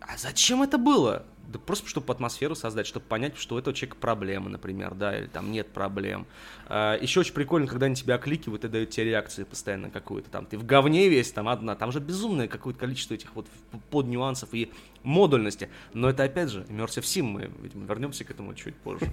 а 0.06 0.18
зачем 0.18 0.62
это 0.62 0.76
было? 0.76 1.24
Да 1.48 1.58
просто 1.58 1.88
чтобы 1.88 2.12
атмосферу 2.12 2.54
создать, 2.54 2.86
чтобы 2.86 3.06
понять, 3.06 3.36
что 3.36 3.54
у 3.54 3.58
этого 3.58 3.74
человека 3.74 3.96
проблемы, 4.00 4.50
например, 4.50 4.94
да, 4.94 5.16
или 5.16 5.26
там 5.26 5.52
нет 5.52 5.68
проблем. 5.68 6.26
А, 6.66 6.98
еще 6.98 7.20
очень 7.20 7.34
прикольно, 7.34 7.66
когда 7.66 7.86
они 7.86 7.94
тебя 7.94 8.16
окликивают 8.16 8.64
и 8.64 8.68
дают 8.68 8.90
тебе 8.90 9.06
реакцию 9.06 9.46
постоянно 9.46 9.90
какую-то 9.90 10.30
там. 10.30 10.46
Ты 10.46 10.58
в 10.58 10.64
говне 10.64 11.08
весь, 11.08 11.32
там 11.32 11.48
одна, 11.48 11.74
там 11.74 11.92
же 11.92 12.00
безумное 12.00 12.48
какое-то 12.48 12.80
количество 12.80 13.14
этих 13.14 13.34
вот 13.34 13.46
под 13.90 14.06
нюансов 14.06 14.48
и 14.52 14.72
модульности. 15.02 15.68
Но 15.92 16.10
это 16.10 16.24
опять 16.24 16.50
же 16.50 16.62
Immersive 16.68 17.02
Sim, 17.02 17.22
мы 17.24 17.50
видимо, 17.62 17.86
вернемся 17.86 18.24
к 18.24 18.30
этому 18.30 18.54
чуть 18.54 18.76
позже. 18.76 19.06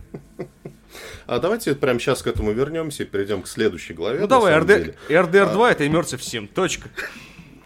А 1.26 1.40
давайте 1.40 1.74
прямо 1.76 2.00
сейчас 2.00 2.22
к 2.22 2.28
этому 2.28 2.52
вернемся 2.52 3.04
и 3.04 3.06
перейдем 3.06 3.44
к 3.44 3.48
следующей 3.48 3.94
главе. 3.94 4.20
Ну 4.20 4.28
давай, 4.28 4.54
RD, 4.60 4.96
RDR 5.08 5.54
2 5.54 5.68
а... 5.68 5.72
это 5.72 5.86
Immersive 5.86 6.20
Sim, 6.20 6.48
точка. 6.48 6.90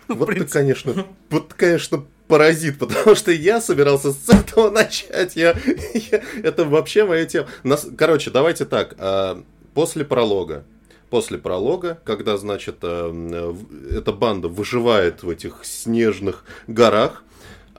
Вот 0.08 0.30
ты, 0.30 0.46
конечно, 0.46 1.06
вот, 1.30 1.54
конечно, 1.56 2.06
паразит, 2.28 2.80
потому 2.80 3.16
что 3.16 3.32
я 3.32 3.62
собирался 3.62 4.12
с 4.12 4.30
этого 4.30 4.70
начать. 4.72 5.36
Я, 5.36 5.56
я, 5.94 6.22
это 6.44 6.66
вообще 6.66 7.06
моя 7.06 7.26
тема. 7.26 7.48
Нас, 7.64 7.88
короче, 7.98 8.32
давайте 8.32 8.66
так. 8.66 8.96
А, 8.98 9.44
после 9.74 10.06
пролога. 10.06 10.66
После 11.10 11.38
пролога, 11.38 12.00
когда, 12.04 12.38
значит, 12.38 12.78
а, 12.82 13.56
эта 13.92 14.12
банда 14.12 14.48
выживает 14.48 15.24
в 15.24 15.30
этих 15.30 15.60
снежных 15.64 16.46
горах, 16.68 17.24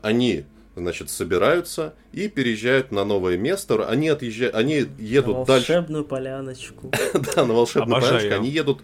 они 0.02 0.44
значит, 0.76 1.10
собираются 1.10 1.94
и 2.12 2.28
переезжают 2.28 2.92
на 2.92 3.04
новое 3.04 3.36
место. 3.36 3.88
Они 3.88 4.08
отъезжают, 4.08 4.54
они 4.54 4.86
едут 4.98 5.38
на 5.38 5.44
дальше. 5.44 5.72
На 5.72 5.78
волшебную 5.78 6.04
поляночку. 6.04 6.92
Да, 7.34 7.44
на 7.44 7.54
волшебную 7.54 8.00
поляночку. 8.00 8.34
Они 8.34 8.50
едут 8.50 8.82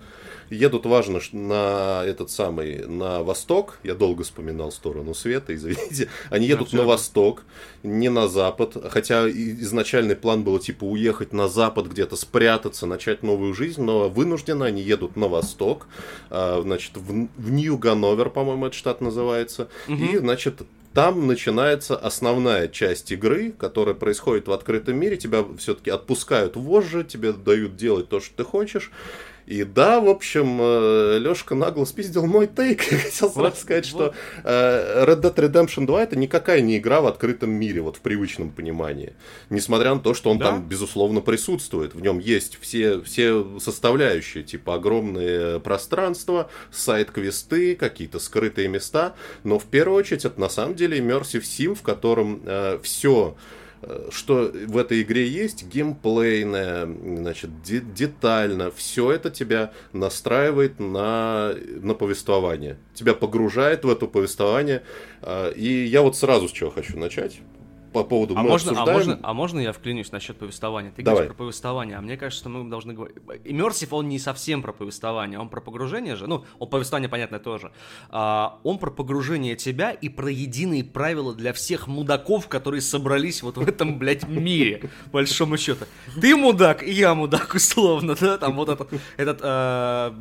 едут, 0.52 0.86
важно, 0.86 1.20
на 1.32 2.02
этот 2.04 2.30
самый, 2.30 2.86
на 2.86 3.22
восток, 3.22 3.78
я 3.82 3.94
долго 3.94 4.22
вспоминал 4.24 4.70
сторону 4.70 5.14
света, 5.14 5.54
извините, 5.54 6.08
они 6.30 6.46
едут 6.46 6.68
Абсолютно. 6.68 6.86
на 6.86 6.92
восток, 6.92 7.44
не 7.82 8.08
на 8.08 8.28
запад, 8.28 8.76
хотя 8.90 9.28
изначальный 9.28 10.16
план 10.16 10.44
был 10.44 10.58
типа 10.58 10.84
уехать 10.84 11.32
на 11.32 11.48
запад, 11.48 11.86
где-то 11.86 12.16
спрятаться, 12.16 12.86
начать 12.86 13.22
новую 13.22 13.54
жизнь, 13.54 13.82
но 13.82 14.08
вынужденно 14.08 14.66
они 14.66 14.82
едут 14.82 15.16
на 15.16 15.28
восток, 15.28 15.86
а, 16.30 16.60
значит, 16.62 16.96
в, 16.96 17.28
в 17.36 17.50
Нью-Ганновер, 17.50 18.30
по-моему, 18.30 18.66
этот 18.66 18.78
штат 18.78 19.00
называется, 19.00 19.68
угу. 19.88 19.96
и, 19.96 20.18
значит, 20.18 20.62
там 20.92 21.26
начинается 21.26 21.96
основная 21.96 22.68
часть 22.68 23.10
игры, 23.12 23.52
которая 23.52 23.94
происходит 23.94 24.46
в 24.46 24.52
открытом 24.52 24.96
мире. 24.96 25.16
Тебя 25.16 25.44
все-таки 25.56 25.90
отпускают 25.90 26.56
вожжи, 26.56 27.02
тебе 27.02 27.32
дают 27.32 27.76
делать 27.76 28.10
то, 28.10 28.20
что 28.20 28.36
ты 28.36 28.44
хочешь. 28.44 28.90
И 29.52 29.64
да, 29.64 30.00
в 30.00 30.08
общем, 30.08 30.58
э, 30.62 31.18
Лешка 31.18 31.54
нагло 31.54 31.84
спиздил 31.84 32.24
мой 32.24 32.46
тейк. 32.46 32.84
Я 32.90 32.96
хотел 32.96 33.30
сразу 33.30 33.40
вот, 33.40 33.58
сказать, 33.58 33.92
вот. 33.92 34.14
что 34.14 34.14
э, 34.44 35.04
Red 35.04 35.20
Dead 35.20 35.34
Redemption 35.34 35.84
2 35.84 36.04
это 36.04 36.16
никакая 36.16 36.62
не 36.62 36.78
игра 36.78 37.02
в 37.02 37.06
открытом 37.06 37.50
мире, 37.50 37.82
вот 37.82 37.98
в 37.98 38.00
привычном 38.00 38.48
понимании. 38.50 39.12
Несмотря 39.50 39.92
на 39.92 40.00
то, 40.00 40.14
что 40.14 40.30
он 40.30 40.38
да? 40.38 40.46
там, 40.46 40.66
безусловно, 40.66 41.20
присутствует. 41.20 41.94
В 41.94 42.00
нем 42.00 42.18
есть 42.18 42.56
все, 42.62 43.02
все 43.02 43.58
составляющие, 43.60 44.42
типа 44.42 44.76
огромные 44.76 45.60
пространства, 45.60 46.48
сайт-квесты, 46.70 47.76
какие-то 47.76 48.20
скрытые 48.20 48.68
места. 48.68 49.14
Но 49.44 49.58
в 49.58 49.64
первую 49.64 49.98
очередь 49.98 50.24
это 50.24 50.40
на 50.40 50.48
самом 50.48 50.76
деле 50.76 50.98
Immersive 50.98 51.42
Sim, 51.42 51.74
в 51.74 51.82
котором 51.82 52.40
э, 52.46 52.78
все 52.82 53.36
что 54.10 54.52
в 54.52 54.76
этой 54.76 55.02
игре 55.02 55.26
есть 55.26 55.66
геймплейное, 55.66 56.86
значит, 56.86 57.62
де- 57.62 57.80
детально, 57.80 58.70
все 58.70 59.10
это 59.10 59.30
тебя 59.30 59.72
настраивает 59.92 60.78
на, 60.78 61.54
на 61.80 61.94
повествование, 61.94 62.78
тебя 62.94 63.14
погружает 63.14 63.84
в 63.84 63.90
это 63.90 64.06
повествование, 64.06 64.82
а, 65.20 65.50
и 65.50 65.84
я 65.84 66.02
вот 66.02 66.16
сразу 66.16 66.48
с 66.48 66.52
чего 66.52 66.70
хочу 66.70 66.98
начать 66.98 67.40
по 67.92 68.04
поводу 68.04 68.34
а 68.36 68.42
мы 68.42 68.50
можно, 68.50 68.70
а 68.70 68.82
обсуждаем... 68.82 68.88
а 68.88 68.92
можно, 68.92 69.20
а 69.22 69.34
можно 69.34 69.60
я 69.60 69.72
вклинюсь 69.72 70.12
насчет 70.12 70.38
повествования? 70.38 70.90
Ты 70.90 71.02
Давай. 71.02 71.20
говоришь 71.20 71.36
про 71.36 71.44
повествование, 71.44 71.96
а 71.96 72.00
мне 72.00 72.16
кажется, 72.16 72.40
что 72.40 72.48
мы 72.48 72.68
должны 72.68 72.94
говорить... 72.94 73.16
Immersive, 73.44 73.88
он 73.90 74.08
не 74.08 74.18
совсем 74.18 74.62
про 74.62 74.72
повествование, 74.72 75.38
он 75.38 75.48
про 75.48 75.60
погружение 75.60 76.16
же, 76.16 76.26
ну, 76.26 76.44
он 76.58 76.68
повествование, 76.68 77.08
понятно, 77.08 77.38
тоже. 77.38 77.72
А, 78.10 78.58
он 78.62 78.78
про 78.78 78.90
погружение 78.90 79.56
тебя 79.56 79.90
и 79.90 80.08
про 80.08 80.30
единые 80.30 80.84
правила 80.84 81.34
для 81.34 81.52
всех 81.52 81.86
мудаков, 81.86 82.48
которые 82.48 82.80
собрались 82.80 83.42
вот 83.42 83.56
в 83.56 83.68
этом, 83.68 83.98
блядь, 83.98 84.26
мире, 84.26 84.90
по 85.06 85.10
большому 85.18 85.56
счету. 85.56 85.86
Ты 86.20 86.36
мудак, 86.36 86.82
и 86.82 86.90
я 86.90 87.14
мудак, 87.14 87.54
условно, 87.54 88.16
да, 88.18 88.38
там 88.38 88.56
вот 88.56 88.68
этот, 88.68 88.88
этот 89.16 89.40
а, 89.42 90.14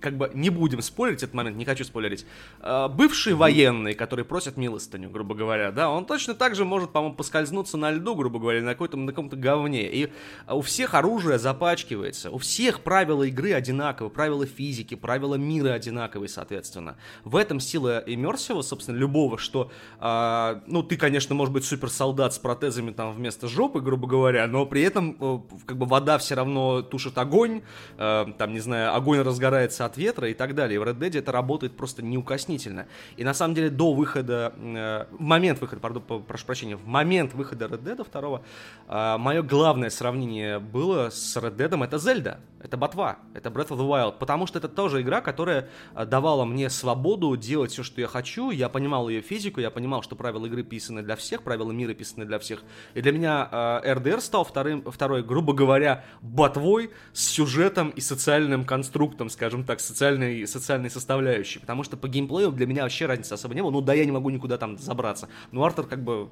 как 0.00 0.16
бы, 0.16 0.30
не 0.34 0.50
будем 0.50 0.82
спорить 0.82 1.22
этот 1.22 1.34
момент, 1.34 1.56
не 1.56 1.64
хочу 1.64 1.84
спойлерить. 1.84 2.26
А, 2.60 2.88
бывший 2.88 3.34
военный, 3.34 3.94
который 3.94 4.24
просит 4.24 4.56
милостыню, 4.56 5.10
грубо 5.10 5.34
говоря, 5.34 5.72
да, 5.72 5.90
он 5.90 6.06
точно 6.06 6.34
так 6.34 6.54
же 6.54 6.64
может 6.64 6.83
может, 6.84 6.92
по-моему, 6.92 7.16
поскользнуться 7.16 7.76
на 7.76 7.90
льду, 7.90 8.14
грубо 8.14 8.38
говоря, 8.38 8.60
на, 8.62 8.72
какой-то, 8.72 8.96
на 8.96 9.12
каком-то 9.12 9.36
говне. 9.36 9.90
И 9.90 10.12
у 10.48 10.60
всех 10.60 10.94
оружие 10.94 11.38
запачкивается, 11.38 12.30
у 12.30 12.38
всех 12.38 12.80
правила 12.80 13.22
игры 13.22 13.52
одинаковые, 13.52 14.10
правила 14.10 14.46
физики, 14.46 14.94
правила 14.94 15.36
мира 15.36 15.72
одинаковые, 15.72 16.28
соответственно. 16.28 16.96
В 17.24 17.36
этом 17.36 17.60
сила 17.60 18.02
иммерсива, 18.06 18.62
собственно, 18.62 18.96
любого, 18.96 19.38
что, 19.38 19.70
э, 20.00 20.60
ну, 20.66 20.82
ты, 20.82 20.96
конечно, 20.96 21.34
может 21.34 21.54
быть 21.54 21.64
суперсолдат 21.64 22.34
с 22.34 22.38
протезами 22.38 22.90
там 22.90 23.12
вместо 23.12 23.48
жопы, 23.48 23.80
грубо 23.80 24.06
говоря, 24.06 24.46
но 24.46 24.66
при 24.66 24.82
этом, 24.82 25.16
э, 25.18 25.38
как 25.64 25.78
бы, 25.78 25.86
вода 25.86 26.18
все 26.18 26.34
равно 26.34 26.82
тушит 26.82 27.16
огонь, 27.16 27.62
э, 27.96 28.26
там, 28.36 28.52
не 28.52 28.60
знаю, 28.60 28.94
огонь 28.94 29.20
разгорается 29.20 29.86
от 29.86 29.96
ветра 29.96 30.28
и 30.28 30.34
так 30.34 30.54
далее. 30.54 30.76
И 30.76 30.78
в 30.78 30.82
Red 30.82 30.98
Dead 30.98 31.18
это 31.18 31.32
работает 31.32 31.76
просто 31.76 32.02
неукоснительно. 32.02 32.86
И 33.16 33.24
на 33.24 33.34
самом 33.34 33.54
деле 33.54 33.70
до 33.70 33.94
выхода, 33.94 34.52
э, 34.56 35.06
момент 35.18 35.60
выхода, 35.60 35.80
пардон, 35.80 36.02
прошу 36.22 36.46
прощения, 36.46 36.73
в 36.76 36.86
момент 36.86 37.34
выхода 37.34 37.66
Red 37.66 37.82
Dead 37.82 38.06
2 38.10 38.42
э, 38.88 39.18
мое 39.18 39.42
главное 39.42 39.90
сравнение 39.90 40.58
было 40.58 41.10
с 41.10 41.36
Red 41.36 41.56
Dead 41.56 41.84
это 41.84 41.98
Зельда. 41.98 42.40
Это 42.64 42.78
ботва, 42.78 43.18
это 43.34 43.50
Breath 43.50 43.68
of 43.68 43.78
the 43.78 43.86
Wild, 43.86 44.18
потому 44.18 44.46
что 44.46 44.58
это 44.58 44.68
тоже 44.68 45.02
игра, 45.02 45.20
которая 45.20 45.68
э, 45.94 46.06
давала 46.06 46.46
мне 46.46 46.70
свободу 46.70 47.36
делать 47.36 47.72
все, 47.72 47.82
что 47.82 48.00
я 48.00 48.06
хочу. 48.06 48.50
Я 48.50 48.70
понимал 48.70 49.10
ее 49.10 49.20
физику, 49.20 49.60
я 49.60 49.70
понимал, 49.70 50.02
что 50.02 50.16
правила 50.16 50.46
игры 50.46 50.62
писаны 50.62 51.02
для 51.02 51.14
всех, 51.14 51.42
правила 51.42 51.72
мира 51.72 51.92
писаны 51.92 52.24
для 52.24 52.38
всех. 52.38 52.62
И 52.94 53.02
для 53.02 53.12
меня 53.12 53.46
э, 53.84 53.92
RDR 53.92 54.18
стал 54.22 54.44
вторым, 54.44 54.82
второй, 54.90 55.22
грубо 55.22 55.52
говоря, 55.52 56.06
ботвой 56.22 56.90
с 57.12 57.26
сюжетом 57.26 57.90
и 57.90 58.00
социальным 58.00 58.64
конструктом, 58.64 59.28
скажем 59.28 59.64
так, 59.64 59.80
социальной, 59.80 60.46
социальной 60.46 60.88
составляющей. 60.88 61.58
Потому 61.58 61.84
что 61.84 61.98
по 61.98 62.08
геймплею 62.08 62.50
для 62.50 62.66
меня 62.66 62.84
вообще 62.84 63.04
разницы 63.04 63.34
особо 63.34 63.54
не 63.54 63.60
было. 63.60 63.72
Ну 63.72 63.82
да, 63.82 63.92
я 63.92 64.06
не 64.06 64.12
могу 64.12 64.30
никуда 64.30 64.56
там 64.56 64.78
забраться. 64.78 65.28
Но 65.52 65.64
Артур 65.64 65.86
как 65.86 66.02
бы 66.02 66.30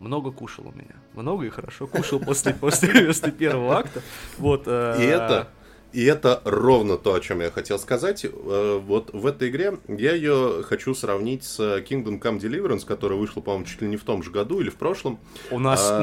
много 0.00 0.32
кушал 0.32 0.68
у 0.68 0.72
меня. 0.72 0.96
Много 1.14 1.44
и 1.44 1.50
хорошо 1.50 1.86
кушал 1.86 2.18
после, 2.18 2.54
после, 2.54 2.88
после 3.06 3.30
первого 3.30 3.78
акта. 3.78 4.02
Вот, 4.38 4.64
э, 4.66 4.96
и 4.98 5.04
это 5.04 5.48
и 5.92 6.04
это 6.04 6.40
ровно 6.44 6.96
то, 6.96 7.14
о 7.14 7.20
чем 7.20 7.40
я 7.40 7.50
хотел 7.50 7.78
сказать. 7.78 8.24
Э, 8.24 8.80
вот 8.82 9.10
в 9.12 9.26
этой 9.26 9.48
игре 9.48 9.78
я 9.88 10.14
ее 10.14 10.62
хочу 10.62 10.94
сравнить 10.94 11.44
с 11.44 11.58
Kingdom 11.60 12.20
Come 12.20 12.38
Deliverance, 12.38 12.86
которая 12.86 13.18
вышла, 13.18 13.40
по-моему, 13.40 13.66
чуть 13.66 13.82
ли 13.82 13.88
не 13.88 13.96
в 13.96 14.04
том 14.04 14.22
же 14.22 14.30
году 14.30 14.60
или 14.60 14.70
в 14.70 14.76
прошлом. 14.76 15.18
У 15.50 15.58
нас, 15.58 15.90
а... 15.90 16.00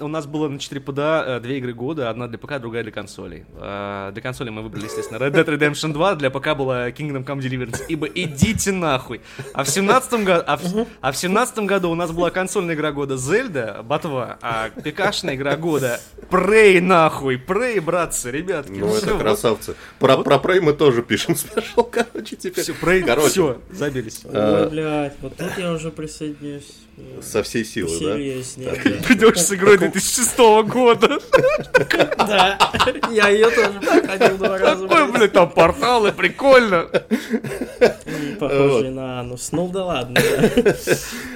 у 0.00 0.08
нас 0.08 0.26
было 0.26 0.48
на 0.48 0.58
4 0.58 0.80
ПДА 0.80 1.40
две 1.40 1.58
игры 1.58 1.74
года, 1.74 2.10
одна 2.10 2.28
для 2.28 2.38
ПК, 2.38 2.58
другая 2.58 2.82
для 2.82 2.92
консолей. 2.92 3.44
А, 3.56 4.10
для 4.12 4.22
консолей 4.22 4.50
мы 4.50 4.62
выбрали, 4.62 4.84
естественно, 4.84 5.18
Red 5.18 5.32
Dead 5.32 5.46
Redemption 5.46 5.92
2, 5.92 6.14
для 6.16 6.30
ПК 6.30 6.56
была 6.56 6.90
Kingdom 6.90 7.24
Come 7.24 7.40
Deliverance, 7.40 7.82
ибо 7.88 8.06
идите 8.06 8.72
нахуй. 8.72 9.20
А 9.52 9.64
в 9.64 9.68
17 9.68 10.24
году, 10.24 10.44
а 10.46 10.56
в, 10.56 10.86
а 11.00 11.12
в 11.12 11.16
17 11.16 11.58
году 11.60 11.90
у 11.90 11.94
нас 11.94 12.10
была 12.10 12.30
консольная 12.30 12.74
игра 12.74 12.92
года 12.92 13.16
Зельда, 13.16 13.82
Ботва, 13.84 14.38
а 14.40 14.70
ПКшная 14.70 15.34
игра 15.34 15.56
года 15.56 16.00
Prey 16.30 16.80
нахуй, 16.80 17.36
Prey, 17.36 17.80
брат, 17.80 18.13
молодцы, 18.14 18.30
ребятки. 18.30 18.72
Ну, 18.72 18.92
все, 18.92 19.06
это 19.06 19.18
красавцы. 19.18 19.74
Про, 19.98 20.16
вот. 20.16 20.24
про 20.24 20.36
Prey 20.36 20.60
мы 20.60 20.72
тоже 20.72 21.02
пишем 21.02 21.36
спешл, 21.36 21.84
короче, 21.84 22.36
теперь. 22.36 22.64
Все, 22.64 22.72
Prey, 22.72 23.02
короче. 23.02 23.28
все, 23.30 23.60
забились. 23.70 24.22
Ой, 24.24 24.68
блядь, 24.70 25.14
вот 25.20 25.36
тут 25.36 25.58
я 25.58 25.72
уже 25.72 25.90
присоединюсь. 25.90 26.83
Со 27.22 27.42
всей 27.42 27.64
силы, 27.64 27.98
да? 28.00 28.14
Придешь 28.14 29.40
с 29.40 29.52
игрой 29.52 29.78
2006 29.78 30.38
года. 30.68 31.18
Да, 32.18 32.58
я 33.10 33.28
ее 33.28 33.50
тоже 33.50 33.80
проходил 33.80 34.38
два 34.38 34.58
раза. 34.58 34.88
Какой, 34.88 35.12
блядь, 35.12 35.32
там 35.32 35.50
порталы, 35.50 36.12
прикольно. 36.12 36.88
Похожий 38.38 38.90
на 38.90 39.20
анус. 39.20 39.50
Ну 39.52 39.68
да 39.68 39.84
ладно. 39.84 40.20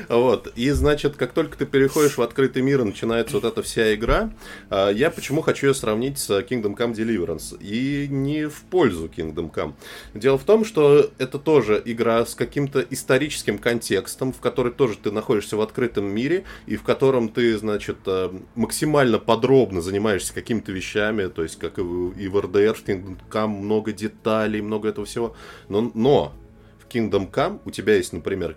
Вот, 0.09 0.51
и 0.57 0.71
значит, 0.71 1.17
как 1.17 1.33
только 1.33 1.59
ты 1.59 1.67
переходишь 1.67 2.17
в 2.17 2.23
открытый 2.23 2.63
мир 2.63 2.81
и 2.81 2.85
начинается 2.85 3.35
вот 3.35 3.45
эта 3.45 3.63
вся 3.63 3.95
игра, 3.95 4.31
а, 4.71 4.91
я 4.91 5.11
почему 5.11 5.43
хочу 5.43 5.67
ее 5.67 5.75
сравнить 5.75 6.19
с 6.19 6.31
Kingdom 6.31 6.77
Come 6.77 6.95
Deliverance. 6.95 7.59
И 7.61 8.09
не 8.09 8.49
в 8.49 8.63
пользу 8.63 9.11
Kingdom 9.15 9.53
Come. 9.53 9.75
Дело 10.15 10.39
в 10.39 10.45
том, 10.45 10.65
что 10.65 11.11
это 11.19 11.39
тоже 11.39 11.83
игра 11.85 12.25
с 12.25 12.35
каким-то 12.35 12.81
историческим 12.89 13.59
контекстом, 13.59 14.33
в 14.33 14.41
которой 14.41 14.73
тоже 14.73 14.97
ты 14.97 15.11
находишься 15.11 15.48
находишься 15.49 15.57
в 15.57 15.61
открытом 15.61 16.07
мире, 16.07 16.45
и 16.67 16.77
в 16.77 16.83
котором 16.83 17.29
ты, 17.29 17.57
значит, 17.59 17.97
э, 18.07 18.31
максимально 18.55 19.19
подробно 19.19 19.81
занимаешься 19.81 20.35
какими-то 20.35 20.73
вещами, 20.73 21.29
то 21.29 21.43
есть, 21.43 21.59
как 21.59 21.79
и 21.79 21.83
в 21.83 22.37
RDR, 22.37 22.75
в 22.75 22.85
Kingdom 22.85 23.17
Come 23.31 23.61
много 23.61 23.93
деталей, 23.93 24.61
много 24.61 24.89
этого 24.89 25.07
всего. 25.07 25.35
Но, 25.69 25.91
но 25.95 26.33
в 26.79 26.95
Kingdom 26.95 27.31
Come 27.31 27.61
у 27.65 27.71
тебя 27.71 27.97
есть, 27.97 28.13
например, 28.13 28.57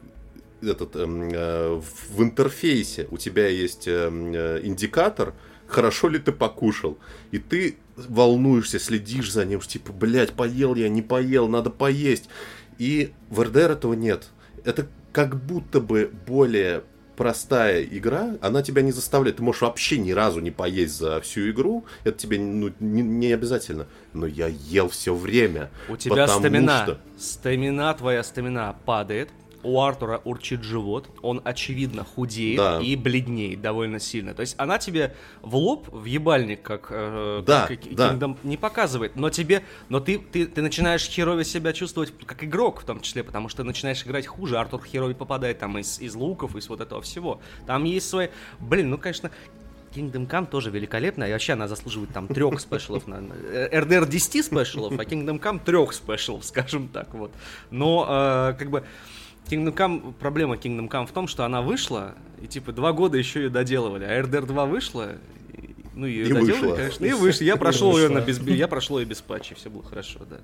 этот, 0.61 0.95
эм, 0.95 1.29
э, 1.33 1.81
в 2.15 2.21
интерфейсе 2.21 3.07
у 3.11 3.17
тебя 3.17 3.47
есть 3.47 3.87
э, 3.87 4.09
э, 4.11 4.59
индикатор, 4.63 5.33
хорошо 5.67 6.09
ли 6.09 6.19
ты 6.19 6.31
покушал. 6.31 6.97
И 7.33 7.39
ты 7.39 7.75
волнуешься, 7.95 8.79
следишь 8.79 9.31
за 9.31 9.45
ним, 9.45 9.59
типа, 9.59 9.91
блядь, 9.91 10.33
поел 10.33 10.75
я, 10.75 10.89
не 10.89 11.01
поел, 11.01 11.47
надо 11.47 11.69
поесть. 11.69 12.29
И 12.79 13.11
в 13.29 13.41
RDR 13.41 13.71
этого 13.73 13.93
нет. 13.93 14.29
Это 14.65 14.87
как 15.11 15.35
будто 15.35 15.79
бы 15.79 16.11
более 16.27 16.83
простая 17.15 17.83
игра, 17.83 18.35
она 18.41 18.63
тебя 18.63 18.81
не 18.81 18.91
заставляет, 18.91 19.37
ты 19.37 19.43
можешь 19.43 19.61
вообще 19.61 19.99
ни 19.99 20.11
разу 20.11 20.39
не 20.39 20.49
поесть 20.49 20.97
за 20.97 21.21
всю 21.21 21.51
игру, 21.51 21.85
это 22.03 22.17
тебе 22.17 22.39
ну, 22.39 22.71
не, 22.79 23.03
не 23.03 23.31
обязательно, 23.31 23.85
но 24.13 24.25
я 24.25 24.47
ел 24.47 24.89
все 24.89 25.13
время. 25.13 25.69
У 25.87 25.97
тебя 25.97 26.27
стамина, 26.27 26.83
что... 26.83 26.97
стамина, 27.19 27.93
твоя 27.93 28.23
стамина 28.23 28.75
падает, 28.85 29.29
у 29.63 29.81
Артура 29.81 30.21
урчит 30.23 30.63
живот, 30.63 31.09
он 31.21 31.41
очевидно 31.43 32.03
худеет 32.03 32.57
да. 32.57 32.79
и 32.79 32.95
бледнеет 32.95 33.61
довольно 33.61 33.99
сильно. 33.99 34.33
То 34.33 34.41
есть 34.41 34.55
она 34.57 34.77
тебе 34.77 35.15
в 35.41 35.55
лоб, 35.55 35.87
в 35.91 36.05
ебальник, 36.05 36.61
как, 36.61 36.87
э, 36.89 37.43
да, 37.45 37.67
как 37.67 37.79
да. 37.93 38.13
Kingdom, 38.13 38.37
не 38.43 38.57
показывает, 38.57 39.15
но 39.15 39.29
тебе, 39.29 39.63
но 39.89 39.99
ты, 39.99 40.19
ты, 40.19 40.45
ты 40.45 40.61
начинаешь 40.61 41.03
херове 41.07 41.43
себя 41.43 41.73
чувствовать 41.73 42.13
как 42.25 42.43
игрок 42.43 42.81
в 42.81 42.85
том 42.85 43.01
числе, 43.01 43.23
потому 43.23 43.49
что 43.49 43.63
ты 43.63 43.67
начинаешь 43.67 44.03
играть 44.05 44.27
хуже, 44.27 44.57
Артур 44.57 44.83
херове 44.83 45.15
попадает 45.15 45.59
там 45.59 45.77
из, 45.77 45.99
из 45.99 46.15
луков, 46.15 46.55
из 46.55 46.69
вот 46.69 46.81
этого 46.81 47.01
всего. 47.01 47.41
Там 47.65 47.83
есть 47.83 48.09
свои... 48.09 48.29
Блин, 48.59 48.89
ну, 48.89 48.97
конечно, 48.97 49.31
Kingdom 49.93 50.27
Come 50.27 50.47
тоже 50.47 50.69
великолепная, 50.69 51.29
и 51.29 51.31
вообще 51.31 51.53
она 51.53 51.67
заслуживает 51.67 52.11
там 52.11 52.27
трех 52.27 52.59
спешалов, 52.59 53.07
на 53.07 53.15
RDR 53.15 54.07
10 54.07 54.45
спешалов, 54.45 54.93
а 54.93 55.03
Kingdom 55.03 55.39
Come 55.39 55.63
трех 55.63 55.93
спешалов, 55.93 56.45
скажем 56.45 56.87
так, 56.87 57.13
вот. 57.13 57.31
Но, 57.69 58.05
э, 58.09 58.53
как 58.57 58.69
бы, 58.69 58.83
Kingdom 59.49 59.75
Come, 59.75 60.13
проблема 60.19 60.55
Kingdom 60.55 60.89
Come 60.89 61.07
в 61.07 61.11
том, 61.11 61.27
что 61.27 61.45
она 61.45 61.61
вышла, 61.61 62.15
и 62.41 62.47
типа 62.47 62.71
два 62.71 62.93
года 62.93 63.17
еще 63.17 63.43
ее 63.43 63.49
доделывали, 63.49 64.05
а 64.05 64.21
RDR 64.21 64.45
2 64.45 64.65
вышла, 64.65 65.13
и, 65.53 65.75
ну 65.93 66.05
ее 66.05 66.25
и 66.25 66.33
доделали, 66.33 66.51
вышла. 66.51 66.75
конечно, 66.75 67.05
и 67.05 67.13
вышла. 67.13 67.43
Я 67.43 67.57
прошел 67.57 67.97
ее 67.97 68.09
на 68.09 68.21
без, 68.21 68.39
я 68.39 68.67
прошел 68.67 68.99
ее 68.99 69.05
без 69.05 69.21
патчей, 69.21 69.55
все 69.55 69.69
было 69.69 69.83
хорошо, 69.83 70.19
да. 70.29 70.37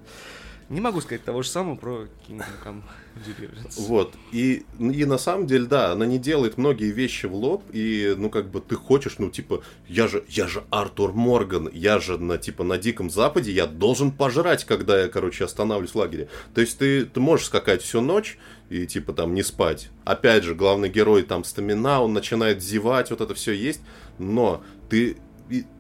Не 0.70 0.82
могу 0.82 1.00
сказать 1.00 1.24
того 1.24 1.44
же 1.44 1.50
самого 1.50 1.76
про 1.76 2.08
Kingdom 2.28 2.46
Come 2.66 2.82
Deliverance. 3.16 3.76
Вот. 3.78 4.14
И, 4.34 4.66
и 4.78 5.06
на 5.06 5.18
самом 5.18 5.48
деле, 5.48 5.66
да, 5.66 5.94
она 5.94 6.06
не 6.06 6.20
делает 6.20 6.58
многие 6.58 6.92
вещи 6.92 7.26
в 7.26 7.34
лоб, 7.34 7.64
и, 7.72 8.14
ну, 8.18 8.30
как 8.30 8.52
бы 8.52 8.60
ты 8.60 8.76
хочешь, 8.76 9.18
ну, 9.18 9.30
типа, 9.30 9.64
я 9.88 10.10
же, 10.10 10.26
я 10.28 10.46
же 10.48 10.66
Артур 10.70 11.14
Морган, 11.14 11.70
я 11.72 12.00
же 12.00 12.18
на, 12.18 12.38
типа, 12.38 12.66
на 12.66 12.78
Диком 12.78 13.10
Западе, 13.10 13.54
я 13.54 13.66
должен 13.66 14.12
пожрать, 14.12 14.66
когда 14.66 15.04
я, 15.04 15.08
короче, 15.08 15.46
останавливаюсь 15.46 15.92
в 15.92 15.96
лагере. 15.96 16.28
То 16.54 16.60
есть 16.60 16.78
ты, 16.78 17.06
ты 17.06 17.22
можешь 17.22 17.46
скакать 17.46 17.82
всю 17.82 18.02
ночь, 18.02 18.38
и 18.70 18.86
типа 18.86 19.14
там 19.14 19.34
не 19.34 19.44
спать. 19.44 19.90
Опять 20.06 20.44
же, 20.44 20.56
главный 20.56 20.90
герой 20.90 21.24
там 21.24 21.44
стамина, 21.44 22.02
он 22.02 22.14
начинает 22.14 22.62
зевать, 22.62 23.10
вот 23.10 23.22
это 23.22 23.34
все 23.34 23.54
есть, 23.54 23.82
но 24.18 24.64
ты 24.90 25.18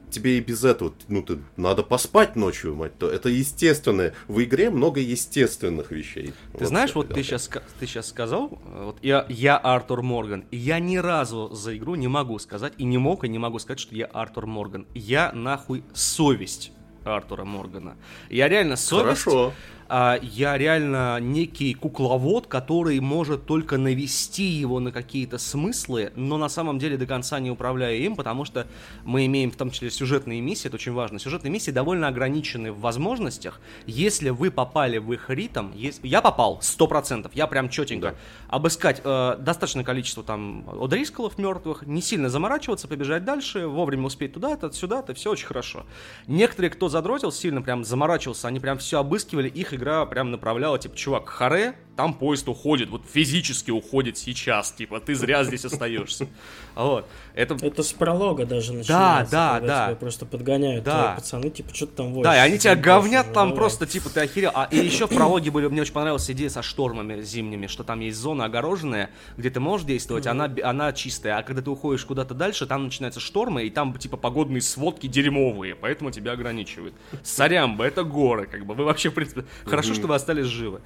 тебе 0.09 0.37
и 0.37 0.41
без 0.41 0.63
этого, 0.63 0.93
ну, 1.07 1.21
ты, 1.21 1.39
надо 1.57 1.83
поспать 1.83 2.35
ночью, 2.35 2.75
мать 2.75 2.97
то. 2.97 3.09
Это 3.09 3.29
естественное. 3.29 4.13
В 4.27 4.41
игре 4.43 4.69
много 4.69 4.99
естественных 4.99 5.91
вещей. 5.91 6.27
Ты 6.53 6.59
вот 6.59 6.67
знаешь, 6.67 6.95
вот 6.95 7.13
ты 7.13 7.23
сейчас, 7.23 7.49
ты 7.79 7.85
сейчас 7.85 8.07
сказал, 8.07 8.59
вот 8.63 8.97
я, 9.01 9.25
я 9.29 9.57
Артур 9.57 10.01
Морган, 10.01 10.45
и 10.51 10.57
я 10.57 10.79
ни 10.79 10.97
разу 10.97 11.49
за 11.53 11.75
игру 11.77 11.95
не 11.95 12.07
могу 12.07 12.39
сказать, 12.39 12.73
и 12.77 12.83
не 12.83 12.97
мог, 12.97 13.25
и 13.25 13.29
не 13.29 13.39
могу 13.39 13.59
сказать, 13.59 13.79
что 13.79 13.95
я 13.95 14.05
Артур 14.05 14.45
Морган. 14.45 14.87
Я 14.93 15.31
нахуй 15.33 15.83
совесть 15.93 16.71
Артура 17.03 17.45
Моргана. 17.45 17.97
Я 18.29 18.47
реально 18.49 18.75
совесть. 18.75 19.23
Хорошо 19.23 19.53
я 19.89 20.57
реально 20.57 21.19
некий 21.19 21.73
кукловод, 21.73 22.47
который 22.47 22.99
может 22.99 23.45
только 23.45 23.77
навести 23.77 24.43
его 24.43 24.79
на 24.79 24.91
какие-то 24.91 25.37
смыслы, 25.37 26.11
но 26.15 26.37
на 26.37 26.49
самом 26.49 26.79
деле 26.79 26.97
до 26.97 27.05
конца 27.05 27.39
не 27.39 27.49
управляя 27.49 27.95
им, 27.95 28.15
потому 28.15 28.45
что 28.45 28.67
мы 29.03 29.25
имеем 29.25 29.51
в 29.51 29.55
том 29.55 29.71
числе 29.71 29.89
сюжетные 29.89 30.41
миссии, 30.41 30.67
это 30.67 30.75
очень 30.75 30.93
важно. 30.93 31.19
Сюжетные 31.19 31.51
миссии 31.51 31.71
довольно 31.71 32.07
ограничены 32.07 32.71
в 32.71 32.79
возможностях. 32.81 33.61
Если 33.85 34.29
вы 34.29 34.51
попали 34.51 34.97
в 34.97 35.11
их 35.13 35.29
ритм, 35.29 35.71
если... 35.73 36.05
я 36.07 36.21
попал, 36.21 36.59
100%, 36.61 37.31
я 37.33 37.47
прям 37.47 37.69
четенько. 37.69 38.11
Да. 38.11 38.15
Обыскать 38.49 39.01
э, 39.03 39.37
достаточное 39.39 39.83
количество 39.83 40.23
там 40.23 40.65
одрискалов 40.69 41.37
мертвых, 41.37 41.85
не 41.85 42.01
сильно 42.01 42.29
заморачиваться, 42.29 42.87
побежать 42.87 43.23
дальше, 43.23 43.67
вовремя 43.67 44.05
успеть 44.05 44.33
туда-то, 44.33 44.71
сюда-то, 44.71 45.13
все 45.13 45.31
очень 45.31 45.47
хорошо. 45.47 45.85
Некоторые, 46.27 46.71
кто 46.71 46.89
задротил, 46.89 47.31
сильно 47.31 47.61
прям 47.61 47.83
заморачивался, 47.83 48.47
они 48.47 48.59
прям 48.59 48.77
все 48.77 48.99
обыскивали, 48.99 49.47
их 49.47 49.76
игра 49.77 50.05
прям 50.05 50.31
направляла, 50.31 50.77
типа, 50.77 50.95
чувак, 50.95 51.29
харе, 51.29 51.73
там 51.97 52.13
поезд 52.13 52.47
уходит, 52.47 52.89
вот 52.89 53.01
физически 53.11 53.71
уходит 53.71 54.17
сейчас, 54.17 54.71
типа, 54.71 54.99
ты 54.99 55.15
зря 55.15 55.43
здесь 55.43 55.65
остаешься. 55.65 56.27
Вот. 56.75 57.09
Это... 57.33 57.55
это 57.55 57.81
с 57.81 57.91
пролога 57.91 58.45
даже 58.45 58.71
начинается. 58.71 59.31
Да, 59.31 59.59
да, 59.59 59.67
да. 59.67 59.85
Тебя 59.87 59.95
просто 59.95 60.25
подгоняют 60.27 60.83
да. 60.85 61.15
пацаны, 61.15 61.49
типа, 61.49 61.73
что-то 61.73 61.97
там 61.97 62.13
возишь. 62.13 62.25
Да, 62.25 62.35
и 62.35 62.39
они 62.39 62.59
тебя 62.59 62.75
говнят 62.75 63.33
там 63.33 63.55
просто, 63.55 63.87
типа, 63.87 64.09
ты 64.09 64.21
охерел. 64.21 64.51
А 64.53 64.67
и 64.69 64.77
еще 64.77 65.07
в 65.07 65.09
прологе 65.09 65.49
были, 65.49 65.67
мне 65.67 65.81
очень 65.81 65.93
понравилась 65.93 66.29
идея 66.29 66.49
со 66.49 66.61
штормами 66.61 67.19
зимними, 67.21 67.65
что 67.65 67.83
там 67.83 67.99
есть 67.99 68.19
зона 68.19 68.45
огороженная, 68.45 69.09
где 69.35 69.49
ты 69.49 69.59
можешь 69.59 69.87
действовать, 69.87 70.27
она, 70.27 70.53
она 70.63 70.93
чистая, 70.93 71.39
а 71.39 71.43
когда 71.43 71.63
ты 71.63 71.69
уходишь 71.71 72.05
куда-то 72.05 72.35
дальше, 72.35 72.67
там 72.67 72.83
начинаются 72.85 73.19
штормы, 73.19 73.63
и 73.63 73.71
там, 73.71 73.97
типа, 73.97 74.17
погодные 74.17 74.61
сводки 74.61 75.07
дерьмовые, 75.07 75.73
поэтому 75.73 76.11
тебя 76.11 76.33
ограничивают. 76.33 76.93
Сорямба, 77.23 77.85
это 77.85 78.03
горы, 78.03 78.45
как 78.45 78.67
бы, 78.67 78.75
вы 78.75 78.83
вообще, 78.83 79.09
в 79.09 79.15
принципе, 79.15 79.45
хорошо, 79.65 79.95
что 79.95 80.05
вы 80.05 80.13
остались 80.13 80.45
живы. 80.45 80.81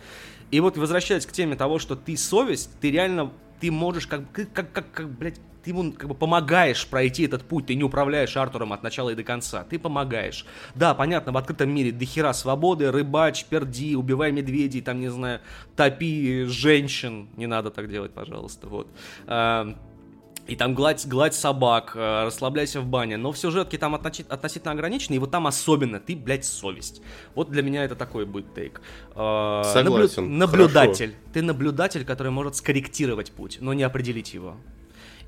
И 0.51 0.59
вот 0.59 0.77
возвращаясь 0.77 1.25
к 1.25 1.31
теме 1.31 1.55
того, 1.55 1.79
что 1.79 1.95
ты 1.95 2.17
совесть, 2.17 2.69
ты 2.79 2.91
реально, 2.91 3.31
ты 3.59 3.71
можешь 3.71 4.05
как, 4.05 4.31
как, 4.31 4.51
как, 4.51 4.71
как, 4.71 4.91
как 4.91 5.09
блядь, 5.09 5.39
ты 5.63 5.69
ему 5.69 5.91
как 5.93 6.07
бы 6.07 6.15
помогаешь 6.15 6.87
пройти 6.87 7.23
этот 7.23 7.43
путь, 7.43 7.67
ты 7.67 7.75
не 7.75 7.83
управляешь 7.83 8.35
Артуром 8.35 8.73
от 8.73 8.83
начала 8.83 9.11
и 9.11 9.15
до 9.15 9.23
конца, 9.23 9.63
ты 9.63 9.79
помогаешь. 9.79 10.45
Да, 10.75 10.93
понятно, 10.93 11.31
в 11.31 11.37
открытом 11.37 11.73
мире 11.73 11.91
до 11.91 12.05
хера 12.05 12.33
свободы, 12.33 12.91
рыбач, 12.91 13.45
перди, 13.45 13.95
убивай 13.95 14.31
медведей, 14.31 14.81
там, 14.81 14.99
не 14.99 15.09
знаю, 15.09 15.41
топи 15.75 16.45
женщин, 16.45 17.29
не 17.37 17.47
надо 17.47 17.69
так 17.71 17.89
делать, 17.89 18.13
пожалуйста, 18.13 18.67
вот. 18.67 18.87
И 20.51 20.55
там 20.57 20.75
гладь, 20.75 21.07
гладь 21.07 21.33
собак, 21.33 21.93
э, 21.95 22.25
расслабляйся 22.25 22.81
в 22.81 22.85
бане. 22.85 23.15
Но 23.15 23.31
в 23.31 23.37
сюжетке 23.37 23.77
там 23.77 23.95
относи- 23.95 24.25
относительно 24.27 24.73
ограничено, 24.73 25.15
и 25.15 25.17
вот 25.17 25.31
там 25.31 25.47
особенно 25.47 25.97
ты, 26.01 26.13
блядь, 26.13 26.43
совесть. 26.43 27.01
Вот 27.35 27.49
для 27.49 27.61
меня 27.61 27.85
это 27.85 27.95
такой 27.95 28.25
будет 28.25 28.53
тейк. 28.53 28.81
Э, 29.15 29.61
Согласен, 29.73 30.25
наблю- 30.25 30.37
наблюдатель. 30.37 31.15
Ты 31.31 31.41
наблюдатель, 31.41 32.03
который 32.03 32.33
может 32.33 32.57
скорректировать 32.57 33.31
путь, 33.31 33.59
но 33.61 33.73
не 33.73 33.83
определить 33.83 34.33
его. 34.33 34.57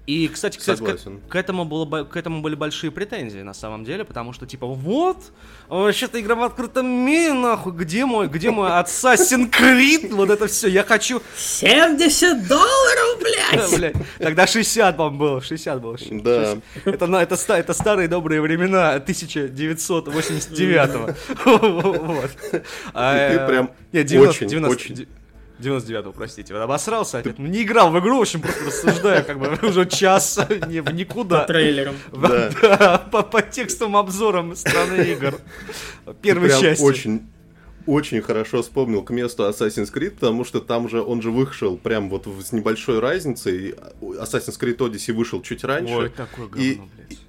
И, 0.06 0.28
кстати, 0.28 0.58
кстати 0.58 0.80
к, 0.80 0.86
Согласен. 0.86 1.22
к 1.30 1.36
этому 1.36 1.64
было, 1.64 2.04
к 2.04 2.18
этому 2.18 2.42
были 2.42 2.56
большие 2.56 2.92
претензии, 2.92 3.40
на 3.40 3.54
самом 3.54 3.86
деле, 3.86 4.04
потому 4.04 4.34
что, 4.34 4.46
типа, 4.46 4.68
вот, 4.68 5.32
вообще-то 5.70 6.20
игра 6.20 6.36
в 6.36 6.44
открытом 6.44 6.86
мире, 6.86 7.32
нахуй, 7.32 7.72
где 7.72 8.06
мой, 8.06 8.28
где 8.28 8.52
мой 8.52 8.70
Assassin's 8.70 9.50
Creed, 9.50 10.14
вот 10.14 10.30
это 10.30 10.48
все, 10.48 10.68
я 10.68 10.84
хочу, 10.84 11.22
70 11.38 12.48
долларов, 12.50 13.22
блядь! 13.54 13.78
Блядь, 13.78 13.96
Тогда 14.20 14.46
60, 14.46 14.98
по-моему, 14.98 15.18
было. 15.20 15.42
60 15.42 15.82
было. 15.82 15.98
Да. 16.12 16.58
Это, 16.84 17.08
на- 17.08 17.24
это, 17.24 17.38
ста- 17.38 17.58
это 17.58 17.74
старые 17.74 18.10
добрые 18.10 18.42
времена 18.42 18.96
1989 18.96 21.16
Вот. 21.46 22.32
А, 22.94 23.30
ты 23.30 23.36
э, 23.36 23.48
прям 23.48 23.72
нет, 23.94 24.06
90, 24.06 24.30
очень, 24.38 24.48
90, 24.50 24.76
очень- 24.94 25.08
99-го, 25.60 26.12
простите. 26.12 26.54
Вот 26.54 26.62
обосрался 26.62 27.20
опять. 27.20 27.40
Ну, 27.40 27.48
не 27.48 27.64
играл 27.64 27.92
в 27.92 28.00
игру, 28.00 28.18
в 28.18 28.22
общем, 28.22 28.42
просто 28.42 28.66
рассуждаю, 28.66 29.24
как 29.26 29.40
бы 29.40 29.58
уже 29.68 29.86
час 29.86 30.40
не, 30.68 30.82
в 30.82 30.94
никуда. 30.94 31.42
По 31.42 31.48
трейлерам. 31.48 31.96
Да. 32.14 32.50
Да, 32.62 32.98
по, 33.12 33.24
по 33.24 33.42
текстовым 33.42 33.98
обзорам 33.98 34.56
страны 34.56 35.02
игр. 35.04 35.36
Первой 36.22 36.50
прям 36.50 36.62
части. 36.62 36.82
очень 36.84 37.28
очень 37.86 38.22
хорошо 38.22 38.62
вспомнил 38.62 39.04
к 39.04 39.10
месту 39.12 39.44
Assassin's 39.44 39.94
Creed, 39.94 40.12
потому 40.12 40.46
что 40.46 40.62
там 40.62 40.88
же 40.88 41.02
он 41.02 41.22
же 41.22 41.32
вышел 41.32 41.76
прям 41.78 42.10
вот 42.10 42.28
с 42.42 42.54
небольшой 42.54 43.00
разницей. 43.00 43.76
Assassin's 44.02 44.58
Creed 44.60 44.78
Odyssey 44.78 45.14
вышел 45.14 45.42
чуть 45.42 45.64
раньше. 45.66 45.94
Ой, 45.94 46.10
такое 46.10 46.48
И- 46.56 46.76
говно, 46.76 46.90
блядь. 46.96 47.20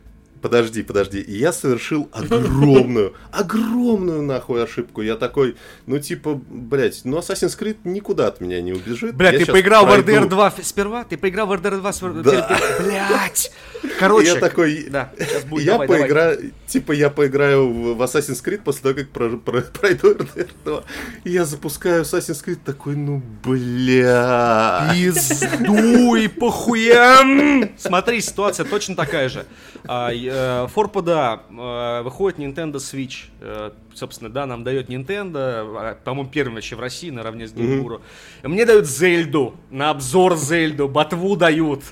Подожди, 0.45 0.83
подожди. 0.83 1.21
И 1.23 1.39
я 1.39 1.55
совершил 1.55 2.11
огромную, 2.13 3.15
огромную 3.33 4.21
нахуй 4.21 4.63
ошибку. 4.63 5.01
Я 5.01 5.17
такой, 5.17 5.57
ну 5.87 5.99
типа, 5.99 6.35
блядь, 6.35 7.01
ну 7.05 7.17
Assassin's 7.17 7.59
Creed 7.59 7.79
никуда 7.85 8.27
от 8.27 8.43
меня 8.43 8.61
не 8.61 8.75
убежит. 8.75 9.15
Бля, 9.15 9.31
Я 9.33 9.39
ты 9.39 9.47
поиграл 9.51 9.87
пройду. 9.87 10.05
в 10.05 10.15
RDR 10.15 10.29
2 10.29 10.47
ф- 10.49 10.55
сперва? 10.67 11.05
Ты 11.05 11.17
поиграл 11.17 11.47
в 11.47 11.53
RDR 11.53 11.79
2 11.79 11.93
сперва? 11.95 12.23
Да. 12.23 12.59
Блять! 12.81 13.51
Короче. 13.99 14.29
я 14.29 14.35
такой, 14.37 14.87
Да, 14.91 15.13
сейчас 15.19 15.45
будет, 15.45 15.65
я 15.65 15.73
давай, 15.73 15.89
давай. 15.89 16.03
поиграю, 16.03 16.53
типа 16.67 16.93
я 16.93 17.11
поиграю 17.11 17.95
в, 17.95 18.03
Assassin's 18.03 18.43
Creed 18.45 18.63
после 18.63 18.83
того, 18.83 18.95
как 18.95 19.09
про- 19.11 19.37
про- 19.37 19.61
пройду 19.81 20.13
RDR 20.15 20.49
2. 20.65 20.83
И 21.25 21.31
я 21.31 21.45
запускаю 21.45 22.03
Assassin's 22.03 22.45
Creed 22.45 22.59
такой, 22.65 22.97
ну 22.97 23.23
бля. 23.45 24.91
Пиздуй, 24.93 26.29
похуям! 26.29 27.71
Смотри, 27.79 28.21
ситуация 28.21 28.65
точно 28.67 28.97
такая 28.97 29.29
же. 29.29 29.47
А, 29.87 30.11
э, 30.13 30.67
Форпада 30.73 31.41
э, 31.51 32.03
выходит 32.03 32.39
Nintendo 32.39 32.75
Switch. 32.77 33.27
Э, 33.41 33.71
Собственно, 33.95 34.29
да, 34.29 34.45
нам 34.45 34.65
дает 34.65 34.89
Nintendo, 34.89 35.37
а, 35.37 35.97
по-моему, 36.03 36.29
первым 36.29 36.55
вообще 36.57 36.75
в 36.75 36.81
России 36.81 37.11
наравне 37.11 37.47
с 37.47 37.53
Геймбуру. 37.53 38.03
Мне 38.43 38.67
дают 38.67 38.87
Зельду, 38.89 39.55
на 39.71 39.91
обзор 39.91 40.37
Зельду, 40.37 40.89
ботву 40.89 41.37
дают. 41.37 41.85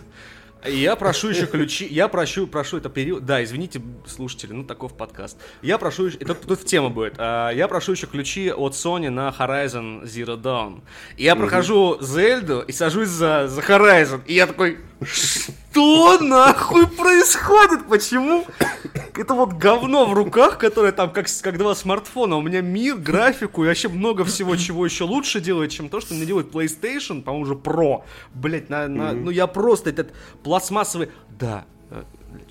Я 0.64 0.94
прошу 0.94 1.30
еще 1.30 1.46
ключи, 1.46 1.86
я 1.86 2.06
прошу, 2.06 2.46
прошу 2.46 2.76
это 2.76 2.88
период, 2.88 3.24
да, 3.26 3.42
извините, 3.42 3.82
слушатели, 4.06 4.52
ну 4.52 4.62
таков 4.62 4.96
подкаст. 4.96 5.36
Я 5.60 5.76
прошу, 5.76 6.06
еще- 6.06 6.18
это 6.18 6.34
тут 6.34 6.60
в 6.60 6.64
тему 6.64 6.88
будет, 6.88 7.14
А, 7.18 7.50
я 7.50 7.66
прошу 7.66 7.92
еще 7.92 8.06
ключи 8.06 8.48
от 8.52 8.74
Sony 8.74 9.10
на 9.10 9.34
Horizon 9.36 10.04
Zero 10.04 10.40
Dawn. 10.40 10.82
И 11.16 11.24
я 11.24 11.34
прохожу 11.34 11.98
Зельду 12.00 12.60
и 12.60 12.70
сажусь 12.70 13.08
за, 13.08 13.48
за 13.48 13.60
Horizon, 13.60 14.20
и 14.26 14.34
я 14.34 14.46
такой, 14.46 14.78
что 15.04 16.18
нахуй 16.20 16.86
происходит, 16.86 17.88
почему? 17.88 18.46
Это 19.14 19.34
вот 19.34 19.54
говно 19.54 20.06
в 20.06 20.12
руках, 20.12 20.58
которое 20.58 20.92
там 20.92 21.10
как, 21.12 21.26
как 21.42 21.58
два 21.58 21.74
смартфона. 21.74 22.36
У 22.36 22.42
меня 22.42 22.60
мир, 22.60 22.96
графику 22.96 23.64
и 23.64 23.66
вообще 23.66 23.88
много 23.88 24.24
всего, 24.24 24.56
чего 24.56 24.84
еще 24.84 25.04
лучше 25.04 25.40
делает, 25.40 25.70
чем 25.70 25.88
то, 25.88 26.00
что 26.00 26.14
мне 26.14 26.26
делает 26.26 26.50
PlayStation, 26.52 27.22
по-моему, 27.22 27.44
уже 27.44 27.54
Pro. 27.54 28.02
Блять, 28.34 28.68
на, 28.70 28.88
на- 28.88 29.12
ну 29.12 29.30
я 29.30 29.46
просто 29.46 29.90
этот 29.90 30.12
пластмассовый... 30.42 31.10
Да, 31.38 31.64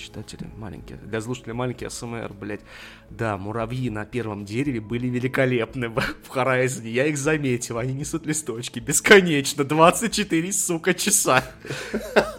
для 0.09 0.23
читателей 0.23 0.49
маленькие, 0.57 0.97
для 0.97 1.21
слушателей 1.21 1.53
маленький 1.53 1.89
СМР, 1.89 2.33
блять. 2.33 2.61
Да, 3.09 3.37
муравьи 3.37 3.89
на 3.89 4.05
первом 4.05 4.45
дереве 4.45 4.79
были 4.79 5.07
великолепны 5.07 5.89
в, 5.89 5.97
Horizon. 6.33 6.87
Я 6.87 7.07
их 7.07 7.17
заметил, 7.17 7.77
они 7.77 7.93
несут 7.93 8.25
листочки 8.25 8.79
бесконечно, 8.79 9.63
24, 9.63 10.53
сука, 10.53 10.93
часа. 10.93 11.43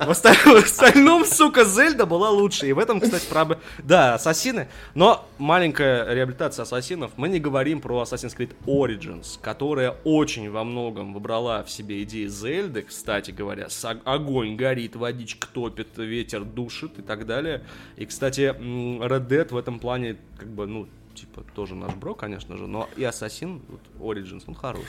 В 0.00 0.08
оста- 0.08 0.32
в 0.32 0.56
остальном, 0.56 1.24
сука, 1.24 1.64
Зельда 1.64 2.06
была 2.06 2.30
лучше. 2.30 2.66
И 2.66 2.72
в 2.72 2.78
этом, 2.78 3.00
кстати, 3.00 3.26
правда... 3.28 3.60
Да, 3.84 4.14
ассасины. 4.14 4.68
Но 4.94 5.28
маленькая 5.38 6.12
реабилитация 6.14 6.62
ассасинов. 6.62 7.12
Мы 7.16 7.28
не 7.28 7.38
говорим 7.38 7.80
про 7.80 8.02
Assassin's 8.02 8.36
Creed 8.36 8.52
Origins, 8.66 9.38
которая 9.40 9.96
очень 10.04 10.50
во 10.50 10.64
многом 10.64 11.12
выбрала 11.12 11.62
в 11.64 11.70
себе 11.70 12.02
идеи 12.02 12.26
Зельды, 12.26 12.82
кстати 12.82 13.30
говоря. 13.30 13.68
Огонь 14.04 14.56
горит, 14.56 14.96
водичка 14.96 15.46
топит, 15.52 15.98
ветер 15.98 16.44
душит 16.44 16.98
и 16.98 17.02
так 17.02 17.26
далее. 17.26 17.51
И, 17.96 18.06
кстати, 18.06 18.54
Red 18.58 19.28
Dead 19.28 19.48
в 19.52 19.56
этом 19.56 19.78
плане, 19.78 20.16
как 20.38 20.48
бы, 20.48 20.66
ну, 20.66 20.88
типа, 21.14 21.44
тоже 21.54 21.74
наш 21.74 21.94
бро, 21.94 22.14
конечно 22.14 22.56
же, 22.56 22.66
но 22.66 22.88
и 22.96 23.04
Ассасин, 23.04 23.60
вот, 23.68 24.16
Origins, 24.16 24.44
он 24.46 24.54
хороший. 24.54 24.86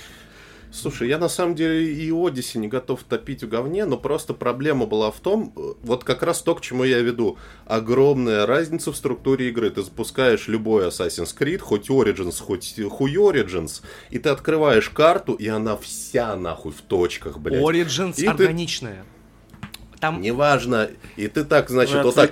Слушай, 0.74 1.08
я 1.08 1.20
на 1.20 1.30
самом 1.30 1.54
деле 1.54 1.94
и 1.94 2.12
Одиссе 2.12 2.58
не 2.58 2.68
готов 2.68 3.04
топить 3.04 3.44
в 3.44 3.48
говне, 3.48 3.86
но 3.86 3.96
просто 3.96 4.34
проблема 4.34 4.88
была 4.88 5.12
в 5.12 5.20
том, 5.20 5.54
э, 5.56 5.74
вот 5.84 6.04
как 6.04 6.24
раз 6.24 6.42
то, 6.42 6.56
к 6.56 6.62
чему 6.62 6.84
я 6.84 7.00
веду. 7.00 7.38
Огромная 7.68 8.48
разница 8.48 8.92
в 8.92 8.96
структуре 8.96 9.50
игры. 9.50 9.70
Ты 9.70 9.84
запускаешь 9.84 10.48
любой 10.48 10.88
Assassin's 10.88 11.38
Creed, 11.38 11.60
хоть 11.60 11.92
Origins, 11.92 12.42
хоть 12.42 12.76
хуй 12.90 13.14
Origins, 13.16 13.84
и 14.10 14.18
ты 14.18 14.30
открываешь 14.30 14.90
карту, 14.90 15.34
и 15.36 15.48
она 15.48 15.78
вся 15.78 16.36
нахуй 16.36 16.72
в 16.72 16.82
точках, 16.82 17.38
блядь. 17.38 17.62
Origins 17.62 18.16
И 18.18 18.24
ты- 18.24 18.28
органичная. 18.30 19.06
Там... 20.04 20.22
Неважно. 20.22 20.90
И 21.16 21.30
ты 21.30 21.46
так, 21.46 21.70
значит, 21.70 21.96
Вы 21.96 22.04
вот 22.04 22.16
так 22.16 22.30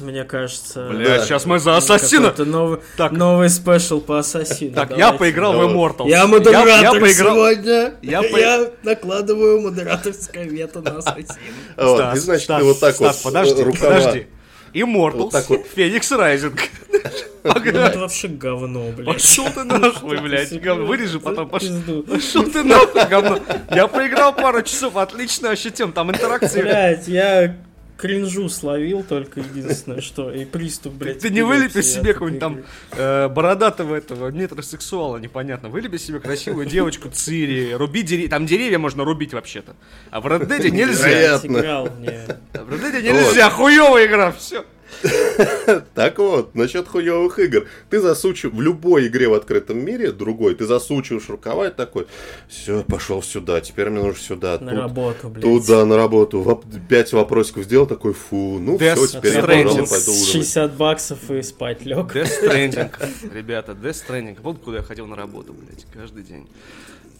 мне 0.00 0.24
кажется. 0.24 0.88
Бля, 0.88 1.18
Да. 1.18 1.22
сейчас 1.26 1.44
мы 1.44 1.58
за 1.58 1.76
Ассасина. 1.76 2.30
Какой-то 2.30 2.50
новый, 2.50 2.78
Так. 2.96 3.12
новый 3.12 3.50
спешл 3.50 4.00
по 4.00 4.20
Ассасину. 4.20 4.74
Так, 4.74 4.92
я 4.92 4.96
давайте. 4.96 5.18
поиграл 5.18 5.52
в. 5.52 5.60
Immortals. 5.60 6.08
Я 6.08 6.26
модератор 6.26 6.66
я 6.80 6.92
поиграл... 6.92 7.34
сегодня. 7.34 7.92
Я 8.00 8.22
Я, 8.22 8.22
по- 8.22 8.72
накладываю 8.88 9.60
модераторское 9.60 10.44
вето 10.44 10.80
на 10.80 10.96
Ассасина. 10.96 11.36
вот, 11.76 12.14
и 12.16 12.18
значит, 12.20 12.44
Стас, 12.44 12.58
ты 12.60 12.64
вот 12.64 12.80
так 12.80 12.94
Стас, 12.94 13.16
вот 13.22 13.34
подожди, 13.34 13.62
рукава- 13.64 13.96
подожди. 13.98 14.26
Immortals, 14.72 15.30
Вот 15.32 15.48
вот. 15.48 15.66
Феникс 15.74 16.10
Райзинг. 16.12 16.60
Это 17.42 17.98
вообще 17.98 18.28
говно, 18.28 18.90
блядь. 18.92 19.14
Пошел 19.14 19.46
ты 19.46 19.64
нахуй, 19.64 20.20
блядь. 20.20 20.52
Вырежи 20.52 21.20
потом, 21.20 21.48
пошел. 21.48 22.02
Пошел 22.02 22.44
ты 22.44 22.62
нахуй, 22.62 23.06
говно. 23.06 23.38
Я 23.70 23.86
поиграл 23.88 24.34
пару 24.34 24.62
часов, 24.62 24.96
отлично 24.96 25.50
ощутим. 25.50 25.92
Там 25.92 26.10
интеракции. 26.10 26.62
Блядь, 26.62 27.08
я 27.08 27.56
кринжу 28.00 28.48
словил 28.48 29.02
только 29.02 29.40
единственное, 29.40 30.00
что. 30.00 30.32
И 30.32 30.44
приступ, 30.44 30.94
блядь. 30.94 31.18
Ты 31.18 31.30
не 31.30 31.42
вылепи 31.42 31.82
себе 31.82 32.14
какого-нибудь 32.14 32.40
там 32.40 32.62
э, 32.92 33.28
бородатого 33.28 33.94
этого 33.94 34.30
метросексуала, 34.30 35.18
непонятно. 35.18 35.68
Вылепи 35.68 35.98
себе 35.98 36.18
красивую 36.18 36.66
девочку 36.66 37.10
Цири, 37.10 37.74
руби 37.74 38.02
деревья. 38.02 38.30
Там 38.30 38.46
деревья 38.46 38.78
можно 38.78 39.04
рубить 39.04 39.34
вообще-то. 39.34 39.76
А 40.10 40.20
в 40.20 40.26
Red 40.26 40.48
Dead 40.48 40.70
нельзя. 40.70 41.38
В 41.38 41.44
Red 41.44 42.92
Dead 42.92 43.02
нельзя, 43.02 43.50
хуёвая 43.50 44.06
игра, 44.06 44.32
все. 44.32 44.64
Так 45.94 46.18
вот, 46.18 46.54
насчет 46.54 46.88
хуевых 46.88 47.38
игр. 47.38 47.66
Ты 47.88 48.00
засучив 48.00 48.52
в 48.52 48.60
любой 48.60 49.06
игре 49.08 49.28
в 49.28 49.34
открытом 49.34 49.84
мире, 49.84 50.12
другой, 50.12 50.54
ты 50.54 50.66
засучиваешь 50.66 51.28
рукава 51.28 51.68
и 51.68 51.70
такой, 51.70 52.06
все, 52.48 52.82
пошел 52.84 53.22
сюда, 53.22 53.60
теперь 53.60 53.90
мне 53.90 54.02
нужно 54.02 54.20
сюда, 54.20 54.58
На 54.60 54.70
тут, 54.70 54.78
работу, 54.78 55.28
блядь. 55.28 55.42
туда, 55.42 55.84
на 55.84 55.96
работу. 55.96 56.62
Пять 56.88 57.12
вопросиков 57.12 57.64
сделал, 57.64 57.86
такой, 57.86 58.12
фу, 58.12 58.58
ну 58.60 58.76
Death 58.76 59.06
все, 59.06 59.18
теперь 59.18 59.34
я, 59.34 59.40
пожалуй, 59.42 59.88
пойду 59.88 60.10
ужинать. 60.12 60.32
60 60.32 60.76
баксов 60.76 61.30
и 61.30 61.42
спать 61.42 61.84
лег. 61.84 62.14
Death 62.14 62.30
Stranding, 62.42 62.90
ребята, 63.34 63.72
Death 63.72 64.02
Stranding. 64.08 64.38
Вот 64.42 64.58
куда 64.58 64.78
я 64.78 64.82
ходил 64.82 65.06
на 65.06 65.16
работу, 65.16 65.52
блядь, 65.52 65.86
каждый 65.92 66.22
день. 66.22 66.46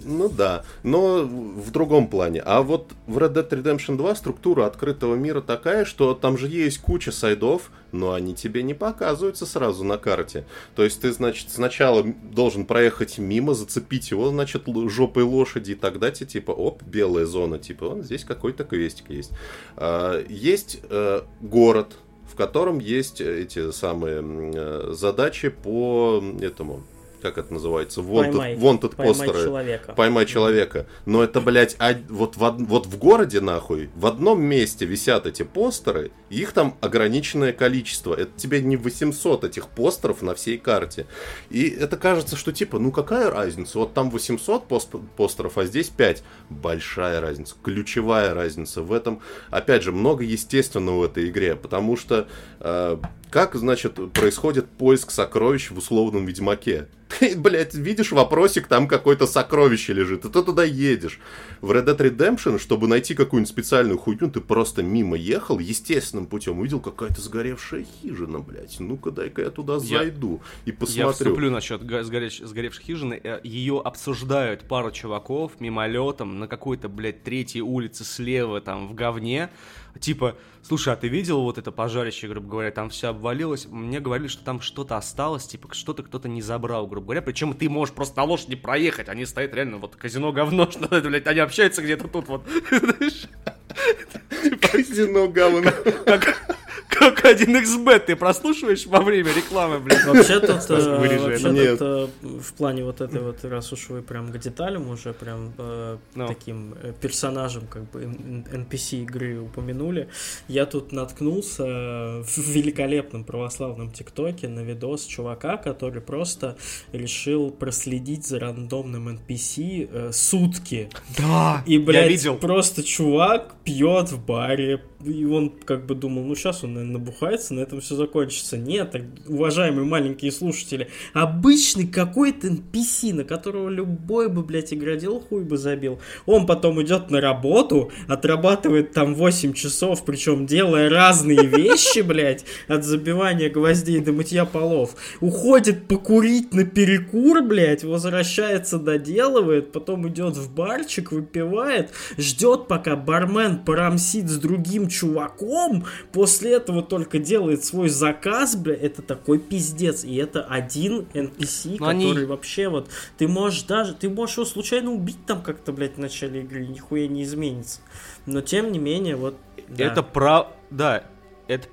Ну 0.05 0.29
да, 0.29 0.65
но 0.83 1.23
в 1.23 1.71
другом 1.71 2.09
плане. 2.09 2.41
А 2.41 2.63
вот 2.63 2.93
в 3.07 3.19
Red 3.19 3.35
Dead 3.35 3.49
Redemption 3.49 3.97
2 3.97 4.15
структура 4.15 4.67
открытого 4.67 5.15
мира 5.15 5.41
такая, 5.41 5.85
что 5.85 6.15
там 6.15 6.39
же 6.39 6.49
есть 6.49 6.79
куча 6.79 7.13
сайдов, 7.13 7.71
но 7.93 8.13
они 8.13 8.35
тебе 8.35 8.63
не 8.63 8.75
показываются 8.75 9.47
сразу 9.47 9.85
на 9.85 9.99
карте. 9.99 10.45
То 10.75 10.85
есть 10.85 11.01
ты, 11.01 11.13
значит, 11.13 11.51
сначала 11.51 12.05
должен 12.05 12.65
проехать 12.65 13.19
мимо, 13.19 13.55
зацепить 13.55 14.11
его, 14.11 14.29
значит, 14.29 14.63
жопой 14.89 15.25
лошади, 15.25 15.73
и 15.73 15.75
тогда 15.75 16.11
тебе, 16.11 16.27
типа, 16.27 16.53
оп, 16.53 16.83
белая 16.83 17.27
зона, 17.27 17.59
типа, 17.59 17.89
вон 17.89 18.03
здесь 18.03 18.25
какой-то 18.25 18.65
квестик 18.65 19.11
есть. 19.11 19.33
А, 19.77 20.25
есть 20.29 20.81
э, 20.89 21.23
город, 21.41 21.97
в 22.31 22.37
котором 22.37 22.79
есть 22.79 23.21
эти 23.21 23.73
самые 23.73 24.23
э, 24.23 24.93
задачи 24.93 25.49
по 25.49 26.23
этому 26.41 26.85
как 27.21 27.39
это 27.39 27.53
называется, 27.53 28.01
wanted, 28.01 28.31
Поймай. 28.37 28.55
wanted 28.57 28.97
Поймай 28.97 29.15
постеры. 29.29 29.45
человека. 29.45 29.93
Поймай 29.93 30.27
человека. 30.27 30.87
Но 31.07 31.23
это, 31.23 31.41
блядь, 31.41 31.77
а- 31.79 31.95
вот, 32.09 32.37
в, 32.37 32.57
вот 32.67 32.87
в 32.87 32.99
городе, 32.99 33.41
нахуй, 33.41 33.91
в 33.95 34.07
одном 34.07 34.43
месте 34.43 34.85
висят 34.87 35.27
эти 35.27 35.43
постеры, 35.43 36.11
и 36.31 36.41
их 36.41 36.53
там 36.53 36.77
ограниченное 36.81 37.53
количество. 37.53 38.15
Это 38.15 38.31
тебе 38.37 38.61
не 38.61 38.77
800 38.77 39.45
этих 39.45 39.69
постеров 39.69 40.23
на 40.23 40.35
всей 40.35 40.59
карте. 40.59 41.07
И 41.51 41.69
это 41.69 41.97
кажется, 41.97 42.37
что 42.37 42.53
типа, 42.53 42.79
ну 42.79 42.93
какая 42.93 43.31
разница? 43.31 43.79
Вот 43.79 43.95
там 43.95 44.11
800 44.11 44.67
пост- 44.67 44.95
постеров, 45.17 45.59
а 45.59 45.65
здесь 45.65 45.89
5. 45.89 46.23
Большая 46.49 47.21
разница, 47.21 47.55
ключевая 47.63 48.35
разница. 48.35 48.83
В 48.83 48.93
этом, 48.93 49.21
опять 49.51 49.83
же, 49.83 49.93
много 49.93 50.25
естественного 50.25 51.01
в 51.01 51.03
этой 51.05 51.29
игре, 51.29 51.57
потому 51.57 51.97
что 51.97 52.29
э, 52.61 52.97
как, 53.31 53.55
значит, 53.55 53.95
происходит 54.13 54.69
поиск 54.69 55.11
сокровищ 55.11 55.71
в 55.71 55.79
условном 55.79 56.27
Ведьмаке? 56.27 56.89
Ты, 57.19 57.37
блядь, 57.37 57.75
видишь 57.75 58.13
вопросик, 58.13 58.69
там 58.69 58.87
какое-то 58.87 59.27
сокровище 59.27 59.93
лежит, 59.93 60.25
и 60.25 60.29
ты 60.29 60.43
туда 60.45 60.63
едешь. 60.63 61.19
В 61.61 61.73
Red 61.73 61.85
Dead 61.87 61.97
Redemption, 61.99 62.61
чтобы 62.61 62.87
найти 62.87 63.15
какую-нибудь 63.17 63.49
специальную 63.51 63.99
хуйню, 63.99 64.31
ты 64.31 64.41
просто 64.41 64.85
мимо 64.85 65.17
ехал, 65.17 65.59
естественным 65.59 66.27
путем, 66.27 66.61
увидел 66.61 66.79
какая-то 66.79 67.21
сгоревшая 67.21 67.85
хижина, 68.01 68.39
блядь. 68.39 68.79
Ну-ка, 68.79 69.11
дай-ка 69.11 69.43
я 69.43 69.51
туда 69.51 69.75
Я- 69.83 69.99
зайду 69.99 70.41
и 70.67 70.71
Я 70.71 70.77
посмотрю. 70.77 71.11
вступлю 71.13 71.51
насчет 71.51 71.85
га- 71.85 72.03
сгоревш- 72.03 72.47
сгоревшей 72.47 72.85
хижины. 72.85 73.21
Э, 73.25 73.41
Ее 73.43 73.81
обсуждают 73.85 74.69
пару 74.69 74.93
чуваков 74.93 75.59
мимолетом 75.59 76.39
на 76.39 76.47
какой-то, 76.47 76.89
блядь, 76.89 77.25
третьей 77.25 77.63
улице 77.63 78.05
слева, 78.05 78.61
там, 78.61 78.87
в 78.87 78.95
говне. 78.95 79.51
Типа, 79.99 80.37
слушай, 80.63 80.93
а 80.93 80.97
ты 80.97 81.09
видел 81.09 81.43
вот 81.43 81.59
это 81.59 81.73
пожарище, 81.73 82.29
грубо 82.29 82.49
говоря, 82.49 82.71
там 82.71 82.91
все 82.91 83.09
обвалилось? 83.09 83.67
Мне 83.67 84.01
говорили, 84.01 84.29
что 84.29 84.45
там 84.45 84.61
что-то 84.61 84.97
осталось, 84.97 85.47
типа, 85.47 85.75
что-то 85.75 86.03
кто-то 86.03 86.29
не 86.29 86.43
забрал, 86.43 86.87
грубо 86.87 87.07
говоря. 87.07 87.23
Причем 87.23 87.55
ты 87.55 87.69
можешь 87.69 87.95
просто 87.95 88.19
на 88.19 88.25
лошади 88.25 88.57
проехать, 88.57 89.09
они 89.09 89.27
стоят 89.27 89.55
реально, 89.55 89.79
вот, 89.79 89.97
казино 89.97 90.33
говно, 90.33 90.71
что 90.71 91.01
блядь, 91.01 91.27
они 91.27 91.41
общаются 91.41 91.83
где-то 91.83 92.09
тут, 92.09 92.29
вот. 92.29 92.47
Казино 94.61 95.29
говно. 95.29 95.71
Как, 96.05 96.60
как 96.91 97.25
1xbet 97.25 98.01
ты 98.01 98.17
прослушиваешь 98.17 98.87
во 98.87 99.01
время 99.01 99.33
рекламы, 99.33 99.79
блядь. 99.79 100.05
Вообще 100.05 100.41
тут, 100.41 100.61
э, 100.69 101.77
э, 101.81 102.07
в 102.23 102.53
плане 102.55 102.85
вот 102.85 103.01
этой 103.01 103.21
вот, 103.21 103.45
раз 103.45 103.73
уж 103.73 103.89
вы 103.89 104.03
прям 104.03 104.33
к 104.33 104.39
деталям 104.39 104.89
уже 104.91 105.13
прям 105.13 105.53
э, 105.59 105.99
Ну. 106.15 106.29
таким 106.29 106.75
э, 106.83 106.93
персонажем 107.01 107.67
как 107.69 107.91
бы 107.91 108.03
NPC 108.03 109.03
игры 109.03 109.41
упомянули, 109.41 110.09
я 110.49 110.67
тут 110.67 110.93
наткнулся 110.93 111.65
в 111.65 112.39
великолепном 112.39 113.25
православном 113.25 113.91
ТикТоке 113.93 114.49
на 114.49 114.61
видос 114.61 115.05
чувака, 115.07 115.57
который 115.57 116.01
просто 116.01 116.57
решил 116.93 117.51
проследить 117.51 118.27
за 118.27 118.39
рандомным 118.41 119.09
NPC 119.09 119.89
э, 119.91 120.13
сутки. 120.13 120.91
Да, 121.17 121.63
И, 121.67 121.79
блядь, 121.79 122.41
просто 122.41 122.83
чувак 122.83 123.55
пьет 123.65 124.11
в 124.11 124.25
баре, 124.25 124.83
и 125.05 125.25
он 125.25 125.51
как 125.51 125.87
бы 125.87 125.95
думал, 125.95 126.25
ну 126.25 126.35
сейчас 126.35 126.65
он, 126.65 126.77
наверное, 126.81 126.99
набухается, 126.99 127.55
на 127.55 127.61
этом 127.61 127.81
все 127.81 127.95
закончится. 127.95 128.57
Нет, 128.57 128.91
так, 128.91 129.03
уважаемые 129.27 129.85
маленькие 129.85 130.33
слушатели, 130.33 130.89
обычный 131.13 131.87
какой-то 131.87 132.49
NPC, 132.49 133.15
на 133.15 133.25
которого 133.25 133.69
любой 133.69 134.29
бы, 134.29 134.43
блядь, 134.43 134.73
игродел 134.73 135.21
хуй 135.21 135.45
бы 135.45 135.57
забил. 135.57 136.01
Он 136.27 136.47
потом 136.47 136.83
идет 136.83 137.11
на 137.11 137.21
работу, 137.21 137.91
отрабатывает 138.09 138.93
там 138.93 139.15
8 139.15 139.53
часов, 139.53 140.05
причем 140.05 140.47
делая 140.47 140.89
разные 140.89 141.45
вещи, 141.47 142.01
блядь, 142.01 142.45
от 142.69 142.85
забивания 142.85 143.51
гвоздей 143.51 144.01
до 144.01 144.13
мытья 144.13 144.45
полов. 144.45 144.97
Уходит 145.21 145.87
покурить 145.87 146.55
на 146.55 146.65
перекур, 146.65 147.43
блядь, 147.43 147.85
возвращается, 147.85 148.79
доделывает, 148.79 149.73
потом 149.73 150.09
идет 150.09 150.37
в 150.37 150.55
барчик, 150.55 151.13
выпивает, 151.13 151.91
ждет, 152.17 152.69
пока 152.69 152.97
бармен 152.97 153.59
порамсит 153.59 154.29
с 154.29 154.37
другим 154.37 154.89
чуваком, 154.89 155.85
после 156.13 156.53
этого 156.53 156.70
только 156.83 157.19
делает 157.19 157.65
свой 157.65 157.89
заказ, 157.89 158.57
бля, 158.57 158.75
это 158.75 159.03
такой 159.03 159.39
пиздец, 159.39 160.05
и 160.05 160.15
это 160.17 160.43
один 160.45 161.07
NPC, 161.13 161.77
Но 161.79 161.89
они- 161.89 162.09
который 162.09 162.27
вообще 162.27 162.69
вот, 162.69 162.89
ты 163.19 163.29
можешь 163.29 163.63
даже, 163.65 163.95
ты 163.95 164.09
можешь 164.09 164.37
его 164.37 164.47
случайно 164.47 164.93
убить 164.93 165.27
там 165.27 165.43
как-то, 165.43 165.73
блядь, 165.73 165.97
в 165.97 165.99
начале 165.99 166.43
игры, 166.43 166.65
и 166.65 166.69
нихуя 166.69 167.07
не 167.09 167.25
изменится. 167.25 167.81
Но 168.27 168.41
тем 168.41 168.73
не 168.73 168.79
менее, 168.79 169.17
вот, 169.17 169.35
да. 169.69 169.85
Это 169.85 170.03
прав... 170.03 170.49
Да, 170.71 171.05
это, 171.49 171.69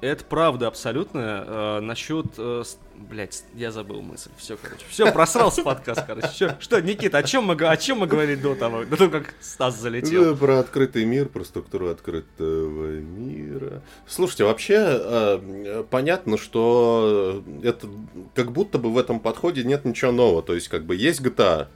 это 0.00 0.24
правда 0.24 0.66
абсолютно. 0.66 1.44
Э, 1.46 1.80
насчет... 1.80 2.26
Э, 2.36 2.62
Блять, 3.08 3.44
я 3.54 3.72
забыл 3.72 4.02
мысль. 4.02 4.28
Все, 4.36 4.58
короче. 4.58 4.84
Все, 4.90 5.10
просрался 5.10 5.62
подкаст, 5.62 6.04
короче. 6.06 6.28
Всё. 6.28 6.56
Что, 6.60 6.82
Никита, 6.82 7.18
о 7.18 7.22
чем 7.22 7.44
мы, 7.44 7.54
о 7.54 7.76
чем 7.78 8.00
мы 8.00 8.06
говорили 8.06 8.38
до 8.38 8.54
того, 8.54 8.84
до 8.84 8.96
того, 8.96 9.10
как 9.10 9.34
Стас 9.40 9.78
залетел? 9.78 10.32
Да, 10.32 10.36
про 10.36 10.58
открытый 10.58 11.06
мир, 11.06 11.26
про 11.26 11.42
структуру 11.44 11.88
открытого 11.88 12.98
мира. 12.98 13.82
Слушайте, 14.06 14.44
вообще 14.44 14.74
э, 14.78 15.84
понятно, 15.88 16.36
что 16.36 17.42
это 17.62 17.88
как 18.34 18.52
будто 18.52 18.78
бы 18.78 18.92
в 18.92 18.98
этом 18.98 19.18
подходе 19.18 19.64
нет 19.64 19.86
ничего 19.86 20.12
нового. 20.12 20.42
То 20.42 20.54
есть, 20.54 20.68
как 20.68 20.84
бы 20.84 20.94
есть 20.94 21.22
GTA. 21.22 21.68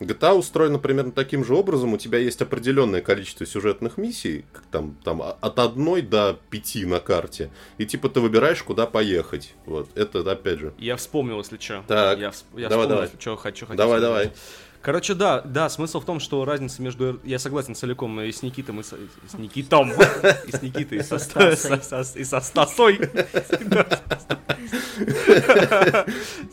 GTA 0.00 0.32
устроена 0.34 0.78
примерно 0.78 1.12
таким 1.12 1.44
же 1.44 1.54
образом. 1.54 1.92
У 1.94 1.98
тебя 1.98 2.18
есть 2.18 2.40
определенное 2.40 3.00
количество 3.00 3.44
сюжетных 3.46 3.96
миссий, 3.98 4.44
как 4.52 4.62
там, 4.70 4.96
там 5.04 5.20
а- 5.22 5.36
от 5.40 5.58
одной 5.58 6.02
до 6.02 6.38
пяти 6.50 6.84
на 6.86 7.00
карте. 7.00 7.50
И 7.78 7.86
типа 7.86 8.08
ты 8.08 8.20
выбираешь, 8.20 8.62
куда 8.62 8.86
поехать. 8.86 9.54
Вот, 9.66 9.88
это 9.96 10.20
опять 10.30 10.60
же. 10.60 10.72
Я 10.78 10.96
вспомнил, 10.96 11.38
если 11.38 11.58
что. 11.58 11.84
Так, 11.88 12.18
Я, 12.18 12.28
всп- 12.28 12.44
я 12.56 12.68
давай, 12.68 12.86
вспомнил, 12.86 12.88
давай. 12.88 13.04
если 13.06 13.20
что 13.20 13.36
хочу. 13.36 13.66
хочу 13.66 13.76
Давай, 13.76 13.98
сказать. 14.00 14.24
давай. 14.24 14.36
Короче, 14.80 15.14
да, 15.14 15.40
да, 15.40 15.68
смысл 15.68 15.98
в 16.00 16.04
том, 16.04 16.20
что 16.20 16.44
разница 16.44 16.80
между... 16.82 17.18
Я 17.24 17.40
согласен 17.40 17.74
целиком 17.74 18.20
и 18.20 18.30
с 18.30 18.42
Никитом, 18.42 18.78
и 18.78 18.84
с, 18.84 18.92
и 18.92 19.28
с 19.28 19.34
Никитом, 19.34 19.90
и 20.46 20.52
с 20.52 20.62
Никитой, 20.62 20.98
и 20.98 21.02
со- 21.02 21.18
со- 21.18 22.18
и 22.18 22.24
со 22.24 22.40
Стасой. 22.40 23.00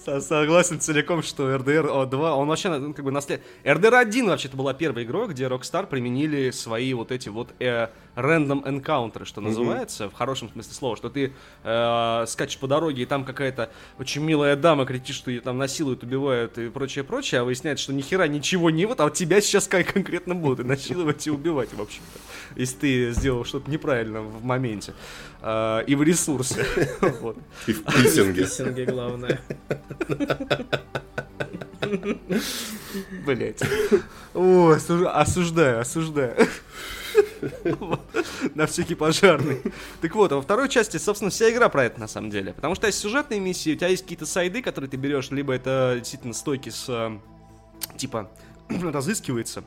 Со- 0.03 0.21
Согласен 0.21 0.79
целиком, 0.79 1.23
что 1.23 1.53
RDR 1.55 2.05
2, 2.05 2.35
он 2.35 2.47
вообще 2.47 2.69
ну, 2.69 2.93
как 2.93 3.03
бы 3.03 3.11
наслед... 3.11 3.41
RDR 3.63 3.95
1 3.95 4.27
вообще-то 4.27 4.55
была 4.57 4.73
первой 4.73 5.03
игрой, 5.03 5.27
где 5.27 5.45
Rockstar 5.45 5.87
применили 5.87 6.51
свои 6.51 6.93
вот 6.93 7.11
эти 7.11 7.29
вот 7.29 7.53
э, 7.59 7.87
random 8.15 8.63
encounter, 8.63 9.25
что 9.25 9.41
называется, 9.41 10.09
в 10.09 10.13
хорошем 10.13 10.49
смысле 10.49 10.73
слова, 10.73 10.95
что 10.95 11.09
ты 11.09 11.33
э, 11.63 12.25
скачешь 12.27 12.57
по 12.57 12.67
дороге, 12.67 13.03
и 13.03 13.05
там 13.05 13.25
какая-то 13.25 13.69
очень 13.99 14.21
милая 14.21 14.55
дама 14.55 14.85
кричит, 14.85 15.15
что 15.15 15.31
ее 15.31 15.41
там 15.41 15.57
насилуют, 15.57 16.03
убивают 16.03 16.57
и 16.57 16.69
прочее, 16.69 17.03
прочее, 17.03 17.41
а 17.41 17.43
выясняется, 17.43 17.83
что 17.83 17.93
ни 17.93 18.01
хера 18.01 18.27
ничего 18.27 18.69
не 18.69 18.85
вот, 18.85 18.99
а 18.99 19.09
тебя 19.09 19.41
сейчас 19.41 19.67
как 19.67 19.91
конкретно 19.93 20.35
будут 20.35 20.59
и 20.61 20.63
насиловать 20.63 21.25
и 21.27 21.31
убивать, 21.31 21.73
в 21.73 21.81
общем-то, 21.81 22.19
если 22.55 22.75
ты 22.77 23.11
сделал 23.11 23.45
что-то 23.45 23.69
неправильно 23.69 24.21
в 24.21 24.43
моменте 24.43 24.93
э, 25.41 25.83
и 25.87 25.95
в 25.95 26.03
ресурсе. 26.03 26.65
Вот. 27.21 27.37
И 27.67 27.73
в 27.73 27.83
писинге. 27.83 28.43
Писинге 28.43 28.85
главное. 28.85 29.39
Блять. 33.25 33.61
О, 34.33 34.73
осуж- 34.73 35.07
осуждаю, 35.07 35.79
осуждаю. 35.81 36.35
На 38.55 38.65
всякий 38.65 38.95
пожарный. 38.95 39.61
Так 40.01 40.15
вот, 40.15 40.31
а 40.31 40.35
во 40.35 40.41
второй 40.41 40.69
части, 40.69 40.97
собственно, 40.97 41.31
вся 41.31 41.49
игра 41.51 41.69
про 41.69 41.85
это 41.85 41.99
на 41.99 42.07
самом 42.07 42.29
деле. 42.29 42.53
Потому 42.53 42.75
что 42.75 42.87
есть 42.87 42.99
сюжетные 42.99 43.39
миссии, 43.39 43.73
у 43.73 43.75
тебя 43.75 43.87
есть 43.87 44.03
какие-то 44.03 44.25
сайды, 44.25 44.61
которые 44.61 44.89
ты 44.89 44.97
берешь, 44.97 45.31
либо 45.31 45.53
это 45.53 45.95
действительно 45.97 46.33
стойки 46.33 46.69
с 46.69 46.85
э, 46.89 47.17
типа 47.97 48.29
разыскивается, 48.69 49.63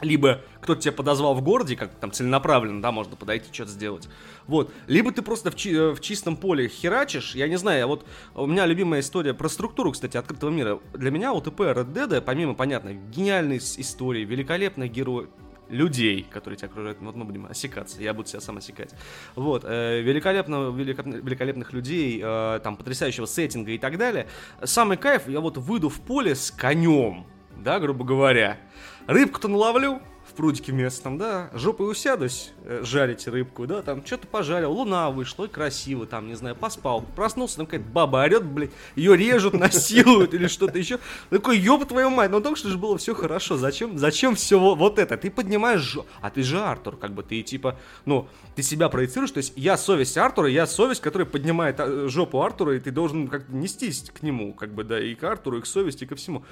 либо 0.00 0.40
кто-то 0.60 0.80
тебя 0.80 0.92
подозвал 0.92 1.34
в 1.34 1.42
городе, 1.42 1.76
как 1.76 1.94
там 1.94 2.10
целенаправленно, 2.10 2.82
да, 2.82 2.90
можно 2.92 3.16
подойти, 3.16 3.52
что-то 3.52 3.70
сделать. 3.70 4.08
Вот. 4.46 4.72
Либо 4.86 5.12
ты 5.12 5.22
просто 5.22 5.50
в, 5.50 5.56
чи- 5.56 5.74
э, 5.74 5.90
в 5.92 6.00
чистом 6.00 6.36
поле 6.36 6.68
херачишь. 6.68 7.34
Я 7.34 7.48
не 7.48 7.56
знаю, 7.56 7.86
вот 7.86 8.04
у 8.34 8.46
меня 8.46 8.66
любимая 8.66 9.00
история 9.00 9.34
про 9.34 9.48
структуру, 9.48 9.92
кстати, 9.92 10.16
открытого 10.16 10.50
мира. 10.50 10.80
Для 10.94 11.10
меня 11.10 11.32
УТП 11.32 11.60
Red 11.60 11.92
Dead, 11.92 12.20
помимо, 12.20 12.54
понятно, 12.54 12.92
гениальной 12.92 13.58
истории, 13.58 14.24
великолепных 14.24 14.90
героев, 14.90 15.28
людей, 15.70 16.26
которые 16.30 16.58
тебя 16.58 16.68
окружают, 16.68 16.98
вот 17.00 17.14
мы 17.16 17.24
будем 17.24 17.46
осекаться, 17.46 18.00
я 18.02 18.12
буду 18.12 18.28
себя 18.28 18.40
сам 18.40 18.58
осекать. 18.58 18.94
Вот, 19.34 19.64
э, 19.64 20.02
великолепно, 20.02 20.68
великолепно- 20.68 21.22
великолепных 21.22 21.72
людей, 21.72 22.20
э, 22.22 22.60
там, 22.62 22.76
потрясающего 22.76 23.24
сеттинга 23.24 23.70
и 23.70 23.78
так 23.78 23.96
далее. 23.96 24.26
Самый 24.62 24.98
кайф, 24.98 25.26
я 25.26 25.40
вот 25.40 25.56
выйду 25.56 25.88
в 25.88 26.00
поле 26.02 26.34
с 26.34 26.50
конем, 26.50 27.26
да, 27.56 27.80
грубо 27.80 28.04
говоря. 28.04 28.58
Рыбку-то 29.06 29.48
наловлю, 29.48 30.00
в 30.26 30.32
прудике 30.32 30.72
местном, 30.72 31.18
да, 31.18 31.50
жопой 31.52 31.90
усядусь, 31.90 32.52
э, 32.64 32.80
жарить 32.82 33.28
рыбку, 33.28 33.66
да, 33.66 33.82
там 33.82 34.04
что-то 34.04 34.26
пожарил, 34.26 34.72
луна 34.72 35.10
вышла, 35.10 35.42
ой, 35.42 35.48
красиво, 35.48 36.06
там, 36.06 36.26
не 36.26 36.34
знаю, 36.34 36.56
поспал, 36.56 37.04
проснулся, 37.14 37.58
там 37.58 37.66
какая-то 37.66 37.86
баба 37.90 38.18
орет, 38.24 38.42
блядь, 38.44 38.70
ее 38.96 39.16
режут, 39.16 39.52
насилуют 39.58 40.32
или 40.32 40.46
что-то 40.46 40.78
еще. 40.78 40.98
Такой, 41.28 41.58
ёб 41.58 41.86
твою 41.86 42.08
мать, 42.08 42.30
ну 42.30 42.40
только 42.40 42.58
что 42.58 42.70
же 42.70 42.78
было 42.78 42.96
все 42.96 43.14
хорошо, 43.14 43.58
зачем, 43.58 43.98
зачем 43.98 44.34
все 44.34 44.58
вот 44.58 44.98
это? 44.98 45.18
Ты 45.18 45.30
поднимаешь, 45.30 45.82
жо... 45.82 46.06
а 46.22 46.30
ты 46.30 46.42
же 46.42 46.58
Артур, 46.58 46.96
как 46.96 47.12
бы, 47.12 47.22
ты 47.22 47.42
типа, 47.42 47.78
ну, 48.06 48.26
ты 48.56 48.62
себя 48.62 48.88
проецируешь, 48.88 49.32
то 49.32 49.38
есть 49.38 49.52
я 49.56 49.76
совесть 49.76 50.16
Артура, 50.16 50.48
я 50.48 50.66
совесть, 50.66 51.02
которая 51.02 51.26
поднимает 51.26 51.78
а, 51.78 52.08
жопу 52.08 52.40
Артура, 52.40 52.76
и 52.76 52.80
ты 52.80 52.90
должен 52.90 53.28
как-то 53.28 53.54
нестись 53.54 54.10
к 54.10 54.22
нему, 54.22 54.54
как 54.54 54.72
бы, 54.72 54.84
да, 54.84 54.98
и 54.98 55.14
к 55.14 55.22
Артуру, 55.22 55.58
и 55.58 55.60
к 55.60 55.66
совести, 55.66 56.04
и 56.04 56.06
ко 56.06 56.16
всему. 56.16 56.44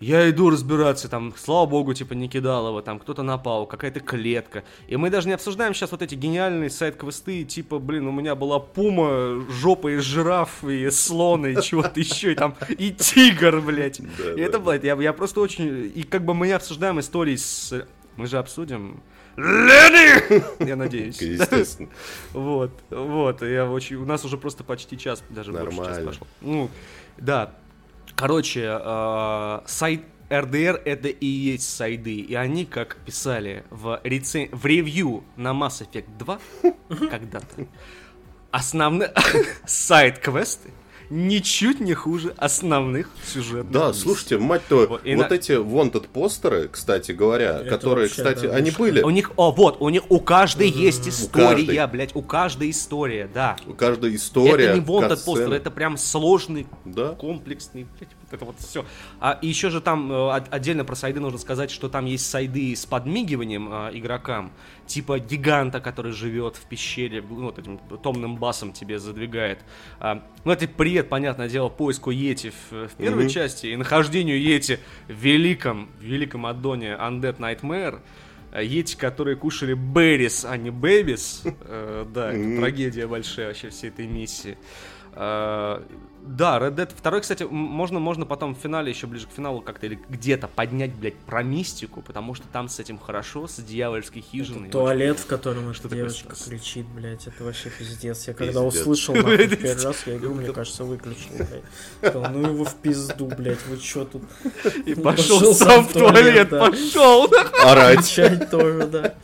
Я 0.00 0.30
иду 0.30 0.48
разбираться, 0.48 1.10
там, 1.10 1.34
слава 1.36 1.66
богу, 1.66 1.92
типа, 1.92 2.14
не 2.14 2.26
кидал 2.26 2.68
его, 2.68 2.80
там, 2.80 2.98
кто-то 2.98 3.22
напал, 3.22 3.66
какая-то 3.66 4.00
клетка. 4.00 4.64
И 4.88 4.96
мы 4.96 5.10
даже 5.10 5.28
не 5.28 5.34
обсуждаем 5.34 5.74
сейчас 5.74 5.92
вот 5.92 6.00
эти 6.00 6.14
гениальные 6.14 6.70
сайт-квесты, 6.70 7.44
типа, 7.44 7.78
блин, 7.78 8.06
у 8.06 8.12
меня 8.12 8.34
была 8.34 8.60
пума, 8.60 9.44
жопа 9.50 9.94
из 9.94 10.02
жираф, 10.02 10.64
и 10.64 10.88
слон, 10.88 11.44
и 11.46 11.60
чего-то 11.60 12.00
еще, 12.00 12.32
и 12.32 12.34
там, 12.34 12.56
и 12.70 12.92
тигр, 12.92 13.60
блядь. 13.60 14.00
И 14.00 14.40
это, 14.40 14.58
блядь, 14.58 14.84
я, 14.84 14.94
я 14.94 15.12
просто 15.12 15.40
очень... 15.42 15.92
И 15.94 16.02
как 16.02 16.24
бы 16.24 16.32
мы 16.32 16.46
не 16.46 16.54
обсуждаем 16.54 16.98
истории 16.98 17.36
с... 17.36 17.86
Мы 18.16 18.26
же 18.26 18.38
обсудим... 18.38 19.02
Лени! 19.36 20.42
Я 20.66 20.76
надеюсь. 20.76 21.20
Естественно. 21.20 21.90
Вот, 22.32 22.72
вот, 22.88 23.42
я 23.42 23.70
очень... 23.70 23.96
У 23.96 24.06
нас 24.06 24.24
уже 24.24 24.38
просто 24.38 24.64
почти 24.64 24.96
час, 24.96 25.22
даже 25.28 25.52
больше 25.52 25.76
час 25.76 25.86
Нормально. 25.86 26.06
пошел. 26.06 26.26
Ну, 26.40 26.70
да, 27.18 27.54
Короче, 28.20 28.78
э, 28.78 29.60
сайт 29.64 30.02
RDR 30.28 30.82
это 30.84 31.08
и 31.08 31.24
есть 31.24 31.74
сайды, 31.74 32.16
и 32.16 32.34
они, 32.34 32.66
как 32.66 32.96
писали 32.96 33.64
в, 33.70 33.98
рецен... 34.04 34.50
в 34.52 34.66
ревью 34.66 35.24
на 35.36 35.52
Mass 35.52 35.82
Effect 35.82 36.18
2 36.18 36.38
когда-то, 37.10 37.66
основные 38.50 39.10
сайт-квесты 39.64 40.70
ничуть 41.10 41.80
не 41.80 41.92
хуже 41.94 42.32
основных 42.36 43.08
сюжетных 43.26 43.72
Да, 43.72 43.92
слушайте, 43.92 44.38
мать 44.38 44.62
то, 44.68 44.76
Вот, 44.76 44.88
вот, 44.88 45.00
и 45.04 45.14
на- 45.16 45.24
эти 45.24 45.52
wanted 45.52 46.06
постеры, 46.08 46.68
кстати 46.68 47.12
говоря, 47.12 47.58
Это 47.60 47.68
которые, 47.68 48.06
вообще, 48.08 48.22
кстати, 48.22 48.46
да, 48.46 48.54
они 48.54 48.70
были, 48.70 49.02
У 49.02 49.10
них, 49.10 49.32
о, 49.36 49.50
вот, 49.50 49.78
у 49.80 49.88
них 49.88 50.02
у 50.08 50.20
каждой 50.20 50.68
есть 50.70 51.08
история, 51.08 51.66
каждой. 51.66 51.86
блядь, 51.88 52.14
у 52.14 52.22
каждой 52.22 52.70
история, 52.70 53.28
да. 53.32 53.56
у 53.66 53.72
каждой 53.74 54.14
история, 54.14 54.66
это 54.66 54.78
не 54.78 54.84
wanted 54.84 55.08
катсцены. 55.08 55.36
постер, 55.36 55.52
это 55.52 55.70
прям 55.72 55.96
сложный 55.96 56.66
Да. 56.84 57.08
комплексный, 57.12 57.86
блядь, 57.98 58.10
вот 58.19 58.19
это 58.32 58.44
вот 58.44 58.56
все. 58.58 58.84
А 59.20 59.38
и 59.42 59.46
еще 59.48 59.70
же 59.70 59.80
там 59.80 60.10
э, 60.12 60.30
от- 60.32 60.52
отдельно 60.52 60.84
про 60.84 60.94
сайды 60.94 61.20
нужно 61.20 61.38
сказать, 61.38 61.70
что 61.70 61.88
там 61.88 62.06
есть 62.06 62.28
сайды 62.30 62.74
с 62.74 62.86
подмигиванием 62.86 63.68
э, 63.72 63.90
игрокам, 63.98 64.52
типа 64.86 65.18
гиганта, 65.18 65.80
который 65.80 66.12
живет 66.12 66.56
в 66.56 66.66
пещере, 66.66 67.22
ну, 67.22 67.44
вот 67.46 67.58
этим 67.58 67.78
томным 68.02 68.36
басом 68.36 68.72
тебе 68.72 68.98
задвигает. 68.98 69.58
А, 69.98 70.22
ну, 70.44 70.52
это 70.52 70.66
привет, 70.68 71.08
понятное 71.08 71.48
дело, 71.48 71.68
поиску 71.68 72.10
Йети 72.10 72.50
в, 72.70 72.88
в 72.88 72.94
первой 72.96 73.24
Мгм. 73.24 73.30
части 73.30 73.66
и 73.66 73.76
нахождению 73.76 74.40
Йети 74.40 74.78
в 75.08 75.12
великом, 75.12 75.88
великом 76.00 76.46
аддоне 76.46 76.96
Undead 77.00 77.38
Nightmare. 77.38 78.00
Э, 78.52 78.64
Йети, 78.64 78.96
которые 78.96 79.36
кушали 79.36 79.74
Беррис, 79.74 80.44
а 80.44 80.56
не 80.56 80.70
Бэбис. 80.70 81.42
Э, 81.44 82.04
Да, 82.12 82.32
это 82.32 82.56
трагедия 82.60 83.06
большая 83.06 83.46
вообще 83.48 83.70
всей 83.70 83.90
этой 83.90 84.06
миссии. 84.08 84.58
Да, 86.22 86.58
Red 86.58 86.74
Dead 86.74 86.90
2, 87.02 87.20
кстати, 87.20 87.44
можно, 87.44 87.98
можно 87.98 88.26
потом 88.26 88.54
в 88.54 88.58
финале, 88.58 88.90
еще 88.90 89.06
ближе 89.06 89.26
к 89.26 89.30
финалу 89.30 89.60
как-то 89.62 89.86
или 89.86 89.98
где-то 90.08 90.48
поднять, 90.48 90.94
блядь, 90.94 91.16
про 91.16 91.42
мистику, 91.42 92.02
потому 92.02 92.34
что 92.34 92.46
там 92.48 92.68
с 92.68 92.78
этим 92.78 92.98
хорошо, 92.98 93.46
с 93.46 93.56
дьявольской 93.56 94.22
хижиной. 94.22 94.70
Туалет, 94.70 95.18
в 95.18 95.26
котором 95.26 95.70
эта 95.70 95.82
такое 95.82 95.98
девочка 95.98 96.34
Стас? 96.34 96.48
кричит, 96.48 96.86
блядь, 96.86 97.26
это 97.26 97.44
вообще 97.44 97.70
пиздец. 97.70 98.28
Я 98.28 98.34
когда 98.34 98.62
Пиздец. 98.64 98.80
услышал 98.80 99.14
нахуй 99.14 99.48
первый 99.56 99.84
раз, 99.84 99.96
я 100.06 100.16
игру, 100.16 100.34
мне 100.34 100.52
кажется, 100.52 100.84
выключил, 100.84 101.30
блядь. 101.36 101.62
Сказал, 102.10 102.32
ну 102.32 102.48
его 102.50 102.64
в 102.64 102.74
пизду, 102.76 103.26
блядь, 103.26 103.64
вы 103.66 103.78
чё 103.78 104.04
тут? 104.04 104.22
И 104.84 104.94
пошел 105.02 105.40
пошел 105.40 105.54
сам 105.54 105.86
в 105.86 105.92
туалет, 105.92 106.48
да. 106.50 106.66
пошел! 106.66 107.30
Орать. 107.64 108.00
Кричать 108.10 108.50
тоже, 108.50 108.86
да. 108.86 109.14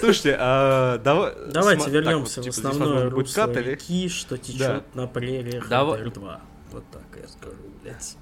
Слушайте, 0.00 0.36
а, 0.38 0.98
давай... 0.98 1.32
Давайте 1.50 1.90
вернемся 1.90 2.36
так 2.36 2.44
вот, 2.46 2.54
в 2.54 2.56
типа, 2.56 2.68
здесь, 2.68 2.72
основное 2.72 3.10
русло 3.10 3.34
кат 3.46 3.56
или- 3.56 3.70
реки, 3.72 4.08
что 4.08 4.36
течет 4.38 4.58
Да. 4.58 4.84
на 4.94 5.06
прериях 5.06 5.68
Давай- 5.68 6.00
РДР 6.00 6.10
2. 6.12 6.40
Вот 6.72 6.84
так 6.90 7.02
я 7.20 7.28
скажу, 7.28 7.56
блядь. 7.82 8.16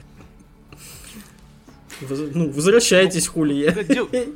Воз- 2.01 2.31
Ну, 2.35 2.51
возвращайтесь, 2.51 3.27
хули 3.29 3.55
я. 3.55 3.73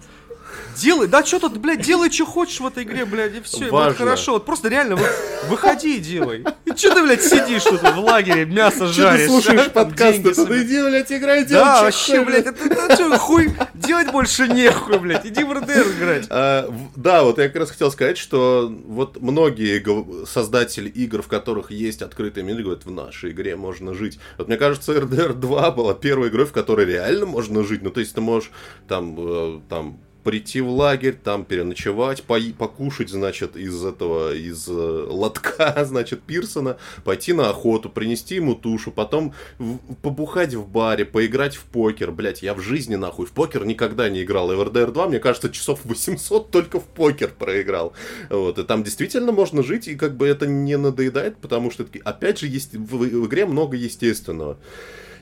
Делай, 0.77 1.07
да 1.09 1.25
что 1.25 1.39
тут, 1.39 1.57
блядь, 1.59 1.81
делай, 1.83 2.11
что 2.11 2.27
хочешь 2.27 2.61
в 2.61 2.67
этой 2.67 2.85
игре, 2.85 3.05
блядь, 3.05 3.35
и 3.35 3.41
все, 3.41 3.71
будет 3.71 3.97
хорошо. 3.97 4.33
Вот 4.35 4.45
просто 4.45 4.69
реально 4.69 4.97
вы- 4.97 5.09
выходи 5.49 5.97
и 5.97 6.01
делай. 6.01 6.45
И 6.65 6.71
что 6.77 6.95
ты, 6.95 7.03
блядь, 7.03 7.23
сидишь 7.23 7.63
тут 7.65 7.81
в 7.83 7.99
лагере, 8.01 8.45
мясо 8.45 8.87
Что 8.87 9.03
жаришь? 9.03 9.21
ты 9.23 9.29
слушаешь 9.29 9.67
а? 9.69 9.71
подкасты? 9.71 10.23
Да 10.23 10.35
собираешь. 10.35 10.65
иди, 10.65 10.83
блядь, 10.83 11.13
играй, 11.13 11.45
делай, 11.45 11.65
Да, 11.65 11.79
чё 11.79 11.85
вообще, 11.85 12.25
блядь, 12.25 12.47
это, 12.47 12.65
это 12.65 12.95
что, 12.95 13.19
хуй, 13.19 13.53
делать 13.75 14.11
больше 14.13 14.49
нехуй, 14.49 14.99
блядь, 14.99 15.25
иди 15.27 15.45
в 15.45 15.53
РДР 15.53 15.87
играть. 15.99 16.27
А, 16.31 16.71
да, 16.95 17.23
вот 17.23 17.39
я 17.39 17.47
как 17.49 17.57
раз 17.57 17.71
хотел 17.71 17.91
сказать, 17.91 18.19
что 18.19 18.71
вот 18.87 19.21
многие 19.21 19.83
создатели 20.27 20.89
игр, 20.89 21.23
в 21.23 21.29
которых 21.29 21.71
есть 21.71 22.03
открытый 22.03 22.43
мир, 22.43 22.61
говорят, 22.63 22.85
в 22.85 22.91
нашей 22.91 23.31
игре 23.31 23.57
можно 23.57 23.95
жить. 23.95 24.19
Вот 24.39 24.49
мне 24.49 24.57
кажется, 24.57 24.93
RDR 24.93 25.33
2 25.35 25.71
была 25.71 25.95
первой 25.95 26.29
игрой, 26.29 26.47
в 26.47 26.53
которой 26.53 26.87
реально 26.87 27.27
можно 27.27 27.65
жить. 27.65 27.83
Ну, 27.83 27.91
то 27.91 28.01
есть 28.01 28.15
ты 28.15 28.21
можешь 28.21 28.51
там, 28.89 29.15
э, 29.19 29.61
там 29.69 29.99
прийти 30.27 30.61
в 30.61 30.69
лагерь, 30.69 31.15
там 31.15 31.45
переночевать, 31.45 32.25
пои- 32.25 32.53
покушать, 32.53 33.11
значит, 33.11 33.57
из 33.57 33.85
этого, 33.85 34.35
из 34.35 34.67
э, 34.69 34.73
лотка, 34.73 35.85
значит, 35.87 36.21
Пирсона, 36.23 36.79
пойти 37.05 37.33
на 37.33 37.49
охоту, 37.49 37.89
принести 37.89 38.35
ему 38.35 38.57
тушу, 38.57 38.91
потом 38.91 39.35
в- 39.59 39.79
побухать 40.03 40.53
в 40.55 40.67
баре, 40.67 41.05
поиграть 41.05 41.55
в 41.55 41.63
покер. 41.63 42.11
Блять, 42.11 42.43
я 42.43 42.55
в 42.55 42.61
жизни, 42.61 42.97
нахуй, 42.97 43.27
в 43.27 43.31
покер 43.31 43.65
никогда 43.65 44.09
не 44.09 44.25
играл. 44.25 44.51
RDR 44.51 44.91
2, 44.91 45.07
мне 45.07 45.21
кажется, 45.21 45.49
часов 45.49 45.79
800 45.85 46.51
только 46.51 46.81
в 46.81 46.87
покер 46.87 47.31
проиграл. 47.31 47.93
Вот, 48.29 48.59
и 48.59 48.65
там 48.65 48.83
действительно 48.83 49.31
можно 49.31 49.63
жить, 49.63 49.87
и 49.87 49.95
как 49.95 50.17
бы 50.17 50.27
это 50.27 50.49
не 50.49 50.77
надоедает, 50.77 51.37
потому 51.37 51.71
что, 51.71 51.87
опять 52.03 52.41
же, 52.41 52.49
есть 52.49 52.75
в, 52.75 52.97
в 52.97 53.27
игре 53.27 53.47
много 53.47 53.77
естественного. 53.77 54.59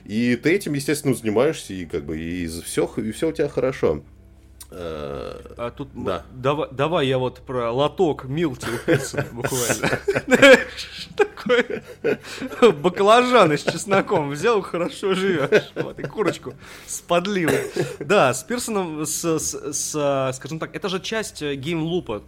И 0.03 0.35
ты 0.35 0.51
этим, 0.51 0.73
естественно, 0.73 1.13
занимаешься, 1.13 1.73
и 1.73 1.85
как 1.85 2.05
бы 2.05 2.17
и 2.19 2.47
все, 2.47 2.91
и 2.97 3.11
все 3.11 3.29
у 3.29 3.31
тебя 3.31 3.49
хорошо. 3.49 4.03
Э, 4.77 5.39
А 5.57 5.71
тут, 5.71 5.87
Да. 5.93 6.23
давай, 6.33 6.67
давай 6.71 7.07
я 7.07 7.17
вот 7.17 7.39
про 7.45 7.71
лоток 7.71 8.25
Милти 8.25 8.67
буквально. 9.31 9.89
Такой 11.15 11.81
баклажаны 12.73 13.57
с 13.57 13.63
чесноком 13.63 14.29
взял, 14.31 14.61
хорошо 14.61 15.13
живешь. 15.13 15.71
Вот, 15.75 15.99
и 15.99 16.03
курочку 16.03 16.53
с 16.87 16.99
подливой. 17.01 17.71
Да, 17.99 18.33
с 18.33 18.43
Пирсоном, 18.43 19.05
с, 19.05 19.23
с- 19.23 19.73
с, 19.73 20.31
скажем 20.35 20.59
так, 20.59 20.75
это 20.75 20.89
же 20.89 20.99
часть 20.99 21.41
э, 21.41 21.55
геймлупа. 21.55 22.23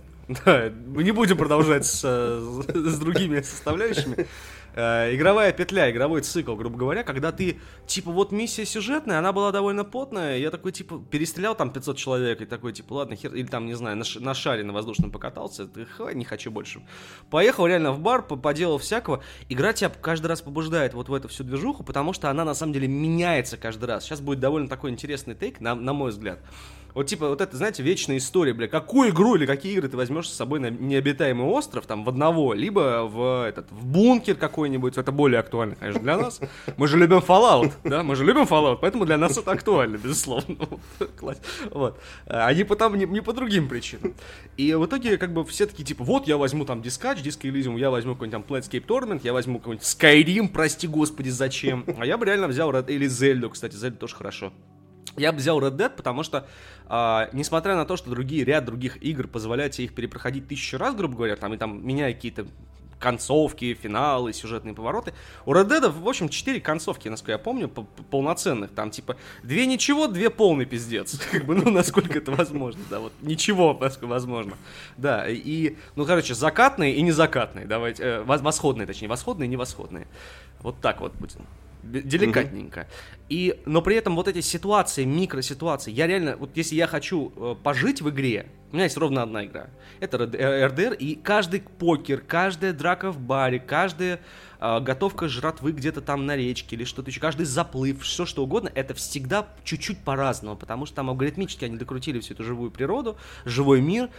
Да, 0.45 0.69
мы 0.87 1.03
не 1.03 1.11
будем 1.11 1.37
продолжать 1.37 1.85
с, 1.85 2.01
с 2.01 2.99
другими 2.99 3.41
составляющими. 3.41 4.27
Э, 4.75 5.15
игровая 5.15 5.51
петля, 5.53 5.89
игровой 5.89 6.21
цикл, 6.21 6.55
грубо 6.55 6.77
говоря, 6.77 7.03
когда 7.03 7.31
ты, 7.31 7.59
типа, 7.87 8.11
вот 8.11 8.31
миссия 8.31 8.65
сюжетная, 8.65 9.17
она 9.19 9.33
была 9.33 9.51
довольно 9.51 9.83
потная, 9.83 10.37
я 10.37 10.51
такой, 10.51 10.71
типа, 10.71 11.01
перестрелял 11.09 11.55
там 11.55 11.71
500 11.71 11.97
человек, 11.97 12.41
и 12.41 12.45
такой, 12.45 12.73
типа, 12.73 12.93
ладно, 12.93 13.15
хер, 13.15 13.33
или 13.33 13.47
там, 13.47 13.65
не 13.65 13.73
знаю, 13.73 13.97
на, 13.97 14.03
ш- 14.03 14.19
на 14.19 14.33
шаре 14.33 14.63
на 14.63 14.73
воздушном 14.73 15.09
покатался, 15.09 15.65
ты, 15.67 15.85
ха, 15.85 16.13
не 16.13 16.25
хочу 16.25 16.51
больше. 16.51 16.81
Поехал 17.31 17.65
реально 17.65 17.91
в 17.91 17.99
бар, 17.99 18.21
по- 18.21 18.35
поделал 18.35 18.77
всякого, 18.77 19.23
игра 19.49 19.73
тебя 19.73 19.89
каждый 19.89 20.27
раз 20.27 20.41
побуждает 20.41 20.93
вот 20.93 21.09
в 21.09 21.13
эту 21.13 21.27
всю 21.27 21.43
движуху, 21.43 21.83
потому 21.83 22.13
что 22.13 22.29
она, 22.29 22.45
на 22.45 22.53
самом 22.53 22.73
деле, 22.73 22.87
меняется 22.87 23.57
каждый 23.57 23.85
раз. 23.85 24.03
Сейчас 24.03 24.21
будет 24.21 24.39
довольно 24.39 24.67
такой 24.67 24.91
интересный 24.91 25.33
тейк, 25.33 25.59
на, 25.59 25.73
на 25.73 25.93
мой 25.93 26.11
взгляд. 26.11 26.39
Вот 26.97 27.05
типа 27.05 27.29
вот 27.29 27.41
это, 27.41 27.55
знаете, 27.55 27.83
вечная 27.83 28.17
история, 28.17 28.55
бля, 28.55 28.67
какую 28.67 29.11
игру 29.11 29.35
или 29.35 29.45
какие 29.45 29.73
игры 29.73 29.87
ты 29.87 29.95
возьмешь 29.95 30.27
с 30.27 30.33
собой 30.33 30.59
на 30.59 30.71
необитаемый 30.71 31.45
остров, 31.45 31.85
там, 31.85 32.03
в 32.03 32.09
одного, 32.09 32.55
либо 32.55 33.03
в 33.07 33.47
этот, 33.47 33.71
в 33.71 33.85
бункер 33.85 34.33
какой-нибудь, 34.33 34.97
это 34.97 35.11
более 35.11 35.39
актуально, 35.39 35.75
конечно, 35.75 36.01
для 36.01 36.17
нас. 36.17 36.41
Мы 36.75 36.87
же 36.87 36.97
любим 36.97 37.17
Fallout, 37.19 37.71
да, 37.83 38.01
мы 38.01 38.15
же 38.15 38.25
любим 38.25 38.45
Fallout, 38.45 38.79
поэтому 38.81 39.05
для 39.05 39.17
нас 39.17 39.37
это 39.37 39.51
актуально, 39.51 39.97
безусловно. 39.97 40.55
Вот. 41.21 41.37
Вот. 41.69 41.99
А 42.25 42.51
по, 42.65 42.75
там, 42.75 42.95
не, 42.95 43.21
по 43.21 43.31
другим 43.31 43.69
причинам. 43.69 44.15
И 44.55 44.73
в 44.73 44.83
итоге, 44.87 45.19
как 45.19 45.33
бы, 45.33 45.45
все 45.45 45.67
такие, 45.67 45.83
типа, 45.83 46.03
вот 46.03 46.27
я 46.27 46.37
возьму 46.37 46.65
там 46.65 46.81
Discatch, 46.81 47.21
Disco 47.21 47.43
Elysium, 47.43 47.77
я 47.77 47.91
возьму 47.91 48.13
какой-нибудь 48.13 48.47
там 48.47 48.57
Planescape 48.57 48.87
Tournament, 48.87 49.21
я 49.23 49.33
возьму 49.33 49.59
какой-нибудь 49.59 49.85
Skyrim, 49.85 50.47
прости 50.47 50.87
господи, 50.87 51.29
зачем. 51.29 51.85
А 51.99 52.07
я 52.07 52.17
бы 52.17 52.25
реально 52.25 52.47
взял 52.47 52.71
или 52.71 53.05
Zelda, 53.05 53.51
кстати, 53.51 53.75
Zelda 53.75 53.97
тоже 53.97 54.15
хорошо. 54.15 54.51
Я 55.17 55.31
бы 55.31 55.39
взял 55.39 55.59
Red 55.59 55.75
Dead, 55.75 55.89
потому 55.89 56.23
что, 56.23 56.47
а, 56.85 57.29
несмотря 57.33 57.75
на 57.75 57.85
то, 57.85 57.97
что 57.97 58.09
другие, 58.09 58.43
ряд 58.43 58.65
других 58.65 59.01
игр 59.03 59.27
позволяют 59.27 59.73
тебе 59.73 59.85
их 59.85 59.95
перепроходить 59.95 60.47
тысячу 60.47 60.77
раз, 60.77 60.95
грубо 60.95 61.15
говоря, 61.15 61.35
там, 61.35 61.53
и 61.53 61.57
там, 61.57 61.85
меняя 61.85 62.13
какие-то 62.13 62.45
концовки, 62.99 63.73
финалы, 63.73 64.33
сюжетные 64.33 64.73
повороты. 64.73 65.13
У 65.45 65.53
Red 65.53 65.67
Dead, 65.69 65.89
в 65.89 66.07
общем, 66.07 66.29
четыре 66.29 66.59
концовки, 66.59 67.07
насколько 67.07 67.33
я 67.33 67.37
помню, 67.37 67.69
полноценных. 67.69 68.71
Там, 68.71 68.91
типа, 68.91 69.17
две 69.43 69.65
ничего, 69.65 70.07
две 70.07 70.29
полный 70.29 70.65
пиздец. 70.65 71.19
Как 71.31 71.45
бы, 71.45 71.55
ну, 71.55 71.69
насколько 71.71 72.17
это 72.17 72.31
возможно, 72.31 72.81
да, 72.89 72.99
вот 72.99 73.13
ничего, 73.21 73.77
насколько 73.79 74.07
возможно. 74.07 74.53
Да, 74.97 75.25
и, 75.27 75.77
ну, 75.95 76.05
короче, 76.05 76.33
закатные 76.33 76.95
и 76.95 77.01
незакатные, 77.01 77.65
давайте, 77.65 78.03
э, 78.03 78.23
восходные, 78.23 78.87
точнее, 78.87 79.07
восходные 79.07 79.47
и 79.47 79.49
невосходные. 79.49 80.07
Вот 80.61 80.79
так 80.81 81.01
вот 81.01 81.13
будем 81.13 81.45
деликатненько. 81.83 82.81
Mm-hmm. 82.81 83.17
И, 83.29 83.61
но 83.65 83.81
при 83.81 83.95
этом 83.95 84.15
вот 84.15 84.27
эти 84.27 84.41
ситуации, 84.41 85.03
микроситуации, 85.03 85.91
я 85.91 86.07
реально, 86.07 86.37
вот 86.37 86.51
если 86.55 86.75
я 86.75 86.87
хочу 86.87 87.33
э, 87.35 87.55
пожить 87.61 88.01
в 88.01 88.09
игре, 88.09 88.47
у 88.71 88.75
меня 88.75 88.85
есть 88.85 88.97
ровно 88.97 89.23
одна 89.23 89.45
игра. 89.45 89.67
Это 89.99 90.17
RDR, 90.17 90.95
и 90.95 91.15
каждый 91.15 91.61
покер, 91.61 92.21
каждая 92.21 92.73
драка 92.73 93.11
в 93.11 93.19
баре, 93.19 93.59
каждая 93.59 94.21
э, 94.59 94.79
готовка 94.79 95.27
жратвы 95.27 95.73
где-то 95.73 96.01
там 96.01 96.25
на 96.25 96.37
речке 96.37 96.77
или 96.77 96.85
что-то 96.85 97.09
еще, 97.09 97.19
каждый 97.19 97.45
заплыв, 97.45 98.03
все 98.03 98.25
что 98.25 98.43
угодно, 98.43 98.71
это 98.73 98.93
всегда 98.93 99.47
чуть-чуть 99.65 99.99
по-разному, 99.99 100.55
потому 100.55 100.85
что 100.85 100.95
там 100.95 101.09
алгоритмически 101.09 101.65
они 101.65 101.77
докрутили 101.77 102.19
всю 102.21 102.33
эту 102.33 102.45
живую 102.45 102.71
природу, 102.71 103.17
живой 103.43 103.81
мир, 103.81 104.09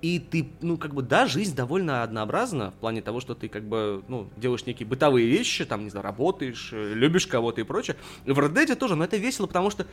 и 0.00 0.18
ты, 0.18 0.48
ну, 0.60 0.76
как 0.76 0.94
бы, 0.94 1.02
да, 1.02 1.26
жизнь 1.26 1.54
довольно 1.54 2.02
однообразна 2.02 2.70
в 2.70 2.74
плане 2.74 3.02
того, 3.02 3.20
что 3.20 3.34
ты, 3.34 3.48
как 3.48 3.64
бы, 3.64 4.02
ну, 4.08 4.28
делаешь 4.36 4.66
некие 4.66 4.86
бытовые 4.86 5.26
вещи, 5.26 5.64
там, 5.64 5.84
не 5.84 5.90
знаю, 5.90 6.04
работаешь, 6.04 6.70
э, 6.72 6.94
любишь 6.94 7.26
кого-то 7.26 7.60
и 7.60 7.64
прочее. 7.64 7.96
В 8.24 8.38
Red 8.38 8.52
Dead 8.54 8.74
тоже, 8.74 8.94
но 8.96 9.04
это 9.04 9.16
весело, 9.16 9.46
потому 9.46 9.70
что 9.70 9.86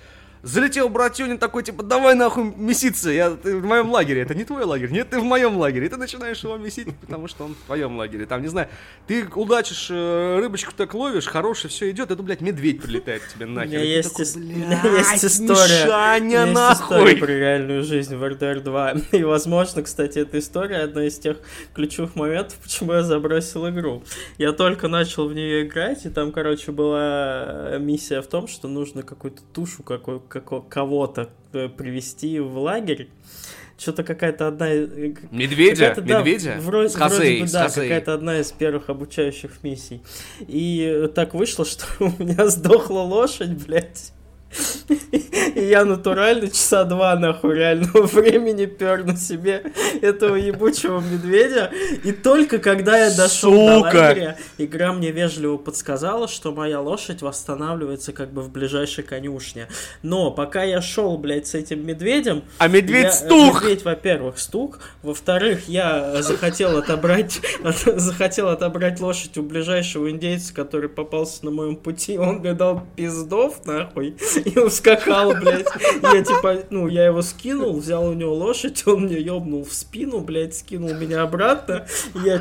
залетел 0.44 0.90
братюнин 0.90 1.38
такой, 1.38 1.64
типа, 1.64 1.84
давай 1.84 2.14
нахуй 2.14 2.44
меситься, 2.56 3.10
я, 3.10 3.32
ты 3.32 3.58
в 3.58 3.66
моем 3.66 3.90
лагере, 3.90 4.22
это 4.22 4.36
не 4.36 4.44
твой 4.44 4.64
лагерь, 4.64 4.92
нет, 4.92 5.10
ты 5.10 5.20
в 5.20 5.24
моем 5.24 5.58
лагере, 5.58 5.88
и 5.88 5.90
ты 5.90 5.98
начинаешь 5.98 6.44
его 6.44 6.56
месить, 6.58 6.96
потому 7.02 7.28
что 7.28 7.46
он 7.46 7.56
в 7.56 7.66
твоем 7.66 7.98
лагере, 7.98 8.28
там, 8.28 8.42
не 8.42 8.48
знаю, 8.48 8.70
ты 9.08 9.28
удачишь, 9.34 9.88
э, 9.90 10.40
рыбочку 10.40 10.72
так 10.76 10.94
ловишь, 10.94 11.26
хороший, 11.26 11.70
все 11.70 11.90
идет, 11.90 12.12
это, 12.12 12.22
блядь, 12.22 12.42
медведь 12.42 12.82
прилетает 12.82 13.24
к 13.24 13.34
тебе 13.34 13.48
нахер. 13.48 13.70
У 13.70 13.74
меня 13.74 13.84
есть, 13.84 14.10
такой, 14.10 14.26
ис... 14.26 14.36
есть 14.36 15.26
история, 15.26 15.86
Мишаня, 15.86 16.42
есть 16.42 16.54
нахуй. 16.54 16.98
история 16.98 17.18
про 17.18 17.32
реальную 17.32 17.84
жизнь 17.84 18.16
в 18.16 18.24
RDR 18.24 18.60
2, 18.60 18.92
и, 19.14 19.24
возможно, 19.24 19.82
кстати, 19.82 19.95
эта 20.04 20.40
история 20.40 20.78
одна 20.78 21.06
из 21.06 21.18
тех 21.20 21.38
ключевых 21.74 22.16
моментов, 22.16 22.58
почему 22.62 22.94
я 22.94 23.04
забросил 23.04 23.70
игру. 23.70 24.04
Я 24.38 24.52
только 24.52 24.88
начал 24.88 25.28
в 25.28 25.34
нее 25.34 25.66
играть, 25.66 26.06
и 26.06 26.10
там, 26.10 26.32
короче, 26.32 26.72
была 26.72 27.78
миссия 27.80 28.22
в 28.22 28.28
том, 28.28 28.48
что 28.48 28.68
нужно 28.68 29.04
какую-то 29.04 29.42
тушу 29.54 29.84
какой 29.84 30.22
кого-то 30.70 31.30
э, 31.54 31.70
привести 31.70 32.40
в 32.40 32.58
лагерь. 32.58 33.10
Что-то 33.78 34.04
какая-то 34.04 34.48
одна... 34.48 34.70
Медведя? 34.70 35.90
Какая 35.90 36.20
медведя? 36.20 36.56
Да, 36.56 36.62
вроде, 36.62 36.90
с 36.90 36.96
вроде 36.96 37.42
бы, 37.42 37.48
да, 37.52 37.68
какая-то 37.68 38.14
одна 38.14 38.40
из 38.40 38.52
первых 38.54 38.90
обучающих 38.90 39.64
миссий. 39.64 40.02
И 40.40 41.10
так 41.14 41.34
вышло, 41.34 41.66
что 41.66 41.86
у 42.00 42.24
меня 42.24 42.48
сдохла 42.48 43.00
лошадь, 43.00 43.52
блядь. 43.66 44.14
И 45.56 45.64
я 45.64 45.86
натурально 45.86 46.50
часа 46.50 46.84
два 46.84 47.16
нахуй 47.16 47.56
реального 47.56 48.04
времени 48.08 48.66
перну 48.66 49.16
себе 49.16 49.64
этого 50.02 50.36
ебучего 50.36 51.00
медведя. 51.00 51.72
И 52.04 52.12
только 52.12 52.60
когда 52.60 53.06
я 53.06 53.16
дошел 53.16 53.54
до 53.54 53.80
лагеря, 53.80 54.38
игра 54.58 54.94
мне 54.94 55.12
вежливо 55.12 55.58
подсказала, 55.58 56.28
что 56.28 56.52
моя 56.52 56.82
лошадь 56.82 57.22
восстанавливается 57.22 58.14
как 58.14 58.32
бы 58.32 58.42
в 58.42 58.50
ближайшей 58.50 59.04
конюшне. 59.04 59.68
Но 60.04 60.32
пока 60.32 60.64
я 60.64 60.82
шел, 60.82 61.18
блядь, 61.18 61.48
с 61.48 61.56
этим 61.56 61.86
медведем... 61.86 62.44
А 62.58 62.68
медведь 62.68 63.06
я, 63.06 63.12
стух! 63.12 63.64
Медведь, 63.64 63.86
во-первых, 63.86 64.40
стук. 64.40 64.80
Во-вторых, 65.04 65.68
я 65.68 66.22
захотел 66.22 66.78
отобрать, 66.78 67.40
захотел 67.86 68.50
отобрать 68.50 69.00
лошадь 69.00 69.38
у 69.38 69.44
ближайшего 69.44 70.10
индейца, 70.10 70.54
который 70.54 70.90
попался 70.90 71.46
на 71.46 71.52
моем 71.52 71.76
пути. 71.76 72.18
Он 72.18 72.38
мне 72.38 72.54
дал 72.54 72.86
пиздов, 72.96 73.66
нахуй 73.66 74.16
и 74.56 74.60
ускакал, 74.60 75.34
блядь. 75.34 75.68
Я 76.02 76.24
типа, 76.24 76.64
ну, 76.70 76.88
я 76.88 77.06
его 77.06 77.22
скинул, 77.22 77.80
взял 77.80 78.08
у 78.08 78.14
него 78.14 78.34
лошадь, 78.34 78.86
он 78.86 79.06
мне 79.06 79.20
ёбнул 79.20 79.66
в 79.66 79.74
спину, 79.74 80.20
блядь, 80.20 80.56
скинул 80.56 80.94
меня 80.94 81.24
обратно. 81.24 81.88
Я 82.24 82.40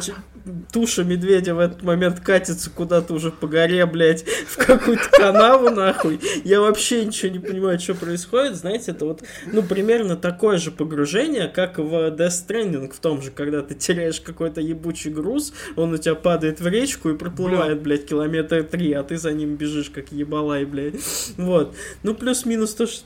туша 0.72 1.05
медведя 1.05 1.55
в 1.55 1.59
этот 1.59 1.82
момент 1.82 2.20
катится 2.20 2.70
куда-то 2.70 3.14
уже 3.14 3.30
по 3.30 3.47
горе, 3.47 3.86
блядь, 3.86 4.24
в 4.47 4.57
какую-то 4.57 5.09
канаву, 5.11 5.70
нахуй. 5.70 6.20
Я 6.45 6.61
вообще 6.61 7.05
ничего 7.05 7.32
не 7.32 7.38
понимаю, 7.38 7.78
что 7.78 7.95
происходит. 7.95 8.57
Знаете, 8.57 8.92
это 8.92 9.07
вот, 9.07 9.22
ну, 9.53 9.62
примерно 9.62 10.16
такое 10.16 10.59
же 10.59 10.70
погружение, 10.70 11.49
как 11.49 11.78
в 11.78 11.92
Death 12.11 12.47
Stranding, 12.47 12.92
в 12.92 12.99
том 12.99 13.22
же, 13.22 13.30
когда 13.30 13.62
ты 13.62 13.74
теряешь 13.74 14.20
какой-то 14.20 14.61
ебучий 14.61 15.11
груз, 15.11 15.53
он 15.76 15.92
у 15.95 15.97
тебя 15.97 16.14
падает 16.14 16.61
в 16.61 16.66
речку 16.66 17.11
и 17.11 17.16
проплывает, 17.16 17.82
блядь, 17.82 18.07
километра 18.07 18.62
три, 18.62 18.92
а 18.92 19.03
ты 19.03 19.16
за 19.16 19.32
ним 19.32 19.57
бежишь, 19.57 19.90
как 19.90 20.12
ебалай, 20.12 20.64
блядь. 20.64 20.95
Вот. 21.36 21.74
Ну, 22.03 22.14
плюс-минус 22.14 22.74
то, 22.74 22.86
что 22.86 23.05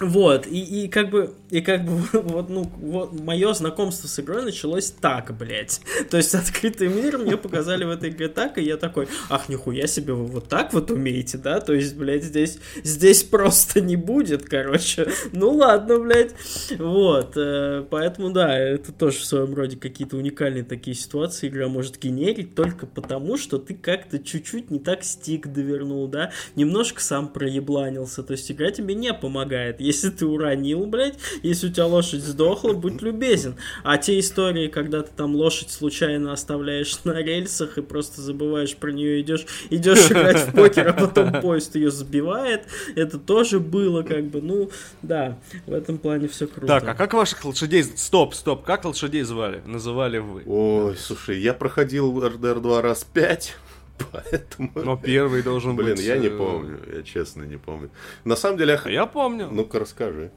вот, 0.00 0.46
и, 0.46 0.84
и 0.84 0.88
как 0.88 1.10
бы, 1.10 1.34
и 1.54 1.60
как 1.60 1.84
бы, 1.84 2.02
вот, 2.12 2.50
ну, 2.50 2.68
вот, 2.80 3.12
мое 3.12 3.52
знакомство 3.54 4.08
с 4.08 4.18
игрой 4.18 4.42
началось 4.42 4.90
так, 4.90 5.36
блядь. 5.36 5.80
То 6.10 6.16
есть, 6.16 6.34
открытый 6.34 6.88
мир 6.88 7.18
мне 7.18 7.36
показали 7.36 7.84
в 7.84 7.90
этой 7.90 8.10
игре 8.10 8.26
так, 8.26 8.58
и 8.58 8.62
я 8.62 8.76
такой, 8.76 9.06
ах, 9.30 9.48
нихуя 9.48 9.86
себе, 9.86 10.14
вы 10.14 10.26
вот 10.26 10.48
так 10.48 10.72
вот 10.72 10.90
умеете, 10.90 11.38
да? 11.38 11.60
То 11.60 11.72
есть, 11.72 11.96
блядь, 11.96 12.24
здесь, 12.24 12.58
здесь 12.82 13.22
просто 13.22 13.80
не 13.80 13.94
будет, 13.96 14.48
короче. 14.48 15.08
Ну, 15.32 15.50
ладно, 15.50 15.98
блядь. 15.98 16.34
Вот, 16.78 17.36
э, 17.36 17.84
поэтому, 17.88 18.30
да, 18.30 18.58
это 18.58 18.92
тоже 18.92 19.18
в 19.18 19.24
своем 19.24 19.54
роде 19.54 19.76
какие-то 19.76 20.16
уникальные 20.16 20.64
такие 20.64 20.96
ситуации 20.96 21.48
игра 21.48 21.68
может 21.68 22.00
генерить 22.00 22.54
только 22.54 22.86
потому, 22.86 23.36
что 23.36 23.58
ты 23.58 23.74
как-то 23.74 24.18
чуть-чуть 24.18 24.70
не 24.70 24.78
так 24.78 25.04
стик 25.04 25.48
довернул, 25.48 26.08
да? 26.08 26.32
Немножко 26.56 27.00
сам 27.00 27.28
проебланился, 27.28 28.22
то 28.22 28.32
есть, 28.32 28.50
игра 28.50 28.70
тебе 28.70 28.94
не 28.94 29.12
помогает 29.14 29.80
если 29.80 30.10
ты 30.10 30.26
уронил, 30.26 30.86
блядь, 30.86 31.18
если 31.44 31.68
у 31.68 31.70
тебя 31.70 31.86
лошадь 31.86 32.22
сдохла, 32.22 32.72
будь 32.72 33.02
любезен. 33.02 33.56
А 33.82 33.98
те 33.98 34.18
истории, 34.18 34.68
когда 34.68 35.02
ты 35.02 35.10
там 35.14 35.36
лошадь 35.36 35.70
случайно 35.70 36.32
оставляешь 36.32 37.04
на 37.04 37.22
рельсах 37.22 37.78
и 37.78 37.82
просто 37.82 38.20
забываешь 38.20 38.74
про 38.76 38.90
нее, 38.90 39.20
идешь, 39.20 39.46
идешь 39.70 40.10
играть 40.10 40.48
в 40.48 40.52
покер, 40.52 40.88
а 40.88 40.92
потом 40.92 41.40
поезд 41.40 41.74
ее 41.76 41.90
сбивает, 41.90 42.66
это 42.96 43.18
тоже 43.18 43.60
было 43.60 44.02
как 44.02 44.24
бы, 44.24 44.40
ну, 44.40 44.70
да, 45.02 45.38
в 45.66 45.72
этом 45.72 45.98
плане 45.98 46.28
все 46.28 46.46
круто. 46.46 46.66
Так, 46.66 46.88
а 46.88 46.94
как 46.94 47.12
ваших 47.14 47.44
лошадей, 47.44 47.84
стоп, 47.84 48.34
стоп, 48.34 48.64
как 48.64 48.84
лошадей 48.84 49.22
звали, 49.22 49.62
называли 49.66 50.18
вы? 50.18 50.42
Ой, 50.46 50.96
слушай, 50.96 51.38
я 51.40 51.54
проходил 51.54 52.18
RDR 52.18 52.60
2 52.60 52.82
раз 52.82 53.04
пять. 53.04 53.54
Поэтому... 54.12 54.70
Но 54.74 54.96
первый 54.96 55.42
должен 55.42 55.76
Блин, 55.76 55.90
быть... 55.90 55.98
Блин, 55.98 56.08
я 56.08 56.18
не 56.18 56.26
э, 56.26 56.36
помню, 56.36 56.80
я 56.92 57.02
честно 57.02 57.44
не 57.44 57.56
помню. 57.56 57.90
На 58.24 58.36
самом 58.36 58.58
деле... 58.58 58.80
Я, 58.84 58.90
я 58.90 59.06
помню. 59.06 59.48
Ну-ка, 59.50 59.78
расскажи. 59.78 60.30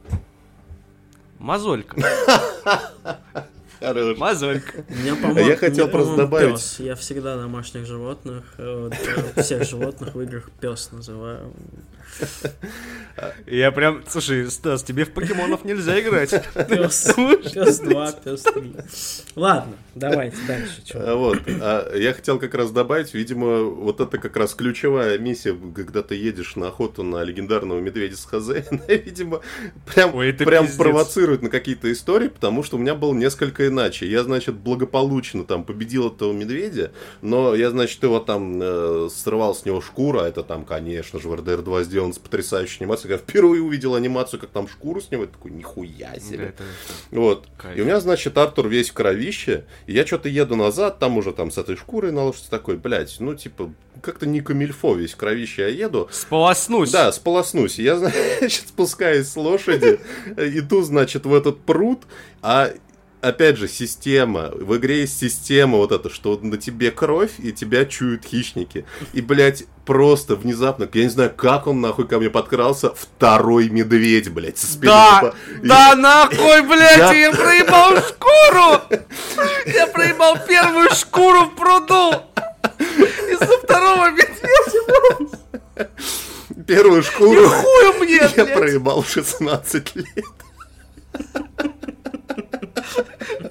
Мозолька. 1.40 1.96
Хорош. 3.80 4.18
Мозолька. 4.18 4.84
Меня, 4.90 5.16
по 5.16 5.40
я 5.40 5.56
хотел 5.56 5.88
просто 5.88 6.16
добавить. 6.16 6.54
Пес. 6.54 6.80
Я 6.80 6.96
всегда 6.96 7.38
домашних 7.38 7.86
животных, 7.86 8.44
э, 8.58 8.90
вот, 8.90 9.46
всех 9.46 9.64
животных 9.64 10.16
в 10.16 10.22
играх 10.22 10.50
пес 10.60 10.90
называю. 10.92 11.54
Я 13.46 13.72
прям, 13.72 14.04
слушай, 14.08 14.50
Стас, 14.50 14.84
тебе 14.84 15.06
в 15.06 15.12
покемонов 15.12 15.64
нельзя 15.64 16.00
играть. 16.02 16.32
Пес, 16.68 17.14
пес 17.54 17.80
2, 17.80 18.12
пес 18.14 18.42
3. 18.42 18.76
Ладно, 19.36 19.74
давайте 20.00 20.38
дальше. 20.48 20.82
А, 20.94 21.16
вот, 21.16 21.40
а 21.48 21.96
я 21.96 22.14
хотел 22.14 22.40
как 22.40 22.56
раз 22.56 22.72
добавить, 22.72 23.14
видимо, 23.14 23.64
вот 23.64 24.00
это 24.00 24.18
как 24.18 24.36
раз 24.36 24.56
ключевая 24.56 25.18
миссия, 25.20 25.56
когда 25.76 26.02
ты 26.02 26.16
едешь 26.16 26.56
на 26.56 26.70
охоту 26.70 27.04
на 27.04 27.24
легендарного 27.24 27.80
медведя 27.80 28.18
с 28.18 28.26
хозяина, 28.26 28.82
видимо, 28.88 29.42
прям, 29.94 30.16
Ой, 30.16 30.34
прям 30.34 30.68
провоцирует 30.78 31.42
на 31.42 31.50
какие-то 31.50 31.92
истории, 31.92 32.30
потому 32.30 32.64
что 32.64 32.78
у 32.78 32.80
меня 32.80 32.96
было 32.96 33.14
несколько 33.14 33.68
иначе. 33.68 34.10
Я, 34.10 34.24
значит, 34.24 34.56
благополучно 34.56 35.44
там 35.44 35.64
победил 35.64 36.08
этого 36.08 36.34
медведя, 36.34 36.92
но 37.22 37.54
я, 37.54 37.70
значит, 37.70 38.02
его 38.02 38.20
там 38.20 38.60
э, 38.62 39.10
срывал 39.14 39.54
с 39.54 39.66
него 39.66 39.82
шкуру, 39.82 40.20
а 40.20 40.28
это 40.28 40.44
там, 40.44 40.66
конечно 40.66 41.20
же, 41.20 41.28
в 41.28 41.34
RDR 41.34 41.62
2 41.62 41.84
сделано 41.84 41.98
сделан 41.98 42.14
с 42.14 42.20
потрясающей 42.20 42.78
анимацией. 42.82 43.14
Я 43.14 43.18
впервые 43.18 43.62
увидел 43.62 43.96
анимацию, 43.96 44.40
как 44.40 44.50
там 44.50 44.68
шкуру 44.68 45.02
с 45.02 45.12
него, 45.12 45.24
я 45.24 45.30
такой, 45.30 45.52
нихуя 45.52 46.20
себе. 46.20 46.46
Это, 46.46 46.64
это... 46.64 46.64
Вот. 47.12 47.48
Кайф. 47.58 47.78
И 47.78 47.82
у 47.82 47.86
меня, 47.86 48.00
значит, 48.00 48.38
Артур 48.38 48.68
весь 48.68 48.90
в 48.90 48.94
кровище, 48.94 49.66
и 49.88 49.94
я 49.94 50.06
что-то 50.06 50.28
еду 50.28 50.56
назад, 50.56 51.00
там 51.00 51.18
уже 51.18 51.32
там 51.32 51.50
с 51.50 51.58
этой 51.58 51.78
шкурой 51.78 52.12
на 52.12 52.26
лошадь 52.26 52.50
такой, 52.50 52.76
блядь, 52.76 53.16
ну, 53.20 53.36
типа, 53.36 53.74
как-то 54.02 54.28
не 54.28 54.42
камильфо 54.42 54.94
весь 54.94 55.16
кровище 55.16 55.62
я 55.64 55.68
еду. 55.70 56.10
Сполоснусь. 56.12 56.92
Да, 56.92 57.12
сполоснусь. 57.14 57.80
Я, 57.80 57.96
значит, 58.40 58.68
спускаюсь 58.68 59.30
с 59.30 59.38
лошади, 59.38 60.00
иду, 60.36 60.82
значит, 60.82 61.26
в 61.26 61.34
этот 61.34 61.62
пруд, 61.62 62.02
а 62.42 62.74
опять 63.22 63.58
же, 63.58 63.68
система. 63.68 64.50
В 64.54 64.76
игре 64.78 65.02
есть 65.02 65.20
система 65.20 65.78
вот 65.78 65.92
эта, 65.92 66.10
что 66.10 66.38
на 66.42 66.58
тебе 66.58 66.92
кровь, 66.92 67.32
и 67.40 67.52
тебя 67.52 67.86
чуют 67.86 68.26
хищники. 68.26 68.86
И, 69.14 69.22
блядь, 69.22 69.66
просто 69.86 70.36
внезапно, 70.36 70.90
я 70.94 71.04
не 71.04 71.10
знаю, 71.10 71.34
как 71.36 71.68
он 71.68 71.82
нахуй 71.82 72.08
ко 72.08 72.20
мне 72.20 72.30
подкрался, 72.30 72.94
второй 72.94 73.70
медведь, 73.70 74.30
блядь, 74.30 74.58
со 74.58 74.68
спины. 74.68 74.92
Да, 74.92 75.20
типа, 75.20 75.36
да 75.64 75.96
нахуй, 75.96 76.62
блядь, 76.64 76.98
я... 76.98 77.14
я 77.14 77.32
проебал 77.32 77.98
шкуру! 78.02 78.82
Я 79.66 79.88
проебал 79.88 80.38
первую 80.48 80.90
шкуру 80.92 81.46
в 81.46 81.56
пруду! 81.56 82.14
Из-за 82.80 83.58
второго 83.64 84.12
медведя! 84.12 85.38
Первую 86.66 87.02
шкуру 87.02 87.46
И 87.46 88.00
мне, 88.00 88.16
я 88.36 88.44
блядь. 88.46 88.54
проебал 88.54 89.04
16 89.04 89.96
лет. 89.96 90.26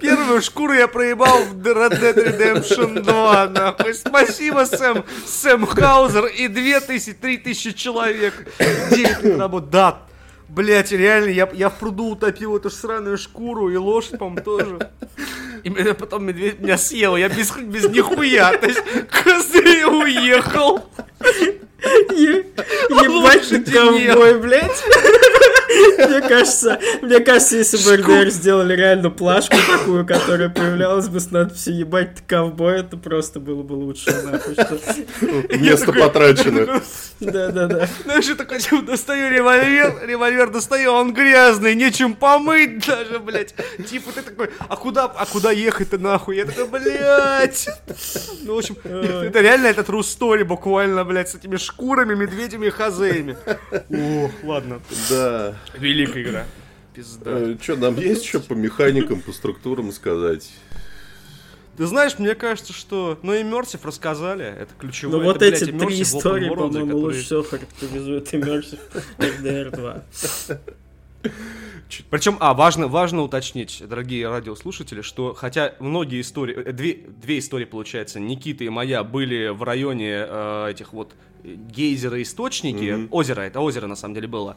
Первую 0.00 0.42
шкуру 0.42 0.72
я 0.72 0.88
проебал 0.88 1.44
в 1.44 1.54
Red 1.66 2.00
Dead 2.00 2.14
Redemption 2.14 3.00
2, 3.02 3.46
нахуй. 3.48 3.94
Спасибо, 3.94 4.64
Сэм, 4.64 5.04
Сэм 5.26 5.66
Хаузер 5.66 6.26
и 6.26 6.48
2000, 6.48 7.12
3000 7.14 7.72
человек. 7.72 8.34
9 8.90 9.22
лет 9.22 9.38
работы. 9.38 9.66
Да, 9.70 10.02
Блять, 10.48 10.92
реально, 10.92 11.30
я, 11.30 11.48
я 11.52 11.68
в 11.68 11.74
пруду 11.74 12.10
утопил 12.12 12.56
эту 12.56 12.70
сраную 12.70 13.18
шкуру 13.18 13.68
и 13.68 13.76
лошадь, 13.76 14.18
по-моему, 14.18 14.44
тоже. 14.44 14.90
И 15.64 15.68
меня 15.68 15.92
потом 15.92 16.24
медведь 16.24 16.60
меня 16.60 16.78
съел, 16.78 17.16
я 17.16 17.28
без, 17.28 17.50
без 17.56 17.88
нихуя, 17.88 18.56
то 18.56 18.66
есть 18.66 18.80
козырь 19.10 19.84
уехал. 19.84 20.88
Е- 22.12 22.46
Ебать 22.88 23.48
ты 23.48 23.60
ковбой, 23.60 24.38
блядь. 24.38 24.84
Мне 25.68 26.20
кажется, 26.20 26.78
мне 27.02 27.20
кажется, 27.20 27.56
если 27.56 27.76
бы 27.78 27.96
РДР 27.96 28.30
сделали 28.30 28.74
реально 28.74 29.10
плашку 29.10 29.56
такую, 29.70 30.06
которая 30.06 30.48
появлялась 30.48 31.08
бы 31.08 31.20
с 31.20 31.30
надписью 31.30 31.76
«Ебать 31.78 32.14
ты 32.16 32.22
ковбой», 32.26 32.80
это 32.80 32.96
просто 32.96 33.40
было 33.40 33.62
бы 33.62 33.72
лучше, 33.74 34.10
нахуй. 34.22 34.54
что- 34.54 35.56
Место 35.56 35.92
потрачено. 35.92 36.80
Да-да-да. 37.20 37.88
Знаешь, 38.04 38.26
я 38.26 38.34
такой 38.34 38.58
типа, 38.60 38.82
достаю 38.82 39.30
револьвер, 39.32 40.06
револьвер 40.06 40.50
достаю, 40.50 40.92
он 40.92 41.12
грязный, 41.14 41.74
нечем 41.74 42.14
помыть 42.14 42.86
даже, 42.86 43.18
блядь. 43.18 43.54
Типа 43.88 44.12
ты 44.12 44.22
такой, 44.22 44.50
а 44.68 44.76
куда, 44.76 45.04
а 45.04 45.26
куда 45.26 45.50
ехать-то 45.50 45.98
нахуй? 45.98 46.36
Я 46.36 46.44
такой, 46.44 46.66
блядь. 46.68 47.68
Ну, 48.42 48.54
в 48.54 48.58
общем, 48.58 48.76
это 48.84 49.40
реально 49.40 49.66
это 49.66 49.82
true 49.82 50.00
story 50.00 50.44
буквально, 50.44 51.04
блядь, 51.04 51.30
с 51.30 51.34
этими 51.34 51.56
шкурами, 51.56 52.14
медведями 52.14 52.66
и 52.66 52.70
хазеями. 52.70 53.36
О, 53.90 54.30
ладно. 54.44 54.80
Да. 55.10 55.54
Великая 55.78 56.22
игра. 56.22 56.44
Пизда. 56.94 57.56
Что, 57.60 57.76
нам 57.76 57.96
есть 57.98 58.24
что 58.24 58.40
по 58.40 58.54
механикам, 58.54 59.20
по 59.20 59.32
структурам 59.32 59.92
сказать? 59.92 60.50
Ты 61.76 61.84
знаешь, 61.86 62.18
мне 62.18 62.34
кажется, 62.34 62.72
что... 62.72 63.18
Ну, 63.22 63.34
и 63.34 63.42
Мертвев 63.42 63.84
рассказали, 63.84 64.46
это 64.46 64.72
ключевое. 64.78 65.18
Ну 65.18 65.24
вот 65.24 65.36
это, 65.42 65.50
блядь, 65.50 65.62
эти 65.62 65.70
три 65.72 65.76
Immersive 65.78 66.02
истории, 66.02 66.48
по-моему, 66.48 66.72
которые- 66.72 66.94
лучше 66.94 67.20
всего 67.22 67.42
характеризуют 67.42 68.32
Immersive 68.32 68.78
RDR 69.18 69.76
2. 69.76 70.02
Причем, 72.10 72.36
а, 72.40 72.52
важно, 72.54 72.88
важно 72.88 73.22
уточнить, 73.22 73.82
дорогие 73.86 74.28
радиослушатели, 74.28 75.02
что 75.02 75.34
хотя 75.34 75.74
многие 75.78 76.20
истории, 76.20 76.56
э, 76.56 76.72
две, 76.72 76.94
две 76.94 77.38
истории, 77.38 77.64
получается, 77.64 78.18
Никита 78.20 78.64
и 78.64 78.68
моя 78.68 79.04
были 79.04 79.48
в 79.48 79.62
районе 79.62 80.24
э, 80.28 80.70
этих 80.70 80.92
вот 80.92 81.14
э, 81.44 81.54
гейзера-источники, 81.54 82.90
Мгм. 82.92 83.08
озеро, 83.12 83.42
это 83.42 83.60
озеро 83.60 83.86
на 83.86 83.94
самом 83.96 84.14
деле 84.14 84.26
было, 84.26 84.56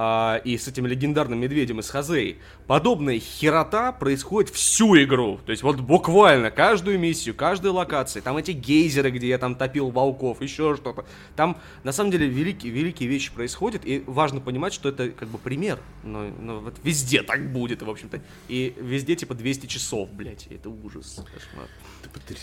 а, 0.00 0.40
и 0.44 0.56
с 0.56 0.68
этим 0.68 0.86
легендарным 0.86 1.40
медведем 1.40 1.80
из 1.80 1.90
Хазей, 1.90 2.38
подобная 2.68 3.18
херота 3.18 3.90
происходит 3.90 4.48
всю 4.54 4.96
игру, 5.02 5.40
то 5.44 5.50
есть 5.50 5.64
вот 5.64 5.80
буквально 5.80 6.52
каждую 6.52 7.00
миссию, 7.00 7.34
каждую 7.34 7.74
локацию, 7.74 8.22
там 8.22 8.36
эти 8.36 8.52
гейзеры, 8.52 9.10
где 9.10 9.26
я 9.26 9.38
там 9.38 9.56
топил 9.56 9.90
волков, 9.90 10.40
еще 10.40 10.76
что-то, 10.76 11.04
там 11.34 11.56
на 11.82 11.90
самом 11.90 12.12
деле 12.12 12.28
великие, 12.28 12.72
великие 12.72 13.08
вещи 13.08 13.32
происходят, 13.32 13.82
и 13.84 14.04
важно 14.06 14.40
понимать, 14.40 14.72
что 14.72 14.88
это 14.88 15.10
как 15.10 15.30
бы 15.30 15.38
пример, 15.38 15.80
но, 16.04 16.28
но 16.40 16.60
вот 16.60 16.76
везде 16.84 17.24
так 17.24 17.52
будет, 17.52 17.82
в 17.82 17.90
общем-то, 17.90 18.20
и 18.46 18.76
везде 18.80 19.16
типа 19.16 19.34
200 19.34 19.66
часов, 19.66 20.12
блядь, 20.12 20.46
это 20.46 20.70
ужас, 20.70 21.16
кошмар. 21.34 21.66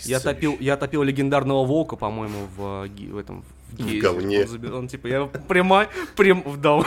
Я 0.04 0.20
топил, 0.20 0.56
я 0.60 0.76
топил 0.76 1.02
легендарного 1.02 1.64
волка, 1.64 1.96
по-моему, 1.96 2.46
в, 2.54 2.86
в 2.86 3.16
этом 3.16 3.44
в, 3.72 3.76
гейзере. 3.76 4.00
говне. 4.00 4.44
Он, 4.44 4.74
он, 4.74 4.88
типа, 4.88 5.06
я 5.06 5.24
прямо, 5.24 5.88
прям 6.14 6.42
в 6.42 6.60
доме. 6.60 6.86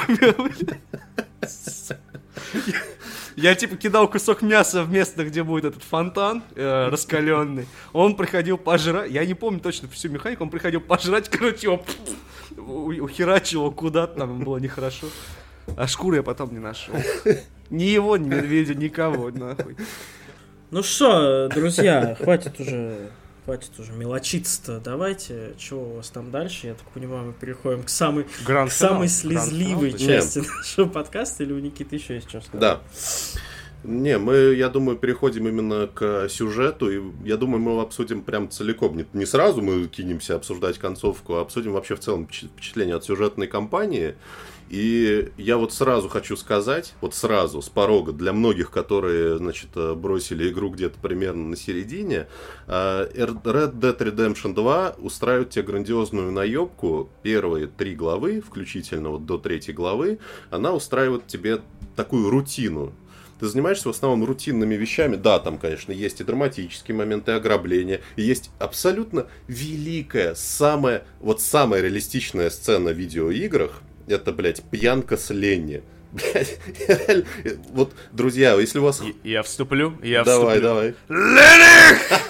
Я 3.36 3.56
типа 3.56 3.78
кидал 3.78 4.10
кусок 4.10 4.42
мяса 4.42 4.84
в 4.84 4.92
место, 4.92 5.24
где 5.24 5.44
будет 5.44 5.66
этот 5.66 5.84
фонтан 5.84 6.44
э, 6.56 6.90
раскаленный. 6.90 7.68
Он 7.94 8.16
приходил 8.16 8.58
пожрать. 8.58 9.12
Я 9.12 9.26
не 9.26 9.34
помню 9.34 9.60
точно 9.62 9.88
всю 9.88 10.10
механику. 10.10 10.44
Он 10.44 10.50
приходил 10.50 10.82
пожрать, 10.82 11.30
короче, 11.30 11.68
его 11.68 11.86
у- 12.58 13.04
ухерачил 13.04 13.62
его 13.62 13.72
куда-то, 13.72 14.20
там 14.20 14.40
было 14.40 14.58
нехорошо. 14.58 15.08
А 15.78 15.88
шкуру 15.88 16.18
я 16.18 16.24
потом 16.24 16.52
не 16.52 16.60
нашел. 16.60 16.94
Ни 17.70 17.84
его, 17.84 18.18
ни 18.18 18.28
медведя, 18.28 18.74
никого, 18.76 19.30
нахуй. 19.32 19.78
Ну 20.72 20.84
что, 20.84 21.48
друзья, 21.50 22.16
хватит 22.20 22.60
уже, 22.60 23.10
хватит 23.50 23.72
уже 23.80 23.94
мелочиться-то. 23.94 24.80
Давайте, 24.80 25.54
что 25.58 25.78
у 25.78 25.96
вас 25.96 26.10
там 26.10 26.30
дальше? 26.30 26.68
Я 26.68 26.76
так 26.76 26.88
понимаю, 26.90 27.26
мы 27.26 27.34
переходим 27.34 27.82
к 27.82 27.90
самой, 27.90 28.28
Гранд 28.46 28.70
к 28.70 28.74
самой 28.74 29.08
слезливой 29.08 29.90
гранд 29.90 30.04
части 30.04 30.44
нашего 30.58 30.88
подкаста. 30.88 31.42
Или 31.42 31.54
у 31.54 31.60
Никиты 31.60 31.96
еще 31.96 32.14
есть 32.16 32.30
что 32.30 32.42
сказать? 32.42 32.60
Да. 32.62 32.82
Не, 33.84 34.20
мы, 34.20 34.36
я 34.54 34.70
думаю, 34.70 35.00
переходим 35.00 35.48
именно 35.48 35.88
к 35.88 36.30
сюжету, 36.30 36.92
и 36.92 37.02
я 37.28 37.38
думаю, 37.38 37.60
мы 37.60 37.72
его 37.72 37.82
обсудим 37.82 38.22
прям 38.22 38.52
целиком. 38.52 38.96
Не, 38.96 39.06
не 39.14 39.26
сразу 39.26 39.64
мы 39.64 39.88
кинемся 39.88 40.36
обсуждать 40.36 40.78
концовку, 40.78 41.36
а 41.38 41.42
обсудим 41.42 41.72
вообще 41.72 41.96
в 41.96 42.02
целом 42.02 42.26
впечат- 42.26 42.52
впечатление 42.52 42.98
от 42.98 43.04
сюжетной 43.04 43.48
кампании. 43.48 44.14
И 44.70 45.32
я 45.38 45.58
вот 45.58 45.74
сразу 45.74 46.10
хочу 46.10 46.38
сказать, 46.38 46.94
вот 47.02 47.16
сразу, 47.16 47.62
с 47.62 47.70
порога, 47.70 48.12
для 48.12 48.34
многих, 48.34 48.70
которые, 48.70 49.38
значит, 49.40 49.70
э, 49.76 49.96
бросили 49.96 50.50
игру 50.50 50.70
где-то 50.70 51.00
примерно 51.00 51.50
на 51.50 51.56
середине, 51.56 52.28
э, 52.68 53.10
Red 53.16 53.74
Dead 53.74 53.98
Redemption 53.98 54.54
2 54.54 54.96
устраивает 55.00 55.50
тебе 55.50 55.64
грандиозную 55.64 56.32
наебку. 56.32 57.10
Первые 57.24 57.66
три 57.66 57.96
главы, 57.96 58.42
включительно 58.42 59.10
вот 59.10 59.26
до 59.26 59.40
третьей 59.40 59.74
главы, 59.74 60.20
она 60.52 60.74
устраивает 60.74 61.26
тебе 61.26 61.62
такую 61.96 62.30
рутину. 62.30 62.94
Ты 63.40 63.48
занимаешься 63.48 63.88
в 63.88 63.92
основном 63.92 64.26
рутинными 64.26 64.76
вещами. 64.76 65.16
Да, 65.16 65.40
там, 65.40 65.58
конечно, 65.58 65.92
есть 65.94 66.20
и 66.20 66.24
драматические 66.24 66.96
моменты 66.96 67.32
ограбления. 67.32 68.02
И 68.18 68.22
есть 68.22 68.52
абсолютно 68.60 69.28
великая, 69.48 70.36
самая, 70.36 71.06
вот 71.22 71.42
самая 71.42 71.82
реалистичная 71.82 72.50
сцена 72.50 72.92
в 72.92 72.98
видеоиграх. 72.98 73.82
Это, 74.10 74.32
блядь, 74.34 74.62
пьянка 74.64 75.16
с 75.18 75.30
Ленни. 75.30 75.84
Блядь, 76.12 76.58
реально, 76.88 77.26
вот, 77.72 77.94
друзья, 78.12 78.56
если 78.56 78.80
у 78.80 78.84
вас... 78.84 79.00
И- 79.04 79.16
Я 79.24 79.44
вступлю, 79.44 79.94
я 80.02 80.24
давай, 80.24 80.60
вступлю. 80.60 80.62
давай. 80.62 80.96
Леник! 81.08 82.22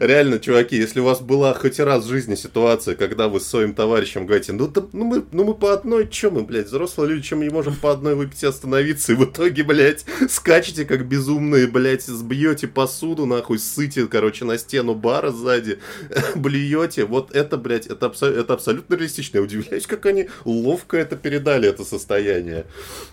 Реально, 0.00 0.38
чуваки, 0.38 0.76
если 0.76 1.00
у 1.00 1.04
вас 1.04 1.20
была 1.20 1.54
хоть 1.54 1.78
раз 1.80 2.04
в 2.04 2.08
жизни 2.08 2.34
ситуация, 2.34 2.94
когда 2.94 3.28
вы 3.28 3.40
с 3.40 3.46
своим 3.46 3.74
товарищем 3.74 4.26
говорите, 4.26 4.52
ну, 4.52 4.68
да, 4.68 4.84
ну, 4.92 5.04
мы, 5.04 5.24
ну 5.32 5.44
мы 5.44 5.54
по 5.54 5.72
одной, 5.72 6.08
чё 6.08 6.30
мы, 6.30 6.42
блядь, 6.42 6.66
взрослые 6.66 7.10
люди, 7.10 7.22
чем 7.22 7.38
мы 7.38 7.44
не 7.44 7.50
можем 7.50 7.76
по 7.76 7.90
одной 7.92 8.14
выпить 8.14 8.42
и 8.42 8.46
остановиться, 8.46 9.12
и 9.12 9.16
в 9.16 9.24
итоге, 9.24 9.62
блядь, 9.62 10.04
скачете 10.28 10.84
как 10.84 11.06
безумные, 11.06 11.66
блядь, 11.66 12.02
сбьете 12.04 12.68
посуду, 12.68 13.26
нахуй, 13.26 13.58
ссыте, 13.58 14.06
короче, 14.06 14.44
на 14.44 14.58
стену 14.58 14.94
бара 14.94 15.30
сзади, 15.30 15.78
блюете, 16.34 17.04
вот 17.04 17.34
это, 17.34 17.56
блядь, 17.56 17.86
это, 17.86 18.06
абсо- 18.06 18.32
это 18.32 18.54
абсолютно 18.54 18.94
реалистично. 18.94 19.38
Я 19.38 19.44
удивляюсь, 19.44 19.86
как 19.86 20.06
они 20.06 20.28
ловко 20.44 20.96
это 20.96 21.16
передали, 21.16 21.68
это 21.68 21.84
состояние. 21.84 22.66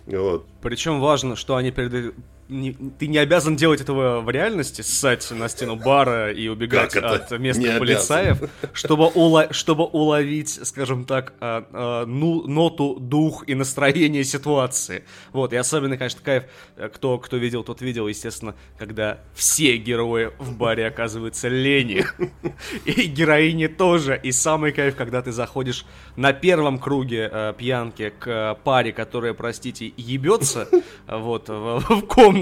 Вот. 0.06 0.48
Причем 0.62 1.00
важно, 1.00 1.36
что 1.36 1.56
они 1.56 1.72
передают... 1.72 2.16
не- 2.52 2.74
ты 3.00 3.08
не 3.08 3.18
обязан 3.18 3.56
делать 3.56 3.80
этого 3.82 4.20
в 4.22 4.30
реальности, 4.30 4.82
ссать 4.82 5.32
на 5.32 5.48
стену 5.48 5.78
бара 5.78 6.32
и 6.32 6.48
убегать 6.50 6.96
от 6.96 7.32
местных 7.40 7.74
Не 7.74 7.80
полицаев, 7.80 8.38
чтобы, 8.74 9.06
ула- 9.06 9.52
чтобы 9.54 9.86
уловить, 9.86 10.60
скажем 10.68 11.06
так, 11.06 11.34
а, 11.40 11.66
а, 11.72 12.06
ну, 12.06 12.46
ноту, 12.48 12.98
дух 13.00 13.46
и 13.48 13.56
настроение 13.56 14.24
ситуации. 14.26 15.06
Вот, 15.32 15.54
и 15.54 15.56
особенно, 15.56 15.98
конечно, 15.98 16.20
кайф, 16.24 16.44
э, 16.76 16.90
кто, 16.94 17.18
кто 17.18 17.38
видел, 17.38 17.64
тот 17.64 17.82
видел, 17.82 18.08
естественно, 18.08 18.54
когда 18.78 19.20
все 19.34 19.78
герои 19.78 20.32
в 20.38 20.58
баре 20.58 20.88
оказываются 20.88 21.48
лени. 21.48 22.06
И 22.86 23.04
героини 23.04 23.68
тоже. 23.68 24.20
И 24.22 24.32
самый 24.32 24.72
кайф, 24.74 24.96
когда 24.96 25.22
ты 25.22 25.32
заходишь 25.32 25.86
на 26.18 26.34
первом 26.34 26.80
круге 26.80 27.30
э, 27.32 27.54
пьянки 27.58 28.12
к 28.20 28.28
э, 28.28 28.56
паре, 28.64 28.92
которая, 28.92 29.34
простите, 29.34 29.94
ебется 29.96 30.68
вот 31.08 31.48
в, 31.48 31.80
в 31.80 32.02
комнате, 32.08 32.41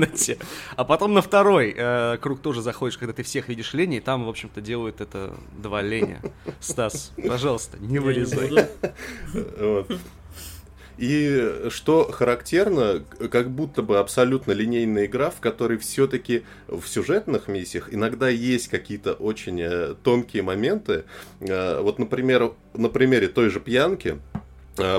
а 0.75 0.85
потом 0.85 1.13
на 1.13 1.21
второй 1.21 1.73
э, 1.75 2.17
круг 2.21 2.41
тоже 2.41 2.61
заходишь, 2.61 2.97
когда 2.97 3.13
ты 3.13 3.23
всех 3.23 3.49
видишь 3.49 3.73
лени, 3.73 3.97
и 3.97 4.01
там, 4.01 4.25
в 4.25 4.29
общем-то, 4.29 4.61
делают 4.61 5.01
это 5.01 5.35
два 5.57 5.81
леня. 5.81 6.21
Стас, 6.59 7.11
пожалуйста, 7.27 7.77
не 7.79 7.99
вырезай. 7.99 8.67
И 10.99 11.69
что 11.69 12.11
характерно, 12.11 13.05
как 13.31 13.49
будто 13.49 13.81
бы 13.81 13.99
абсолютно 13.99 14.51
линейная 14.51 15.05
игра, 15.05 15.29
в 15.29 15.39
которой 15.39 15.77
все-таки 15.77 16.43
в 16.67 16.85
сюжетных 16.85 17.47
миссиях 17.47 17.93
иногда 17.93 18.27
есть 18.27 18.67
какие-то 18.67 19.13
очень 19.13 19.61
э, 19.61 19.95
тонкие 20.03 20.43
моменты. 20.43 21.05
Э, 21.39 21.79
вот, 21.81 21.99
например, 21.99 22.51
на 22.73 22.89
примере 22.89 23.29
той 23.29 23.49
же 23.49 23.61
пьянки, 23.61 24.19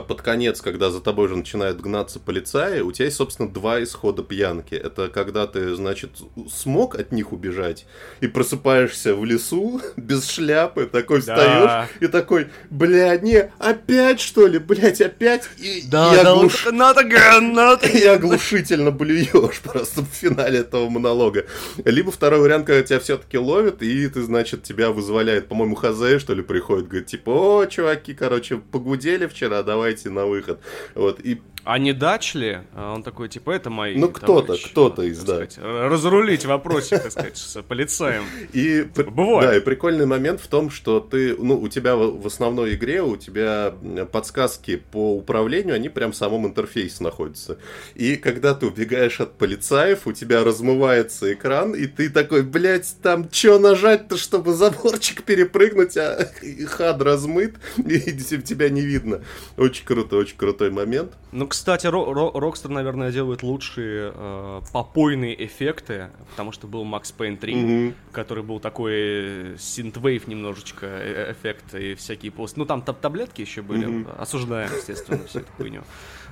под 0.01 0.23
конец, 0.23 0.61
когда 0.61 0.91
за 0.91 1.01
тобой 1.01 1.29
же 1.29 1.37
начинают 1.37 1.81
гнаться 1.81 2.21
полицаи, 2.21 2.81
у 2.81 2.93
тебя 2.93 3.07
есть, 3.07 3.17
собственно, 3.17 3.49
два 3.49 3.83
исхода 3.83 4.23
пьянки. 4.23 4.75
Это 4.75 5.09
когда 5.09 5.47
ты, 5.47 5.75
значит, 5.75 6.11
смог 6.53 6.95
от 6.95 7.13
них 7.13 7.33
убежать 7.33 7.87
и 8.21 8.27
просыпаешься 8.27 9.15
в 9.15 9.25
лесу 9.25 9.81
без 9.97 10.29
шляпы, 10.29 10.87
такой 10.87 11.21
встаешь 11.21 11.65
да. 11.65 11.89
и 12.01 12.07
такой, 12.07 12.49
бля, 12.71 13.17
не, 13.19 13.51
опять 13.59 14.21
что 14.21 14.47
ли, 14.47 14.59
блядь, 14.59 15.01
опять? 15.01 15.49
И, 15.59 15.83
да, 15.87 16.13
и, 16.15 16.23
да, 16.23 16.33
оглуш... 16.33 16.67
again, 16.67 17.55
not 17.55 17.83
again. 17.83 17.99
и 17.99 18.07
оглушительно 18.07 18.91
блюешь 18.91 19.61
просто 19.61 20.03
в 20.03 20.09
финале 20.09 20.61
этого 20.61 20.89
монолога. 20.89 21.47
Либо 21.85 22.11
второй 22.11 22.41
вариант, 22.41 22.67
когда 22.67 22.83
тебя 22.83 23.01
все-таки 23.01 23.39
ловят, 23.39 23.83
и 23.83 24.09
ты, 24.09 24.23
значит, 24.23 24.63
тебя 24.63 24.91
вызволяет, 24.91 25.49
по-моему, 25.49 25.75
Хазе, 25.75 26.19
что 26.19 26.35
ли, 26.35 26.43
приходит, 26.43 26.89
говорит, 26.89 27.07
типа, 27.07 27.31
о, 27.31 27.67
чуваки, 27.67 28.15
короче, 28.15 28.59
погудели 28.59 29.27
вчера, 29.27 29.63
давайте 29.71 30.11
на 30.11 30.27
выход. 30.27 30.61
Вот, 30.97 31.21
и 31.21 31.41
а 31.65 31.79
не 31.79 31.93
Дачли, 31.93 32.65
а 32.75 32.95
он 32.95 33.03
такой, 33.03 33.29
типа, 33.29 33.51
это 33.51 33.71
мои 33.71 33.97
Ну, 33.97 34.09
кто-то, 34.09 34.57
кто-то 34.57 35.03
из, 35.03 35.23
да. 35.23 35.35
Сказать, 35.35 35.59
разрулить 35.59 36.45
вопросик, 36.45 37.03
так 37.03 37.13
сказать, 37.13 37.37
с 37.37 37.63
полицаем. 37.63 38.25
И, 38.53 38.85
типа, 38.85 39.11
бывает. 39.11 39.51
Да, 39.51 39.57
и 39.57 39.61
прикольный 39.61 40.07
момент 40.07 40.41
в 40.41 40.49
том, 40.49 40.71
что 40.71 41.01
ты, 41.01 41.37
ну, 41.37 41.59
у 41.61 41.69
тебя 41.69 41.97
в 41.97 42.27
основной 42.27 42.75
игре, 42.75 43.03
у 43.03 43.17
тебя 43.17 43.75
подсказки 44.11 44.77
по 44.77 45.17
управлению, 45.17 45.75
они 45.75 45.89
прям 45.89 46.13
в 46.13 46.17
самом 46.17 46.47
интерфейсе 46.47 47.03
находятся. 47.05 47.59
И 47.95 48.17
когда 48.17 48.55
ты 48.55 48.67
убегаешь 48.67 49.21
от 49.21 49.37
полицаев, 49.37 50.07
у 50.07 50.13
тебя 50.13 50.45
размывается 50.45 51.33
экран, 51.33 51.75
и 51.75 51.87
ты 51.87 52.11
такой, 52.11 52.43
блядь, 52.43 52.97
там 53.03 53.29
что 53.31 53.59
нажать-то, 53.59 54.17
чтобы 54.17 54.55
заборчик 54.55 55.23
перепрыгнуть, 55.23 55.97
а 55.97 56.31
хад 56.67 57.03
размыт, 57.03 57.57
и 57.77 58.13
тебя 58.41 58.69
не 58.69 58.83
видно. 58.83 59.23
Очень 59.57 59.85
круто, 59.85 60.17
очень 60.17 60.37
крутой 60.37 60.71
момент. 60.71 61.13
Ну, 61.33 61.47
кстати, 61.51 61.87
Rockstar, 61.87 62.69
наверное, 62.71 63.11
делает 63.11 63.43
лучшие 63.43 64.13
э, 64.15 64.61
попойные 64.73 65.45
эффекты, 65.45 66.11
потому 66.31 66.53
что 66.53 66.69
был 66.69 66.85
Max 66.85 67.13
Payne 67.17 67.37
3, 67.37 67.55
mm-hmm. 67.55 67.95
который 68.13 68.45
был 68.45 68.61
такой 68.61 69.57
синтвейв 69.59 70.29
немножечко 70.29 70.87
э, 70.87 71.33
эффект 71.33 71.75
и 71.75 71.97
всякие 71.97 72.31
пост. 72.31 72.57
Ну, 72.57 72.65
там 72.65 72.83
таблетки 72.83 73.41
еще 73.41 73.63
были, 73.63 73.89
mm-hmm. 73.89 74.17
осуждаем, 74.19 74.71
естественно, 74.75 75.19
всю 75.27 75.41
эту 75.41 75.53
хуйню. 75.57 75.83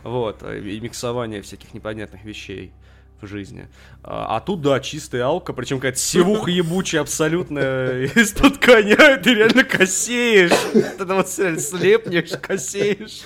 Вот, 0.04 0.44
и 0.44 0.80
миксование 0.80 1.42
всяких 1.42 1.74
непонятных 1.74 2.24
вещей 2.24 2.72
в 3.20 3.26
жизни. 3.26 3.68
А, 4.02 4.36
а 4.36 4.40
тут, 4.40 4.62
да, 4.62 4.80
чистая 4.80 5.24
алка, 5.24 5.52
причем 5.52 5.78
какая-то 5.78 5.98
севуха 5.98 6.50
ебучая 6.50 7.00
абсолютно 7.00 7.58
из-под 8.14 8.58
коня, 8.58 9.16
ты 9.16 9.34
реально 9.34 9.64
косеешь. 9.64 10.52
Ты 10.72 11.04
вот 11.04 11.28
слепнешь, 11.28 12.38
косеешь. 12.40 13.22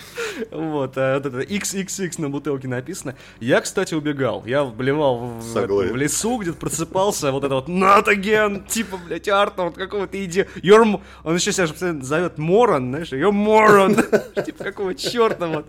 Вот, 0.51 0.97
а 0.97 1.16
вот 1.16 1.27
это 1.27 1.40
XXX 1.40 2.20
на 2.20 2.31
бутылке 2.31 2.69
написано. 2.69 3.16
Я, 3.40 3.60
кстати, 3.60 3.94
убегал. 3.94 4.44
Я 4.47 4.64
блевал 4.64 5.19
в, 5.19 5.43
в 5.43 5.97
лесу, 5.97 6.39
где-то 6.39 6.56
просыпался, 6.56 7.32
вот 7.32 7.44
это 7.44 7.55
вот 7.55 7.69
not 7.69 8.06
again, 8.06 8.66
типа, 8.66 8.97
блядь, 8.97 9.28
Артур, 9.28 9.66
вот 9.66 9.77
какого-то 9.77 10.23
иди. 10.24 10.47
You're... 10.56 11.01
Он 11.24 11.35
еще 11.35 11.52
себя 11.52 11.66
зовет 12.02 12.39
Морон, 12.39 12.90
знаешь, 12.90 13.12
you're 13.12 13.31
Морон. 13.31 13.94
Типа, 14.44 14.64
какого 14.64 14.94
черта 14.94 15.47
вот. 15.47 15.66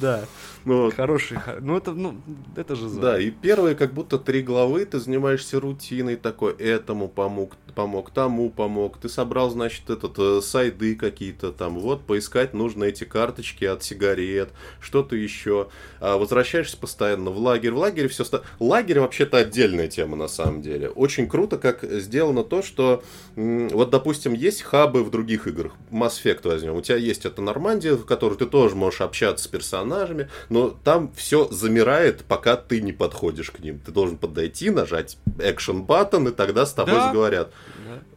Да. 0.00 0.24
Ну, 0.66 0.82
вот. 0.82 0.94
Хороший, 0.94 1.38
ну 1.60 1.76
это, 1.76 1.92
ну, 1.92 2.16
это 2.56 2.74
же 2.74 2.88
за. 2.88 3.00
Да, 3.00 3.20
и 3.20 3.30
первые 3.30 3.76
как 3.76 3.94
будто 3.94 4.18
три 4.18 4.42
главы 4.42 4.84
ты 4.84 4.98
занимаешься 4.98 5.60
рутиной 5.60 6.16
такой, 6.16 6.54
этому 6.54 7.08
помог, 7.08 7.52
помог, 7.76 8.10
тому 8.10 8.50
помог. 8.50 8.98
Ты 8.98 9.08
собрал, 9.08 9.48
значит, 9.50 9.88
этот, 9.90 10.18
э, 10.18 10.40
сайды 10.42 10.96
какие-то 10.96 11.52
там, 11.52 11.78
вот, 11.78 12.04
поискать 12.04 12.52
нужно 12.52 12.82
эти 12.82 13.04
карточки 13.04 13.64
от 13.64 13.84
сигарет, 13.84 14.48
что-то 14.80 15.14
еще. 15.14 15.68
А 16.00 16.18
возвращаешься 16.18 16.76
постоянно 16.76 17.30
в 17.30 17.38
лагерь. 17.38 17.70
В 17.70 17.78
лагере 17.78 18.08
все... 18.08 18.24
Ста... 18.24 18.42
Лагерь 18.58 18.98
вообще-то 18.98 19.36
отдельная 19.36 19.86
тема 19.86 20.16
на 20.16 20.26
самом 20.26 20.62
деле. 20.62 20.88
Очень 20.88 21.28
круто, 21.28 21.58
как 21.58 21.84
сделано 21.84 22.42
то, 22.42 22.62
что, 22.62 23.04
вот, 23.36 23.90
допустим, 23.90 24.32
есть 24.32 24.62
хабы 24.62 25.04
в 25.04 25.10
других 25.10 25.46
играх. 25.46 25.74
Mass 25.92 26.20
Effect 26.24 26.40
возьмем. 26.42 26.74
У 26.74 26.80
тебя 26.80 26.96
есть 26.96 27.24
эта 27.24 27.40
Нормандия, 27.40 27.94
в 27.94 28.04
которой 28.04 28.36
ты 28.36 28.46
тоже 28.46 28.74
можешь 28.74 29.00
общаться 29.00 29.44
с 29.44 29.48
персонажами, 29.48 30.28
но 30.56 30.70
там 30.70 31.12
все 31.14 31.48
замирает, 31.50 32.24
пока 32.24 32.56
ты 32.56 32.80
не 32.80 32.94
подходишь 32.94 33.50
к 33.50 33.58
ним. 33.58 33.78
Ты 33.78 33.92
должен 33.92 34.16
подойти, 34.16 34.70
нажать 34.70 35.18
экшен 35.38 35.82
баттон, 35.82 36.28
и 36.28 36.30
тогда 36.30 36.64
с 36.64 36.72
тобой 36.72 36.94
да. 36.94 37.08
заговорят. 37.08 37.52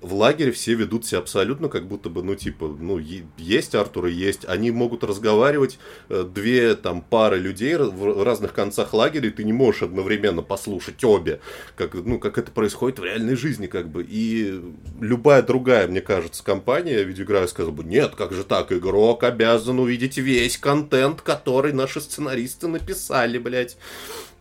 В 0.02 0.14
лагере 0.14 0.52
все 0.52 0.74
ведут 0.74 1.06
себя 1.06 1.20
абсолютно 1.20 1.70
как 1.70 1.88
будто 1.88 2.10
бы, 2.10 2.24
ну, 2.24 2.36
типа, 2.36 2.68
ну, 2.68 3.00
есть 3.38 3.76
Артур 3.76 4.08
и 4.08 4.14
есть. 4.14 4.46
Они 4.46 4.72
могут 4.72 5.04
разговаривать, 5.04 5.80
э, 6.10 6.24
две 6.24 6.76
там 6.76 7.02
пары 7.02 7.38
людей 7.38 7.76
в 7.76 8.24
разных 8.24 8.54
концах 8.54 8.94
лагеря, 8.94 9.28
и 9.28 9.32
ты 9.32 9.44
не 9.44 9.54
можешь 9.54 9.84
одновременно 9.84 10.42
послушать 10.42 11.04
обе. 11.04 11.42
Как, 11.76 11.94
ну, 11.94 12.20
как 12.20 12.38
это 12.38 12.52
происходит 12.52 13.00
в 13.00 13.04
реальной 13.04 13.36
жизни, 13.36 13.68
как 13.68 13.90
бы. 13.90 14.06
И 14.08 14.62
любая 15.00 15.42
другая, 15.42 15.88
мне 15.88 16.02
кажется, 16.02 16.44
компания 16.44 17.04
видеоигра 17.04 17.48
сказала 17.48 17.74
бы, 17.74 17.84
нет, 17.84 18.16
как 18.16 18.34
же 18.34 18.44
так, 18.44 18.72
игрок 18.72 19.24
обязан 19.24 19.80
увидеть 19.80 20.18
весь 20.18 20.58
контент, 20.58 21.22
который 21.22 21.74
наши 21.74 22.02
сценаристы 22.02 22.68
написали, 22.68 23.38
блядь. 23.38 23.78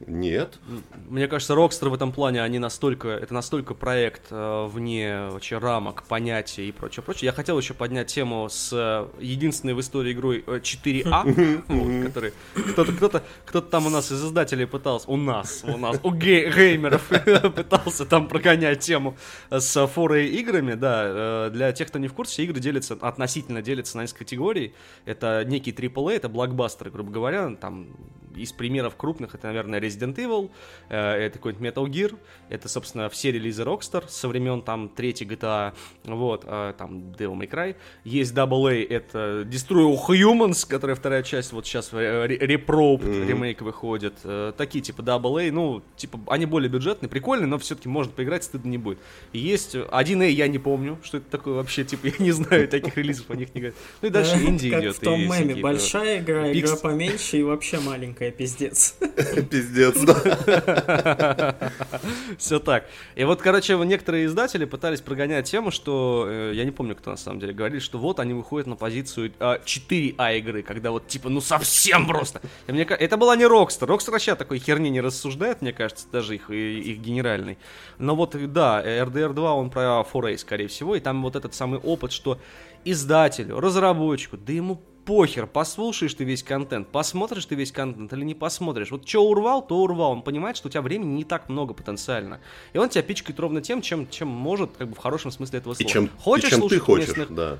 Нет. 0.07 0.59
Мне 1.09 1.27
кажется, 1.27 1.55
Rockstar 1.55 1.89
в 1.89 1.95
этом 1.95 2.13
плане, 2.13 2.43
они 2.43 2.59
настолько, 2.59 3.09
это 3.09 3.35
настолько 3.35 3.75
проект 3.75 4.23
э, 4.31 4.67
вне 4.67 5.29
вообще 5.31 5.59
рамок, 5.59 6.05
понятий 6.05 6.69
и 6.69 6.73
прочее, 6.73 7.03
прочее. 7.03 7.27
Я 7.27 7.33
хотел 7.33 7.59
еще 7.59 7.75
поднять 7.75 8.07
тему 8.07 8.49
с 8.49 8.71
э, 8.73 9.09
единственной 9.21 9.75
в 9.75 9.81
истории 9.81 10.13
игрой 10.13 10.45
4А, 10.47 11.65
вот, 11.69 12.07
который 12.07 12.33
кто-то, 12.73 12.93
кто-то, 12.93 13.25
кто-то 13.45 13.69
там 13.69 13.87
у 13.87 13.91
нас 13.91 14.13
из 14.13 14.25
издателей 14.25 14.67
пытался, 14.67 15.11
у 15.11 15.17
нас, 15.17 15.65
у 15.65 15.77
нас, 15.77 15.99
у 16.03 16.13
гей- 16.13 16.49
геймеров 16.51 17.03
пытался 17.55 18.07
там 18.07 18.29
прогонять 18.29 18.81
тему 18.81 19.17
с 19.51 19.87
форой 19.89 20.29
играми, 20.29 20.75
да. 20.75 21.03
Э, 21.07 21.51
для 21.53 21.73
тех, 21.73 21.89
кто 21.89 21.99
не 21.99 22.07
в 22.07 22.15
курсе, 22.15 22.45
игры 22.45 22.61
делятся, 22.61 22.97
относительно 23.01 23.63
делятся 23.63 23.97
на 23.97 24.03
несколько 24.03 24.21
категорий. 24.21 24.75
Это 25.07 25.45
некий 25.45 25.73
AAA, 25.73 26.13
это 26.13 26.29
блокбастеры, 26.29 26.91
грубо 26.91 27.11
говоря, 27.11 27.57
там 27.57 27.89
из 28.39 28.53
примеров 28.53 28.97
крупных 28.97 29.35
это, 29.35 29.47
наверное, 29.47 29.81
Resident 29.81 30.17
Evil, 30.17 30.51
э, 30.89 30.97
это 30.99 31.39
какой-нибудь 31.39 31.67
Metal 31.67 31.87
Gear, 31.87 32.17
это, 32.49 32.69
собственно, 32.69 33.09
все 33.09 33.33
релизы 33.33 33.63
Rockstar 33.63 34.05
со 34.09 34.29
времен 34.29 34.63
там 34.63 34.89
третьей 34.89 35.27
GTA, 35.27 35.75
вот, 36.05 36.45
э, 36.47 36.75
там 36.79 37.13
Devil 37.19 37.39
May 37.39 37.49
Cry. 37.51 37.77
Есть 38.05 38.35
Double 38.35 38.71
A, 38.71 38.75
это 38.75 39.43
Destroy 39.43 39.95
All 39.95 40.07
Humans, 40.09 40.67
которая 40.69 40.97
вторая 40.97 41.23
часть, 41.23 41.53
вот 41.53 41.67
сейчас 41.67 41.93
Reprobe, 41.93 43.03
mm-hmm. 43.03 43.27
ремейк 43.27 43.63
выходит. 43.63 44.15
Э, 44.25 44.53
такие, 44.57 44.83
типа 44.83 45.03
Double 45.03 45.49
A, 45.49 45.53
ну, 45.53 45.83
типа, 45.97 46.21
они 46.29 46.47
более 46.47 46.69
бюджетные, 46.69 47.09
прикольные, 47.09 47.47
но 47.47 47.59
все-таки 47.59 47.89
можно 47.89 48.13
поиграть, 48.13 48.45
стыдно 48.45 48.69
не 48.69 48.79
будет. 48.79 48.99
Есть 49.33 49.75
1A, 49.75 50.31
я 50.31 50.49
не 50.49 50.59
помню, 50.59 50.99
что 51.03 51.19
это 51.19 51.31
такое 51.31 51.55
вообще, 51.55 51.85
типа, 51.85 52.07
я 52.07 52.15
не 52.19 52.33
знаю 52.33 52.69
таких 52.69 52.97
релизов, 52.97 53.31
о 53.31 53.37
них 53.37 53.55
не 53.55 53.61
говорят. 53.61 53.79
Ну 54.03 54.09
и 54.09 54.11
дальше 54.11 54.37
Инди 54.47 54.69
идет. 54.69 54.97
в 54.97 55.01
том 55.01 55.21
меме, 55.21 55.57
большая 55.57 56.21
игра, 56.21 56.53
игра 56.53 56.77
поменьше 56.77 57.39
и 57.39 57.43
вообще 57.43 57.81
маленькая, 57.81 58.28
пиздец. 58.31 58.95
Пиздец, 59.51 60.01
да. 60.01 61.55
Все 62.39 62.59
так. 62.59 62.87
И 63.15 63.25
вот, 63.25 63.41
короче, 63.41 63.77
некоторые 63.77 64.27
издатели 64.27 64.65
пытались 64.65 65.01
прогонять 65.01 65.51
тему, 65.51 65.71
что, 65.71 66.27
э, 66.29 66.53
я 66.55 66.65
не 66.65 66.71
помню, 66.71 66.97
кто 66.97 67.11
на 67.11 67.17
самом 67.17 67.41
деле 67.41 67.53
говорит, 67.53 67.83
что 67.83 67.99
вот 67.99 68.21
они 68.21 68.35
выходят 68.35 68.67
на 68.67 68.77
позицию 68.77 69.33
4А 69.39 70.15
а 70.19 70.33
игры, 70.33 70.63
когда 70.63 70.91
вот, 70.91 71.09
типа, 71.09 71.29
ну 71.29 71.41
совсем 71.41 72.07
просто. 72.07 72.41
И 72.67 72.73
мне, 72.73 72.83
это 72.85 73.17
была 73.17 73.37
не 73.37 73.45
Rockstar. 73.45 73.89
Rockstar 73.89 74.13
вообще 74.13 74.35
такой 74.35 74.59
херни 74.59 74.89
не 74.89 75.01
рассуждает, 75.01 75.63
мне 75.63 75.73
кажется, 75.73 76.07
даже 76.11 76.35
их, 76.35 76.51
их 76.51 76.99
генеральный. 76.99 77.59
Но 77.99 78.15
вот, 78.17 78.37
да, 78.53 78.83
RDR 78.83 79.33
2, 79.33 79.55
он 79.55 79.71
про 79.71 80.03
4A, 80.03 80.39
скорее 80.39 80.69
всего, 80.69 80.97
и 80.97 81.01
там 81.01 81.23
вот 81.23 81.37
этот 81.37 81.55
самый 81.55 81.81
опыт, 81.81 82.13
что 82.13 82.39
издателю, 82.85 83.61
разработчику, 83.61 84.37
да 84.37 84.53
ему 84.53 84.81
похер, 85.09 85.47
послушаешь 85.47 86.13
ты 86.13 86.25
весь 86.25 86.43
контент, 86.43 86.89
посмотришь 86.89 87.47
ты 87.47 87.55
весь 87.55 87.73
контент 87.73 88.13
или 88.13 88.25
не 88.25 88.35
посмотришь. 88.35 88.91
Вот 88.91 89.09
что 89.09 89.25
урвал, 89.25 89.67
то 89.67 89.79
урвал. 89.79 90.13
Он 90.13 90.21
понимает, 90.21 90.59
что 90.59 90.69
у 90.69 90.71
тебя 90.71 90.83
времени 90.83 91.15
не 91.15 91.25
так 91.25 91.49
много 91.49 91.73
потенциально. 91.73 92.41
И 92.75 92.79
он 92.79 92.91
тебя 92.91 93.01
пичкает 93.01 93.41
ровно 93.41 93.63
тем, 93.63 93.81
чем, 93.81 94.07
чем 94.11 94.29
может, 94.29 94.73
как 94.77 94.89
бы 94.89 94.95
в 94.95 94.99
хорошем 94.99 95.31
смысле 95.31 95.61
этого 95.61 95.73
слова. 95.73 95.89
И 95.89 95.91
чем, 95.91 96.11
хочешь 96.19 96.49
и 96.49 96.51
чем 96.51 96.61
слушать 96.61 96.79
ты 96.79 96.85
хочешь, 96.85 97.09
местных... 97.09 97.35
да. 97.35 97.59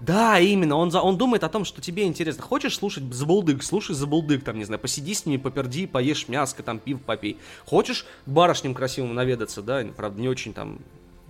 Да, 0.00 0.40
именно, 0.40 0.74
он, 0.74 0.90
за, 0.90 1.00
он 1.00 1.16
думает 1.16 1.44
о 1.44 1.48
том, 1.48 1.64
что 1.64 1.80
тебе 1.80 2.06
интересно. 2.06 2.42
Хочешь 2.42 2.76
слушать 2.76 3.04
забулдык, 3.14 3.62
слушай 3.62 3.94
забулдык, 3.94 4.42
там, 4.42 4.58
не 4.58 4.64
знаю, 4.64 4.80
посиди 4.80 5.14
с 5.14 5.24
ними, 5.26 5.36
поперди, 5.36 5.86
поешь 5.86 6.26
мяско, 6.26 6.64
там, 6.64 6.80
пив 6.80 7.00
попей. 7.02 7.38
Хочешь 7.66 8.04
барышням 8.26 8.74
красивым 8.74 9.14
наведаться, 9.14 9.62
да, 9.62 9.86
правда, 9.96 10.20
не 10.20 10.28
очень 10.28 10.52
там 10.52 10.80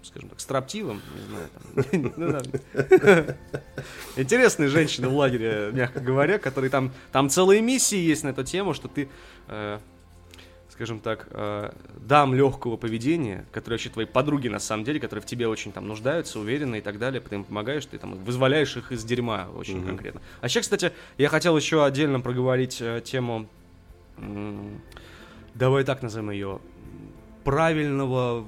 скажем 0.05 0.29
так, 0.29 0.41
строптивым, 0.41 1.03
не 1.15 2.19
знаю. 2.19 2.45
Там, 2.45 3.37
Интересные 4.17 4.69
женщины 4.69 5.09
в 5.09 5.15
лагере, 5.15 5.71
мягко 5.73 6.01
говоря, 6.01 6.39
которые 6.39 6.71
там, 6.71 6.93
там 7.13 7.29
целые 7.29 7.61
миссии 7.61 7.99
есть 7.99 8.25
на 8.25 8.29
эту 8.29 8.45
тему, 8.45 8.75
что 8.75 8.89
ты 8.89 9.09
э, 9.49 9.79
скажем 10.75 10.99
так, 10.99 11.29
э, 11.31 11.71
дам 12.01 12.35
легкого 12.35 12.77
поведения, 12.77 13.47
которые 13.53 13.77
вообще 13.77 13.91
твои 13.91 14.07
подруги 14.07 14.49
на 14.49 14.59
самом 14.59 14.83
деле, 14.83 14.99
которые 14.99 15.23
в 15.23 15.27
тебе 15.27 15.47
очень 15.47 15.71
там 15.71 15.87
нуждаются, 15.87 16.41
уверены 16.41 16.79
и 16.79 16.81
так 16.81 16.99
далее, 16.99 17.21
ты 17.21 17.37
им 17.37 17.45
помогаешь, 17.45 17.87
ты 17.87 17.97
там 17.97 18.17
вызволяешь 18.25 18.77
их 18.77 18.91
из 18.91 19.05
дерьма 19.05 19.49
очень 19.55 19.79
mm-hmm. 19.79 19.87
конкретно. 19.87 20.21
А 20.41 20.49
сейчас, 20.49 20.65
кстати, 20.65 20.91
я 21.17 21.29
хотел 21.29 21.57
еще 21.57 21.85
отдельно 21.85 22.21
проговорить 22.21 22.79
э, 22.81 23.01
тему, 23.05 23.49
э, 24.17 24.69
давай 25.55 25.85
так 25.85 26.03
назовем 26.03 26.33
ее, 26.33 26.59
правильного 27.45 28.45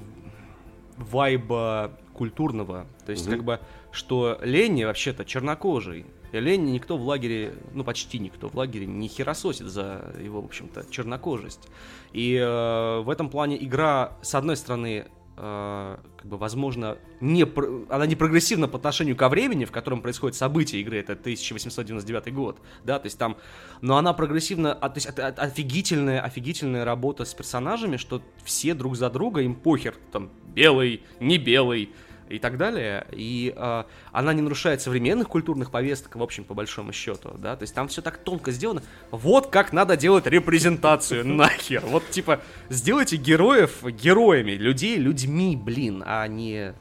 вайба 0.96 1.92
культурного. 2.12 2.86
То 3.04 3.12
есть, 3.12 3.26
mm-hmm. 3.26 3.30
как 3.30 3.44
бы, 3.44 3.60
что 3.92 4.38
Ленни 4.42 4.84
вообще-то 4.84 5.24
чернокожий, 5.24 6.06
и 6.32 6.40
Ленни 6.40 6.72
никто 6.72 6.96
в 6.96 7.06
лагере, 7.06 7.54
ну 7.72 7.84
почти 7.84 8.18
никто 8.18 8.48
в 8.48 8.54
лагере 8.54 8.86
не 8.86 9.08
херососит 9.08 9.66
за 9.66 10.14
его, 10.20 10.42
в 10.42 10.46
общем-то, 10.46 10.86
чернокожесть. 10.90 11.68
И 12.12 12.34
э, 12.34 13.00
в 13.00 13.08
этом 13.08 13.30
плане 13.30 13.62
игра, 13.62 14.16
с 14.22 14.34
одной 14.34 14.56
стороны, 14.56 15.06
как 15.36 16.24
бы, 16.24 16.38
возможно, 16.38 16.96
не, 17.20 17.44
она 17.92 18.06
не 18.06 18.16
прогрессивна 18.16 18.68
по 18.68 18.78
отношению 18.78 19.16
ко 19.16 19.28
времени, 19.28 19.66
в 19.66 19.70
котором 19.70 20.00
происходит 20.00 20.34
событие 20.34 20.80
игры, 20.80 20.98
это 20.98 21.12
1899 21.12 22.32
год, 22.32 22.58
да, 22.84 22.98
то 22.98 23.06
есть 23.06 23.18
там, 23.18 23.36
но 23.82 23.98
она 23.98 24.14
прогрессивна, 24.14 24.72
а, 24.72 24.88
то 24.88 24.96
есть 24.96 25.06
это 25.06 25.26
офигительная, 25.26 26.22
офигительная 26.22 26.86
работа 26.86 27.26
с 27.26 27.34
персонажами, 27.34 27.98
что 27.98 28.22
все 28.44 28.72
друг 28.72 28.96
за 28.96 29.10
друга, 29.10 29.42
им 29.42 29.54
похер, 29.54 29.94
там, 30.10 30.30
белый, 30.54 31.02
не 31.20 31.36
белый, 31.36 31.90
и 32.28 32.38
так 32.38 32.56
далее. 32.56 33.06
И 33.12 33.52
э, 33.56 33.84
она 34.12 34.32
не 34.32 34.42
нарушает 34.42 34.80
современных 34.82 35.28
культурных 35.28 35.70
повесток, 35.70 36.16
в 36.16 36.22
общем, 36.22 36.44
по 36.44 36.54
большому 36.54 36.92
счету, 36.92 37.32
да, 37.38 37.56
то 37.56 37.62
есть 37.62 37.74
там 37.74 37.88
все 37.88 38.02
так 38.02 38.18
тонко 38.18 38.52
сделано. 38.52 38.82
Вот 39.10 39.48
как 39.48 39.72
надо 39.72 39.96
делать 39.96 40.26
репрезентацию, 40.26 41.26
нахер. 41.26 41.82
Вот, 41.86 42.08
типа, 42.10 42.40
сделайте 42.68 43.16
героев 43.16 43.84
героями, 43.84 44.52
людей 44.52 44.96
людьми, 44.96 45.56
блин, 45.56 46.02
а 46.06 46.26
не 46.26 46.74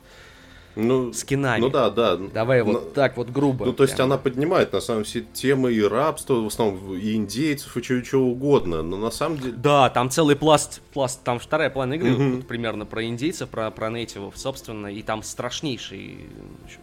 ну, 0.75 1.13
скинами. 1.13 1.61
Ну 1.61 1.69
да, 1.69 1.89
да. 1.89 2.17
Давай 2.17 2.61
вот 2.61 2.73
ну, 2.73 2.91
так 2.93 3.17
вот 3.17 3.29
грубо. 3.29 3.65
Ну, 3.65 3.73
то 3.73 3.83
есть 3.83 3.99
она 3.99 4.17
поднимает, 4.17 4.73
на 4.73 4.81
самом 4.81 5.03
деле, 5.03 5.25
темы 5.33 5.73
и 5.73 5.81
рабства, 5.81 6.35
в 6.35 6.47
основном, 6.47 6.95
и 6.95 7.15
индейцев, 7.15 7.75
и 7.77 7.81
чего, 7.81 8.01
чего 8.01 8.23
угодно, 8.23 8.81
но 8.81 8.97
на 8.97 9.11
самом 9.11 9.37
деле... 9.37 9.53
Да, 9.53 9.89
там 9.89 10.09
целый 10.09 10.35
пласт, 10.35 10.81
пласт 10.93 11.23
там 11.23 11.39
вторая 11.39 11.69
половина 11.69 11.93
игры, 11.95 12.09
mm-hmm. 12.09 12.35
вот, 12.37 12.47
примерно, 12.47 12.85
про 12.85 13.05
индейцев, 13.05 13.49
про, 13.49 13.71
про 13.71 13.89
нейтивов, 13.89 14.37
собственно, 14.37 14.87
и 14.87 15.01
там 15.01 15.23
страшнейший 15.23 16.27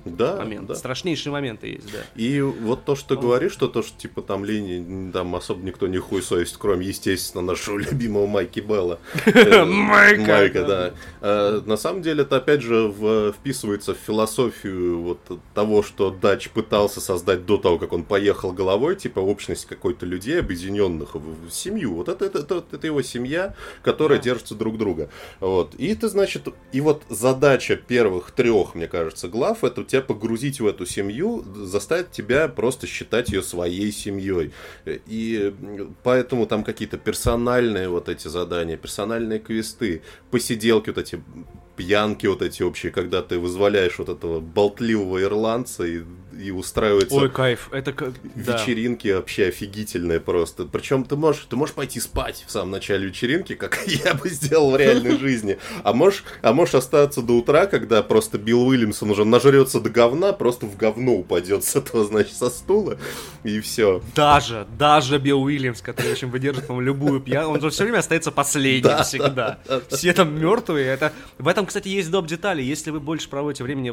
да, 0.05 0.37
момент, 0.37 0.69
да. 0.69 0.75
страшнейшие 0.75 1.33
моменты 1.33 1.69
есть, 1.69 1.93
да. 1.93 1.99
И 2.15 2.41
вот 2.41 2.85
то, 2.85 2.97
что 2.97 3.15
ты 3.15 3.21
говоришь, 3.21 3.53
что 3.53 3.69
то, 3.69 3.83
что, 3.83 3.99
типа, 3.99 4.23
там 4.23 4.45
линии, 4.45 5.11
там 5.11 5.35
особо 5.35 5.65
никто 5.65 5.87
не 5.87 5.99
хуй 5.99 6.23
совесть, 6.23 6.57
кроме, 6.59 6.87
естественно, 6.87 7.43
нашего 7.43 7.79
любимого 7.91 8.27
Майки 8.27 8.61
Белла. 8.61 8.99
Майка! 9.35 10.33
Майка, 10.33 10.65
да. 10.65 10.93
Э, 11.21 11.61
на 11.65 11.77
самом 11.77 12.03
деле, 12.03 12.23
это, 12.23 12.37
опять 12.37 12.63
же, 12.63 12.93
вписывается 13.39 13.82
вписывается 13.83 13.95
в 13.95 14.07
философию 14.07 15.03
вот 15.03 15.41
того, 15.55 15.83
что 15.83 16.11
Дач 16.11 16.51
пытался 16.51 17.01
создать 17.01 17.47
до 17.47 17.59
того, 17.59 17.79
как 17.79 17.93
он 17.93 18.05
поехал 18.05 18.53
головой, 18.53 18.97
типа 18.97 19.21
общность 19.21 19.67
какой-то 19.67 20.07
людей, 20.07 20.39
объединенных 20.39 21.15
в 21.15 21.51
семью. 21.51 21.95
Вот 21.95 22.09
это, 22.09 22.25
это, 22.25 22.39
это, 22.39 22.65
это 22.71 22.87
его 22.87 23.03
семья, 23.03 23.55
которая 23.83 24.19
да. 24.19 24.25
держится 24.25 24.55
друг 24.55 24.79
друга. 24.79 25.09
Вот. 25.41 25.75
И 25.79 25.89
это 25.89 26.09
значит, 26.09 26.49
и 26.73 26.81
вот 26.81 27.03
задача 27.09 27.77
первых 27.77 28.31
трех, 28.31 28.75
мне 28.75 28.89
кажется, 28.89 29.29
глав, 29.29 29.65
это 29.65 29.85
тебя 29.85 30.03
погрузить 30.03 30.61
в 30.61 30.67
эту 30.67 30.87
семью, 30.87 31.45
заставить 31.55 32.11
тебя 32.11 32.49
просто 32.49 32.87
считать 32.87 33.31
ее 33.31 33.43
своей 33.43 33.93
семьей. 33.93 34.53
И 34.87 35.53
поэтому 36.03 36.47
там 36.47 36.65
какие-то 36.65 36.99
персональные 36.99 37.89
вот 37.89 38.09
эти 38.09 38.29
задания, 38.29 38.77
персональные 38.77 39.39
квесты, 39.39 40.03
посиделки 40.31 40.91
вот 40.91 40.99
эти 40.99 41.23
пьянки 41.77 42.27
вот 42.27 42.43
эти 42.43 42.63
общие, 42.63 42.93
когда 42.93 43.23
ты 43.23 43.39
вызволяешь 43.39 43.99
вот 43.99 44.09
этого 44.09 44.41
болтливого 44.41 45.23
ирландца 45.23 45.85
и 45.85 46.03
и 46.39 46.51
устраивается... 46.51 47.15
Ой, 47.15 47.31
кайф, 47.31 47.69
это 47.73 47.93
как... 47.93 48.13
Вечеринки 48.35 49.09
да. 49.09 49.17
вообще 49.17 49.47
офигительные 49.47 50.21
просто. 50.21 50.65
Причем 50.65 51.05
ты 51.05 51.17
можешь, 51.17 51.47
ты 51.49 51.57
можешь 51.57 51.75
пойти 51.75 52.01
спать 52.01 52.45
в 52.47 52.51
самом 52.51 52.71
начале 52.71 53.07
вечеринки, 53.07 53.55
как 53.55 53.81
я 53.87 54.15
бы 54.15 54.29
сделал 54.29 54.71
в 54.71 54.77
реальной 54.77 55.19
жизни. 55.19 55.59
А 55.83 55.93
можешь, 55.93 56.25
а 56.43 56.53
можешь 56.53 56.75
остаться 56.75 57.23
до 57.23 57.35
утра, 57.35 57.67
когда 57.67 58.03
просто 58.03 58.39
Билл 58.39 58.67
Уильямсон 58.67 59.11
уже 59.11 59.25
нажрется 59.25 59.81
до 59.81 59.91
говна, 59.91 60.33
просто 60.33 60.67
в 60.67 60.77
говно 60.77 61.15
упадет 61.15 61.65
с 61.65 61.77
этого, 61.77 62.05
значит, 62.05 62.35
со 62.35 62.51
стула, 62.51 62.99
и 63.45 63.61
все. 63.61 64.03
Даже, 64.15 64.67
даже 64.79 65.19
Билл 65.19 65.43
Уильямс, 65.43 65.81
который 65.81 66.13
очень 66.13 66.29
выдержит, 66.29 66.67
по 66.67 66.81
любую 66.81 67.21
пьяну, 67.21 67.51
он 67.51 67.61
же 67.61 67.71
все 67.71 67.85
время 67.85 67.99
остается 67.99 68.31
последним 68.31 68.83
да, 68.83 69.03
всегда. 69.03 69.59
Да, 69.67 69.81
да, 69.91 69.97
Все 69.97 70.13
там 70.13 70.39
мертвые. 70.39 70.87
Это... 70.87 71.13
В 71.39 71.49
этом, 71.49 71.67
кстати, 71.67 71.89
есть 71.89 72.11
доп. 72.11 72.27
детали. 72.27 72.63
Если 72.63 72.91
вы 72.91 73.01
больше 73.01 73.29
проводите 73.29 73.65
времени 73.65 73.93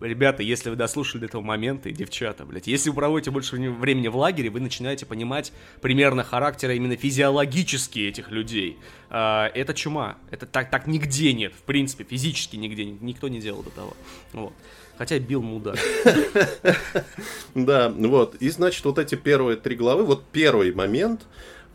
ребята, 0.00 0.42
если 0.42 0.70
вы 0.70 0.76
дослушали 0.76 1.20
до 1.20 1.26
этого 1.26 1.42
момента, 1.42 1.88
и 1.88 1.92
девчата, 1.92 2.44
блядь, 2.44 2.66
если 2.66 2.90
вы 2.90 2.96
проводите 2.96 3.30
больше 3.30 3.56
времени 3.56 4.08
в 4.08 4.16
лагере, 4.16 4.50
вы 4.50 4.60
начинаете 4.60 5.06
понимать 5.06 5.52
примерно 5.80 6.22
характера 6.22 6.74
именно 6.74 6.96
физиологически 6.96 8.00
этих 8.00 8.30
людей. 8.30 8.78
А, 9.10 9.50
это 9.54 9.74
чума. 9.74 10.18
Это 10.30 10.46
так, 10.46 10.70
так 10.70 10.86
нигде 10.86 11.32
нет, 11.32 11.52
в 11.52 11.62
принципе, 11.62 12.04
физически 12.04 12.56
нигде 12.56 12.84
никто 12.84 13.28
не 13.28 13.40
делал 13.40 13.62
до 13.62 13.70
того. 13.70 13.96
Вот. 14.32 14.52
Хотя 14.98 15.18
бил 15.18 15.42
мудак. 15.42 15.78
Да, 17.54 17.88
вот. 17.88 18.34
И, 18.36 18.50
значит, 18.50 18.84
вот 18.84 18.98
эти 18.98 19.14
первые 19.14 19.56
три 19.56 19.76
главы, 19.76 20.04
вот 20.04 20.24
первый 20.30 20.72
момент, 20.74 21.26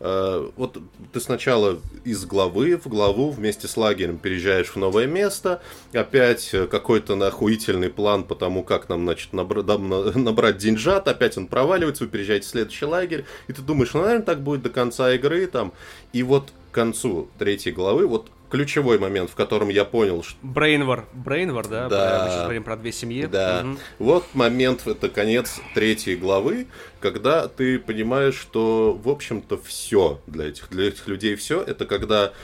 вот 0.02 0.78
ты 1.12 1.20
сначала 1.20 1.78
из 2.04 2.24
главы 2.24 2.76
в 2.76 2.88
главу 2.88 3.30
вместе 3.30 3.68
с 3.68 3.76
лагерем 3.76 4.18
переезжаешь 4.18 4.70
в 4.70 4.76
новое 4.76 5.06
место, 5.06 5.62
опять 5.92 6.50
какой-то 6.70 7.14
нахуительный 7.14 7.88
план 7.88 8.24
по 8.24 8.34
тому, 8.34 8.64
как 8.64 8.88
нам, 8.88 9.04
значит, 9.04 9.32
набрать 9.32 10.58
деньжат, 10.58 11.06
опять 11.06 11.38
он 11.38 11.46
проваливается, 11.46 12.04
вы 12.04 12.10
переезжаете 12.10 12.46
в 12.46 12.50
следующий 12.50 12.84
лагерь, 12.86 13.24
и 13.46 13.52
ты 13.52 13.62
думаешь, 13.62 13.94
ну, 13.94 14.02
наверное, 14.02 14.24
так 14.24 14.42
будет 14.42 14.62
до 14.62 14.70
конца 14.70 15.14
игры, 15.14 15.46
там, 15.46 15.72
и 16.12 16.24
вот 16.24 16.52
к 16.72 16.74
концу 16.74 17.28
третьей 17.38 17.72
главы, 17.72 18.08
вот 18.08 18.28
ключевой 18.52 18.98
момент, 18.98 19.30
в 19.30 19.34
котором 19.34 19.70
я 19.70 19.86
понял, 19.86 20.22
что... 20.22 20.36
Брейнвар. 20.42 21.06
Брейнвар, 21.14 21.66
да? 21.66 21.88
Да. 21.88 22.24
Мы 22.24 22.30
сейчас 22.30 22.42
говорим 22.42 22.64
про 22.64 22.76
две 22.76 22.92
семьи. 22.92 23.24
Да. 23.24 23.64
Угу. 23.64 23.78
Вот 23.98 24.26
момент, 24.34 24.86
это 24.86 25.08
конец 25.08 25.58
третьей 25.74 26.16
главы, 26.16 26.66
когда 27.00 27.48
ты 27.48 27.78
понимаешь, 27.78 28.34
что, 28.34 28.92
в 28.92 29.08
общем-то, 29.08 29.56
все 29.56 30.20
для 30.26 30.48
этих, 30.48 30.68
для 30.68 30.88
этих 30.88 31.08
людей 31.08 31.34
все, 31.34 31.62
это 31.62 31.86
когда 31.86 32.34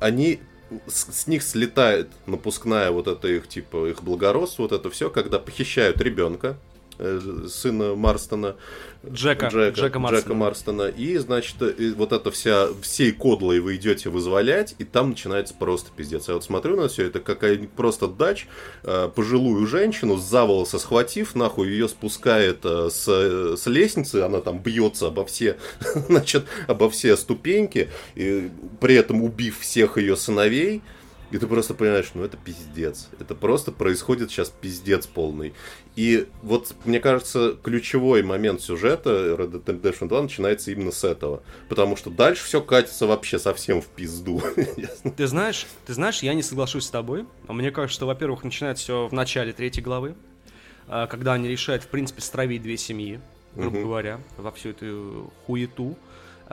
они 0.00 0.40
с, 0.88 1.12
с 1.12 1.26
них 1.28 1.44
слетает 1.44 2.08
напускная 2.26 2.90
вот 2.90 3.06
это 3.06 3.28
их, 3.28 3.46
типа, 3.46 3.88
их 3.88 4.02
благородство, 4.02 4.62
вот 4.62 4.72
это 4.72 4.90
все, 4.90 5.10
когда 5.10 5.38
похищают 5.38 6.00
ребенка, 6.00 6.56
сына 7.48 7.94
Марстона. 7.94 8.56
Джека, 9.04 9.48
Джека, 9.48 9.80
Джека, 9.80 9.98
Марстона. 9.98 10.20
Джека 10.20 10.34
Марстона. 10.34 10.82
И, 10.82 11.16
значит, 11.16 11.60
и 11.62 11.90
вот 11.90 12.12
это 12.12 12.30
вся, 12.30 12.68
всей 12.82 13.12
кодлой 13.12 13.60
вы 13.60 13.76
идете 13.76 14.10
вызволять, 14.10 14.76
и 14.78 14.84
там 14.84 15.10
начинается 15.10 15.54
просто 15.54 15.90
пиздец. 15.94 16.28
Я 16.28 16.34
вот 16.34 16.44
смотрю 16.44 16.76
на 16.76 16.88
все 16.88 17.06
это, 17.06 17.18
какая 17.18 17.58
просто 17.58 18.06
дач, 18.06 18.46
э, 18.84 19.10
пожилую 19.14 19.66
женщину 19.66 20.16
за 20.16 20.44
волосы 20.44 20.78
схватив, 20.78 21.34
нахуй 21.34 21.68
ее 21.68 21.88
спускает 21.88 22.60
э, 22.64 22.90
с, 22.90 23.56
с 23.56 23.66
лестницы, 23.66 24.22
она 24.22 24.40
там 24.40 24.60
бьется 24.60 25.08
обо 25.08 25.24
все, 25.24 25.56
значит, 26.08 26.44
обо 26.68 26.88
все 26.88 27.16
ступеньки, 27.16 27.88
и 28.14 28.50
при 28.80 28.94
этом 28.94 29.22
убив 29.22 29.58
всех 29.58 29.98
ее 29.98 30.16
сыновей, 30.16 30.82
и 31.32 31.38
ты 31.38 31.46
просто 31.46 31.72
понимаешь, 31.72 32.10
ну 32.12 32.22
это 32.22 32.36
пиздец. 32.36 33.08
Это 33.18 33.34
просто 33.34 33.72
происходит 33.72 34.30
сейчас 34.30 34.50
пиздец 34.50 35.06
полный. 35.06 35.54
И 35.96 36.28
вот, 36.42 36.74
мне 36.84 37.00
кажется, 37.00 37.56
ключевой 37.62 38.22
момент 38.22 38.60
сюжета 38.60 39.34
Red 39.38 39.64
Dead 39.64 39.80
Redemption 39.80 40.08
2 40.08 40.22
начинается 40.22 40.70
именно 40.70 40.92
с 40.92 41.04
этого. 41.04 41.42
Потому 41.70 41.96
что 41.96 42.10
дальше 42.10 42.44
все 42.44 42.60
катится 42.60 43.06
вообще 43.06 43.38
совсем 43.38 43.80
в 43.80 43.86
пизду. 43.86 44.42
Ты 45.16 45.26
знаешь, 45.26 45.66
ты 45.86 45.94
знаешь, 45.94 46.22
я 46.22 46.34
не 46.34 46.42
соглашусь 46.42 46.84
с 46.84 46.90
тобой. 46.90 47.24
Мне 47.48 47.70
кажется, 47.70 47.94
что, 47.94 48.06
во-первых, 48.06 48.44
начинается 48.44 48.84
все 48.84 49.08
в 49.08 49.12
начале 49.14 49.54
третьей 49.54 49.82
главы, 49.82 50.14
а, 50.86 51.06
когда 51.06 51.32
они 51.32 51.48
решают, 51.48 51.82
в 51.84 51.88
принципе, 51.88 52.20
стравить 52.20 52.62
две 52.62 52.76
семьи, 52.76 53.20
грубо 53.54 53.80
говоря, 53.80 54.20
во 54.36 54.52
всю 54.52 54.70
эту 54.70 55.32
хуету. 55.46 55.96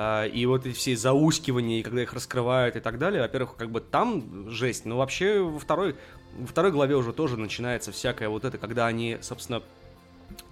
А, 0.02 0.26
и 0.28 0.46
вот 0.46 0.66
эти 0.66 0.74
все 0.74 0.96
заускивания, 0.96 1.82
и 1.82 1.84
когда 1.84 2.02
их 2.02 2.14
раскрывают 2.14 2.78
и 2.78 2.80
так 2.80 3.00
далее, 3.00 3.22
во-первых, 3.22 3.58
как 3.58 3.70
бы 3.70 3.82
там 3.82 4.50
жесть, 4.50 4.86
но 4.86 4.96
вообще 4.96 5.42
во 5.42 5.60
второй, 5.60 5.94
во 6.38 6.48
второй 6.48 6.72
главе 6.72 6.96
уже 6.96 7.12
тоже 7.12 7.36
начинается 7.36 7.92
всякое 7.92 8.30
вот 8.30 8.46
это, 8.46 8.58
когда 8.58 8.88
они, 8.88 9.18
собственно, 9.20 9.62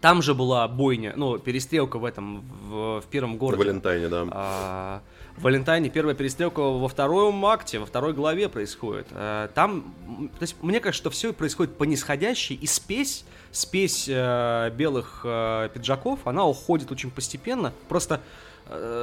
Там 0.02 0.22
же 0.22 0.34
была 0.34 0.68
бойня, 0.68 1.14
ну, 1.16 1.38
перестрелка 1.38 1.98
в 1.98 2.04
этом, 2.04 2.42
в, 2.42 3.00
в 3.00 3.06
первом 3.10 3.38
городе. 3.38 3.64
В 3.64 3.66
Валентайне, 3.66 4.10
да. 4.10 4.28
А, 4.32 5.02
в 5.38 5.44
Валентайне 5.44 5.90
первая 5.90 6.14
перестрелка 6.14 6.60
во 6.60 6.88
втором 6.90 7.46
акте, 7.46 7.80
во 7.80 7.86
второй 7.86 8.12
главе 8.12 8.50
происходит. 8.50 9.08
А, 9.12 9.48
там, 9.48 9.94
то 10.38 10.44
есть, 10.44 10.58
мне 10.62 10.82
кажется, 10.82 11.02
что 11.02 11.10
все 11.10 11.32
происходит 11.32 11.78
по 11.78 11.86
нисходящей, 11.86 12.56
и 12.56 12.68
спесь, 12.68 13.24
спесь 13.52 14.08
э, 14.10 14.72
белых 14.76 15.22
э, 15.24 15.70
пиджаков, 15.74 16.20
она 16.26 16.46
уходит 16.46 16.92
очень 16.92 17.12
постепенно. 17.12 17.72
Просто 17.88 18.20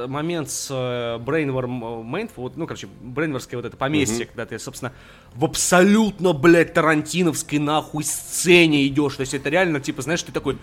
момент 0.07 0.49
с 0.49 0.67
э, 0.69 1.17
Brainworm 1.23 2.03
Main, 2.03 2.29
вот, 2.35 2.57
ну, 2.57 2.67
короче, 2.67 2.87
Брейнворское 3.01 3.57
вот 3.57 3.65
это 3.65 3.77
поместье, 3.77 4.25
mm-hmm. 4.25 4.27
когда 4.27 4.45
ты, 4.45 4.59
собственно, 4.59 4.93
в 5.33 5.45
абсолютно, 5.45 6.33
блядь, 6.33 6.73
тарантиновской 6.73 7.59
нахуй 7.59 8.03
сцене 8.03 8.87
идешь. 8.87 9.15
То 9.15 9.21
есть 9.21 9.33
это 9.33 9.49
реально, 9.49 9.79
типа, 9.79 10.01
знаешь, 10.01 10.23
ты 10.23 10.31
такой, 10.31 10.57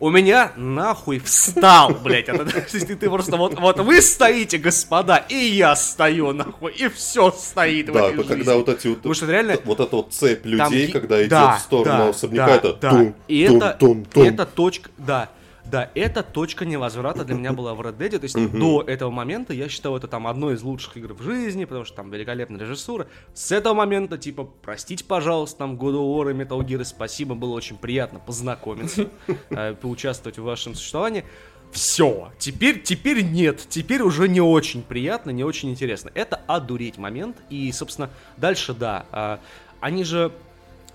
у 0.00 0.10
меня 0.10 0.52
нахуй 0.56 1.18
встал, 1.18 1.90
блядь. 1.90 2.28
Это, 2.28 2.44
ты, 2.70 2.96
ты 2.96 3.10
просто 3.10 3.36
вот, 3.36 3.58
вот 3.58 3.80
вы 3.80 4.00
стоите, 4.00 4.58
господа, 4.58 5.16
и 5.16 5.34
я 5.34 5.74
стою, 5.76 6.32
нахуй, 6.32 6.72
и 6.72 6.88
все 6.88 7.30
стоит 7.32 7.86
да, 7.86 7.92
в 7.92 8.20
этой 8.20 8.24
когда 8.24 8.56
вот 8.56 8.68
эти 8.68 8.86
вот, 8.86 8.98
Потому 8.98 9.14
что 9.14 9.26
реально... 9.26 9.56
вот 9.64 9.80
эта 9.80 9.96
вот 9.96 10.12
цепь 10.12 10.46
людей, 10.46 10.86
Там- 10.86 11.00
когда 11.00 11.24
идет 11.24 11.32
в 11.32 11.58
сторону 11.60 11.98
да, 11.98 12.08
особняка, 12.08 12.46
да, 12.46 12.54
это 12.54 12.72
да. 12.74 12.90
тум, 12.90 13.14
И 13.26 13.46
тум, 13.46 13.56
это, 13.56 13.76
тум, 13.78 14.04
тум. 14.04 14.22
это 14.24 14.46
точка, 14.46 14.90
да, 14.98 15.28
да, 15.70 15.90
это 15.94 16.22
точка 16.22 16.64
невозврата 16.64 17.24
для 17.24 17.34
меня 17.34 17.52
была 17.52 17.74
в 17.74 17.80
Red 17.80 17.98
Dead. 17.98 18.18
То 18.18 18.24
есть 18.24 18.52
до 18.52 18.82
этого 18.82 19.10
момента 19.10 19.52
я 19.52 19.68
считал 19.68 19.96
это 19.96 20.08
там 20.08 20.26
одной 20.26 20.54
из 20.54 20.62
лучших 20.62 20.96
игр 20.96 21.12
в 21.12 21.22
жизни, 21.22 21.64
потому 21.64 21.84
что 21.84 21.96
там 21.96 22.10
великолепная 22.10 22.60
режиссура. 22.60 23.06
С 23.34 23.52
этого 23.52 23.74
момента, 23.74 24.18
типа, 24.18 24.48
простите, 24.62 25.04
пожалуйста, 25.04 25.58
там 25.58 25.76
God 25.76 25.94
of 25.94 26.16
War 26.16 26.30
и 26.30 26.34
Metal 26.34 26.60
Gear, 26.60 26.84
спасибо, 26.84 27.34
было 27.34 27.54
очень 27.54 27.76
приятно 27.76 28.18
познакомиться, 28.18 29.08
э, 29.50 29.74
поучаствовать 29.74 30.38
в 30.38 30.42
вашем 30.42 30.74
существовании. 30.74 31.24
Все, 31.70 32.32
теперь, 32.38 32.82
теперь 32.82 33.22
нет, 33.22 33.66
теперь 33.68 34.00
уже 34.00 34.26
не 34.26 34.40
очень 34.40 34.82
приятно, 34.82 35.30
не 35.30 35.44
очень 35.44 35.70
интересно. 35.70 36.10
Это 36.14 36.40
одуреть 36.46 36.96
момент, 36.96 37.36
и, 37.50 37.70
собственно, 37.72 38.08
дальше, 38.38 38.72
да, 38.72 39.04
а, 39.12 39.40
они 39.80 40.04
же 40.04 40.32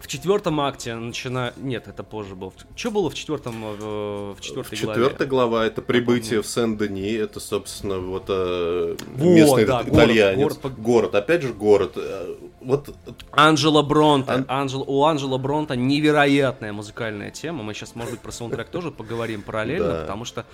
в 0.04 0.08
четвертом 0.08 0.60
акте 0.60 0.94
начинают... 0.96 1.56
Нет, 1.56 1.88
это 1.88 2.04
позже 2.04 2.36
было. 2.36 2.52
Что 2.76 2.92
было 2.92 3.10
в 3.10 3.14
четвертом, 3.14 3.56
э, 3.64 4.34
в 4.38 4.42
четвертой 4.42 4.78
главе? 4.78 5.02
Четвертая 5.02 5.28
глава 5.30 5.66
это 5.66 5.82
прибытие 5.82 6.42
в 6.42 6.48
Сен-Дени, 6.48 7.14
это, 7.14 7.40
собственно, 7.40 8.00
вот 8.00 8.26
э, 8.28 8.98
местный 9.16 9.64
да, 9.66 9.82
город, 9.84 9.94
итальянец. 9.96 10.38
город 10.44 10.60
по- 10.60 10.70
Город, 10.70 11.16
опять 11.16 11.42
же, 11.44 11.54
город. 11.54 11.94
Э, 11.96 12.36
Вот 12.60 12.94
Анджело 13.32 13.82
Бронта. 13.82 14.34
Ан- 14.34 14.46
Анджел- 14.50 14.84
у 14.86 15.06
Анджела 15.06 15.38
Бронта 15.38 15.78
невероятная 15.78 16.74
музыкальная 16.74 17.32
тема. 17.32 17.64
Мы 17.64 17.74
сейчас, 17.74 17.96
может 17.96 18.12
быть, 18.12 18.20
про 18.22 18.32
саундтрек 18.34 18.68
тоже 18.68 18.92
поговорим 18.92 19.42
параллельно, 19.42 20.02
потому 20.02 20.26
что 20.26 20.46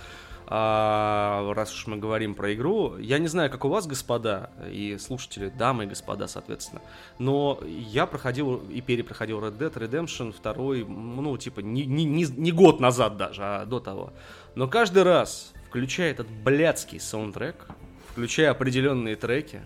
а, 0.52 1.52
раз 1.54 1.72
уж 1.72 1.86
мы 1.86 1.96
говорим 1.96 2.34
про 2.34 2.52
игру, 2.54 2.96
я 2.98 3.18
не 3.20 3.28
знаю, 3.28 3.50
как 3.50 3.64
у 3.64 3.68
вас, 3.68 3.86
господа, 3.86 4.50
и 4.68 4.98
слушатели, 4.98 5.48
дамы 5.48 5.84
и 5.84 5.86
господа, 5.86 6.26
соответственно, 6.26 6.82
но 7.20 7.60
я 7.64 8.04
проходил 8.04 8.56
и 8.68 8.80
перепроходил 8.80 9.38
Red 9.38 9.56
Dead 9.56 9.72
Redemption 9.72 10.34
2, 10.42 10.88
ну, 10.88 11.36
типа, 11.38 11.60
не, 11.60 11.86
не, 11.86 12.04
не, 12.04 12.50
год 12.50 12.80
назад 12.80 13.16
даже, 13.16 13.42
а 13.44 13.64
до 13.64 13.78
того. 13.78 14.12
Но 14.56 14.66
каждый 14.66 15.04
раз, 15.04 15.52
включая 15.68 16.10
этот 16.10 16.26
блядский 16.26 16.98
саундтрек, 16.98 17.68
включая 18.10 18.50
определенные 18.50 19.14
треки, 19.14 19.62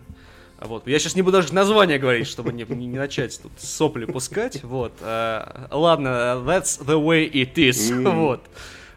вот. 0.61 0.87
Я 0.87 0.99
сейчас 0.99 1.17
не 1.17 1.23
буду 1.23 1.39
даже 1.39 1.55
название 1.55 1.99
говорить, 1.99 2.27
чтобы 2.27 2.53
не, 2.53 2.65
не- 2.65 2.87
не 2.87 2.99
начать 2.99 3.41
тут 3.43 3.53
сопли 3.57 4.05
пускать. 4.05 4.63
Вот. 4.63 4.93
А, 5.01 5.69
ладно, 5.71 6.43
that's 6.47 6.85
the 6.85 7.03
way 7.03 7.31
it 7.31 7.55
is. 7.55 8.03
Вот. 8.15 8.43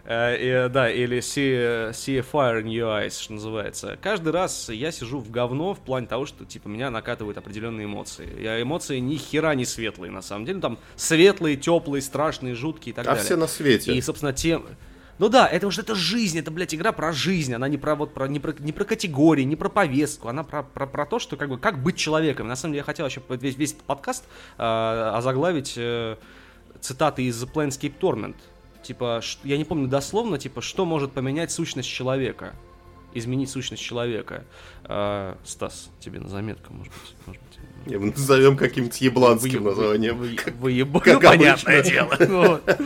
А, 0.09 0.33
и, 0.33 0.69
да, 0.69 0.89
или 0.89 1.17
see, 1.17 1.91
see 1.91 2.17
a 2.17 2.21
fire 2.21 2.63
in 2.63 2.67
your 2.67 2.87
eyes, 2.87 3.21
что 3.21 3.33
называется. 3.33 3.97
Каждый 4.01 4.31
раз 4.31 4.69
я 4.69 4.89
сижу 4.91 5.19
в 5.19 5.29
говно 5.29 5.73
в 5.73 5.79
плане 5.79 6.07
того, 6.07 6.25
что 6.25 6.45
типа 6.45 6.69
меня 6.69 6.89
накатывают 6.89 7.37
определенные 7.37 7.85
эмоции. 7.85 8.41
Я 8.41 8.61
эмоции 8.61 8.99
ни 8.99 9.17
хера 9.17 9.53
не 9.53 9.65
светлые, 9.65 10.09
на 10.09 10.21
самом 10.21 10.45
деле. 10.45 10.61
Там 10.61 10.79
светлые, 10.95 11.57
теплые, 11.57 12.01
страшные, 12.01 12.55
жуткие 12.55 12.93
и 12.93 12.95
так 12.95 13.05
а 13.05 13.09
далее. 13.09 13.23
все 13.25 13.35
на 13.35 13.47
свете. 13.47 13.93
И, 13.93 14.01
собственно, 14.01 14.31
тем... 14.31 14.65
Ну 15.19 15.27
да, 15.27 15.45
это 15.47 15.67
уже 15.67 15.81
это 15.81 15.93
жизнь, 15.95 16.37
это, 16.39 16.51
блядь, 16.51 16.73
игра 16.75 16.91
про 16.91 17.11
жизнь, 17.11 17.53
она 17.53 17.67
не 17.67 17.77
про 17.77 17.95
вот 17.95 18.13
про 18.13 18.27
не 18.27 18.39
про, 18.39 18.53
не 18.59 18.71
про 18.71 18.85
категории, 18.85 19.43
не 19.43 19.55
про 19.55 19.67
повестку, 19.67 20.27
она 20.27 20.43
про, 20.43 20.61
про, 20.61 20.85
про 20.85 21.05
то, 21.07 21.17
что 21.17 21.37
как 21.37 21.49
бы 21.49 21.57
как 21.57 21.81
быть 21.81 21.97
человеком. 21.97 22.47
На 22.47 22.55
самом 22.55 22.73
деле 22.73 22.79
я 22.79 22.83
хотел 22.83 23.07
еще 23.07 23.21
весь, 23.27 23.57
весь 23.57 23.71
этот 23.71 23.83
подкаст 23.83 24.25
э, 24.59 24.61
озаглавить 24.61 25.73
э, 25.75 26.17
цитаты 26.79 27.23
из 27.23 27.43
Planescape 27.43 27.93
Torment. 27.99 28.35
Типа, 28.83 29.21
я 29.43 29.57
не 29.57 29.65
помню 29.65 29.87
дословно, 29.87 30.37
типа, 30.37 30.61
что 30.61 30.85
может 30.85 31.11
поменять 31.11 31.51
сущность 31.51 31.89
человека, 31.89 32.53
изменить 33.13 33.49
сущность 33.49 33.83
человека. 33.83 34.43
Э, 34.85 35.35
Стас, 35.45 35.89
тебе 35.99 36.19
на 36.19 36.29
заметку, 36.29 36.73
может 36.73 36.93
быть, 36.93 37.15
может 37.25 37.41
быть. 37.41 37.57
Не, 37.87 37.97
мы 37.97 38.11
Назовем 38.11 38.57
каким-то 38.57 38.97
ебланским 38.99 39.63
Вы- 39.63 39.69
названием. 39.69 40.17
вы- 40.17 40.37
Выебал, 40.59 40.99
как 41.01 41.13
ну, 41.15 41.21
понятное 41.21 41.81
дело. 41.83 42.17
Вот. 42.29 42.79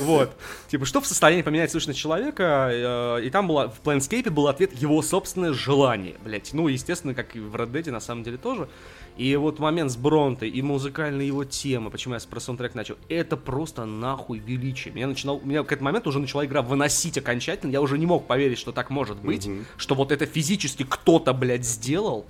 Вот. 0.00 0.36
Типа, 0.68 0.84
что 0.84 1.00
в 1.00 1.06
состоянии 1.06 1.42
поменять 1.42 1.72
сущность 1.72 1.98
человека? 1.98 2.68
э, 2.72 3.24
И 3.24 3.30
там 3.30 3.48
была, 3.48 3.68
в 3.68 3.80
Planescape 3.82 4.30
был 4.30 4.46
ответ 4.48 4.72
его 4.74 5.00
собственное 5.02 5.52
желание, 5.52 6.14
блять. 6.24 6.50
Ну, 6.52 6.68
естественно, 6.68 7.14
как 7.14 7.34
и 7.34 7.40
в 7.40 7.54
Red 7.56 7.70
Dead 7.72 7.90
на 7.90 8.00
самом 8.00 8.22
деле 8.24 8.36
тоже. 8.38 8.68
И 9.16 9.34
вот 9.36 9.58
момент 9.58 9.90
с 9.90 9.96
Бронтой 9.96 10.50
и 10.50 10.60
музыкальная 10.60 11.24
его 11.24 11.44
тема, 11.44 11.90
почему 11.90 12.14
я 12.14 12.20
про 12.20 12.38
саундтрек 12.38 12.74
начал, 12.74 12.96
это 13.08 13.36
просто 13.36 13.86
нахуй 13.86 14.38
величие. 14.38 14.92
Меня 14.92 15.06
начинал, 15.06 15.40
меня 15.42 15.62
к 15.62 15.72
этому 15.72 15.86
моменту 15.86 16.10
уже 16.10 16.18
начала 16.18 16.44
игра 16.44 16.60
выносить 16.60 17.16
окончательно, 17.16 17.70
я 17.70 17.80
уже 17.80 17.98
не 17.98 18.04
мог 18.04 18.26
поверить, 18.26 18.58
что 18.58 18.72
так 18.72 18.90
может 18.90 19.18
быть, 19.18 19.48
что 19.78 19.94
вот 19.94 20.12
это 20.12 20.26
физически 20.26 20.84
кто-то, 20.84 21.32
блядь, 21.32 21.64
сделал. 21.64 22.26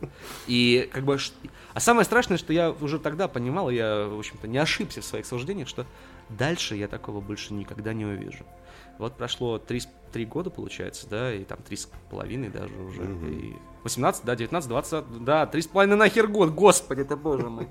И 0.47 0.89
как 0.93 1.05
бы... 1.05 1.19
А 1.75 1.81
самое 1.81 2.05
страшное, 2.05 2.39
что 2.39 2.53
я 2.53 2.71
уже 2.71 2.99
тогда 2.99 3.29
понимал, 3.29 3.69
я, 3.71 4.07
в 4.07 4.19
общем-то, 4.19 4.47
не 4.47 4.59
ошибся 4.59 5.01
в 5.01 5.05
своих 5.05 5.27
суждениях, 5.27 5.69
что 5.69 5.87
дальше 6.29 6.77
я 6.77 6.89
такого 6.89 7.21
больше 7.21 7.53
никогда 7.53 7.93
не 7.93 8.05
увижу. 8.05 8.45
Вот 8.99 9.17
прошло 9.17 9.59
три, 9.59 9.81
с- 9.81 9.89
три 10.13 10.25
года, 10.25 10.51
получается, 10.51 11.07
да, 11.09 11.33
и 11.35 11.45
там 11.45 11.59
три 11.67 11.77
с 11.77 11.89
половиной 12.11 12.49
даже 12.49 12.75
уже. 12.75 13.03
И 13.31 13.55
18, 13.85 14.25
да, 14.25 14.35
19, 14.37 14.69
20, 14.69 15.25
да, 15.25 15.47
три 15.47 15.63
с 15.63 15.67
половиной 15.67 15.97
нахер 15.97 16.27
год, 16.29 16.51
господи, 16.51 17.03
это 17.03 17.17
боже 17.17 17.49
мой. 17.49 17.69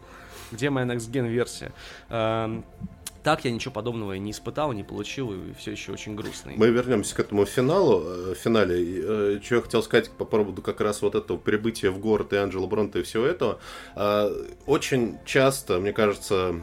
Где 0.52 0.70
моя 0.70 0.86
Next 0.86 1.10
Gen 1.12 1.28
версия? 1.28 1.72
Эм, 2.10 2.64
Так 3.24 3.44
я 3.44 3.50
ничего 3.52 3.74
подобного 3.74 4.14
и 4.14 4.20
не 4.20 4.30
испытал, 4.30 4.72
не 4.74 4.84
получил, 4.84 5.34
и 5.34 5.54
все 5.54 5.72
еще 5.72 5.92
очень 5.94 6.14
грустно. 6.16 6.52
Мы 6.56 6.68
вернемся 6.70 7.16
к 7.16 7.20
этому 7.20 7.46
финалу, 7.48 8.04
э, 8.06 8.36
финале. 8.36 8.78
Э, 9.04 9.40
Что 9.44 9.56
я 9.56 9.62
хотел 9.62 9.82
сказать 9.82 10.12
по 10.12 10.26
поводу 10.26 10.62
как 10.62 10.80
раз 10.80 11.02
вот 11.02 11.16
этого 11.16 11.38
прибытия 11.40 11.90
в 11.90 11.98
город 11.98 12.34
и 12.34 12.36
Анджела 12.36 12.68
Бронта 12.68 13.00
и 13.00 13.02
всего 13.02 13.26
этого. 13.26 13.58
А, 13.96 14.30
Очень 14.68 15.18
часто, 15.26 15.80
мне 15.80 15.92
кажется, 15.92 16.62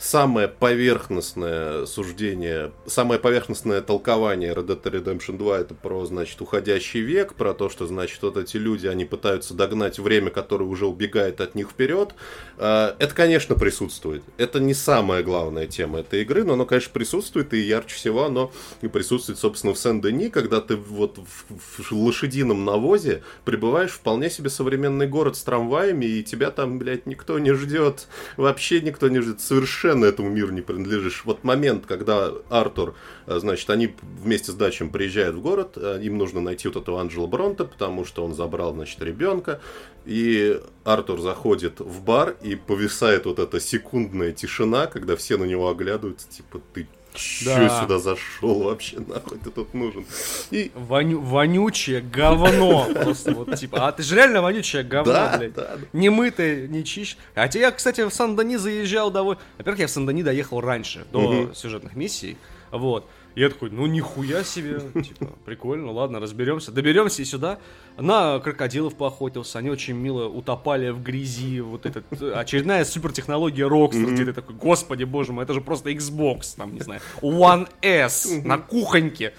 самое 0.00 0.48
поверхностное 0.48 1.84
суждение, 1.84 2.72
самое 2.86 3.20
поверхностное 3.20 3.82
толкование 3.82 4.54
Red 4.54 4.66
Dead 4.66 4.82
Redemption 4.82 5.36
2 5.36 5.58
это 5.58 5.74
про, 5.74 6.04
значит, 6.06 6.40
уходящий 6.40 7.00
век, 7.00 7.34
про 7.34 7.52
то, 7.52 7.68
что, 7.68 7.86
значит, 7.86 8.22
вот 8.22 8.36
эти 8.36 8.56
люди, 8.56 8.86
они 8.86 9.04
пытаются 9.04 9.54
догнать 9.54 9.98
время, 9.98 10.30
которое 10.30 10.64
уже 10.64 10.86
убегает 10.86 11.40
от 11.40 11.54
них 11.54 11.70
вперед. 11.70 12.14
А, 12.56 12.96
Это, 12.98 13.14
конечно, 13.14 13.54
присутствует. 13.54 14.22
Это 14.38 14.58
не 14.58 14.74
самая 14.74 15.22
главная 15.22 15.66
тема 15.66 16.00
этой 16.00 16.22
игры, 16.22 16.44
но 16.44 16.54
оно, 16.54 16.64
конечно, 16.64 16.92
присутствует, 16.92 17.52
и 17.52 17.58
ярче 17.60 17.94
всего 17.94 18.24
оно 18.24 18.50
и 18.80 18.88
присутствует, 18.88 19.38
собственно, 19.38 19.74
в 19.74 19.78
Сен-Дени, 19.78 20.30
когда 20.30 20.60
ты 20.60 20.76
вот 20.76 21.18
в, 21.18 21.92
лошадином 21.92 22.64
навозе 22.64 23.22
прибываешь 23.44 23.90
в 23.90 24.00
вполне 24.00 24.30
себе 24.30 24.48
современный 24.48 25.06
город 25.06 25.36
с 25.36 25.42
трамваями, 25.42 26.06
и 26.06 26.24
тебя 26.24 26.50
там, 26.50 26.78
блядь, 26.78 27.06
никто 27.06 27.38
не 27.38 27.52
ждет. 27.52 28.08
Вообще 28.38 28.80
никто 28.80 29.08
не 29.08 29.20
ждет. 29.20 29.40
Совершенно 29.40 29.89
этому 29.92 30.30
миру 30.30 30.52
не 30.52 30.60
принадлежишь. 30.60 31.22
Вот 31.24 31.44
момент, 31.44 31.86
когда 31.86 32.32
Артур, 32.48 32.94
э, 33.26 33.38
значит, 33.38 33.68
они 33.70 33.94
вместе 34.02 34.52
с 34.52 34.54
Дачем 34.54 34.90
приезжают 34.90 35.36
в 35.36 35.40
город, 35.40 35.72
э, 35.76 36.00
им 36.02 36.18
нужно 36.18 36.40
найти 36.40 36.68
вот 36.68 36.76
этого 36.76 37.00
Анджела 37.00 37.26
Бронта, 37.26 37.64
потому 37.64 38.04
что 38.04 38.24
он 38.24 38.34
забрал, 38.34 38.72
значит, 38.74 39.00
ребенка, 39.02 39.60
и 40.04 40.60
Артур 40.84 41.20
заходит 41.20 41.80
в 41.80 42.02
бар, 42.02 42.36
и 42.42 42.54
повисает 42.54 43.26
вот 43.26 43.38
эта 43.38 43.60
секундная 43.60 44.32
тишина, 44.32 44.86
когда 44.86 45.16
все 45.16 45.36
на 45.36 45.44
него 45.44 45.68
оглядываются, 45.68 46.28
типа, 46.28 46.60
ты 46.72 46.88
Че 47.14 47.44
Да. 47.44 47.80
сюда 47.82 47.98
зашел 47.98 48.62
вообще, 48.62 48.98
нахуй 49.00 49.38
ты 49.38 49.50
тут 49.50 49.74
нужен? 49.74 50.04
И 50.50 50.70
Воню- 50.74 51.20
вонючее 51.20 52.00
говно. 52.00 52.86
Просто 52.94 53.32
вот 53.32 53.54
типа. 53.56 53.88
А 53.88 53.92
ты 53.92 54.02
же 54.02 54.14
реально 54.14 54.42
вонючее 54.42 54.82
говно, 54.84 55.12
да, 55.12 55.36
блядь. 55.38 55.54
да, 55.54 55.76
да. 55.76 55.86
Не 55.92 56.08
мытый, 56.08 56.68
не 56.68 56.84
чищ. 56.84 57.16
Хотя 57.34 57.58
я, 57.58 57.70
кстати, 57.72 58.02
в 58.06 58.10
Сан-Дени 58.12 58.56
заезжал 58.56 59.10
довольно... 59.10 59.40
Во-первых, 59.58 59.80
я 59.80 59.86
в 59.86 59.90
Сан-Дени 59.90 60.22
доехал 60.22 60.60
раньше, 60.60 61.04
до 61.12 61.20
Мгм. 61.20 61.54
сюжетных 61.54 61.96
миссий. 61.96 62.36
Вот. 62.70 63.08
Я 63.34 63.48
такой, 63.48 63.70
ну 63.70 63.86
нихуя 63.86 64.42
себе, 64.44 64.80
типа, 64.92 65.26
прикольно, 65.44 65.92
ладно, 65.92 66.20
разберемся. 66.20 66.72
Доберемся 66.72 67.22
и 67.22 67.24
сюда. 67.24 67.58
На 67.96 68.38
крокодилов 68.40 68.96
поохотился, 68.96 69.58
они 69.58 69.70
очень 69.70 69.94
мило 69.94 70.26
утопали 70.26 70.90
в 70.90 71.02
грязи. 71.02 71.60
Вот 71.60 71.86
этот, 71.86 72.04
очередная 72.34 72.84
супертехнология 72.84 73.66
Rockstar, 73.66 74.12
где 74.12 74.24
ты 74.24 74.32
такой, 74.32 74.56
господи 74.56 75.04
боже 75.04 75.32
мой, 75.32 75.44
это 75.44 75.54
же 75.54 75.60
просто 75.60 75.90
Xbox, 75.90 76.56
там, 76.56 76.74
не 76.74 76.80
знаю, 76.80 77.00
One 77.20 77.68
S 77.82 78.28
на 78.44 78.58
кухоньке. 78.58 79.32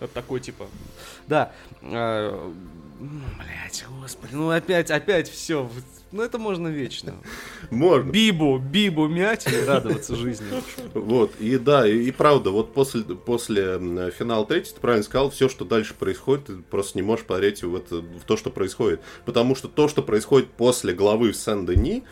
Вот 0.00 0.12
такой, 0.12 0.40
типа, 0.40 0.66
да. 1.26 1.52
Блять, 2.98 3.84
господи, 4.00 4.34
ну 4.34 4.50
опять, 4.50 4.90
опять 4.90 5.28
все. 5.28 5.68
Ну 6.12 6.22
это 6.22 6.38
можно 6.38 6.68
вечно. 6.68 7.14
Можно. 7.70 8.10
Бибу, 8.10 8.58
бибу 8.58 9.08
мять 9.08 9.46
и 9.52 9.64
радоваться 9.66 10.14
жизни. 10.14 10.46
Вот, 10.94 11.32
и 11.40 11.58
да, 11.58 11.86
и, 11.86 12.04
и 12.04 12.10
правда, 12.12 12.50
вот 12.50 12.72
после, 12.72 13.02
после 13.02 14.10
финала 14.16 14.46
третьей, 14.46 14.74
ты 14.74 14.80
правильно 14.80 15.04
сказал, 15.04 15.30
все, 15.30 15.48
что 15.48 15.64
дальше 15.64 15.94
происходит, 15.94 16.46
ты 16.46 16.56
просто 16.58 16.96
не 16.96 17.02
можешь 17.02 17.26
поверить 17.26 17.62
в, 17.62 17.74
это, 17.74 17.96
в 17.96 18.22
то, 18.24 18.36
что 18.36 18.50
происходит. 18.50 19.00
Потому 19.24 19.56
что 19.56 19.68
то, 19.68 19.88
что 19.88 20.00
происходит 20.02 20.48
после 20.52 20.94
главы 20.94 21.32
в 21.32 21.36
Сен-Дени, 21.36 22.04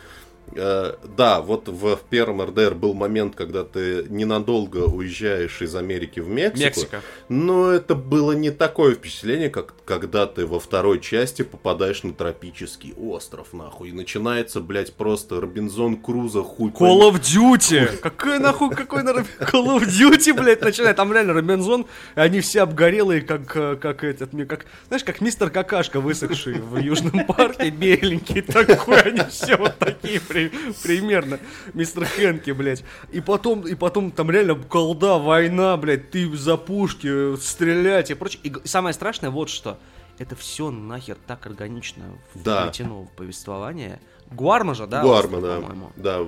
да, 0.53 1.41
вот 1.41 1.67
в, 1.67 1.95
в 1.95 2.01
первом 2.09 2.41
РДР 2.41 2.75
был 2.75 2.93
момент, 2.93 3.35
когда 3.35 3.63
ты 3.63 4.05
ненадолго 4.09 4.85
уезжаешь 4.85 5.61
из 5.61 5.75
Америки 5.75 6.19
в 6.19 6.29
Мексику. 6.29 6.63
Мексика. 6.63 7.01
Но 7.29 7.71
это 7.71 7.95
было 7.95 8.33
не 8.33 8.51
такое 8.51 8.95
впечатление, 8.95 9.49
как 9.49 9.73
когда 9.85 10.25
ты 10.25 10.45
во 10.45 10.59
второй 10.59 10.99
части 10.99 11.43
попадаешь 11.43 12.03
на 12.03 12.13
тропический 12.13 12.93
остров, 12.93 13.53
нахуй. 13.53 13.89
И 13.89 13.91
начинается, 13.91 14.59
блядь, 14.59 14.93
просто 14.93 15.39
Робинзон 15.39 15.97
Крузо 15.97 16.43
хуй. 16.43 16.71
Call 16.71 17.11
of 17.11 17.21
Duty! 17.21 17.97
Какой 17.97 18.39
нахуй, 18.39 18.75
какой 18.75 19.03
на 19.03 19.09
Call 19.09 19.77
of 19.77 19.85
Duty, 19.85 20.33
блядь, 20.33 20.61
начинает. 20.61 20.97
Там 20.97 21.13
реально 21.13 21.33
Робинзон, 21.33 21.85
и 22.15 22.19
они 22.19 22.41
все 22.41 22.61
обгорелые, 22.63 23.21
как, 23.21 23.55
э, 23.55 23.75
как 23.75 24.03
этот, 24.03 24.31
как, 24.47 24.65
знаешь, 24.87 25.03
как 25.03 25.21
мистер 25.21 25.49
Какашка, 25.49 25.99
высохший 25.99 26.55
в 26.55 26.77
Южном 26.77 27.25
парке, 27.25 27.69
беленький 27.69 28.41
такой, 28.41 29.01
они 29.01 29.21
все 29.29 29.55
вот 29.55 29.77
такие, 29.77 30.19
при, 30.19 30.34
примерно, 30.83 31.39
мистер 31.73 32.05
Хэнки, 32.05 32.51
блядь. 32.51 32.83
И 33.11 33.21
потом, 33.21 33.61
и 33.61 33.75
потом 33.75 34.11
там 34.11 34.29
реально 34.31 34.55
колда, 34.55 35.17
война, 35.17 35.77
блядь, 35.77 36.11
ты 36.11 36.35
за 36.35 36.57
пушки, 36.57 37.35
стрелять 37.37 38.11
и 38.11 38.13
прочее. 38.13 38.41
И 38.43 38.67
самое 38.67 38.93
страшное 38.93 39.29
вот 39.29 39.49
что. 39.49 39.77
Это 40.17 40.35
все 40.35 40.71
нахер 40.71 41.17
так 41.27 41.45
органично 41.45 42.03
Да. 42.35 42.61
вплетено 42.67 43.03
в 43.03 43.09
повествование. 43.11 43.99
Гуарма 44.31 44.73
же, 44.73 44.87
да? 44.87 45.01
Гуарма, 45.03 45.41
да. 45.41 45.55
по-моему? 45.59 45.91
Да, 45.95 46.19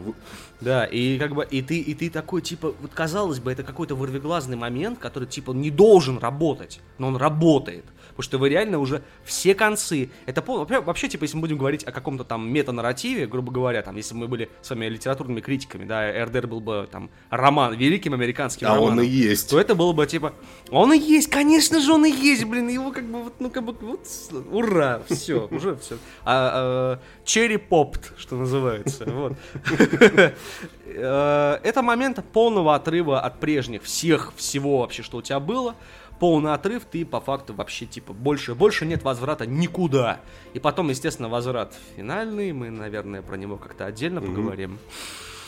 Да, 0.61 0.85
и 0.85 1.17
как 1.17 1.33
бы, 1.33 1.47
и 1.49 1.61
ты, 1.61 1.79
и 1.79 1.93
ты 1.93 2.09
такой, 2.09 2.41
типа, 2.41 2.73
вот 2.79 2.91
казалось 2.93 3.39
бы, 3.39 3.51
это 3.51 3.63
какой-то 3.63 3.95
вырвиглазный 3.95 4.57
момент, 4.57 4.99
который, 4.99 5.27
типа, 5.27 5.51
не 5.51 5.71
должен 5.71 6.17
работать, 6.19 6.79
но 6.97 7.07
он 7.07 7.15
работает. 7.15 7.85
Потому 8.17 8.23
что 8.23 8.37
вы 8.39 8.49
реально 8.49 8.79
уже 8.79 9.03
все 9.23 9.53
концы, 9.53 10.09
это 10.25 10.41
пол, 10.41 10.57
вообще, 10.57 10.81
вообще, 10.81 11.07
типа, 11.07 11.25
если 11.25 11.37
мы 11.37 11.41
будем 11.41 11.57
говорить 11.59 11.83
о 11.83 11.91
каком-то 11.91 12.23
там 12.23 12.51
метанарративе, 12.51 13.27
грубо 13.27 13.51
говоря, 13.51 13.83
там, 13.83 13.95
если 13.95 14.15
бы 14.15 14.21
мы 14.21 14.27
были 14.27 14.49
с 14.63 14.71
вами 14.71 14.87
литературными 14.87 15.39
критиками, 15.39 15.85
да, 15.85 16.25
РДР 16.25 16.47
был 16.47 16.59
бы, 16.59 16.89
там, 16.91 17.11
роман, 17.29 17.75
великим 17.75 18.15
американским 18.15 18.65
а 18.65 18.73
романом, 18.73 18.97
он 18.97 19.03
и 19.03 19.07
есть. 19.07 19.51
то 19.51 19.59
это 19.59 19.75
было 19.75 19.93
бы, 19.93 20.07
типа, 20.07 20.33
он 20.71 20.93
и 20.93 20.97
есть, 20.97 21.29
конечно 21.29 21.79
же, 21.79 21.93
он 21.93 22.07
и 22.07 22.11
есть, 22.11 22.43
блин, 22.45 22.69
его 22.69 22.91
как 22.91 23.05
бы, 23.05 23.21
вот, 23.21 23.33
ну, 23.37 23.51
как 23.51 23.63
бы, 23.63 23.73
вот, 23.73 24.07
ура, 24.51 25.03
все, 25.07 25.47
уже 25.51 25.75
все. 25.75 25.97
А, 26.25 26.99
черри 27.23 27.57
попт, 27.57 28.13
что 28.17 28.35
называется, 28.35 29.05
вот. 29.05 29.33
Э, 30.89 31.59
Это 31.63 31.81
момент 31.81 32.23
полного 32.33 32.73
отрыва 32.73 33.19
от 33.19 33.39
прежних 33.39 33.83
всех, 33.83 34.33
всего 34.35 34.79
вообще, 34.79 35.03
что 35.03 35.17
у 35.17 35.21
тебя 35.21 35.39
было. 35.39 35.75
Полный 36.19 36.53
отрыв, 36.53 36.85
ты 36.85 37.05
по 37.05 37.21
факту 37.21 37.53
вообще, 37.53 37.85
типа, 37.85 38.13
больше, 38.13 38.55
больше 38.55 38.85
нет 38.85 39.03
возврата 39.03 39.45
никуда. 39.45 40.19
И 40.53 40.59
потом, 40.59 40.89
естественно, 40.89 41.29
возврат 41.29 41.73
финальный, 41.95 42.51
мы, 42.53 42.69
наверное, 42.69 43.21
про 43.21 43.35
него 43.35 43.57
как-то 43.57 43.85
отдельно 43.85 44.21
поговорим. 44.21 44.79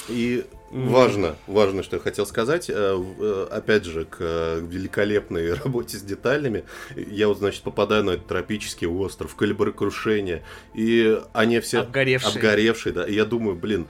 И 0.10 0.46
важно, 0.72 1.36
важно, 1.48 1.84
что 1.84 1.98
я 1.98 2.02
хотел 2.02 2.26
сказать, 2.26 2.70
э, 2.70 2.74
э, 2.74 3.48
опять 3.52 3.86
же, 3.86 4.06
к 4.06 4.18
э, 4.20 4.60
великолепной 4.62 5.54
работе 5.64 5.98
с 5.98 6.02
деталями, 6.02 6.66
я 6.96 7.28
вот, 7.28 7.38
значит, 7.38 7.64
попадаю 7.64 8.04
на 8.04 8.12
этот 8.12 8.28
тропический 8.28 8.88
остров, 8.88 9.36
калиброкрушение, 9.36 10.44
и 10.74 11.20
они 11.34 11.60
все... 11.60 11.82
Обгоревшие. 11.82 12.36
Обгоревшие, 12.36 12.94
да, 12.94 13.06
и 13.08 13.14
я 13.14 13.26
думаю, 13.26 13.56
блин, 13.56 13.88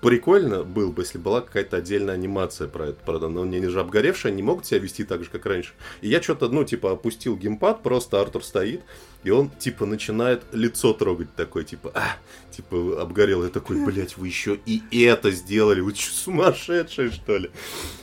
прикольно 0.00 0.62
было 0.62 0.90
бы, 0.90 1.02
если 1.02 1.18
была 1.18 1.40
какая-то 1.40 1.76
отдельная 1.76 2.14
анимация 2.14 2.68
про 2.68 2.88
это, 2.88 2.98
правда, 3.04 3.28
но 3.28 3.42
они 3.42 3.66
же 3.66 3.80
обгоревшие, 3.80 4.32
они 4.32 4.42
могут 4.42 4.66
себя 4.66 4.80
вести 4.80 5.04
так 5.04 5.24
же, 5.24 5.30
как 5.30 5.46
раньше. 5.46 5.72
И 6.00 6.08
я 6.08 6.22
что-то, 6.22 6.48
ну, 6.48 6.64
типа, 6.64 6.92
опустил 6.92 7.36
геймпад, 7.36 7.82
просто 7.82 8.20
Артур 8.20 8.44
стоит, 8.44 8.82
и 9.22 9.30
он, 9.30 9.50
типа, 9.50 9.86
начинает 9.86 10.42
лицо 10.52 10.92
трогать 10.92 11.34
такой, 11.34 11.64
типа, 11.64 11.90
а, 11.94 12.16
типа, 12.50 13.02
обгорел. 13.02 13.44
Я 13.44 13.50
такой, 13.50 13.84
блядь, 13.84 14.16
вы 14.16 14.28
еще 14.28 14.58
и 14.66 15.02
это 15.02 15.30
сделали, 15.30 15.80
вы 15.80 15.94
что, 15.94 16.12
сумасшедшие, 16.14 17.10
что 17.10 17.36
ли? 17.36 17.50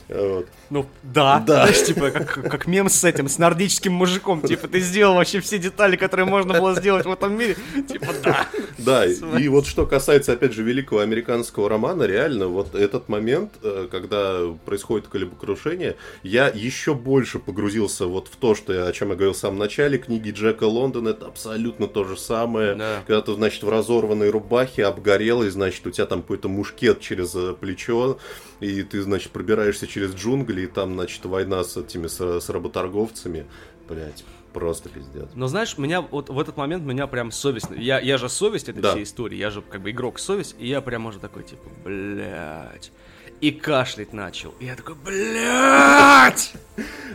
Вот. 0.08 0.46
Ну, 0.70 0.86
да. 1.02 1.42
Да. 1.46 1.66
Знаешь, 1.66 1.84
типа, 1.84 2.10
как, 2.10 2.32
как 2.32 2.66
мем 2.66 2.88
с 2.88 3.04
этим, 3.04 3.28
с 3.28 3.38
нордическим 3.38 3.92
мужиком. 3.92 4.40
Типа, 4.42 4.68
ты 4.68 4.80
сделал 4.80 5.16
вообще 5.16 5.40
все 5.40 5.58
детали, 5.58 5.96
которые 5.96 6.26
можно 6.26 6.58
было 6.58 6.74
сделать 6.74 7.04
в 7.04 7.12
этом 7.12 7.36
мире. 7.36 7.56
Типа, 7.88 8.14
да. 8.22 8.46
Да, 8.78 9.06
и, 9.06 9.14
и 9.42 9.48
вот 9.48 9.66
что 9.66 9.86
касается, 9.86 10.32
опять 10.32 10.52
же, 10.52 10.62
великого 10.62 11.00
американского 11.00 11.68
романа, 11.68 12.04
реально, 12.04 12.46
вот 12.46 12.74
этот 12.74 13.08
момент, 13.08 13.52
э, 13.62 13.88
когда 13.90 14.42
происходит 14.64 15.08
колебокрушение, 15.08 15.96
я 16.22 16.48
еще 16.48 16.94
больше 16.94 17.38
погрузился 17.38 18.06
вот 18.06 18.28
в 18.28 18.36
то, 18.36 18.54
что 18.54 18.72
я, 18.72 18.86
о 18.86 18.92
чем 18.92 19.08
я 19.10 19.14
говорил 19.14 19.34
в 19.34 19.36
самом 19.36 19.58
начале, 19.58 19.98
книги 19.98 20.30
Джека 20.30 20.64
Лондона, 20.64 21.07
это 21.08 21.26
абсолютно 21.26 21.86
то 21.86 22.04
же 22.04 22.16
самое. 22.16 22.74
Да. 22.74 23.02
Когда 23.06 23.20
ты, 23.22 23.34
значит, 23.34 23.62
в 23.62 23.68
разорванной 23.68 24.30
рубахе, 24.30 24.84
обгорелый, 24.86 25.50
значит, 25.50 25.86
у 25.86 25.90
тебя 25.90 26.06
там 26.06 26.22
какой-то 26.22 26.48
мушкет 26.48 27.00
через 27.00 27.34
э, 27.34 27.54
плечо, 27.54 28.18
и 28.60 28.82
ты, 28.82 29.02
значит, 29.02 29.30
пробираешься 29.32 29.86
через 29.86 30.14
джунгли, 30.14 30.62
и 30.62 30.66
там, 30.66 30.94
значит, 30.94 31.24
война 31.24 31.64
с 31.64 31.76
этими, 31.76 32.06
с, 32.06 32.20
с 32.40 32.48
работорговцами. 32.48 33.46
Блять, 33.88 34.24
просто 34.52 34.88
пиздец. 34.88 35.28
Но 35.34 35.46
знаешь, 35.48 35.78
меня 35.78 36.00
вот 36.02 36.28
в 36.28 36.38
этот 36.38 36.56
момент 36.56 36.84
меня 36.84 37.06
прям 37.06 37.30
совесть. 37.30 37.68
Я, 37.76 37.98
я 38.00 38.18
же 38.18 38.28
совесть 38.28 38.68
этой 38.68 38.82
Да. 38.82 38.90
всей 38.92 39.04
истории, 39.04 39.36
я 39.36 39.50
же 39.50 39.62
как 39.62 39.80
бы 39.82 39.90
игрок 39.90 40.18
совесть, 40.18 40.56
и 40.58 40.66
я 40.68 40.80
прям 40.80 41.06
уже 41.06 41.18
такой, 41.18 41.44
типа, 41.44 41.68
блядь. 41.84 42.92
И 43.40 43.50
кашлять 43.52 44.12
начал. 44.12 44.52
И 44.58 44.66
я 44.66 44.74
такой, 44.74 44.94
блядь! 44.96 46.52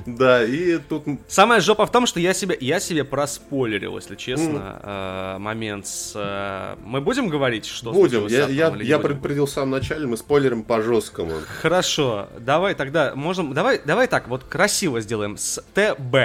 Да, 0.06 0.44
и 0.44 0.78
тут 0.78 1.04
Самая 1.28 1.62
жопа 1.62 1.86
в 1.86 1.92
том, 1.92 2.06
что 2.06 2.20
я 2.20 2.34
себе, 2.34 2.58
я 2.60 2.80
себе 2.80 3.04
проспойлерил, 3.06 3.96
если 3.96 4.16
честно, 4.16 4.80
э, 4.84 5.38
момент 5.40 5.88
с... 5.88 6.14
э, 6.16 6.76
мы 6.84 7.00
будем 7.02 7.30
говорить, 7.30 7.66
что 7.66 7.94
Будем. 7.94 8.28
Я, 8.28 8.48
я, 8.48 8.68
я 8.68 8.70
будем? 8.70 9.02
предупредил 9.02 9.46
в 9.46 9.50
самом 9.50 9.72
начале, 9.72 10.06
мы 10.06 10.18
спойлерим 10.18 10.64
по 10.64 10.82
жесткому. 10.82 11.34
Хорошо, 11.62 12.28
давай 12.40 12.76
тогда 12.76 13.14
можем, 13.16 13.54
давай, 13.54 13.80
давай 13.86 14.08
так, 14.08 14.28
вот 14.28 14.44
красиво 14.44 15.00
сделаем 15.00 15.38
с 15.38 15.62
ТБ. 15.74 16.16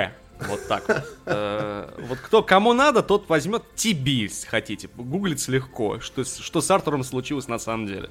Вот 0.48 0.68
так 0.68 0.86
вот. 0.86 1.04
Э, 1.26 1.88
Вот 2.08 2.18
кто 2.18 2.42
кому 2.42 2.72
надо, 2.72 3.02
тот 3.02 3.28
возьмет 3.28 3.62
TB, 3.76 4.04
если 4.08 4.46
хотите. 4.46 4.88
Гуглится 4.96 5.50
легко, 5.52 5.98
что, 6.00 6.24
что 6.24 6.60
с 6.60 6.70
Артуром 6.70 7.02
случилось 7.04 7.48
на 7.48 7.58
самом 7.58 7.86
деле. 7.86 8.08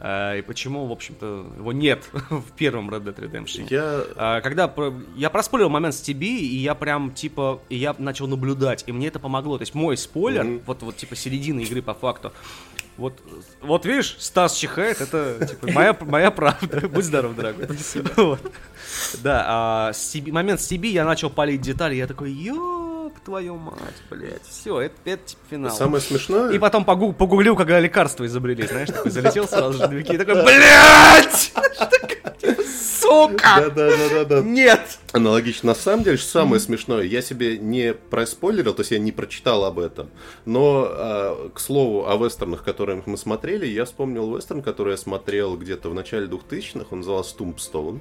Э, 0.00 0.38
И 0.38 0.42
почему, 0.42 0.86
в 0.86 0.92
общем-то, 0.92 1.46
его 1.58 1.72
нет 1.72 2.08
в 2.30 2.52
первом 2.56 2.90
Red 2.90 3.04
Dead 3.04 3.16
Redemption. 3.18 3.66
Я... 3.70 4.04
А, 4.16 4.40
Когда 4.40 4.72
я 5.16 5.30
проспорил 5.30 5.68
момент 5.68 5.94
с 5.94 6.02
TB, 6.02 6.22
и 6.24 6.56
я 6.56 6.74
прям, 6.74 7.12
типа, 7.12 7.60
и 7.68 7.76
я 7.76 7.94
начал 7.98 8.26
наблюдать, 8.26 8.84
и 8.86 8.92
мне 8.92 9.08
это 9.08 9.18
помогло. 9.18 9.58
То 9.58 9.62
есть 9.62 9.74
мой 9.74 9.96
спойлер, 9.96 10.44
Мгм. 10.44 10.62
вот, 10.66 10.82
вот, 10.82 10.96
типа, 10.96 11.16
середина 11.16 11.60
игры 11.60 11.82
по 11.82 11.94
факту, 11.94 12.32
вот, 12.96 13.20
вот 13.60 13.84
видишь, 13.84 14.16
Стас 14.18 14.54
чихает, 14.56 15.00
это, 15.00 15.46
типа, 15.46 15.70
моя, 15.72 15.96
моя 16.00 16.30
правда. 16.30 16.88
Будь 16.92 17.04
здоров, 17.04 17.34
дорогой. 17.34 17.68
Вот. 18.16 18.40
Да, 19.22 19.44
а 19.46 19.92
с 19.92 20.14
момент 20.28 20.60
с 20.60 20.70
TB 20.72 20.86
я 20.88 21.04
начал 21.04 21.28
палить 21.30 21.60
детали, 21.60 21.94
я 21.94 22.06
такой, 22.06 22.32
ёб 22.32 22.85
твою 23.26 23.56
мать, 23.56 23.76
блядь, 24.08 24.46
все, 24.48 24.82
это, 24.82 24.94
это 25.04 25.24
типа 25.26 25.42
финал. 25.50 25.76
Самое 25.76 26.00
смешное... 26.00 26.52
И 26.52 26.60
потом 26.60 26.84
погу- 26.84 27.12
погуглил, 27.12 27.56
когда 27.56 27.80
лекарства 27.80 28.24
изобрели, 28.24 28.64
знаешь, 28.64 28.88
такой 28.88 29.10
залетел 29.10 29.48
сразу 29.48 29.78
же 29.78 30.00
и 30.00 30.16
такой, 30.16 30.44
блядь! 30.44 31.52
Сука! 33.00 33.70
Да-да-да-да. 33.74 34.40
Нет! 34.42 34.98
Аналогично. 35.12 35.68
На 35.68 35.74
самом 35.74 36.04
деле, 36.04 36.16
что 36.16 36.28
самое 36.28 36.60
смешное, 36.60 37.02
я 37.02 37.20
себе 37.20 37.58
не 37.58 37.94
проспойлерил, 37.94 38.74
то 38.74 38.82
есть 38.82 38.92
я 38.92 38.98
не 39.00 39.10
прочитал 39.10 39.64
об 39.64 39.80
этом. 39.80 40.08
Но, 40.44 40.86
а, 40.88 41.50
к 41.52 41.58
слову, 41.58 42.08
о 42.08 42.16
вестернах, 42.16 42.62
которые 42.62 43.02
мы 43.06 43.16
смотрели, 43.16 43.66
я 43.66 43.86
вспомнил 43.86 44.36
вестерн, 44.36 44.62
который 44.62 44.92
я 44.92 44.96
смотрел 44.96 45.56
где-то 45.56 45.90
в 45.90 45.94
начале 45.94 46.26
2000-х, 46.28 46.86
он 46.90 46.98
назывался 46.98 47.36
Tombstone. 47.36 48.00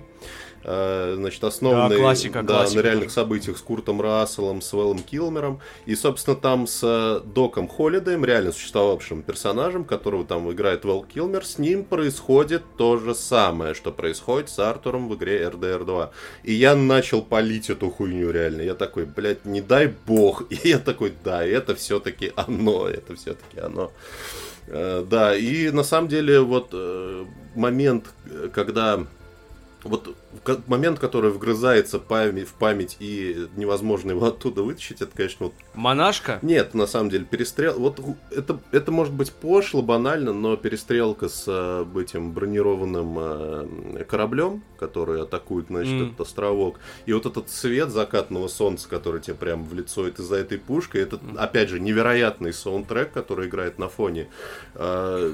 А, 0.68 1.14
Значит, 1.16 1.44
основанный 1.44 1.96
Да, 1.98 2.02
классика, 2.02 2.42
да, 2.42 2.56
классика 2.56 2.82
на 2.82 2.86
реальных 2.86 3.12
событиях 3.12 3.58
с 3.58 3.62
Куртом 3.62 4.02
Расселом, 4.02 4.62
с 4.62 4.74
Вэллом 4.74 4.98
Килмером. 5.00 5.60
И, 5.86 5.96
собственно, 5.96 6.36
там 6.36 6.66
с 6.66 6.82
э, 6.84 7.22
Доком 7.24 7.68
Холлидеем, 7.68 8.26
реально 8.26 8.52
существовавшим 8.52 9.22
персонажем, 9.22 9.86
которого 9.86 10.26
там 10.26 10.52
играет 10.52 10.84
Вэлл 10.84 11.04
Килмер, 11.04 11.46
с 11.46 11.60
ним 11.60 11.84
происходит 11.84 12.64
то 12.78 12.98
же 12.98 13.14
самое, 13.14 13.76
что 13.76 13.92
происходит 13.92 14.50
с 14.50 14.58
Артуром 14.58 15.08
в 15.08 15.16
игре 15.16 15.44
RDR 15.44 15.86
2. 15.86 16.12
И 16.44 16.54
я 16.54 16.76
начал 16.76 17.22
палить 17.22 17.70
эту 17.70 17.92
хуйню 17.92 18.32
реально. 18.32 18.64
Я 18.64 18.74
такой, 18.74 19.06
блядь, 19.06 19.46
не 19.46 19.62
дай 19.62 19.94
бог. 20.08 20.46
И 20.50 20.70
я 20.70 20.80
такой, 20.80 21.14
да, 21.24 21.46
это 21.46 21.76
все-таки 21.76 22.34
оно, 22.36 22.88
это 22.88 23.16
все-таки 23.16 23.60
оно. 23.60 23.92
Э, 24.68 25.06
да, 25.08 25.36
и 25.36 25.70
на 25.70 25.84
самом 25.84 26.08
деле 26.08 26.40
вот 26.40 26.70
э, 26.74 27.26
момент, 27.54 28.06
когда 28.52 29.06
вот 29.84 30.16
момент, 30.68 31.00
который 31.00 31.32
вгрызается 31.32 32.00
в 32.00 32.04
память 32.04 32.98
и 33.00 33.48
невозможно 33.56 34.12
его 34.12 34.28
оттуда 34.28 34.64
вытащить, 34.64 35.02
это, 35.02 35.16
конечно, 35.16 35.48
вот... 35.48 35.54
Монашка? 35.74 36.40
Нет, 36.42 36.74
на 36.74 36.88
самом 36.88 37.10
деле, 37.10 37.26
перестрел... 37.26 37.78
Вот 37.80 38.00
это, 38.32 38.60
это 38.72 38.92
может 38.92 39.14
быть 39.14 39.32
пошло, 39.32 39.82
банально, 39.82 40.34
но 40.34 40.56
перестрелка 40.56 41.30
с 41.30 41.46
э, 41.48 41.86
этим 42.00 42.32
бронированным 42.32 43.16
э, 43.20 44.04
кораблем, 44.08 44.64
который 44.78 45.22
атакует, 45.22 45.68
значит, 45.68 45.94
mm. 45.94 46.08
этот 46.08 46.22
островок, 46.22 46.80
и 47.06 47.14
вот 47.14 47.26
этот 47.26 47.50
свет 47.50 47.90
закатного 47.90 48.48
солнца, 48.48 48.88
который 48.90 49.22
тебе 49.22 49.36
прямо 49.36 49.64
в 49.64 49.74
лицо, 49.74 50.08
это 50.08 50.24
за 50.24 50.38
этой 50.38 50.58
пушкой, 50.58 51.02
это, 51.02 51.20
опять 51.38 51.70
же, 51.70 51.80
невероятный 51.80 52.54
саундтрек, 52.54 53.12
который 53.12 53.48
играет 53.48 53.80
на 53.80 53.90
фоне. 53.90 54.28
Э, 54.76 55.34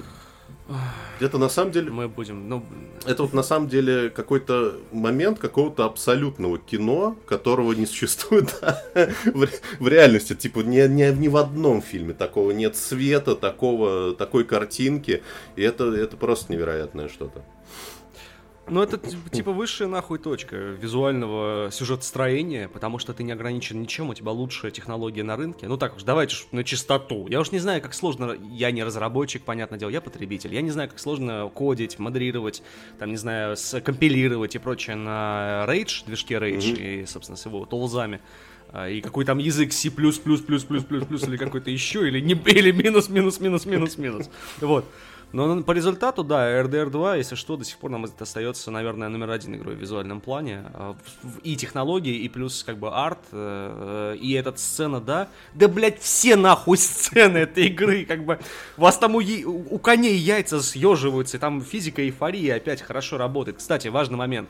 это 1.19 1.37
на 1.37 1.49
самом 1.49 1.71
деле... 1.71 1.91
Мы 1.91 2.07
будем, 2.07 2.49
ну... 2.49 2.63
Это 3.05 3.23
вот 3.23 3.33
на 3.33 3.43
самом 3.43 3.67
деле 3.67 4.09
какой-то 4.09 4.75
момент 4.91 5.39
какого-то 5.39 5.85
абсолютного 5.85 6.57
кино, 6.57 7.17
которого 7.25 7.73
не 7.73 7.85
существует 7.85 8.61
в, 9.25 9.47
в 9.79 9.87
реальности. 9.87 10.35
Типа 10.35 10.59
ни, 10.59 10.85
ни, 10.87 11.03
ни 11.11 11.27
в 11.27 11.37
одном 11.37 11.81
фильме 11.81 12.13
такого 12.13 12.51
нет 12.51 12.75
света, 12.75 13.35
такого, 13.35 14.13
такой 14.15 14.43
картинки. 14.43 15.23
И 15.55 15.61
это, 15.61 15.85
это 15.93 16.17
просто 16.17 16.53
невероятное 16.53 17.07
что-то. 17.07 17.43
Ну, 18.71 18.81
это 18.81 18.97
типа 18.97 19.51
высшая 19.51 19.89
нахуй 19.89 20.17
точка 20.17 20.55
визуального 20.55 21.69
сюжетостроения, 21.71 22.69
потому 22.69 22.99
что 22.99 23.13
ты 23.13 23.21
не 23.21 23.33
ограничен 23.33 23.81
ничем, 23.81 24.09
у 24.09 24.13
тебя 24.13 24.31
лучшая 24.31 24.71
технология 24.71 25.23
на 25.23 25.35
рынке. 25.35 25.67
Ну 25.67 25.75
так 25.75 25.97
уж, 25.97 26.03
давайте 26.03 26.35
уж 26.35 26.47
на 26.53 26.63
чистоту. 26.63 27.27
Я 27.27 27.41
уж 27.41 27.51
не 27.51 27.59
знаю, 27.59 27.81
как 27.81 27.93
сложно, 27.93 28.33
я 28.49 28.71
не 28.71 28.85
разработчик, 28.85 29.43
понятное 29.43 29.77
дело, 29.77 29.89
я 29.89 29.99
потребитель. 29.99 30.53
Я 30.53 30.61
не 30.61 30.71
знаю, 30.71 30.87
как 30.87 30.99
сложно 30.99 31.51
кодить, 31.53 31.99
модерировать, 31.99 32.63
там, 32.97 33.09
не 33.09 33.17
знаю, 33.17 33.57
компилировать 33.83 34.55
и 34.55 34.59
прочее 34.59 34.95
на 34.95 35.65
Rage, 35.67 36.05
движке 36.05 36.35
Rage 36.35 36.57
mm-hmm. 36.57 37.03
и, 37.03 37.05
собственно, 37.05 37.35
с 37.35 37.45
его 37.45 37.65
тулзами 37.65 38.21
а, 38.69 38.87
и 38.87 39.01
какой 39.01 39.25
там 39.25 39.37
язык 39.39 39.73
C++, 39.73 39.89
или 39.89 41.37
какой-то 41.37 41.69
еще, 41.69 42.07
или, 42.07 42.21
не, 42.21 42.33
или 42.45 42.71
минус, 42.71 43.09
минус, 43.09 43.41
минус, 43.41 43.65
минус, 43.65 43.97
минус. 43.97 44.29
Вот. 44.61 44.85
Но 45.33 45.63
по 45.63 45.71
результату, 45.71 46.23
да, 46.23 46.61
RDR 46.61 46.89
2, 46.89 47.15
если 47.15 47.35
что, 47.35 47.55
до 47.55 47.63
сих 47.63 47.77
пор 47.77 47.91
нам 47.91 48.05
это 48.05 48.23
остается, 48.23 48.69
наверное, 48.69 49.07
номер 49.07 49.31
один 49.31 49.55
игрой 49.55 49.75
в 49.75 49.79
визуальном 49.79 50.19
плане. 50.19 50.65
А, 50.73 50.95
и 51.43 51.55
технологии, 51.55 52.15
и 52.15 52.27
плюс 52.27 52.63
как 52.63 52.77
бы 52.77 52.89
арт, 52.89 53.19
э, 53.31 54.17
и 54.19 54.33
эта 54.33 54.53
сцена, 54.57 54.99
да. 54.99 55.29
Да, 55.53 55.67
блядь, 55.67 56.01
все 56.01 56.35
нахуй 56.35 56.77
сцены 56.77 57.39
этой 57.39 57.67
игры, 57.67 58.05
как 58.05 58.25
бы. 58.25 58.39
У 58.77 58.81
вас 58.81 58.97
там 58.97 59.15
у, 59.15 59.19
у 59.19 59.79
коней 59.79 60.17
яйца 60.17 60.61
съеживаются, 60.61 61.37
и 61.37 61.39
там 61.39 61.61
физика 61.61 62.01
эйфории 62.01 62.49
опять 62.49 62.81
хорошо 62.81 63.17
работает. 63.17 63.57
Кстати, 63.57 63.87
важный 63.87 64.17
момент. 64.17 64.49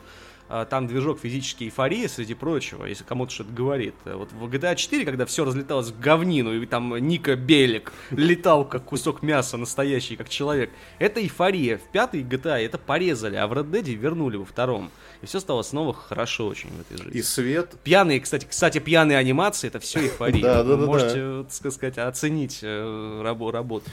А, 0.53 0.65
там 0.65 0.85
движок 0.85 1.17
физической 1.21 1.63
эйфории, 1.63 2.07
среди 2.07 2.33
прочего, 2.33 2.83
если 2.83 3.05
кому-то 3.05 3.31
что-то 3.31 3.53
говорит. 3.53 3.95
Вот 4.03 4.33
в 4.33 4.47
GTA 4.47 4.75
4, 4.75 5.05
когда 5.05 5.25
все 5.25 5.45
разлеталось 5.45 5.91
в 5.91 5.99
говнину, 6.01 6.61
и 6.61 6.65
там 6.65 6.93
Ника 6.97 7.37
Белик 7.37 7.93
летал 8.09 8.65
как 8.65 8.83
кусок 8.83 9.23
мяса 9.23 9.55
настоящий, 9.55 10.17
как 10.17 10.27
человек, 10.27 10.69
это 10.99 11.21
эйфория. 11.21 11.77
В 11.77 11.83
пятой 11.83 12.21
GTA 12.21 12.65
это 12.65 12.77
порезали, 12.77 13.37
а 13.37 13.47
в 13.47 13.53
Red 13.53 13.71
Dead 13.71 13.93
вернули 13.93 14.35
во 14.35 14.43
втором. 14.43 14.91
И 15.22 15.27
все 15.27 15.39
стало 15.39 15.61
снова 15.61 15.93
хорошо 15.93 16.48
очень 16.48 16.69
в 16.72 16.81
этой 16.81 16.98
жизни. 16.98 17.19
И 17.19 17.22
свет. 17.22 17.76
Пьяные, 17.84 18.19
кстати, 18.19 18.48
кстати, 18.49 18.80
пьяные 18.80 19.18
анимации, 19.18 19.68
это 19.68 19.80
все 19.80 19.99
эйфория. 19.99 20.41
Да, 20.41 20.64
да, 20.64 20.77
да. 20.77 20.85
Можете, 20.85 21.45
так 21.61 21.72
сказать, 21.72 21.98
оценить 21.98 22.60
э, 22.64 23.22
работу 23.22 23.91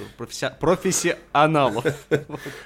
профессионалов. 0.60 1.84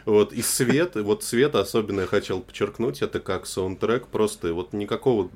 Вот, 0.05 0.33
и 0.33 0.43
свет, 0.43 0.95
вот 0.95 1.25
свет 1.25 1.55
особенно 1.55 2.03
я 2.03 2.07
хотел 2.07 2.41
подчеркнуть, 2.41 3.03
это 3.03 3.21
как 3.21 3.47
саунд 3.47 3.81
трек 3.81 4.07
просто 4.07 4.55
вот 4.55 4.73
никакого... 4.73 5.31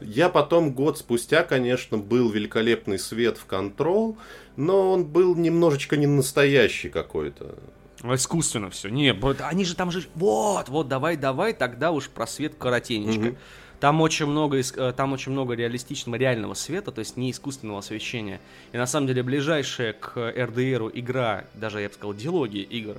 Я 0.00 0.28
потом 0.28 0.72
год 0.72 0.98
спустя, 0.98 1.42
конечно, 1.42 1.98
был 1.98 2.30
великолепный 2.30 2.98
свет 2.98 3.38
в 3.38 3.46
Control, 3.50 4.16
но 4.56 4.92
он 4.92 5.04
был 5.04 5.34
немножечко 5.34 5.96
не 5.96 6.06
настоящий 6.06 6.88
какой-то. 6.88 7.56
Искусственно 8.02 8.70
все. 8.70 8.88
Не, 8.88 9.10
они 9.42 9.64
же 9.64 9.74
там 9.74 9.90
же... 9.90 10.06
Вот, 10.14 10.68
вот, 10.68 10.88
давай, 10.88 11.16
давай, 11.16 11.52
тогда 11.52 11.90
уж 11.90 12.08
просвет 12.08 12.54
коротенечко. 12.56 13.28
Mm-hmm. 13.28 13.36
Там 13.80 14.00
очень 14.00 14.26
много, 14.26 14.58
э, 14.58 14.92
там 14.96 15.12
очень 15.12 15.32
много 15.32 15.54
реалистичного, 15.54 16.16
реального 16.16 16.54
света, 16.54 16.90
то 16.90 16.98
есть 16.98 17.16
не 17.16 17.30
искусственного 17.30 17.78
освещения. 17.78 18.40
И 18.72 18.76
на 18.76 18.86
самом 18.86 19.06
деле 19.06 19.22
ближайшая 19.22 19.92
к 19.92 20.16
RDR 20.16 20.90
игра, 20.94 21.44
даже 21.54 21.80
я 21.80 21.88
бы 21.88 21.94
сказал, 21.94 22.14
диалогия 22.14 22.62
игр, 22.62 22.96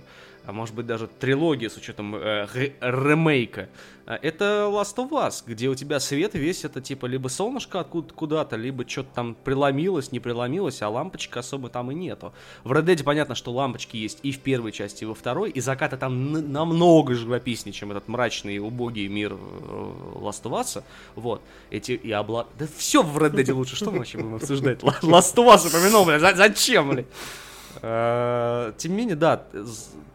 а 0.49 0.51
может 0.51 0.73
быть 0.73 0.87
даже 0.87 1.07
трилогия 1.07 1.69
с 1.69 1.77
учетом 1.77 2.15
э, 2.15 2.47
ремейка, 2.81 3.69
э, 4.07 4.17
это 4.19 4.67
Last 4.67 4.95
of 4.95 5.11
Us, 5.11 5.43
где 5.45 5.67
у 5.69 5.75
тебя 5.75 5.99
свет 5.99 6.33
весь 6.33 6.65
это 6.65 6.81
типа 6.81 7.05
либо 7.05 7.27
солнышко 7.27 7.79
откуда 7.79 8.11
куда-то, 8.11 8.55
либо 8.55 8.83
что-то 8.89 9.09
там 9.13 9.35
преломилось, 9.35 10.11
не 10.11 10.19
преломилось, 10.19 10.81
а 10.81 10.89
лампочек 10.89 11.37
особо 11.37 11.69
там 11.69 11.91
и 11.91 11.93
нету. 11.93 12.33
В 12.63 12.71
Red 12.71 12.85
Dead 12.85 13.03
понятно, 13.03 13.35
что 13.35 13.51
лампочки 13.51 13.95
есть 13.95 14.17
и 14.23 14.31
в 14.31 14.39
первой 14.39 14.71
части, 14.71 15.03
и 15.03 15.05
во 15.05 15.13
второй, 15.13 15.51
и 15.51 15.61
закаты 15.61 15.97
там 15.97 16.31
намного 16.51 17.13
живописнее, 17.13 17.71
чем 17.71 17.91
этот 17.91 18.07
мрачный 18.07 18.55
и 18.55 18.59
убогий 18.59 19.07
мир 19.07 19.33
э, 19.33 19.35
Last 19.35 20.41
of 20.45 20.59
Us. 20.59 20.83
Вот. 21.13 21.43
Эти 21.69 21.91
и 21.91 22.11
обла... 22.11 22.47
Да 22.57 22.65
все 22.75 23.03
в 23.03 23.15
Red 23.19 23.35
Dead 23.35 23.53
лучше, 23.53 23.75
что 23.75 23.91
мы 23.91 23.99
вообще 23.99 24.17
будем 24.17 24.33
обсуждать? 24.33 24.79
Last 24.81 25.35
of 25.35 25.45
Us 25.45 25.67
упомянул, 25.67 26.05
бля, 26.05 26.17
зачем, 26.19 26.89
бля? 26.89 27.05
Э, 27.81 28.73
тем 28.77 28.91
не 28.91 28.97
менее, 28.97 29.15
да, 29.15 29.43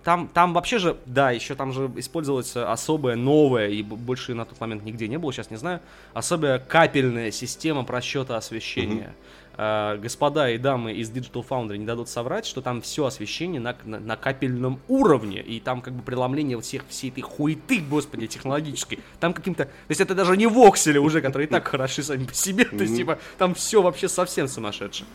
там, 0.03 0.29
там 0.29 0.53
вообще 0.53 0.79
же, 0.79 0.97
да, 1.07 1.31
еще 1.31 1.55
там 1.55 1.73
же 1.73 1.91
использовалась 1.97 2.55
особая 2.57 3.17
новая, 3.17 3.69
и 3.69 3.83
больше 3.83 4.35
на 4.35 4.45
тот 4.45 4.61
момент 4.61 4.85
нигде 4.85 5.09
не 5.09 5.19
было, 5.19 5.33
сейчас 5.33 5.51
не 5.51 5.57
знаю, 5.57 5.81
особая 6.13 6.59
капельная 6.59 7.31
система 7.31 7.85
просчета 7.85 8.37
освещения. 8.37 9.15
Uh, 9.57 10.01
господа 10.01 10.51
и 10.51 10.59
дамы 10.59 10.95
из 10.95 11.13
Digital 11.13 11.47
Foundry 11.49 11.77
не 11.77 11.87
дадут 11.87 12.09
соврать, 12.09 12.45
что 12.45 12.61
там 12.61 12.83
все 12.83 13.07
освещение 13.07 13.61
на, 13.61 13.77
на, 13.85 14.01
на 14.01 14.17
капельном 14.17 14.81
уровне, 14.89 15.41
и 15.41 15.61
там 15.61 15.81
как 15.81 15.95
бы 15.95 16.03
преломление 16.03 16.61
всех, 16.61 16.83
всей 16.89 17.11
этой 17.11 17.21
хуеты, 17.21 17.79
господи, 17.79 18.27
технологической. 18.27 18.99
Там 19.21 19.33
каким-то... 19.33 19.67
То 19.67 19.71
есть 19.91 20.01
это 20.01 20.17
даже 20.17 20.37
не 20.37 20.49
воксели 20.49 20.99
уже, 20.99 21.21
которые 21.21 21.47
и 21.47 21.51
так 21.51 21.69
хороши 21.69 22.03
сами 22.03 22.25
по 22.25 22.35
себе, 22.35 22.65
то 22.65 22.83
есть 22.83 22.97
типа 22.97 23.21
там 23.39 23.55
все 23.55 23.81
вообще 23.81 24.09
совсем 24.09 24.49
сумасшедшее. 24.49 25.07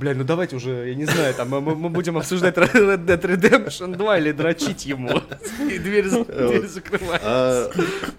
Бля, 0.00 0.14
ну 0.14 0.24
давайте 0.24 0.56
уже, 0.56 0.88
я 0.88 0.94
не 0.94 1.04
знаю, 1.04 1.34
там 1.34 1.50
мы, 1.50 1.60
мы 1.60 1.90
будем 1.90 2.16
обсуждать 2.16 2.56
Red 2.56 3.04
Dead 3.04 3.20
Redemption 3.20 3.96
2 3.96 4.18
или 4.18 4.32
дрочить 4.32 4.86
ему. 4.86 5.20
И 5.70 5.78
дверь, 5.78 6.08
дверь 6.08 6.66
закрывается. 6.66 7.20
А, 7.22 7.70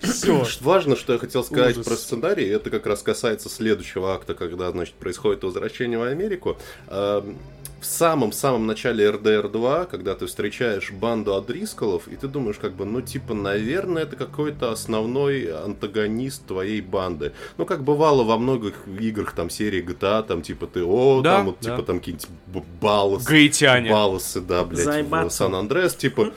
Все. 0.02 0.46
Важно, 0.62 0.96
что 0.96 1.14
я 1.14 1.18
хотел 1.18 1.44
сказать 1.44 1.72
Ужас. 1.78 1.88
про 1.88 1.96
сценарий. 1.96 2.48
Это 2.50 2.70
как 2.70 2.86
раз 2.86 3.02
касается 3.02 3.50
следующего 3.50 4.14
акта, 4.14 4.36
когда, 4.36 4.70
значит, 4.70 4.94
происходит 4.94 5.44
возвращение 5.44 5.98
в 5.98 6.04
Америку. 6.04 6.56
А, 7.82 7.84
в 7.84 7.86
самом-самом 7.86 8.68
начале 8.68 9.06
RDR 9.06 9.50
2, 9.50 9.86
когда 9.86 10.16
ты 10.16 10.26
встречаешь 10.28 10.92
банду 10.92 11.36
Адрискалов, 11.36 12.08
и 12.08 12.16
ты 12.16 12.28
думаешь, 12.28 12.58
как 12.58 12.74
бы, 12.74 12.86
ну, 12.86 13.02
типа, 13.02 13.34
наверное, 13.34 14.04
это 14.04 14.16
какой-то 14.16 14.72
основной 14.72 15.52
антагонист 15.52 16.46
твоей 16.46 16.82
банды. 16.82 17.34
Ну, 17.58 17.66
как 17.66 17.84
бывало 17.84 18.24
во 18.24 18.38
многих 18.38 18.88
играх, 19.00 19.34
там, 19.34 19.50
серии 19.50 19.84
GTA, 19.84 20.24
там, 20.24 20.42
типа, 20.42 20.68
ты, 20.68 20.84
о, 20.84 21.22
да, 21.22 21.38
там, 21.38 21.46
вот, 21.48 21.58
да. 21.62 21.72
типа, 21.72 21.84
там, 21.84 22.00
какие-нибудь 22.00 22.30
балласы. 22.80 23.28
Гаитяне. 23.28 23.90
Балласы, 23.90 24.42
да, 24.42 24.64
блядь, 24.64 25.34
Сан-Андрес, 25.34 25.96
типа, 25.96 26.32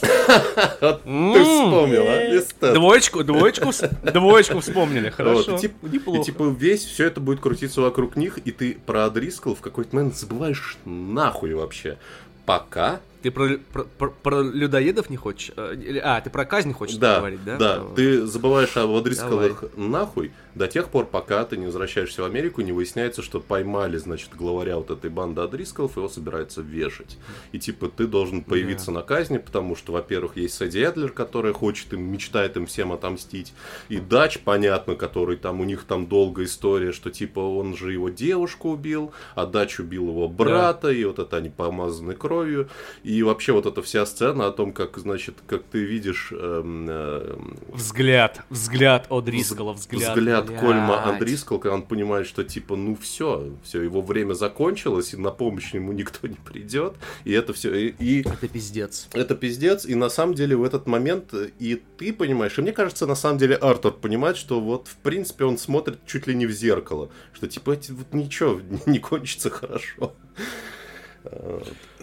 ты 0.00 1.42
вспомнил, 1.44 2.04
а? 2.06 2.72
Двоечку, 2.74 3.24
двоечку, 3.24 3.70
двоечку 4.02 4.60
вспомнили, 4.60 5.10
хорошо. 5.10 5.56
И 5.56 6.22
типа 6.24 6.44
весь 6.44 6.84
все 6.84 7.06
это 7.06 7.20
будет 7.20 7.40
крутиться 7.40 7.80
вокруг 7.80 8.16
них, 8.16 8.38
и 8.44 8.50
ты 8.52 8.78
про 8.86 9.04
Адрискал 9.06 9.54
в 9.54 9.60
какой-то 9.60 9.94
момент 9.96 10.16
забываешь 10.16 10.78
нахуй 10.84 11.54
вообще. 11.54 11.98
Пока 12.46 13.00
ты 13.22 13.30
про, 13.30 13.58
про, 13.72 13.84
про, 13.84 14.10
про 14.10 14.42
людоедов 14.42 15.10
не 15.10 15.16
хочешь? 15.16 15.52
Э, 15.56 16.00
а, 16.02 16.20
ты 16.20 16.30
про 16.30 16.44
казнь 16.44 16.72
хочешь 16.72 16.96
да, 16.96 17.18
говорить, 17.18 17.44
да? 17.44 17.56
Да, 17.56 17.84
ты 17.94 18.26
забываешь 18.26 18.76
об 18.76 18.90
Адрискалах 18.90 19.64
нахуй 19.76 20.32
до 20.54 20.66
тех 20.66 20.88
пор, 20.88 21.06
пока 21.06 21.44
ты 21.44 21.56
не 21.56 21.66
возвращаешься 21.66 22.22
в 22.22 22.24
Америку, 22.24 22.60
не 22.60 22.72
выясняется, 22.72 23.22
что 23.22 23.40
поймали, 23.40 23.96
значит, 23.98 24.30
главаря 24.34 24.76
вот 24.76 24.90
этой 24.90 25.10
банды 25.10 25.40
Адрискалов, 25.42 25.96
его 25.96 26.08
собираются 26.08 26.60
вешать. 26.60 27.18
И 27.52 27.58
типа 27.58 27.88
ты 27.88 28.06
должен 28.06 28.42
появиться 28.42 28.86
да. 28.86 28.92
на 28.92 29.02
казни, 29.02 29.38
потому 29.38 29.76
что, 29.76 29.92
во-первых, 29.92 30.36
есть 30.36 30.54
Сэдди 30.54 30.78
Эдлер, 30.78 31.10
который 31.10 31.52
хочет 31.52 31.92
им, 31.92 32.02
мечтает 32.02 32.56
им 32.56 32.66
всем 32.66 32.92
отомстить. 32.92 33.52
И 33.88 33.98
Дач, 33.98 34.40
понятно, 34.40 34.96
который 34.96 35.36
там, 35.36 35.60
у 35.60 35.64
них 35.64 35.84
там 35.84 36.06
долгая 36.06 36.46
история, 36.46 36.92
что 36.92 37.10
типа 37.10 37.40
он 37.40 37.76
же 37.76 37.92
его 37.92 38.08
девушку 38.08 38.70
убил, 38.70 39.12
а 39.34 39.46
Дач 39.46 39.78
убил 39.78 40.08
его 40.08 40.28
брата, 40.28 40.88
да. 40.88 40.92
и 40.92 41.04
вот 41.04 41.18
это 41.18 41.36
они 41.36 41.48
помазаны 41.48 42.14
кровью. 42.14 42.68
И 43.10 43.24
вообще 43.24 43.52
вот 43.52 43.66
эта 43.66 43.82
вся 43.82 44.06
сцена 44.06 44.46
о 44.46 44.52
том, 44.52 44.72
как, 44.72 44.96
значит, 44.96 45.34
как 45.48 45.64
ты 45.64 45.82
видишь... 45.82 46.28
Эм, 46.30 46.86
э, 46.88 47.36
взгляд, 47.72 48.44
взгляд 48.50 49.06
от 49.08 49.24
Дрискала, 49.24 49.72
взгляд. 49.72 50.16
Взгляд 50.16 50.46
блядь. 50.46 50.60
Кольма 50.60 51.02
от 51.02 51.18
Дрискала, 51.18 51.58
когда 51.58 51.74
он 51.74 51.82
понимает, 51.82 52.28
что 52.28 52.44
типа, 52.44 52.76
ну 52.76 52.94
все, 52.94 53.50
все, 53.64 53.82
его 53.82 54.00
время 54.00 54.34
закончилось, 54.34 55.12
и 55.12 55.16
на 55.16 55.32
помощь 55.32 55.74
ему 55.74 55.90
никто 56.00 56.28
не 56.28 56.36
придет, 56.36 56.94
и 57.24 57.32
это 57.32 57.52
все... 57.52 57.74
И, 57.74 57.94
и... 57.98 58.20
Это 58.20 58.46
пиздец. 58.46 59.08
Это 59.12 59.34
пиздец, 59.34 59.86
и 59.86 59.96
на 59.96 60.08
самом 60.08 60.34
деле 60.34 60.54
в 60.54 60.62
этот 60.62 60.86
момент 60.86 61.34
и 61.58 61.82
ты 61.98 62.12
понимаешь, 62.12 62.56
и 62.58 62.62
мне 62.62 62.70
кажется, 62.70 63.08
на 63.08 63.16
самом 63.16 63.38
деле 63.38 63.56
Артур 63.56 63.92
понимает, 63.92 64.36
что 64.36 64.60
вот 64.60 64.86
в 64.86 64.96
принципе 64.98 65.46
он 65.46 65.58
смотрит 65.58 65.98
чуть 66.06 66.28
ли 66.28 66.34
не 66.36 66.46
в 66.46 66.52
зеркало, 66.52 67.10
что 67.32 67.48
типа 67.48 67.76
вот 67.88 68.14
ничего 68.14 68.60
не 68.86 69.00
кончится 69.00 69.50
хорошо. 69.50 70.14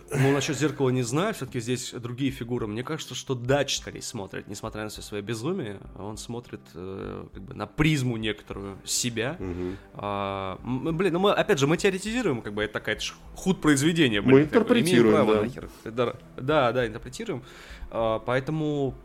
Ну, 0.09 0.31
насчет 0.31 0.57
зеркала 0.57 0.89
не 0.89 1.03
знаю, 1.03 1.33
все-таки 1.33 1.59
здесь 1.59 1.91
другие 1.91 2.31
фигуры. 2.31 2.67
Мне 2.67 2.83
кажется, 2.83 3.13
что 3.13 3.35
Дач 3.35 3.77
скорее 3.77 4.01
смотрит, 4.01 4.47
несмотря 4.47 4.83
на 4.83 4.89
все 4.89 5.01
свое 5.01 5.21
безумие, 5.21 5.79
он 5.97 6.17
смотрит 6.17 6.61
э, 6.73 7.25
как 7.33 7.41
бы 7.43 7.53
на 7.53 7.67
призму 7.67 8.17
некоторую 8.17 8.77
себя. 8.85 9.37
Угу. 9.39 9.75
А, 9.95 10.59
блин, 10.63 11.13
ну 11.13 11.19
мы, 11.19 11.33
опять 11.33 11.59
же, 11.59 11.67
мы 11.67 11.77
теоретизируем, 11.77 12.41
как 12.41 12.53
бы 12.53 12.63
это 12.63 12.73
такая 12.73 12.97
худ 13.35 13.59
произведение. 13.61 14.21
Блин, 14.21 14.35
мы 14.35 14.41
интерпретируем, 14.43 15.27
да. 15.27 15.41
Нахер. 15.41 15.69
да. 15.83 16.13
Да, 16.37 16.71
да, 16.71 16.87
интерпретируем. 16.87 17.43
А, 17.91 18.19
поэтому 18.19 18.95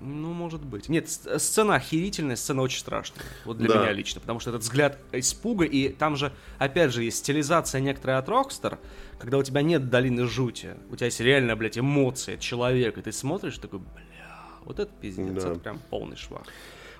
ну, 0.00 0.32
может 0.32 0.62
быть. 0.62 0.88
Нет, 0.88 1.08
сцена 1.08 1.76
охерительная, 1.76 2.36
сцена 2.36 2.62
очень 2.62 2.80
страшная. 2.80 3.24
Вот 3.44 3.58
для 3.58 3.68
да. 3.68 3.82
меня 3.82 3.92
лично. 3.92 4.20
Потому 4.20 4.40
что 4.40 4.50
этот 4.50 4.62
взгляд 4.62 4.98
испуга, 5.12 5.64
и 5.64 5.88
там 5.88 6.16
же, 6.16 6.32
опять 6.58 6.92
же, 6.92 7.02
есть 7.02 7.18
стилизация 7.18 7.80
некоторая 7.80 8.18
от 8.18 8.28
Rockstar, 8.28 8.78
когда 9.18 9.38
у 9.38 9.42
тебя 9.42 9.62
нет 9.62 9.88
долины 9.90 10.26
жути, 10.26 10.74
у 10.90 10.96
тебя 10.96 11.06
есть 11.06 11.20
реально, 11.20 11.56
блядь, 11.56 11.78
эмоции 11.78 12.36
человека, 12.36 13.00
и 13.00 13.02
ты 13.02 13.12
смотришь 13.12 13.58
такой, 13.58 13.80
бля, 13.80 14.42
вот 14.64 14.78
это 14.78 14.90
пиздец, 15.00 15.42
да. 15.42 15.50
это 15.50 15.60
прям 15.60 15.78
полный 15.90 16.16
швах. 16.16 16.46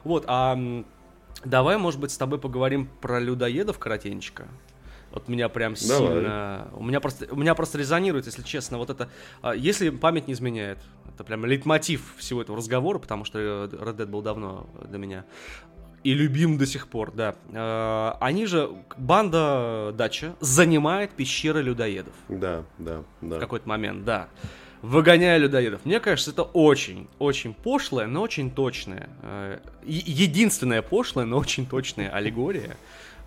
Вот, 0.05 0.24
а 0.26 0.59
давай, 1.44 1.78
может 1.78 2.01
быть, 2.01 2.10
с 2.10 2.16
тобой 2.16 2.38
поговорим 2.38 2.88
про 3.01 3.20
людоедов 3.20 3.78
коротенечко. 3.78 4.48
Вот 5.16 5.28
меня 5.28 5.48
прям 5.48 5.74
Давай. 5.88 6.09
сильно... 6.09 6.68
У 6.74 6.84
меня, 6.84 7.01
просто, 7.01 7.26
у 7.32 7.36
меня 7.36 7.55
просто 7.55 7.78
резонирует, 7.78 8.26
если 8.26 8.43
честно, 8.43 8.76
вот 8.76 8.90
это... 8.90 9.09
А, 9.40 9.55
если 9.55 9.88
память 9.88 10.26
не 10.26 10.34
изменяет, 10.34 10.78
это 11.09 11.24
прям 11.24 11.47
лейтмотив 11.47 12.16
всего 12.18 12.43
этого 12.43 12.59
разговора, 12.59 12.98
потому 12.98 13.24
что 13.24 13.38
Red 13.38 13.97
Dead 13.97 14.06
был 14.06 14.20
давно 14.20 14.68
для 14.86 14.98
меня. 14.98 15.24
И 16.07 16.15
любим 16.15 16.57
до 16.57 16.66
сих 16.66 16.87
пор, 16.87 17.11
да. 17.11 17.35
А, 17.53 18.16
они 18.20 18.47
же, 18.47 18.70
банда 18.97 19.93
Дача 19.93 20.37
занимает 20.39 21.11
пещеры 21.11 21.62
людоедов. 21.62 22.15
Да, 22.28 22.62
да, 22.78 23.03
да. 23.20 23.37
В 23.39 23.41
какой-то 23.41 23.69
момент, 23.69 24.05
да 24.05 24.28
выгоняя 24.83 25.37
людоедов. 25.39 25.81
Мне 25.85 25.99
кажется, 25.99 26.31
это 26.31 26.45
очень, 26.45 27.09
очень 27.19 27.55
пошлая, 27.55 28.07
но 28.07 28.23
очень 28.23 28.53
точная. 28.53 29.09
Э, 29.23 29.59
единственная 29.85 30.81
пошлая, 30.81 31.27
но 31.27 31.39
очень 31.39 31.66
точная 31.66 32.09
аллегория 32.11 32.77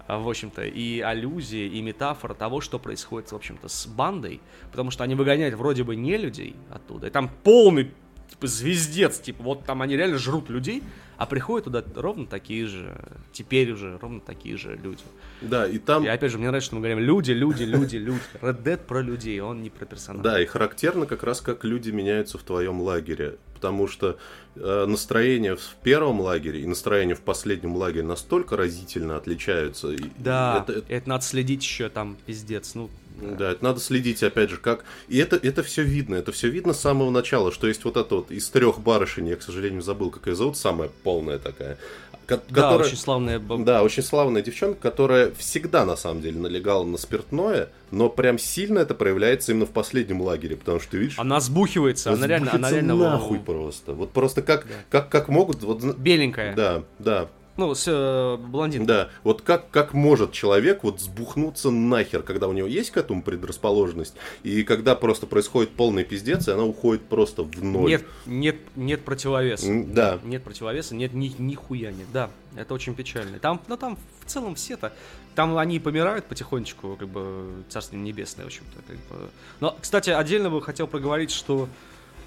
а, 0.08 0.20
в 0.20 0.30
общем-то, 0.30 0.64
и 0.64 1.02
аллюзия, 1.02 1.68
и 1.68 1.82
метафора 1.82 2.34
того, 2.34 2.62
что 2.62 2.80
происходит, 2.80 3.32
в 3.32 3.36
общем-то, 3.36 3.68
с 3.68 3.88
бандой, 3.88 4.40
потому 4.72 4.90
что 4.90 5.04
они 5.04 5.16
выгоняют 5.16 5.56
вроде 5.56 5.84
бы 5.84 5.98
не 5.98 6.16
людей 6.16 6.56
оттуда, 6.72 7.08
и 7.08 7.10
там 7.10 7.30
полный 7.44 7.92
типа, 8.40 8.48
звездец, 8.48 9.20
типа, 9.20 9.44
вот 9.44 9.66
там 9.66 9.82
они 9.82 9.98
реально 9.98 10.18
жрут 10.18 10.50
людей, 10.50 10.82
а 11.18 11.26
приходят 11.26 11.66
туда 11.66 11.84
ровно 11.96 12.26
такие 12.26 12.66
же, 12.68 12.98
теперь 13.34 13.72
уже 13.72 13.98
ровно 13.98 14.22
такие 14.22 14.58
же 14.58 14.80
люди. 14.82 15.04
Да, 15.42 15.68
и 15.68 15.78
там... 15.78 16.06
И 16.06 16.08
опять 16.08 16.32
же, 16.32 16.38
мне 16.38 16.48
нравится, 16.48 16.68
что 16.68 16.76
мы 16.76 16.82
говорим 16.82 17.00
люди, 17.00 17.32
люди, 17.32 17.64
люди, 17.64 17.98
люди. 17.98 18.22
Red 18.42 18.64
Dead 18.64 18.78
про 18.78 19.02
людей, 19.02 19.42
он 19.42 19.62
не 19.62 19.70
про 19.70 19.86
персонажей. 19.86 20.24
Да, 20.24 20.42
и 20.42 20.46
характерно 20.46 21.06
как 21.06 21.24
раз, 21.24 21.42
как 21.42 21.66
люди 21.66 21.92
меняются 21.92 22.38
в 22.38 22.44
твоем 22.44 22.82
лагере 22.82 23.38
потому 23.60 23.90
что 23.90 24.18
э, 24.56 24.86
настроение 24.88 25.58
в 25.58 25.76
первом 25.84 26.22
лагере 26.22 26.62
и 26.62 26.66
настроение 26.66 27.14
в 27.14 27.20
последнем 27.20 27.76
лагере 27.76 28.04
настолько 28.04 28.56
разительно 28.56 29.18
отличаются. 29.18 29.94
Да, 30.18 30.64
это, 30.64 30.80
это... 30.80 30.94
это 30.94 31.10
надо 31.10 31.26
следить 31.26 31.62
еще 31.62 31.90
там, 31.90 32.16
пиздец, 32.26 32.74
ну... 32.76 32.90
Да. 33.22 33.36
да, 33.36 33.52
это 33.52 33.64
надо 33.64 33.80
следить, 33.80 34.24
опять 34.24 34.50
же, 34.50 34.58
как... 34.58 34.86
И 35.08 35.18
это, 35.18 35.36
это 35.36 35.64
все 35.64 35.84
видно, 35.84 36.16
это 36.16 36.32
все 36.32 36.50
видно 36.50 36.74
с 36.74 36.80
самого 36.80 37.10
начала, 37.10 37.52
что 37.52 37.68
есть 37.68 37.84
вот 37.84 37.98
это 37.98 38.16
вот 38.16 38.32
из 38.32 38.50
трех 38.50 38.80
барышень, 38.80 39.28
я, 39.28 39.36
к 39.36 39.42
сожалению, 39.42 39.82
забыл, 39.82 40.10
как 40.10 40.28
ее 40.28 40.36
зовут, 40.36 40.58
самая 40.58 40.90
полная 41.04 41.40
такая. 41.40 41.78
Которая, 42.26 42.78
да, 42.78 42.86
очень 42.86 42.98
славная 42.98 43.40
Да, 43.40 43.82
очень 43.82 44.04
славная 44.04 44.44
девчонка, 44.44 44.80
которая 44.80 45.32
всегда, 45.32 45.84
на 45.86 45.96
самом 45.96 46.22
деле, 46.22 46.40
налегала 46.40 46.84
на 46.84 46.98
спиртное, 46.98 47.70
но 47.90 48.08
прям 48.08 48.38
сильно 48.38 48.80
это 48.80 48.94
проявляется 48.94 49.52
именно 49.52 49.66
в 49.66 49.72
последнем 49.72 50.22
лагере, 50.22 50.56
потому 50.56 50.80
что, 50.80 50.92
ты 50.92 50.98
видишь... 50.98 51.18
Она 51.18 51.40
сбухивается, 51.40 52.14
она 52.14 52.28
реально... 52.28 52.54
Она 52.54 52.70
реально 52.70 52.96
нахуй 52.96 53.40
просто. 53.40 53.94
Вот 53.94 54.12
просто 54.12 54.44
как, 54.44 54.68
да. 54.68 54.74
как, 54.90 55.10
как 55.10 55.30
могут... 55.30 55.64
Вот... 55.64 55.84
Беленькая. 55.98 56.56
Да, 56.56 56.84
да. 57.00 57.30
Ну, 57.60 57.76
с 57.76 57.84
э, 57.88 58.38
блондинкой. 58.38 58.88
Да, 58.88 59.10
вот 59.26 59.42
как, 59.42 59.70
как 59.70 59.94
может 59.94 60.32
человек 60.32 60.84
вот 60.84 61.02
сбухнуться 61.02 61.70
нахер, 61.72 62.24
когда 62.24 62.48
у 62.48 62.54
него 62.54 62.68
есть 62.68 62.92
к 62.92 62.98
этому 62.98 63.22
предрасположенность, 63.22 64.16
и 64.44 64.64
когда 64.64 64.96
просто 64.96 65.28
происходит 65.28 65.72
полный 65.72 66.06
пиздец, 66.06 66.48
и 66.48 66.52
она 66.52 66.64
уходит 66.64 67.04
просто 67.04 67.44
в 67.44 67.62
ноль. 67.62 67.90
Нет, 67.90 68.06
нет, 68.26 68.56
нет 68.78 69.04
противовеса. 69.04 69.68
Да. 69.88 70.20
Нет 70.24 70.42
противовеса, 70.42 70.96
нет 70.96 71.14
ни, 71.14 71.36
нихуя 71.38 71.92
нет. 71.92 72.08
Да, 72.14 72.32
это 72.56 72.74
очень 72.74 72.96
печально. 72.96 73.40
Там, 73.40 73.62
ну 73.68 73.76
там 73.76 73.98
в 74.26 74.32
целом 74.32 74.56
все-то, 74.56 74.94
там 75.36 75.58
они 75.58 75.80
помирают 75.80 76.26
потихонечку, 76.26 76.96
как 76.98 77.10
бы, 77.10 77.64
царство 77.68 77.98
небесное, 77.98 78.46
в 78.46 78.48
общем-то. 78.48 78.82
Как 78.88 78.96
бы. 78.96 79.30
Но, 79.60 79.78
кстати, 79.82 80.12
отдельно 80.12 80.50
бы 80.50 80.62
хотел 80.62 80.88
проговорить, 80.88 81.32
что 81.32 81.68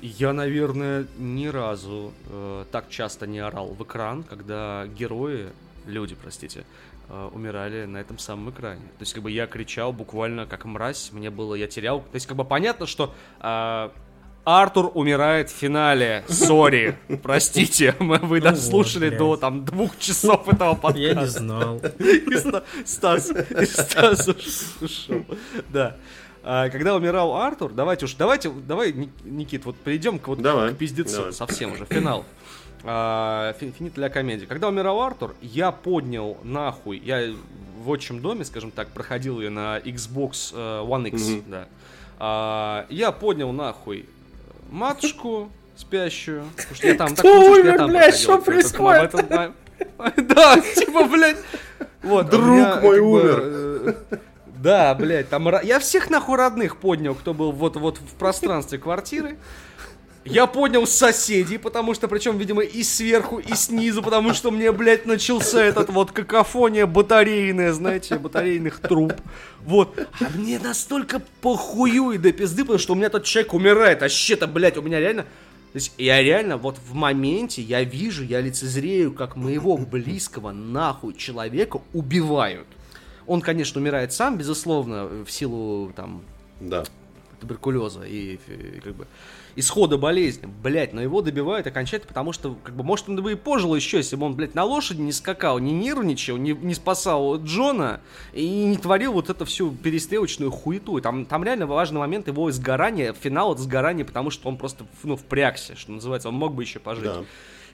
я, 0.02 0.32
наверное, 0.32 1.06
ни 1.16 1.46
разу 1.46 2.12
э, 2.26 2.64
так 2.72 2.88
часто 2.90 3.26
не 3.26 3.38
орал 3.38 3.68
в 3.68 3.82
экран, 3.84 4.24
когда 4.24 4.86
герои, 4.86 5.50
люди, 5.86 6.16
простите, 6.20 6.64
э, 7.08 7.30
умирали 7.32 7.84
на 7.84 7.98
этом 7.98 8.18
самом 8.18 8.50
экране. 8.50 8.82
То 8.82 9.02
есть, 9.02 9.14
как 9.14 9.22
бы 9.22 9.30
я 9.30 9.46
кричал 9.46 9.92
буквально 9.92 10.44
как 10.44 10.64
мразь, 10.64 11.12
мне 11.12 11.30
было, 11.30 11.54
я 11.54 11.68
терял. 11.68 12.00
То 12.00 12.14
есть, 12.14 12.26
как 12.26 12.36
бы 12.36 12.44
понятно, 12.44 12.86
что 12.86 13.14
э, 13.40 13.90
Артур 14.44 14.90
умирает 14.94 15.50
в 15.50 15.54
финале. 15.54 16.24
Сори, 16.28 16.98
простите, 17.22 17.94
мы, 18.00 18.18
вы 18.18 18.40
дослушали 18.40 19.16
до 19.16 19.36
там 19.36 19.64
двух 19.64 19.98
часов 19.98 20.48
этого 20.48 20.74
подкаста. 20.74 20.98
Я 21.00 21.14
не 21.14 21.26
знал. 21.26 21.80
Стас, 22.84 23.30
Стас 23.66 24.28
ушел. 24.80 25.24
Да. 25.68 25.96
А, 26.44 26.68
когда 26.70 26.94
умирал 26.96 27.36
Артур, 27.36 27.72
давайте 27.72 28.06
уж, 28.06 28.14
давайте, 28.14 28.50
давай, 28.50 28.92
Никит, 29.24 29.64
вот 29.64 29.76
перейдем 29.76 30.18
к, 30.18 30.28
вот, 30.28 30.40
давай, 30.40 30.74
к 30.74 30.76
пиздецу 30.76 31.16
давай. 31.16 31.32
совсем 31.32 31.72
уже, 31.72 31.84
финал. 31.86 32.24
А, 32.84 33.54
финит 33.60 33.94
для 33.94 34.08
комедии. 34.08 34.46
Когда 34.46 34.68
умирал 34.68 35.00
Артур, 35.02 35.36
я 35.40 35.70
поднял 35.70 36.36
нахуй, 36.42 36.98
я 36.98 37.32
в 37.82 37.90
отчим 37.90 38.20
доме, 38.20 38.44
скажем 38.44 38.70
так, 38.70 38.88
проходил 38.88 39.40
ее 39.40 39.50
на 39.50 39.78
Xbox 39.78 40.52
uh, 40.52 40.86
One 40.86 41.08
X, 41.08 41.22
mm-hmm. 41.22 41.42
да. 41.48 41.68
А, 42.18 42.86
я 42.88 43.12
поднял 43.12 43.52
нахуй 43.52 44.08
матушку 44.70 45.50
спящую, 45.76 46.44
потому 46.56 46.74
что 46.74 46.86
я 46.86 46.94
там 46.94 47.14
Кто 47.14 47.22
так 47.22 47.50
умер, 47.50 47.86
блядь, 47.86 48.16
что 48.16 48.38
происходит? 48.38 49.14
Да, 49.98 50.60
типа, 50.60 51.04
блядь, 51.04 51.38
вот, 52.02 52.30
друг 52.30 52.82
мой 52.82 53.00
умер. 53.00 53.96
Да, 54.62 54.94
блядь, 54.94 55.28
там... 55.28 55.48
Я 55.64 55.80
всех 55.80 56.08
нахуй 56.08 56.36
родных 56.36 56.76
поднял, 56.76 57.16
кто 57.16 57.34
был 57.34 57.50
вот-вот 57.50 57.98
в 57.98 58.14
пространстве 58.14 58.78
квартиры. 58.78 59.36
Я 60.24 60.46
поднял 60.46 60.86
соседей, 60.86 61.58
потому 61.58 61.94
что, 61.94 62.06
причем, 62.06 62.38
видимо, 62.38 62.62
и 62.62 62.84
сверху, 62.84 63.40
и 63.40 63.54
снизу, 63.54 64.04
потому 64.04 64.34
что 64.34 64.52
мне, 64.52 64.70
блядь, 64.70 65.04
начался 65.04 65.60
этот 65.60 65.90
вот 65.90 66.12
какофония 66.12 66.86
батарейная, 66.86 67.72
знаете, 67.72 68.16
батарейных 68.18 68.78
труб. 68.78 69.14
Вот. 69.64 69.98
А 70.20 70.26
мне 70.36 70.60
настолько 70.60 71.20
похую 71.40 72.12
и 72.12 72.18
до 72.18 72.30
пизды, 72.30 72.62
потому 72.62 72.78
что 72.78 72.92
у 72.92 72.96
меня 72.96 73.08
тот 73.08 73.24
человек 73.24 73.52
умирает. 73.52 74.04
А 74.04 74.08
щета, 74.08 74.46
блядь, 74.46 74.76
у 74.76 74.82
меня 74.82 75.00
реально... 75.00 75.22
То 75.22 75.76
есть 75.76 75.92
я 75.98 76.22
реально 76.22 76.56
вот 76.56 76.76
в 76.78 76.94
моменте 76.94 77.62
я 77.62 77.82
вижу, 77.82 78.22
я 78.22 78.40
лицезрею, 78.40 79.12
как 79.12 79.34
моего 79.34 79.76
близкого 79.76 80.52
нахуй 80.52 81.14
человека 81.14 81.80
убивают. 81.92 82.68
Он, 83.26 83.40
конечно, 83.40 83.80
умирает 83.80 84.12
сам, 84.12 84.38
безусловно, 84.38 85.06
в 85.24 85.30
силу 85.30 85.92
там 85.94 86.22
да. 86.60 86.84
туберкулеза 87.40 88.02
и, 88.02 88.38
и 88.46 88.80
как 88.80 88.94
бы 88.94 89.06
исхода 89.56 89.98
болезни, 89.98 90.48
блять, 90.62 90.92
но 90.92 91.02
его 91.02 91.20
добивают 91.20 91.66
окончательно, 91.66 92.08
потому 92.08 92.32
что, 92.32 92.56
как 92.62 92.74
бы, 92.74 92.82
может, 92.82 93.08
он 93.08 93.22
бы 93.22 93.32
и 93.32 93.34
пожил 93.34 93.74
еще, 93.74 93.98
если 93.98 94.16
бы 94.16 94.26
он, 94.26 94.34
блядь, 94.34 94.54
на 94.54 94.64
лошади 94.64 95.00
не 95.00 95.12
скакал, 95.12 95.58
не 95.58 95.72
нервничал, 95.72 96.36
не, 96.36 96.52
не 96.52 96.74
спасал 96.74 97.36
Джона 97.42 98.00
и 98.32 98.48
не 98.48 98.76
творил 98.76 99.12
вот 99.12 99.30
эту 99.30 99.44
всю 99.44 99.72
перестрелочную 99.72 100.50
хуету. 100.50 101.00
Там, 101.00 101.26
там 101.26 101.44
реально 101.44 101.66
важный 101.66 101.98
момент 101.98 102.28
его 102.28 102.50
изгорания, 102.50 103.12
финал 103.12 103.52
это 103.52 103.62
сгорание, 103.62 104.04
потому 104.04 104.30
что 104.30 104.48
он 104.48 104.56
просто, 104.56 104.86
ну, 105.02 105.16
впрягся, 105.16 105.76
что 105.76 105.92
называется, 105.92 106.28
он 106.28 106.34
мог 106.34 106.54
бы 106.54 106.62
еще 106.62 106.78
пожить. 106.78 107.04
Да. 107.04 107.22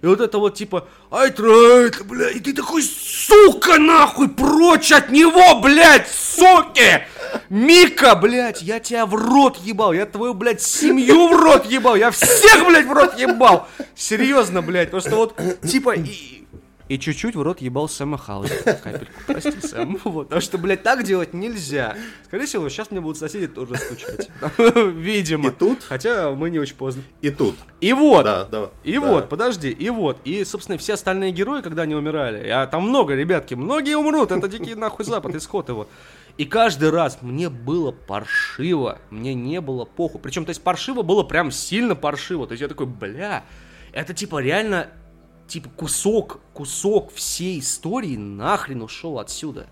И 0.00 0.06
вот 0.06 0.20
это 0.20 0.38
вот 0.38 0.54
типа, 0.54 0.86
ай, 1.10 1.30
трейт, 1.30 2.04
бля, 2.06 2.30
и 2.30 2.38
ты 2.38 2.52
такой, 2.52 2.82
сука, 2.82 3.78
нахуй, 3.78 4.28
прочь 4.28 4.92
от 4.92 5.10
него, 5.10 5.60
блядь, 5.60 6.08
суки! 6.08 7.04
Мика, 7.50 8.14
блядь, 8.14 8.62
я 8.62 8.80
тебя 8.80 9.06
в 9.06 9.14
рот 9.14 9.58
ебал, 9.58 9.92
я 9.92 10.06
твою, 10.06 10.34
блядь, 10.34 10.62
семью 10.62 11.28
в 11.28 11.36
рот 11.36 11.66
ебал, 11.66 11.96
я 11.96 12.10
всех, 12.10 12.66
блядь, 12.66 12.86
в 12.86 12.92
рот 12.92 13.18
ебал. 13.18 13.68
Серьезно, 13.94 14.62
блядь, 14.62 14.90
просто 14.90 15.16
вот, 15.16 15.34
типа, 15.62 15.94
и, 15.96 16.44
и 16.88 16.98
чуть-чуть 16.98 17.36
в 17.36 17.42
рот 17.42 17.60
ебал 17.60 17.88
Сэма 17.88 18.16
Халли. 18.16 18.50
Капельку, 18.64 19.12
прости, 19.26 19.60
Сэм. 19.60 19.98
Вот, 20.04 20.28
потому 20.28 20.40
что, 20.40 20.58
блядь, 20.58 20.82
так 20.82 21.04
делать 21.04 21.34
нельзя. 21.34 21.96
Скорее 22.24 22.46
всего, 22.46 22.68
сейчас 22.68 22.90
мне 22.90 23.00
будут 23.00 23.18
соседи 23.18 23.46
тоже 23.46 23.76
стучать. 23.76 24.30
Видимо. 24.74 25.48
И 25.48 25.52
тут? 25.52 25.82
Хотя 25.84 26.30
мы 26.30 26.50
не 26.50 26.58
очень 26.58 26.76
поздно. 26.76 27.02
И 27.20 27.30
тут. 27.30 27.56
И 27.80 27.92
вот. 27.92 28.24
Да, 28.24 28.44
да. 28.44 28.70
И 28.84 28.94
да. 28.94 29.00
вот, 29.00 29.28
подожди, 29.28 29.70
и 29.70 29.90
вот. 29.90 30.18
И, 30.24 30.44
собственно, 30.44 30.78
все 30.78 30.94
остальные 30.94 31.32
герои, 31.32 31.60
когда 31.60 31.82
они 31.82 31.94
умирали, 31.94 32.48
а 32.48 32.66
там 32.66 32.88
много, 32.88 33.14
ребятки, 33.14 33.54
многие 33.54 33.96
умрут, 33.96 34.32
это 34.32 34.48
дикий 34.48 34.74
нахуй 34.74 35.04
запад, 35.04 35.34
исход 35.34 35.68
его. 35.68 35.88
И 36.38 36.44
каждый 36.44 36.90
раз 36.90 37.18
мне 37.20 37.50
было 37.50 37.90
паршиво, 37.90 38.98
мне 39.10 39.34
не 39.34 39.60
было 39.60 39.84
похуй. 39.84 40.20
Причем, 40.20 40.44
то 40.44 40.50
есть, 40.50 40.62
паршиво 40.62 41.02
было 41.02 41.24
прям 41.24 41.50
сильно 41.50 41.96
паршиво. 41.96 42.46
То 42.46 42.52
есть, 42.52 42.62
я 42.62 42.68
такой, 42.68 42.86
бля, 42.86 43.44
это 43.92 44.14
типа 44.14 44.40
реально, 44.40 44.88
типа 45.48 45.68
кусок, 45.70 46.40
кусок 46.52 47.12
всей 47.12 47.58
истории 47.58 48.16
нахрен 48.16 48.82
ушел 48.82 49.18
отсюда. 49.18 49.66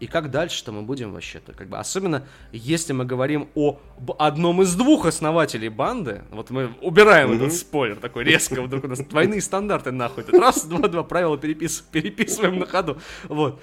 И 0.00 0.08
как 0.08 0.32
дальше-то 0.32 0.72
мы 0.72 0.82
будем 0.82 1.12
вообще-то? 1.12 1.52
Как 1.52 1.68
бы, 1.68 1.78
особенно 1.78 2.26
если 2.50 2.92
мы 2.92 3.04
говорим 3.04 3.48
о 3.54 3.78
одном 4.18 4.60
из 4.62 4.74
двух 4.74 5.06
основателей 5.06 5.68
банды. 5.68 6.22
Вот 6.32 6.50
мы 6.50 6.70
убираем 6.80 7.28
Мгм. 7.28 7.36
этот 7.36 7.52
спойлер 7.52 7.94
такой 7.94 8.24
резко. 8.24 8.60
Вдруг 8.62 8.82
у 8.82 8.88
нас 8.88 8.98
двойные 8.98 9.40
стандарты 9.40 9.92
нахуй. 9.92 10.24
Тут 10.24 10.40
раз, 10.40 10.64
два, 10.64 10.88
два 10.88 11.04
правила 11.04 11.36
перепис- 11.36 11.84
переписываем 11.92 12.58
на 12.58 12.66
ходу. 12.66 12.98
Вот. 13.28 13.60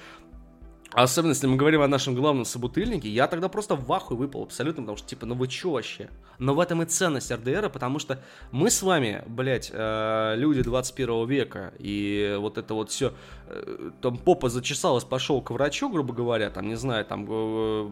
Особенно, 1.04 1.32
если 1.32 1.48
мы 1.48 1.56
говорим 1.56 1.82
о 1.82 1.88
нашем 1.88 2.14
главном 2.14 2.44
собутыльнике, 2.44 3.08
я 3.08 3.28
тогда 3.28 3.48
просто 3.48 3.76
в 3.76 3.92
ахуе 3.94 4.18
выпал 4.18 4.44
абсолютно, 4.44 4.84
потому 4.84 4.98
что, 4.98 5.08
типа, 5.08 5.26
ну 5.26 5.34
вы 5.34 5.48
чё 5.48 5.72
вообще? 5.72 6.10
Но 6.40 6.54
в 6.54 6.60
этом 6.60 6.82
и 6.82 6.86
ценность 6.86 7.32
РДР, 7.32 7.70
потому 7.70 8.00
что 8.00 8.22
мы 8.52 8.70
с 8.70 8.82
вами, 8.82 9.24
блядь, 9.28 9.72
э, 9.74 10.34
люди 10.36 10.62
21 10.62 11.26
века, 11.26 11.74
и 11.80 12.36
вот 12.40 12.58
это 12.58 12.74
вот 12.74 12.90
все, 12.92 13.14
там 14.02 14.18
попа 14.18 14.50
зачесалась, 14.50 15.04
пошел 15.04 15.42
к 15.42 15.52
врачу, 15.52 15.90
грубо 15.90 16.14
говоря, 16.14 16.50
там, 16.50 16.68
не 16.68 16.76
знаю, 16.76 17.06
там, 17.06 17.26
э, 17.30 17.90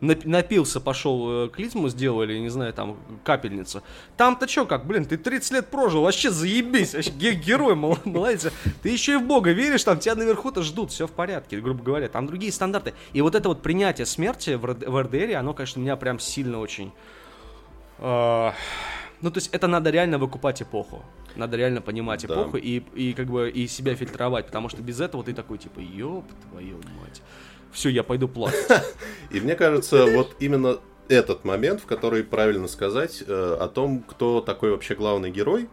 напился, 0.00 0.80
пошел, 0.80 1.46
э, 1.46 1.48
клизму 1.48 1.88
сделали, 1.88 2.36
не 2.38 2.48
знаю, 2.48 2.72
там, 2.72 2.96
капельницу. 3.24 3.82
Там-то 4.16 4.46
чё, 4.46 4.66
как, 4.66 4.86
блин, 4.86 5.04
ты 5.04 5.16
30 5.16 5.52
лет 5.52 5.68
прожил, 5.68 6.02
вообще 6.02 6.30
заебись, 6.30 6.94
вообще 6.94 7.10
ге- 7.12 7.34
герой, 7.34 7.74
мол- 7.76 7.98
молодец. 8.04 8.52
Ты 8.82 8.90
еще 8.90 9.14
и 9.14 9.16
в 9.16 9.22
Бога 9.26 9.52
веришь, 9.52 9.84
там 9.84 9.98
тебя 9.98 10.16
наверху-то 10.16 10.62
ждут, 10.62 10.90
все 10.90 11.06
в 11.06 11.12
порядке, 11.12 11.60
грубо 11.60 11.82
говоря, 11.82 12.08
там 12.08 12.23
другие 12.26 12.52
стандарты. 12.52 12.94
И 13.12 13.20
вот 13.22 13.34
это 13.34 13.48
вот 13.48 13.62
принятие 13.62 14.06
смерти 14.06 14.54
в, 14.54 14.62
в 14.62 15.02
РДР, 15.02 15.36
оно, 15.36 15.54
конечно, 15.54 15.80
меня 15.80 15.96
прям 15.96 16.18
сильно 16.18 16.58
очень... 16.60 16.92
э, 17.98 18.50
ну, 19.20 19.30
то 19.30 19.38
есть 19.38 19.50
это 19.52 19.66
надо 19.66 19.90
реально 19.90 20.18
выкупать 20.18 20.60
эпоху. 20.62 21.02
Надо 21.36 21.56
реально 21.56 21.80
понимать 21.80 22.26
Да. 22.26 22.34
эпоху 22.34 22.56
и, 22.58 22.80
и 22.94 23.12
как 23.14 23.26
бы 23.26 23.50
и 23.50 23.66
себя 23.66 23.94
фильтровать, 23.94 24.46
потому 24.46 24.68
что 24.68 24.82
без 24.82 25.00
этого 25.00 25.24
ты 25.24 25.32
такой, 25.32 25.58
типа, 25.58 25.80
ёб 25.80 26.24
твою 26.50 26.76
мать. 27.00 27.22
Все, 27.72 27.88
я 27.88 28.02
пойду 28.04 28.28
плакать. 28.28 28.68
И 29.30 29.40
мне 29.40 29.56
кажется, 29.56 30.06
вот 30.06 30.36
именно 30.38 30.78
этот 31.08 31.44
момент, 31.44 31.80
в 31.80 31.86
который 31.86 32.24
правильно 32.24 32.68
сказать 32.68 33.22
э, 33.26 33.56
о 33.60 33.68
том, 33.68 34.02
кто 34.02 34.40
такой 34.40 34.70
вообще 34.70 34.94
главный 34.94 35.30
герой, 35.30 35.68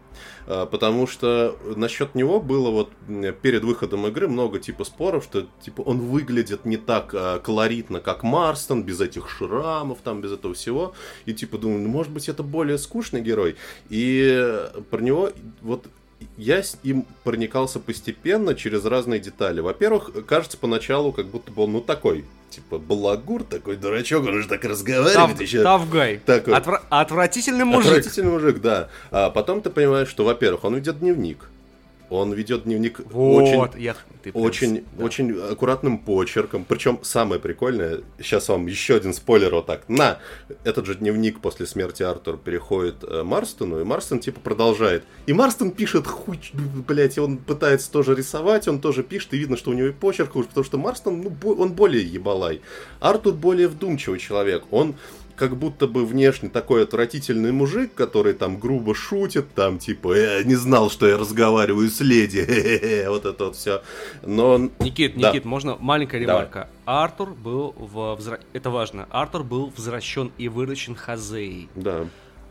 Э, 0.47 0.67
потому 0.69 1.07
что 1.07 1.57
насчет 1.75 2.15
него 2.15 2.39
было 2.39 2.69
вот 2.69 2.91
перед 3.41 3.63
выходом 3.63 4.07
игры 4.07 4.27
много 4.27 4.59
типа 4.59 4.83
споров, 4.83 5.23
что 5.23 5.47
типа 5.61 5.81
он 5.81 5.99
выглядит 5.99 6.65
не 6.65 6.77
так 6.77 7.13
э, 7.13 7.39
колоритно, 7.43 7.99
как 7.99 8.23
Марстон, 8.23 8.83
без 8.83 8.99
этих 9.01 9.29
шрамов, 9.29 9.99
там, 10.03 10.21
без 10.21 10.31
этого 10.31 10.53
всего, 10.53 10.93
и 11.25 11.33
типа 11.33 11.57
думаю, 11.57 11.81
ну, 11.81 11.89
может 11.89 12.11
быть, 12.11 12.29
это 12.29 12.43
более 12.43 12.77
скучный 12.77 13.21
герой, 13.21 13.55
и 13.89 14.29
э, 14.29 14.81
про 14.89 15.01
него 15.01 15.31
вот 15.61 15.85
я 16.37 16.63
с 16.63 16.77
ним 16.83 17.05
проникался 17.23 17.79
постепенно 17.79 18.55
через 18.55 18.85
разные 18.85 19.19
детали. 19.19 19.59
Во-первых, 19.59 20.11
кажется 20.25 20.57
поначалу, 20.57 21.11
как 21.11 21.27
будто 21.27 21.51
бы 21.51 21.63
он, 21.63 21.73
ну, 21.73 21.81
такой, 21.81 22.25
типа, 22.49 22.77
балагур, 22.79 23.43
такой 23.43 23.75
дурачок, 23.77 24.25
он 24.25 24.41
же 24.41 24.47
так 24.47 24.63
разговаривает 24.63 25.15
Тав- 25.15 25.41
еще. 25.41 25.63
Тавгай. 25.63 26.19
Такой. 26.25 26.53
Отвра- 26.53 26.81
Отвратительный 26.89 27.65
мужик. 27.65 27.87
Отвратительный 27.91 28.31
мужик, 28.31 28.61
да. 28.61 28.89
А 29.11 29.29
потом 29.29 29.61
ты 29.61 29.69
понимаешь, 29.69 30.07
что, 30.09 30.23
во-первых, 30.23 30.63
он 30.63 30.75
ведет 30.75 30.99
дневник. 30.99 31.49
Он 32.11 32.33
ведет 32.33 32.65
дневник 32.65 32.99
очень 32.99 33.57
Вот, 33.57 33.77
я... 33.77 33.95
ты 34.21 34.33
прям 34.33 34.43
очень, 34.43 34.83
да. 34.97 35.05
очень 35.05 35.31
аккуратным 35.31 35.97
почерком. 35.97 36.65
Причем 36.65 36.99
самое 37.03 37.39
прикольное, 37.39 38.01
сейчас 38.19 38.49
вам 38.49 38.67
еще 38.67 38.97
один 38.97 39.13
спойлер 39.13 39.55
вот 39.55 39.67
так. 39.67 39.87
На! 39.87 40.19
Этот 40.65 40.85
же 40.85 40.95
дневник 40.95 41.39
после 41.39 41.65
смерти 41.65 42.03
Артура 42.03 42.35
переходит 42.35 43.03
э, 43.03 43.23
Марстону, 43.23 43.79
и 43.79 43.85
Марстон 43.85 44.19
типа 44.19 44.41
продолжает. 44.41 45.05
И 45.25 45.31
Марстон 45.31 45.71
пишет 45.71 46.05
хуй, 46.05 46.37
блять, 46.53 47.17
он 47.17 47.37
пытается 47.37 47.89
тоже 47.89 48.13
рисовать, 48.13 48.67
он 48.67 48.81
тоже 48.81 49.03
пишет, 49.03 49.33
и 49.33 49.37
видно, 49.37 49.55
что 49.55 49.71
у 49.71 49.73
него 49.73 49.87
и 49.87 49.91
почерк 49.93 50.33
потому 50.33 50.65
что 50.65 50.77
Марстон, 50.77 51.21
ну, 51.21 51.53
он 51.53 51.71
более 51.71 52.03
ебалай. 52.03 52.59
Артур 52.99 53.35
более 53.35 53.69
вдумчивый 53.69 54.19
человек. 54.19 54.65
Он 54.71 54.95
как 55.41 55.57
будто 55.57 55.87
бы 55.87 56.05
внешне 56.05 56.49
такой 56.49 56.83
отвратительный 56.83 57.51
мужик, 57.51 57.95
который 57.95 58.33
там 58.33 58.59
грубо 58.59 58.93
шутит, 58.93 59.55
там 59.55 59.79
типа, 59.79 60.13
я 60.15 60.43
не 60.43 60.53
знал, 60.53 60.91
что 60.91 61.07
я 61.07 61.17
разговариваю 61.17 61.89
с 61.89 61.99
леди, 61.99 62.45
хе-хе-хе», 62.45 63.09
вот 63.09 63.25
это 63.25 63.45
вот 63.45 63.55
все. 63.55 63.81
Но 64.21 64.69
Никит, 64.77 65.17
Да. 65.17 65.31
Никит, 65.31 65.45
можно 65.45 65.77
маленькая 65.79 66.23
Давай. 66.23 66.43
ремарка. 66.43 66.69
Артур 66.85 67.31
был 67.31 67.73
в 67.75 68.19
это 68.53 68.69
важно. 68.69 69.07
Артур 69.09 69.43
был 69.43 69.73
возвращен 69.75 70.31
и 70.37 70.47
выращен 70.47 70.93
Хазеей, 70.93 71.69
да, 71.73 72.05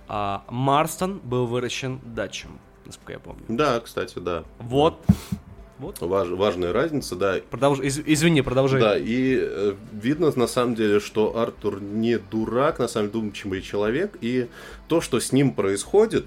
а 0.08 0.42
Марстон 0.48 1.20
был 1.22 1.46
выращен 1.46 2.00
Датчем, 2.04 2.58
насколько 2.86 3.12
я 3.12 3.20
помню. 3.20 3.44
да, 3.46 3.78
кстати, 3.78 4.18
да. 4.18 4.42
Вот, 4.58 4.98
вот. 5.80 6.00
Важ- 6.00 6.28
важная 6.36 6.72
разница, 6.72 7.16
да. 7.16 7.36
Продолж... 7.50 7.80
из- 7.80 8.00
Извини, 8.04 8.42
продолжай. 8.42 8.80
Да, 8.80 8.96
и 8.98 9.38
э, 9.40 9.74
видно 9.92 10.32
на 10.36 10.46
самом 10.46 10.74
деле, 10.74 11.00
что 11.00 11.36
Артур 11.38 11.80
не 11.80 12.18
дурак, 12.18 12.78
на 12.78 12.86
самом 12.88 13.10
деле 13.10 13.22
думчивый 13.22 13.62
человек, 13.62 14.16
и 14.20 14.46
то, 14.88 15.00
что 15.00 15.18
с 15.20 15.32
ним 15.32 15.52
происходит, 15.52 16.26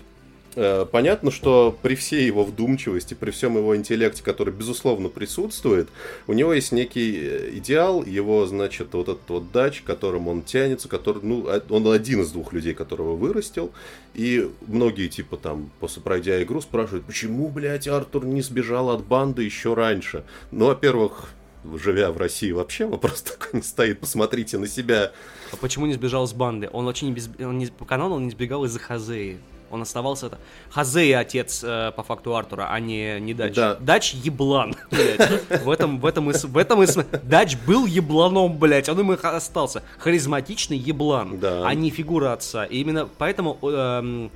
понятно, 0.91 1.31
что 1.31 1.77
при 1.81 1.95
всей 1.95 2.25
его 2.25 2.43
вдумчивости, 2.43 3.13
при 3.13 3.31
всем 3.31 3.57
его 3.57 3.75
интеллекте, 3.75 4.23
который, 4.23 4.53
безусловно, 4.53 5.09
присутствует, 5.09 5.89
у 6.27 6.33
него 6.33 6.53
есть 6.53 6.71
некий 6.71 7.17
э, 7.21 7.49
идеал, 7.53 8.03
его, 8.03 8.45
значит, 8.45 8.93
вот 8.93 9.09
этот 9.09 9.29
вот 9.29 9.51
дач, 9.51 9.81
к 9.81 9.85
которому 9.85 10.31
он 10.31 10.43
тянется, 10.43 10.87
который, 10.87 11.23
ну, 11.23 11.45
а- 11.47 11.63
он 11.69 11.87
один 11.87 12.21
из 12.21 12.31
двух 12.31 12.53
людей, 12.53 12.73
которого 12.73 13.15
вырастил, 13.15 13.71
и 14.13 14.49
многие, 14.67 15.07
типа, 15.07 15.37
там, 15.37 15.71
после 15.79 16.01
пройдя 16.01 16.41
игру, 16.43 16.61
спрашивают, 16.61 17.05
почему, 17.05 17.49
блядь, 17.49 17.87
Артур 17.87 18.25
не 18.25 18.41
сбежал 18.41 18.89
от 18.91 19.03
банды 19.03 19.43
еще 19.43 19.73
раньше? 19.73 20.23
Ну, 20.51 20.67
во-первых, 20.67 21.29
живя 21.75 22.11
в 22.11 22.17
России 22.17 22.51
вообще 22.51 22.85
вопрос 22.85 23.21
такой 23.23 23.59
не 23.59 23.61
стоит. 23.61 23.99
Посмотрите 23.99 24.57
на 24.57 24.67
себя. 24.67 25.11
А 25.51 25.57
почему 25.57 25.85
не 25.85 25.93
сбежал 25.93 26.27
с 26.27 26.33
банды? 26.33 26.69
Он 26.71 26.87
очень 26.87 27.07
не 27.07 27.13
без... 27.13 27.29
он 27.39 27.57
не... 27.57 27.67
по 27.67 27.85
канону 27.85 28.15
он 28.15 28.25
не 28.25 28.31
сбегал 28.31 28.65
из-за 28.65 28.79
Хазеи. 28.79 29.39
Он 29.73 29.81
оставался 29.81 30.27
это. 30.27 30.37
Хазея 30.69 31.19
отец 31.19 31.63
э, 31.63 31.91
по 31.95 32.03
факту 32.03 32.35
Артура, 32.35 32.67
а 32.69 32.79
не, 32.79 33.19
не 33.19 33.33
Дач. 33.33 33.55
Да. 33.55 33.75
Дач 33.79 34.13
еблан, 34.13 34.75
блядь. 34.91 35.63
В 35.63 35.69
этом, 35.71 35.99
в 35.99 36.05
этом 36.05 36.29
и, 36.29 36.33
в 36.33 36.57
этом 36.57 36.83
и 36.83 36.87
Дач 37.23 37.57
был 37.65 37.87
ебланом, 37.87 38.55
блядь. 38.59 38.87
Он 38.87 38.99
им 38.99 39.13
и 39.13 39.17
остался. 39.19 39.81
Харизматичный 39.97 40.77
еблан, 40.77 41.39
Да. 41.39 41.67
а 41.67 41.73
не 41.73 41.89
фигура 41.89 42.33
отца. 42.33 42.65
И 42.65 42.77
именно 42.77 43.09
поэтому 43.17 43.57
эм, 43.63 44.29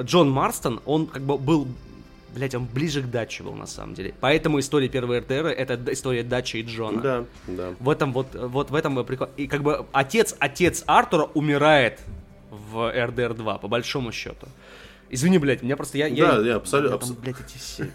Джон 0.00 0.30
Марстон, 0.30 0.80
он 0.86 1.06
как 1.06 1.22
бы 1.22 1.36
был 1.36 1.68
Блять, 2.34 2.54
он 2.54 2.66
ближе 2.66 3.02
к 3.02 3.06
Даче 3.10 3.42
был 3.42 3.54
на 3.54 3.66
самом 3.66 3.94
деле. 3.94 4.14
Поэтому 4.20 4.60
история 4.60 4.88
первой 4.88 5.20
РТР 5.20 5.46
это 5.46 5.92
история 5.92 6.22
Дачи 6.22 6.58
и 6.58 6.62
Джона. 6.62 7.00
Да, 7.00 7.24
да. 7.46 7.74
В 7.80 7.88
этом 7.88 8.12
вот, 8.12 8.28
вот 8.34 8.70
в 8.70 8.74
этом 8.74 9.00
и 9.00 9.04
прикол. 9.04 9.28
И 9.36 9.46
как 9.46 9.62
бы 9.62 9.86
отец, 9.92 10.36
отец 10.38 10.84
Артура 10.86 11.24
умирает 11.34 12.00
в 12.50 12.92
РДР 12.92 13.34
2, 13.34 13.58
по 13.58 13.68
большому 13.68 14.12
счету. 14.12 14.46
Извини, 15.10 15.38
блядь, 15.38 15.62
меня 15.62 15.76
просто 15.76 15.98
я... 15.98 16.06
я 16.06 16.32
Да, 16.36 16.46
я 16.46 16.56
абсолютно- 16.56 16.96
у 16.96 17.00
меня 17.00 17.06
Там, 17.14 17.22
блядь, 17.22 17.40
эти 17.40 17.58
все... 17.58 17.90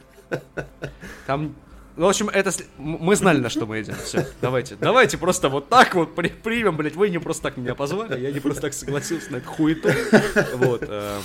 Там... 1.28 1.56
Ну, 1.96 2.08
в 2.08 2.10
общем, 2.10 2.28
это... 2.30 2.52
с- 2.52 2.64
Мы 2.80 3.16
знали, 3.16 3.38
на 3.40 3.50
что 3.50 3.68
мы 3.68 3.80
идем. 3.82 3.94
Все, 4.04 4.28
давайте. 4.42 4.76
Давайте 4.76 5.18
просто 5.20 5.50
вот 5.50 5.70
так 5.70 5.94
вот 5.94 6.16
при- 6.16 6.30
примем, 6.30 6.76
блядь. 6.76 6.96
Вы 6.96 7.10
не 7.12 7.20
просто 7.20 7.44
так 7.44 7.58
меня 7.58 7.76
позвали, 7.76 8.20
я 8.20 8.32
не 8.32 8.40
просто 8.40 8.62
так 8.64 8.74
согласился 8.74 9.32
на 9.32 9.36
эту 9.38 9.50
хуету. 9.50 9.90
Вот. 10.56 10.82
эм, 10.88 11.22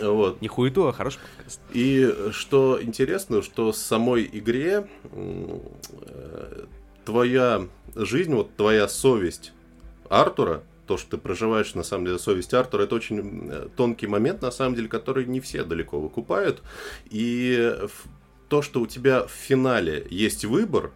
Вот. 0.00 0.40
Не 0.40 0.48
хуету, 0.48 0.88
а 0.88 0.92
хороший 0.94 1.18
подкаст. 1.36 1.60
И 1.74 2.10
что 2.32 2.78
интересно, 2.82 3.42
что 3.42 3.70
в 3.72 3.76
самой 3.76 4.28
игре 4.32 4.88
э, 5.12 6.64
твоя 7.04 7.68
жизнь, 7.94 8.32
вот 8.34 8.56
твоя 8.56 8.88
совесть 8.88 9.52
Артура, 10.08 10.62
то, 10.90 10.96
что 10.96 11.10
ты 11.12 11.18
проживаешь, 11.18 11.76
на 11.76 11.84
самом 11.84 12.06
деле, 12.06 12.18
совесть 12.18 12.52
Артура, 12.52 12.82
это 12.82 12.96
очень 12.96 13.48
э, 13.48 13.68
тонкий 13.76 14.08
момент, 14.08 14.42
на 14.42 14.50
самом 14.50 14.74
деле, 14.74 14.88
который 14.88 15.24
не 15.24 15.38
все 15.38 15.62
далеко 15.62 16.00
выкупают. 16.00 16.64
И 17.08 17.76
то, 18.48 18.60
что 18.60 18.80
у 18.80 18.88
тебя 18.88 19.22
в 19.28 19.30
финале 19.30 20.04
есть 20.10 20.44
выбор, 20.44 20.90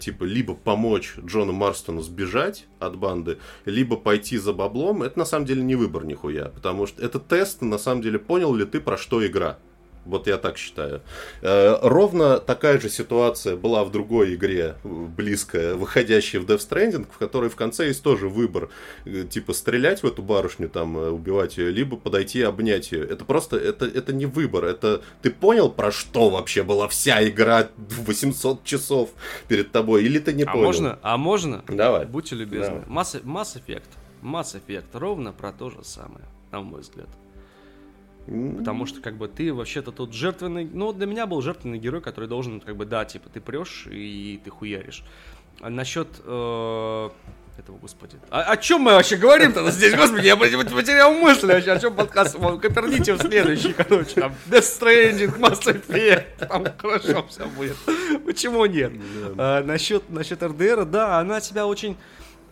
типа, 0.00 0.24
либо 0.24 0.54
помочь 0.56 1.14
Джону 1.24 1.52
Марстону 1.52 2.00
сбежать 2.00 2.66
от 2.80 2.96
банды, 2.96 3.38
либо 3.66 3.96
пойти 3.96 4.36
за 4.36 4.52
баблом, 4.52 5.04
это 5.04 5.16
на 5.16 5.24
самом 5.24 5.46
деле 5.46 5.62
не 5.62 5.76
выбор 5.76 6.04
нихуя, 6.04 6.46
потому 6.46 6.88
что 6.88 7.00
это 7.00 7.20
тест, 7.20 7.62
на 7.62 7.78
самом 7.78 8.02
деле, 8.02 8.18
понял 8.18 8.52
ли 8.52 8.64
ты, 8.64 8.80
про 8.80 8.96
что 8.96 9.24
игра. 9.24 9.60
Вот 10.06 10.26
я 10.28 10.38
так 10.38 10.56
считаю. 10.56 11.02
Э, 11.42 11.78
ровно 11.82 12.38
такая 12.38 12.80
же 12.80 12.88
ситуация 12.88 13.56
была 13.56 13.84
в 13.84 13.90
другой 13.90 14.34
игре, 14.36 14.76
близкая, 14.84 15.74
выходящей 15.74 16.38
в 16.38 16.46
Death 16.46 16.68
Stranding, 16.68 17.06
в 17.10 17.18
которой 17.18 17.50
в 17.50 17.56
конце 17.56 17.88
есть 17.88 18.02
тоже 18.02 18.28
выбор, 18.28 18.68
э, 19.04 19.24
типа 19.28 19.52
стрелять 19.52 20.02
в 20.02 20.06
эту 20.06 20.22
барышню, 20.22 20.68
там, 20.68 20.96
э, 20.96 21.10
убивать 21.10 21.58
ее, 21.58 21.70
либо 21.70 21.96
подойти 21.96 22.38
и 22.38 22.42
обнять 22.42 22.92
ее. 22.92 23.04
Это 23.04 23.24
просто, 23.24 23.56
это, 23.56 23.84
это 23.84 24.12
не 24.12 24.26
выбор, 24.26 24.64
это 24.64 25.02
ты 25.22 25.30
понял, 25.30 25.70
про 25.70 25.90
что 25.90 26.30
вообще 26.30 26.62
была 26.62 26.86
вся 26.86 27.26
игра 27.28 27.68
800 27.76 28.62
часов 28.64 29.10
перед 29.48 29.72
тобой, 29.72 30.04
или 30.04 30.20
ты 30.20 30.32
не 30.32 30.44
а 30.44 30.52
понял? 30.52 30.64
Можно, 30.64 30.98
а 31.02 31.16
можно? 31.16 31.64
Давай. 31.66 32.06
Будьте 32.06 32.36
любезны. 32.36 32.84
Mass, 32.86 33.20
Mass 33.24 33.60
Effect. 33.60 33.82
Mass 34.22 34.60
Effect 34.60 34.86
ровно 34.92 35.32
про 35.32 35.52
то 35.52 35.70
же 35.70 35.82
самое, 35.82 36.24
на 36.52 36.60
мой 36.60 36.82
взгляд. 36.82 37.08
Потому 38.26 38.86
что, 38.86 39.00
как 39.00 39.16
бы, 39.16 39.28
ты 39.28 39.54
вообще-то 39.54 39.92
тут 39.92 40.12
жертвенный... 40.12 40.68
Ну, 40.70 40.92
для 40.92 41.06
меня 41.06 41.26
был 41.26 41.40
жертвенный 41.42 41.78
герой, 41.78 42.00
который 42.00 42.28
должен, 42.28 42.60
как 42.60 42.76
бы, 42.76 42.84
да, 42.84 43.04
типа, 43.04 43.28
ты 43.28 43.40
прешь 43.40 43.86
и 43.90 44.40
ты 44.42 44.50
хуяришь. 44.50 45.04
А 45.60 45.70
насчет... 45.70 46.08
Э, 46.24 47.10
этого, 47.58 47.78
господи. 47.78 48.18
А, 48.30 48.42
о 48.42 48.56
чем 48.56 48.82
мы 48.82 48.92
вообще 48.92 49.16
говорим-то 49.16 49.70
здесь, 49.70 49.94
господи? 49.94 50.26
Я 50.26 50.36
потерял 50.36 51.12
мысль 51.14 51.46
вообще, 51.46 51.72
о 51.72 51.80
чем 51.80 51.94
подкаст. 51.94 52.36
Коперните 52.60 53.14
в 53.14 53.20
следующий, 53.20 53.72
короче, 53.72 54.20
там, 54.20 54.34
Death 54.46 54.80
Stranding, 54.80 55.38
Mass 55.38 55.62
Effect, 55.62 56.46
там 56.46 56.66
хорошо 56.76 57.26
все 57.28 57.46
будет. 57.46 57.76
Почему 58.24 58.66
нет? 58.66 58.92
А, 59.38 59.62
насчет, 59.62 60.10
насчет 60.10 60.42
РДР, 60.42 60.84
да, 60.84 61.18
она 61.18 61.40
тебя 61.40 61.66
очень 61.66 61.96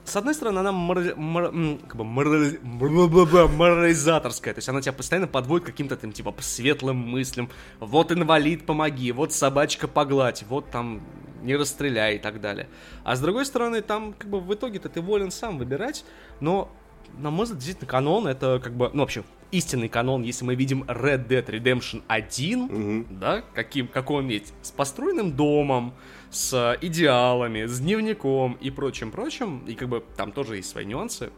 с 0.04 0.16
одной 0.16 0.34
стороны, 0.34 0.58
она 0.58 0.72
мор... 0.72 1.14
Мор... 1.16 1.44
как 1.86 1.96
бы 1.96 2.04
морали... 2.04 2.58
морализаторская, 2.62 4.54
то 4.54 4.58
есть 4.58 4.68
она 4.68 4.80
тебя 4.80 4.92
постоянно 4.92 5.26
подводит 5.26 5.66
каким-то 5.66 5.96
там, 5.96 6.12
типа, 6.12 6.34
светлым 6.40 6.96
мыслям. 6.96 7.50
Вот 7.80 8.12
инвалид, 8.12 8.66
помоги, 8.66 9.12
вот 9.12 9.32
собачка 9.32 9.88
погладь, 9.88 10.44
вот 10.48 10.70
там 10.70 11.02
не 11.42 11.56
расстреляй 11.56 12.16
и 12.16 12.18
так 12.18 12.40
далее. 12.40 12.68
А 13.02 13.16
с 13.16 13.20
другой 13.20 13.46
стороны, 13.46 13.82
там, 13.82 14.12
как 14.12 14.28
бы, 14.28 14.40
в 14.40 14.52
итоге-то 14.52 14.88
ты 14.88 15.00
волен 15.00 15.30
сам 15.30 15.58
выбирать, 15.58 16.04
но, 16.40 16.70
на 17.18 17.30
мой 17.30 17.44
взгляд, 17.44 17.58
действительно, 17.58 17.90
канон 17.90 18.26
это, 18.26 18.60
как 18.62 18.74
бы, 18.74 18.90
ну, 18.92 19.00
вообще, 19.00 19.24
истинный 19.50 19.88
канон, 19.88 20.22
если 20.22 20.44
мы 20.44 20.54
видим 20.54 20.82
Red 20.84 21.28
Dead 21.28 21.46
Redemption 21.46 22.02
1, 22.08 22.62
угу. 22.62 23.06
да, 23.10 23.44
каким, 23.54 23.88
какой 23.88 24.22
он 24.22 24.28
есть, 24.28 24.52
с 24.62 24.70
построенным 24.70 25.32
домом, 25.32 25.94
с 26.30 26.76
идеалами, 26.80 27.66
с 27.66 27.78
дневником 27.78 28.58
и 28.60 28.70
прочим-прочим, 28.70 29.64
и 29.66 29.74
как 29.74 29.88
бы 29.88 30.04
там 30.16 30.32
тоже 30.32 30.56
есть 30.56 30.70
свои 30.70 30.84
нюансы. 30.84 31.30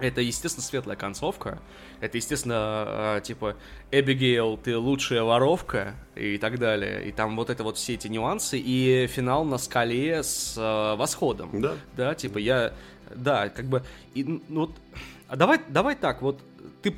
Это, 0.00 0.20
естественно, 0.20 0.64
светлая 0.64 0.96
концовка. 0.96 1.60
Это, 2.00 2.16
естественно, 2.18 2.56
а, 2.58 3.20
типа, 3.20 3.56
Эбигейл, 3.92 4.56
ты 4.56 4.76
лучшая 4.76 5.22
воровка 5.22 5.94
и 6.16 6.36
так 6.38 6.58
далее. 6.58 7.08
И 7.08 7.12
там 7.12 7.36
вот 7.36 7.48
это 7.48 7.62
вот 7.62 7.76
все 7.76 7.94
эти 7.94 8.08
нюансы. 8.08 8.58
И 8.58 9.06
финал 9.06 9.44
на 9.44 9.56
скале 9.56 10.24
с 10.24 10.56
э, 10.58 10.96
восходом. 10.96 11.60
Да. 11.60 11.74
Да, 11.96 12.14
типа, 12.16 12.38
я... 12.38 12.74
Да, 13.14 13.48
как 13.48 13.66
бы... 13.66 13.82
И, 14.14 14.24
ну, 14.24 14.60
вот, 14.60 14.70
а 15.28 15.36
давай, 15.36 15.60
давай 15.68 15.96
так, 15.96 16.22
вот 16.22 16.40
ты... 16.82 16.94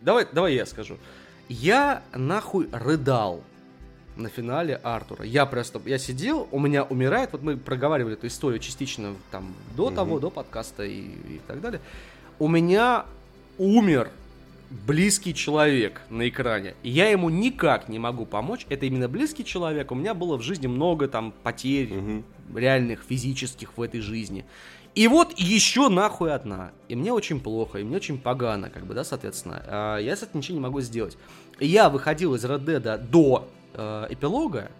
Давай, 0.00 0.26
давай 0.32 0.54
я 0.54 0.66
скажу. 0.66 0.96
Я 1.48 2.02
нахуй 2.14 2.68
рыдал 2.72 3.42
на 4.16 4.28
финале 4.28 4.76
Артура. 4.76 5.24
Я 5.24 5.46
просто, 5.46 5.80
я 5.86 5.98
сидел, 5.98 6.48
у 6.50 6.58
меня 6.58 6.84
умирает, 6.84 7.30
вот 7.32 7.42
мы 7.42 7.56
проговаривали 7.56 8.14
эту 8.14 8.26
историю 8.26 8.60
частично 8.60 9.14
там 9.30 9.54
до 9.76 9.90
mm 9.90 9.94
того, 9.94 10.18
до 10.18 10.30
подкаста 10.30 10.84
и, 10.84 11.00
и 11.00 11.40
так 11.46 11.60
далее. 11.60 11.80
У 12.38 12.48
меня 12.48 13.06
умер 13.58 14.10
близкий 14.86 15.34
человек 15.34 16.00
на 16.10 16.28
экране. 16.28 16.74
И 16.82 16.90
я 16.90 17.08
ему 17.08 17.28
никак 17.28 17.88
не 17.88 17.98
могу 17.98 18.26
помочь. 18.26 18.66
Это 18.68 18.86
именно 18.86 19.08
близкий 19.08 19.44
человек. 19.44 19.92
У 19.92 19.94
меня 19.94 20.14
было 20.14 20.36
в 20.36 20.42
жизни 20.42 20.66
много 20.66 21.08
там 21.08 21.32
потерь 21.42 21.92
угу. 21.92 22.24
реальных, 22.58 23.02
физических 23.08 23.76
в 23.76 23.82
этой 23.82 24.00
жизни. 24.00 24.44
И 24.94 25.08
вот 25.08 25.32
еще 25.38 25.88
нахуй 25.88 26.32
одна. 26.32 26.72
И 26.88 26.96
мне 26.96 27.12
очень 27.12 27.40
плохо, 27.40 27.78
и 27.78 27.84
мне 27.84 27.96
очень 27.96 28.18
погано, 28.18 28.68
как 28.68 28.84
бы, 28.84 28.94
да, 28.94 29.04
соответственно. 29.04 29.62
А 29.66 29.98
я 29.98 30.14
с 30.14 30.22
этим 30.22 30.38
ничего 30.38 30.56
не 30.56 30.62
могу 30.62 30.80
сделать. 30.80 31.16
Я 31.60 31.88
выходил 31.88 32.34
из 32.34 32.44
Red 32.44 32.64
Dead 32.64 32.98
до 32.98 33.48
э, 33.74 34.06
эпилога 34.10 34.70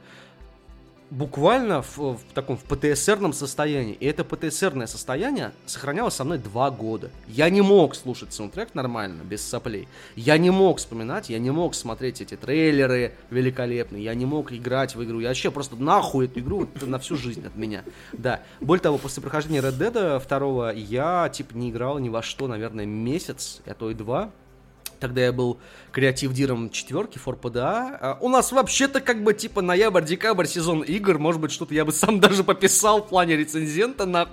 буквально 1.12 1.82
в, 1.82 1.98
в 1.98 2.20
таком 2.32 2.56
в 2.56 2.64
ПТСРном 2.64 3.34
состоянии. 3.34 3.94
И 3.94 4.06
это 4.06 4.24
ПТСРное 4.24 4.86
состояние 4.86 5.52
сохранялось 5.66 6.14
со 6.14 6.24
мной 6.24 6.39
два 6.39 6.70
года. 6.70 7.10
Я 7.28 7.51
не 7.51 7.60
мог 7.60 7.94
слушать 7.94 8.32
саундтрек 8.32 8.74
нормально, 8.74 9.22
без 9.22 9.47
соплей. 9.47 9.89
Я 10.16 10.39
не 10.39 10.51
мог 10.51 10.78
вспоминать, 10.78 11.28
я 11.28 11.39
не 11.39 11.51
мог 11.51 11.74
смотреть 11.74 12.22
эти 12.22 12.34
трейлеры 12.34 13.12
великолепные. 13.28 14.02
Я 14.02 14.14
не 14.14 14.24
мог 14.24 14.52
играть 14.52 14.94
в 14.97 15.05
игру. 15.05 15.20
Я 15.20 15.28
вообще 15.28 15.51
просто 15.51 15.76
нахуй 15.76 16.24
эту 16.24 16.40
игру 16.40 16.66
на 16.80 16.98
всю 16.98 17.16
жизнь 17.16 17.47
от 17.47 17.56
меня. 17.56 17.84
Да. 18.12 18.40
Более 18.60 18.82
того, 18.82 18.97
после 18.97 19.22
прохождения 19.22 19.60
Red 19.60 19.78
Dead 19.78 20.26
2 20.26 20.72
я, 20.72 21.28
типа, 21.28 21.55
не 21.55 21.70
играл 21.70 21.98
ни 21.98 22.09
во 22.09 22.22
что, 22.22 22.48
наверное, 22.48 22.86
месяц, 22.86 23.60
а 23.66 23.74
то 23.74 23.90
и 23.90 23.94
два. 23.94 24.30
Тогда 25.02 25.20
я 25.20 25.32
был 25.32 25.58
креатив-диром 25.90 26.70
четверки 26.70 27.18
ForPDA. 27.18 27.98
А, 28.00 28.18
у 28.20 28.28
нас 28.28 28.52
вообще-то 28.52 29.00
как 29.00 29.24
бы 29.24 29.34
типа 29.34 29.60
ноябрь-декабрь 29.60 30.46
сезон 30.46 30.82
игр. 30.82 31.18
Может 31.18 31.40
быть, 31.40 31.50
что-то 31.50 31.74
я 31.74 31.84
бы 31.84 31.90
сам 31.92 32.20
даже 32.20 32.44
пописал 32.44 33.02
в 33.02 33.08
плане 33.08 33.36
рецензента 33.36 34.06
на 34.06 34.28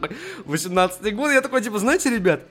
18 0.46 1.16
год. 1.16 1.32
Я 1.32 1.42
такой, 1.42 1.64
типа, 1.64 1.80
знаете, 1.80 2.12
ребят, 2.12 2.44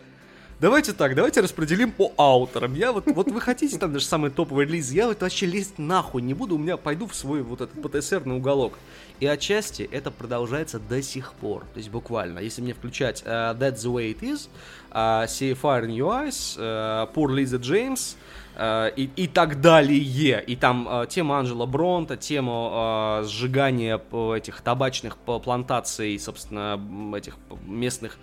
Давайте 0.61 0.93
так, 0.93 1.15
давайте 1.15 1.41
распределим 1.41 1.93
по 1.93 2.13
ауторам. 2.17 2.75
Я 2.75 2.91
вот, 2.91 3.07
вот 3.07 3.31
вы 3.31 3.41
хотите 3.41 3.79
там 3.79 3.93
даже 3.93 4.07
самый 4.07 4.33
топовый 4.33 4.67
релиз, 4.67 4.91
я 4.91 5.07
вот 5.07 5.21
вообще 5.21 5.47
лезть 5.47 5.79
нахуй 5.79 6.21
не 6.21 6.35
буду, 6.35 6.57
у 6.57 6.59
меня 6.59 6.77
пойду 6.77 7.07
в 7.07 7.15
свой 7.15 7.43
вот 7.43 7.61
этот 7.61 7.81
ПТСРный 7.81 8.35
уголок. 8.35 8.77
И 9.21 9.27
отчасти 9.27 9.89
это 9.91 10.11
продолжается 10.11 10.79
до 10.79 11.03
сих 11.03 11.33
пор. 11.35 11.63
То 11.75 11.79
есть 11.79 11.91
буквально, 11.91 12.39
если 12.39 12.63
мне 12.63 12.75
включать 12.75 13.23
uh, 13.27 13.59
That's 13.59 13.79
the 13.79 13.93
way 13.93 14.13
it 14.13 14.21
is, 14.21 14.49
uh, 14.93 15.27
See 15.27 15.55
Fire 15.61 15.85
in 15.85 15.97
Your 15.97 16.27
Eyes, 16.27 16.57
uh, 16.59 17.13
Poor 17.13 17.31
Lisa 17.31 17.59
James, 17.59 18.17
Uh, 18.59 18.93
и, 18.97 19.09
и 19.15 19.29
так 19.29 19.61
далее. 19.61 20.43
И 20.43 20.57
там 20.57 20.89
uh, 20.89 21.07
тема 21.07 21.39
Анджела 21.39 21.65
Бронта, 21.65 22.17
тема 22.17 23.21
uh, 23.23 23.25
сжигания 23.25 24.01
этих 24.35 24.63
табачных 24.63 25.17
плантаций, 25.17 26.19
собственно, 26.19 26.81
этих 27.17 27.37
местных 27.65 28.19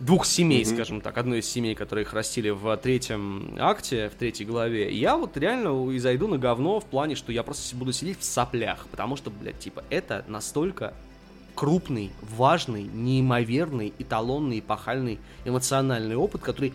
двух 0.00 0.26
семей, 0.26 0.62
mm-hmm. 0.62 0.74
скажем 0.74 1.00
так, 1.00 1.16
одной 1.18 1.40
из 1.40 1.46
семей, 1.48 1.74
которые 1.74 2.04
их 2.04 2.12
растили 2.12 2.50
в 2.50 2.76
третьем 2.78 3.56
акте, 3.58 4.08
в 4.08 4.14
третьей 4.14 4.46
главе, 4.46 4.92
я 4.92 5.16
вот 5.16 5.36
реально 5.36 5.90
и 5.90 5.98
зайду 5.98 6.26
на 6.26 6.38
говно 6.38 6.80
в 6.80 6.86
плане, 6.86 7.14
что 7.14 7.32
я 7.32 7.42
просто 7.42 7.76
буду 7.76 7.92
сидеть 7.92 8.18
в 8.20 8.24
соплях, 8.24 8.86
потому 8.90 9.16
что, 9.16 9.30
блядь, 9.30 9.58
типа, 9.58 9.84
это 9.90 10.24
настолько 10.26 10.94
крупный, 11.54 12.10
важный, 12.22 12.84
неимоверный, 12.84 13.92
эталонный, 13.98 14.60
эпохальный 14.60 15.18
эмоциональный 15.44 16.16
опыт, 16.16 16.40
который 16.40 16.72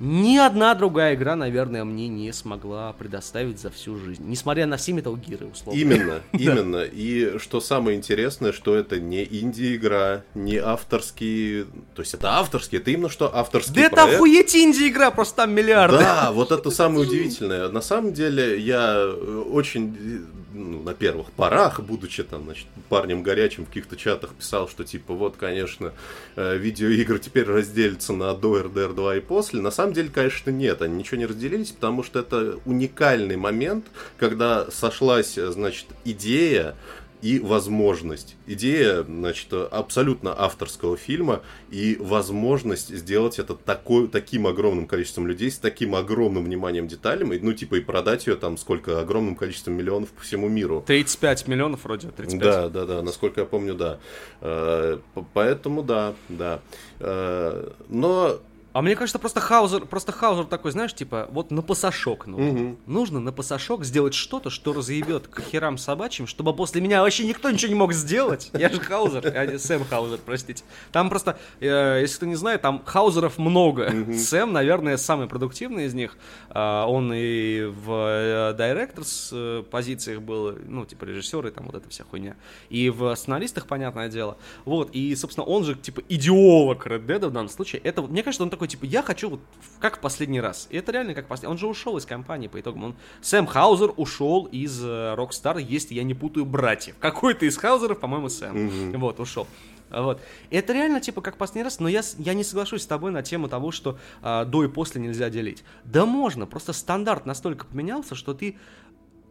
ни 0.00 0.38
одна 0.38 0.74
другая 0.74 1.14
игра, 1.14 1.36
наверное, 1.36 1.84
мне 1.84 2.08
не 2.08 2.32
смогла 2.32 2.94
предоставить 2.94 3.60
за 3.60 3.70
всю 3.70 3.96
жизнь. 3.96 4.24
Несмотря 4.26 4.66
на 4.66 4.78
все 4.78 4.92
Metal 4.92 5.14
Gear, 5.14 5.52
условно. 5.52 5.78
Именно, 5.78 6.20
именно. 6.32 6.82
И 6.82 7.38
что 7.38 7.60
самое 7.60 7.98
интересное, 7.98 8.52
что 8.52 8.74
это 8.74 8.98
не 8.98 9.22
инди-игра, 9.24 10.22
не 10.34 10.56
авторский... 10.56 11.64
То 11.94 12.00
есть 12.00 12.14
это 12.14 12.38
авторский, 12.38 12.78
это 12.78 12.90
именно 12.90 13.10
что 13.10 13.36
авторский 13.36 13.74
Да 13.74 13.82
это 13.82 14.04
охуеть 14.04 14.56
инди-игра, 14.56 15.10
просто 15.10 15.36
там 15.36 15.52
миллиарды. 15.52 15.98
Да, 15.98 16.32
вот 16.32 16.50
это 16.50 16.70
самое 16.70 17.00
удивительное. 17.06 17.68
На 17.68 17.82
самом 17.82 18.14
деле, 18.14 18.58
я 18.58 19.06
очень 19.06 20.26
ну, 20.60 20.82
на 20.82 20.94
первых 20.94 21.32
порах, 21.32 21.80
будучи 21.80 22.22
там, 22.22 22.44
значит, 22.44 22.66
парнем 22.88 23.22
горячим 23.22 23.64
в 23.64 23.68
каких-то 23.68 23.96
чатах 23.96 24.34
писал, 24.34 24.68
что 24.68 24.84
типа 24.84 25.14
вот, 25.14 25.36
конечно, 25.36 25.92
э, 26.36 26.56
видеоигры 26.56 27.18
теперь 27.18 27.44
разделятся 27.44 28.12
на 28.12 28.34
до 28.34 28.60
RDR 28.60 28.94
2 28.94 29.16
и 29.16 29.20
после. 29.20 29.60
На 29.60 29.70
самом 29.70 29.92
деле, 29.92 30.10
конечно, 30.10 30.50
нет, 30.50 30.82
они 30.82 30.96
ничего 30.96 31.18
не 31.18 31.26
разделились, 31.26 31.70
потому 31.70 32.02
что 32.02 32.20
это 32.20 32.58
уникальный 32.64 33.36
момент, 33.36 33.86
когда 34.18 34.70
сошлась, 34.70 35.34
значит, 35.34 35.86
идея 36.04 36.76
и 37.22 37.38
возможность. 37.38 38.36
Идея, 38.46 39.02
значит, 39.02 39.52
абсолютно 39.52 40.34
авторского 40.38 40.96
фильма 40.96 41.42
и 41.70 41.96
возможность 42.00 42.94
сделать 42.94 43.38
это 43.38 43.54
такой, 43.54 44.08
таким 44.08 44.46
огромным 44.46 44.86
количеством 44.86 45.26
людей, 45.26 45.50
с 45.50 45.58
таким 45.58 45.94
огромным 45.94 46.44
вниманием 46.44 46.88
деталям, 46.88 47.32
и, 47.32 47.38
ну, 47.38 47.52
типа, 47.52 47.76
и 47.76 47.80
продать 47.80 48.26
ее 48.26 48.36
там 48.36 48.56
сколько, 48.56 49.00
огромным 49.00 49.36
количеством 49.36 49.74
миллионов 49.74 50.10
по 50.10 50.22
всему 50.22 50.48
миру. 50.48 50.82
35 50.86 51.48
миллионов 51.48 51.84
вроде, 51.84 52.08
35. 52.08 52.40
Да, 52.40 52.68
да, 52.68 52.86
да, 52.86 53.02
насколько 53.02 53.40
я 53.40 53.46
помню, 53.46 53.74
да. 53.74 53.98
Э, 54.40 54.98
поэтому 55.34 55.82
да, 55.82 56.14
да. 56.28 56.60
Э, 57.00 57.70
но 57.88 58.40
А 58.72 58.82
мне 58.82 58.94
кажется, 58.94 59.18
просто 59.18 59.40
Хаузер, 59.40 59.86
просто 59.86 60.12
Хаузер 60.12 60.44
такой, 60.44 60.70
знаешь, 60.70 60.94
типа, 60.94 61.28
вот 61.32 61.50
на 61.50 61.62
пасашок 61.62 62.26
нужно. 62.26 62.46
Мгм. 62.46 62.78
Нужно 62.86 63.20
на 63.20 63.32
пасашок 63.32 63.84
сделать 63.84 64.14
что-то, 64.14 64.50
что 64.50 64.72
разъебет 64.72 65.26
к 65.26 65.40
херам 65.40 65.76
собачьим, 65.76 66.26
чтобы 66.26 66.54
после 66.54 66.80
меня 66.80 67.02
вообще 67.02 67.26
никто 67.26 67.50
ничего 67.50 67.72
не 67.72 67.78
мог 67.78 67.92
сделать. 67.92 68.50
Я 68.52 68.68
же 68.68 68.80
Хаузер, 68.80 69.32
а 69.34 69.46
не 69.46 69.58
Сэм 69.58 69.84
Хаузер, 69.84 70.20
простите. 70.24 70.62
Там 70.92 71.08
просто, 71.08 71.38
э, 71.60 71.98
если 72.00 72.16
кто 72.16 72.26
не 72.26 72.36
знает, 72.36 72.62
там 72.62 72.82
Хаузеров 72.84 73.38
много. 73.38 73.92
Сэм, 74.16 74.52
наверное, 74.52 74.96
самый 74.96 75.26
продуктивный 75.26 75.86
из 75.86 75.94
них. 75.94 76.16
А, 76.50 76.86
он 76.86 77.12
и 77.12 77.64
в 77.64 77.90
э, 77.90 78.56
Directors 78.56 79.30
э, 79.32 79.62
позициях 79.64 80.20
был, 80.22 80.56
ну, 80.66 80.84
типа 80.84 81.04
режиссер 81.04 81.46
и 81.46 81.50
там 81.50 81.66
вот 81.66 81.74
эта 81.74 81.88
вся 81.88 82.04
хуйня. 82.04 82.36
И 82.68 82.88
в 82.90 83.14
сценаристах, 83.16 83.66
понятное 83.66 84.08
дело. 84.08 84.36
Вот, 84.64 84.90
и, 84.92 85.14
собственно, 85.16 85.44
он 85.46 85.64
же, 85.64 85.74
типа, 85.74 86.02
идеолог 86.08 86.86
Red 86.86 87.06
Dead 87.06 87.26
в 87.26 87.32
данном 87.32 87.48
случае. 87.48 87.80
Это, 87.82 88.02
мне 88.02 88.22
кажется, 88.22 88.42
он 88.42 88.50
такой, 88.50 88.59
типа, 88.66 88.84
я 88.84 89.02
хочу 89.02 89.30
вот 89.30 89.40
как 89.78 89.98
в 89.98 90.00
последний 90.00 90.40
раз. 90.40 90.66
И 90.70 90.76
это 90.76 90.92
реально 90.92 91.14
как 91.14 91.26
последний. 91.26 91.52
Он 91.52 91.58
же 91.58 91.66
ушел 91.66 91.96
из 91.96 92.06
компании 92.06 92.48
по 92.48 92.60
итогам. 92.60 92.84
Он... 92.84 92.96
Сэм 93.22 93.46
Хаузер 93.46 93.92
ушел 93.96 94.46
из 94.46 94.82
э, 94.84 95.14
Rockstar, 95.16 95.60
если 95.60 95.94
я 95.94 96.02
не 96.02 96.14
путаю 96.14 96.44
братьев. 96.46 96.96
Какой-то 96.98 97.46
из 97.46 97.56
Хаузеров, 97.56 98.00
по-моему, 98.00 98.28
Сэм. 98.28 98.92
Вот, 98.98 99.20
ушел. 99.20 99.46
Вот. 99.90 100.20
Это 100.50 100.72
реально 100.72 101.00
типа 101.00 101.20
как 101.20 101.36
последний 101.36 101.64
раз, 101.64 101.80
но 101.80 101.88
я, 101.88 102.02
я 102.18 102.34
не 102.34 102.44
соглашусь 102.44 102.82
с 102.82 102.86
тобой 102.86 103.10
на 103.10 103.22
тему 103.22 103.48
того, 103.48 103.72
что 103.72 103.98
а, 104.22 104.44
до 104.44 104.64
и 104.64 104.68
после 104.68 105.00
нельзя 105.00 105.30
делить. 105.30 105.64
Да 105.84 106.06
можно, 106.06 106.46
просто 106.46 106.72
стандарт 106.72 107.26
настолько 107.26 107.66
поменялся, 107.66 108.14
что 108.14 108.32
ты, 108.32 108.56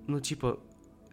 ну 0.08 0.20
типа, 0.20 0.60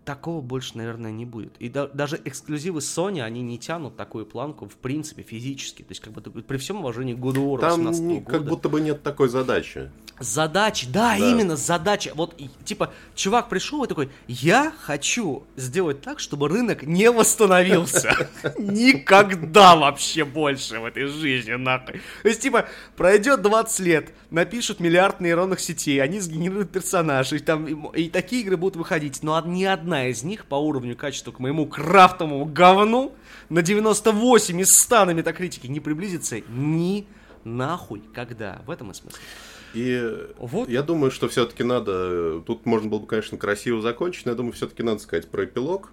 такого 0.07 0.41
больше, 0.41 0.79
наверное, 0.79 1.11
не 1.11 1.27
будет. 1.27 1.55
И 1.59 1.69
да- 1.69 1.89
даже 1.89 2.19
эксклюзивы 2.25 2.79
Sony, 2.81 3.21
они 3.21 3.43
не 3.43 3.59
тянут 3.59 3.97
такую 3.97 4.25
планку, 4.25 4.67
в 4.67 4.77
принципе, 4.77 5.23
физически. 5.23 5.83
То 5.83 5.91
есть, 5.91 6.01
как 6.01 6.13
бы, 6.15 6.23
при 6.23 6.57
всем 6.57 6.79
уважении 6.79 7.13
к 7.13 7.19
of 7.19 7.35
War 7.35 7.59
Там 7.61 7.71
18 7.85 8.01
не- 8.03 8.21
года. 8.21 8.31
как 8.39 8.45
будто 8.49 8.69
бы 8.71 8.81
нет 8.81 9.03
такой 9.03 9.29
задачи. 9.29 9.91
Задача, 10.19 10.87
да, 10.89 11.11
Да. 11.11 11.17
именно 11.19 11.57
задача. 11.57 12.13
Вот, 12.15 12.41
типа, 12.65 12.91
чувак 13.15 13.51
пришел 13.51 13.85
и 13.85 13.89
такой, 13.89 14.09
я 14.29 14.73
хочу 14.81 15.43
сделать 15.57 16.01
так, 16.01 16.21
чтобы 16.21 16.49
рынок 16.49 16.85
не 16.85 17.11
восстановился. 17.11 18.29
Никогда 18.59 19.77
вообще 19.77 20.25
больше 20.25 20.79
в 20.79 20.85
этой 20.87 21.07
жизни, 21.07 21.53
нахуй. 21.55 22.01
То 22.23 22.29
есть, 22.29 22.41
типа, 22.41 22.67
пройдет 22.97 23.43
20 23.43 23.81
лет, 23.81 24.13
напишут 24.31 24.81
миллиард 24.81 25.21
нейронных 25.21 25.61
сетей, 25.61 26.01
они 26.03 26.21
сгенерируют 26.21 26.71
персонажей, 26.71 27.41
там, 27.41 27.67
и 27.89 28.09
такие 28.09 28.43
игры 28.43 28.57
будут 28.57 28.77
выходить, 28.77 29.23
но 29.23 29.39
ни 29.45 29.65
одна 29.65 29.96
из 30.05 30.23
них 30.23 30.47
по 30.47 30.57
уровню 30.57 30.97
качества 30.97 31.33
к 31.33 31.39
моему 31.39 31.67
крафтовому 31.67 32.45
говну 32.45 33.15
на 33.49 33.63
98 33.63 34.61
из 34.61 34.77
100 34.77 35.05
на 35.07 35.11
метакритике 35.13 35.69
не 35.69 35.81
приблизится 35.81 36.41
ни 36.49 37.07
нахуй 37.45 38.03
когда. 38.15 38.63
В 38.67 38.71
этом 38.71 38.91
и 38.91 38.95
смысл. 38.95 39.17
И 39.75 40.27
Вот. 40.39 40.69
я 40.69 40.83
думаю, 40.83 41.11
что 41.11 41.29
все-таки 41.29 41.63
надо. 41.63 42.41
Тут 42.41 42.67
можно 42.67 42.89
было 42.89 43.01
бы, 43.01 43.07
конечно, 43.07 43.37
красиво 43.37 43.83
закончить, 43.83 44.25
но 44.25 44.33
я 44.33 44.37
думаю, 44.37 44.53
все-таки 44.53 44.83
надо 44.83 45.01
сказать 45.01 45.29
про 45.29 45.45
эпилог. 45.45 45.91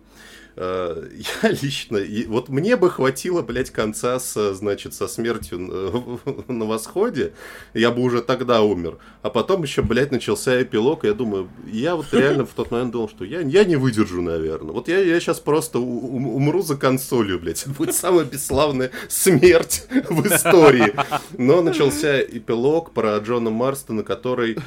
Э, 0.56 1.08
Я 1.44 1.50
лично, 1.50 2.00
вот 2.28 2.50
мне 2.50 2.76
бы 2.78 2.90
хватило, 2.90 3.42
блядь, 3.42 3.72
конца 3.72 4.20
с, 4.20 4.54
значит, 4.54 4.94
со 4.94 5.08
смертью 5.08 5.60
на- 5.60 6.20
на 6.54 6.66
восходе, 6.66 7.34
я 7.74 7.92
бы 7.92 8.02
уже 8.02 8.22
тогда 8.22 8.62
умер. 8.62 8.98
А 9.22 9.30
потом 9.30 9.64
еще, 9.64 9.82
блядь, 9.82 10.12
начался 10.12 10.62
эпилог, 10.62 11.04
и 11.06 11.08
я 11.08 11.14
думаю, 11.14 11.50
я 11.66 11.96
вот 11.96 12.06
реально 12.12 12.46
в 12.46 12.54
тот 12.54 12.72
момент 12.72 12.92
думал, 12.92 13.10
что 13.10 13.26
я, 13.26 13.42
я 13.42 13.64
не 13.64 13.76
выдержу, 13.76 14.22
наверное. 14.22 14.74
Вот 14.74 14.88
я, 14.88 15.00
я 15.00 15.20
сейчас 15.20 15.40
просто 15.40 15.80
у- 15.80 16.16
ум- 16.16 16.28
умру 16.36 16.62
за 16.62 16.78
консолью, 16.78 17.40
блядь. 17.40 17.62
Это 17.64 17.72
будет 17.72 17.96
самая 17.96 18.26
бесславная 18.26 18.92
смерть 19.10 19.88
в 20.10 20.28
истории. 20.28 20.94
Но 21.38 21.62
начался 21.62 22.22
эпилог 22.22 22.92
про 22.92 23.18
Джона 23.18 23.50
Марстона, 23.50 24.04
который... 24.04 24.58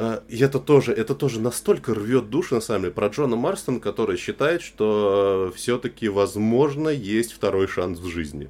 А, 0.00 0.22
И 0.28 0.38
это 0.38 0.60
тоже, 0.60 0.92
это 0.92 1.16
тоже 1.16 1.40
настолько 1.40 1.92
рвет 1.92 2.30
душу, 2.30 2.54
на 2.54 2.60
самом 2.60 2.82
деле, 2.82 2.94
про 2.94 3.08
Джона 3.08 3.34
Марстона, 3.34 3.80
который 3.80 4.16
считает, 4.16 4.62
что 4.62 5.52
все-таки, 5.56 6.08
возможно, 6.08 6.88
есть 6.88 7.32
второй 7.32 7.66
шанс 7.66 7.98
в 7.98 8.06
жизни. 8.06 8.48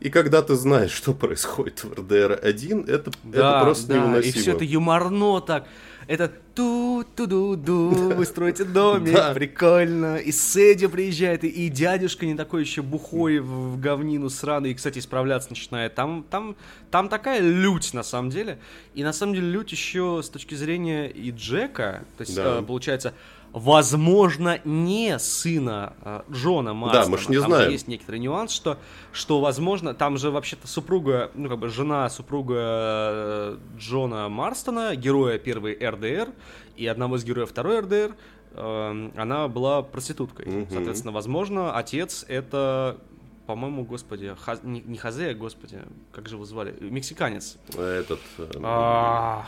И 0.00 0.08
когда 0.08 0.40
ты 0.40 0.54
знаешь, 0.54 0.92
что 0.92 1.12
происходит 1.12 1.84
в 1.84 1.92
РДР-1, 1.92 2.88
это, 2.88 3.10
это 3.32 3.60
просто 3.62 3.88
да, 3.88 3.98
невыносимо. 3.98 4.28
и 4.28 4.32
все 4.32 4.52
это 4.52 4.64
юморно 4.64 5.40
так. 5.42 5.66
Это 6.08 6.30
ту-ту-ду-ду, 6.54 7.88
вы 8.14 8.24
строите 8.24 8.64
домик, 8.64 9.12
Да. 9.14 9.34
прикольно. 9.34 10.16
И 10.18 10.30
Сэдди 10.32 10.86
приезжает, 10.86 11.44
и, 11.44 11.48
и 11.48 11.68
дядюшка 11.68 12.26
не 12.26 12.34
такой 12.34 12.62
еще 12.62 12.82
бухой 12.82 13.40
в, 13.40 13.74
в 13.74 13.80
говнину 13.80 14.30
сраный, 14.30 14.70
и, 14.70 14.74
кстати, 14.74 14.98
исправляться 15.00 15.50
начинает. 15.50 15.94
Там, 15.94 16.24
там, 16.30 16.56
там 16.90 17.08
такая 17.08 17.40
лють, 17.40 17.92
на 17.94 18.02
самом 18.02 18.30
деле. 18.30 18.58
И, 18.94 19.02
на 19.02 19.12
самом 19.12 19.34
деле, 19.34 19.50
лють 19.50 19.72
еще 19.72 20.20
с 20.22 20.28
точки 20.28 20.54
зрения 20.54 21.08
и 21.10 21.30
Джека, 21.32 22.04
то 22.16 22.22
есть, 22.22 22.36
Да. 22.36 22.58
э, 22.60 22.62
получается, 22.62 23.12
возможно, 23.56 24.60
не 24.64 25.18
сына 25.18 25.94
э, 26.02 26.20
Джона 26.30 26.74
Марстона. 26.74 27.08
мы 27.08 27.16
ж 27.18 27.28
не 27.28 27.36
Там 27.40 27.46
знаем. 27.46 27.70
есть 27.72 27.88
некоторый 27.88 28.20
нюанс, 28.20 28.52
что, 28.52 28.76
что 29.12 29.40
возможно, 29.40 29.94
там 29.94 30.18
же 30.18 30.30
вообще-то 30.30 30.68
супруга, 30.68 31.30
ну 31.34 31.48
как 31.48 31.58
бы 31.58 31.68
жена 31.68 32.10
супруга 32.10 32.54
э, 32.58 33.58
Джона 33.78 34.28
Марстона, 34.28 34.94
героя 34.94 35.38
первой 35.38 35.72
РДР 35.74 36.28
и 36.76 36.86
одного 36.86 37.16
из 37.16 37.24
героев 37.24 37.48
второй 37.48 37.80
РДР, 37.80 38.14
э, 38.52 39.10
она 39.16 39.48
была 39.48 39.80
проституткой. 39.82 40.44
Мгм. 40.46 40.66
Соответственно, 40.70 41.12
возможно, 41.12 41.74
отец 41.74 42.26
это 42.28 42.98
по-моему, 43.46 43.84
господи, 43.84 44.34
Ха- 44.40 44.58
не, 44.64 44.80
не 44.80 44.98
Хазе, 44.98 45.30
а 45.30 45.34
господи, 45.34 45.78
как 46.12 46.28
же 46.28 46.34
его 46.34 46.44
звали? 46.44 46.76
Мексиканец. 46.80 47.56
Этот... 47.78 48.18
э, 48.38 48.50
А, 48.62 49.46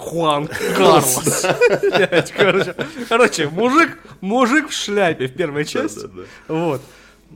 Хуан 0.00 0.48
Карлос. 0.76 1.46
Короче, 3.08 3.48
мужик, 3.48 3.98
мужик 4.20 4.68
в 4.68 4.72
шляпе 4.72 5.26
в 5.26 5.34
первой 5.34 5.64
части. 5.64 6.08
Вот. 6.48 6.80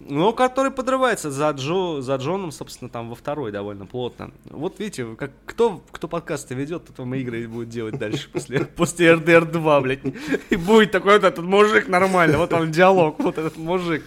Ну, 0.09 0.32
который 0.32 0.73
подрывается 0.73 1.31
за, 1.31 1.51
Джо, 1.51 2.01
за 2.01 2.16
Джоном, 2.16 2.51
собственно, 2.51 2.91
там 2.91 3.11
во 3.11 3.15
второй 3.15 3.53
довольно 3.53 3.86
плотно. 3.86 4.32
Вот 4.51 4.81
видите, 4.81 5.07
как, 5.16 5.31
кто, 5.47 5.82
кто 5.93 6.09
подкасты 6.09 6.57
ведет, 6.57 6.86
тот 6.86 6.99
вам 6.99 7.15
игры 7.15 7.47
будет 7.47 7.69
делать 7.69 7.97
дальше, 7.97 8.28
после, 8.32 8.65
после 8.65 9.12
RDR 9.12 9.45
2, 9.45 9.81
блядь. 9.82 10.01
И 10.51 10.57
будет 10.57 10.91
такой 10.91 11.12
вот 11.12 11.23
этот 11.24 11.45
мужик 11.45 11.86
нормально, 11.86 12.39
вот 12.39 12.53
он 12.53 12.73
диалог, 12.73 13.20
вот 13.20 13.39
этот 13.39 13.57
мужик. 13.57 14.03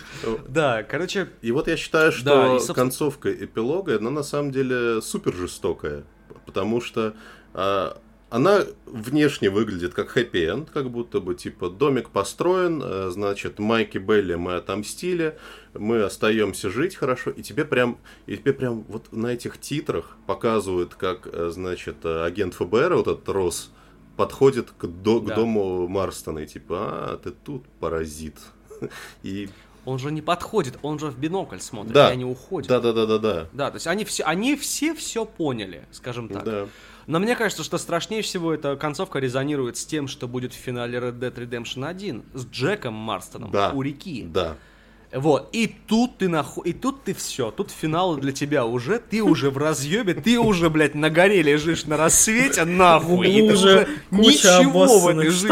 Да, 0.50 0.84
короче, 0.84 1.30
И 1.42 1.54
вот 1.54 1.70
я 1.70 1.78
считаю, 1.78 2.12
что 2.12 2.26
Да, 2.26 2.46
и, 2.48 2.50
собственно- 2.56 2.76
концовка 2.76 3.32
эпилога, 3.32 3.96
она 3.96 4.10
на 4.10 4.24
самом 4.24 4.52
деле 4.52 5.02
супер 5.02 5.34
жестокая. 5.34 6.04
Потому 6.46 6.82
что 6.82 7.14
а, 7.54 7.98
она 8.30 8.64
внешне 8.86 9.50
выглядит 9.50 9.94
как 9.94 10.10
хэппи-энд, 10.10 10.70
как 10.70 10.90
будто 10.90 11.20
бы 11.22 11.34
типа 11.36 11.70
домик 11.70 12.10
построен, 12.10 12.82
э, 12.84 13.10
значит, 13.12 13.60
Майки 13.60 13.98
Белли 13.98 14.36
мы 14.36 14.56
отомстили, 14.56 15.38
мы 15.74 16.04
остаемся 16.04 16.70
жить 16.70 16.96
хорошо, 16.96 17.32
и 17.32 17.42
тебе 17.42 17.64
прям, 17.64 17.98
и 18.26 18.36
тебе 18.38 18.54
прям 18.54 18.84
вот 18.90 19.12
на 19.14 19.28
этих 19.28 19.60
титрах 19.60 20.18
показывают, 20.26 20.96
как, 20.96 21.28
э, 21.32 21.50
значит, 21.54 21.98
э, 22.04 22.24
агент 22.26 22.54
ФБР, 22.54 22.96
вот 22.96 23.08
этот 23.08 23.30
Рос, 23.30 23.72
подходит 24.18 24.72
к, 24.72 24.86
до- 24.88 25.22
к 25.22 25.28
Да. 25.28 25.36
дому 25.36 25.88
Марстона 25.88 26.40
и 26.40 26.48
типа, 26.48 26.78
а, 26.80 27.18
ты 27.24 27.32
тут, 27.32 27.66
паразит. 27.80 28.36
И 29.24 29.48
он 29.86 30.00
же 30.00 30.12
не 30.12 30.22
подходит, 30.22 30.78
он 30.82 31.00
же 31.00 31.08
в 31.08 31.18
бинокль 31.18 31.60
смотрит, 31.60 31.94
Да. 31.94 32.10
и 32.10 32.14
они 32.14 32.26
уходят. 32.26 32.68
да-да-да-да-да. 32.68 33.48
Да, 33.54 33.70
то 33.72 33.76
есть 33.78 33.88
они 33.88 34.04
все, 34.04 34.24
они 34.24 34.58
все 34.58 34.94
все 34.94 35.24
поняли, 35.24 35.86
скажем 35.92 36.28
так. 36.28 36.44
Да. 36.44 36.68
Но 37.08 37.20
мне 37.20 37.36
кажется, 37.36 37.64
что 37.64 37.78
страшнее 37.78 38.22
всего 38.22 38.54
эта 38.54 38.76
концовка 38.76 39.20
резонирует 39.20 39.78
с 39.78 39.86
тем, 39.86 40.10
что 40.10 40.28
будет 40.28 40.54
в 40.54 40.58
финале 40.58 41.00
Red 41.00 41.20
Dead 41.20 41.34
Redemption 41.34 41.88
1 41.88 42.24
с 42.34 42.46
Джеком 42.46 42.94
Марстоном 42.94 43.50
Да. 43.50 43.72
у 43.74 43.82
реки. 43.82 44.24
Да. 44.28 44.58
Вот, 45.14 45.48
и 45.54 45.74
тут 45.88 46.18
ты 46.18 46.28
нахуй, 46.28 46.70
и 46.70 46.74
тут 46.74 47.06
ты 47.06 47.14
все, 47.14 47.50
тут 47.50 47.72
финал 47.72 48.18
для 48.18 48.34
тебя 48.34 48.66
уже, 48.66 49.00
ты 49.00 49.24
уже 49.24 49.50
в 49.50 49.58
разъебе, 49.58 50.14
ты 50.16 50.38
уже, 50.38 50.70
блядь, 50.70 50.96
на 50.96 51.10
горе 51.10 51.42
лежишь 51.42 51.86
на 51.86 51.96
рассвете, 51.96 52.66
нахуй, 52.66 53.30
и 53.30 53.48
ты 53.48 53.54
уже 53.54 53.88
куча 54.10 54.60
ничего 54.60 55.00
в 55.00 55.08
этой 55.08 55.30
обоссанных 55.30 55.32
жизни. 55.32 55.48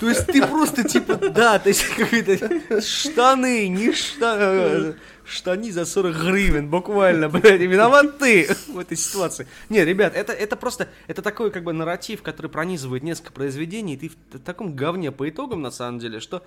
То 0.00 0.08
есть, 0.08 0.26
ты 0.26 0.44
просто 0.46 0.84
типа, 0.84 1.16
да, 1.16 1.58
то 1.58 1.68
есть 1.68 1.84
какие-то 1.84 2.80
штаны, 2.80 3.68
не 3.68 3.92
штаны, 3.92 4.96
штани 5.24 5.70
за 5.70 5.84
40 5.84 6.16
гривен, 6.16 6.68
буквально, 6.68 7.28
блядь, 7.28 7.60
виноват 7.60 8.18
ты 8.18 8.48
в 8.68 8.78
этой 8.78 8.96
ситуации. 8.96 9.46
Не, 9.68 9.84
ребят, 9.84 10.14
это, 10.14 10.32
это 10.32 10.56
просто, 10.56 10.88
это 11.06 11.22
такой 11.22 11.50
как 11.50 11.64
бы 11.64 11.72
нарратив, 11.72 12.22
который 12.22 12.50
пронизывает 12.50 13.02
несколько 13.02 13.32
произведений, 13.32 13.94
и 13.94 13.96
ты 13.96 14.08
в 14.08 14.40
таком 14.40 14.74
говне 14.74 15.12
по 15.12 15.28
итогам, 15.28 15.62
на 15.62 15.70
самом 15.70 15.98
деле, 15.98 16.20
что 16.20 16.44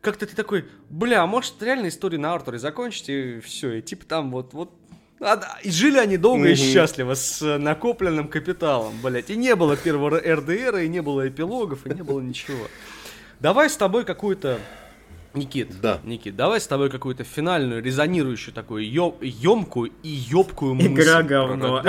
как-то 0.00 0.26
ты 0.26 0.36
такой, 0.36 0.66
бля, 0.90 1.22
а 1.22 1.26
может 1.26 1.60
реально 1.62 1.88
историю 1.88 2.20
на 2.20 2.32
Артуре 2.32 2.58
закончить, 2.58 3.08
и 3.08 3.40
все, 3.40 3.74
и 3.74 3.82
типа 3.82 4.04
там 4.06 4.30
вот, 4.30 4.54
вот 4.54 4.72
и 5.62 5.70
жили 5.70 5.98
они 5.98 6.16
долго 6.16 6.46
и 6.48 6.54
Мгм. 6.54 6.56
счастливо 6.56 7.14
с 7.14 7.42
э, 7.42 7.58
накопленным 7.58 8.28
капиталом, 8.28 8.94
блядь. 9.02 9.30
И 9.30 9.36
не 9.36 9.54
было 9.56 9.76
первого 9.76 10.18
РДР, 10.20 10.76
и 10.78 10.88
не 10.88 11.02
было 11.02 11.28
эпилогов, 11.28 11.86
и 11.86 11.94
не 11.94 12.02
было 12.02 12.20
ничего. 12.20 12.68
Давай 13.40 13.68
с 13.68 13.76
тобой 13.76 14.04
какую-то 14.04 14.58
Никит, 15.34 15.80
Да. 15.80 15.98
Никит, 16.04 16.36
давай 16.36 16.58
с 16.60 16.66
тобой 16.66 16.88
какую-то 16.90 17.22
финальную, 17.22 17.82
резонирующую 17.82 18.54
такую 18.54 18.90
ё- 18.90 19.14
ёмкую 19.20 19.92
и 20.02 20.08
ёбкую 20.08 20.74
мысль. 20.74 20.94
Игра 21.02 21.22
говно. 21.22 21.82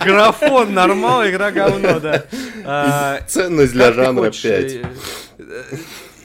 Графон 0.00 0.74
нормал, 0.74 1.26
игра 1.28 1.50
говно, 1.50 2.00
да. 2.00 2.24
А, 2.64 3.20
Ценность 3.28 3.72
для 3.72 3.92
жанра 3.92 4.24
хочешь, 4.26 4.42
5. 4.42 4.80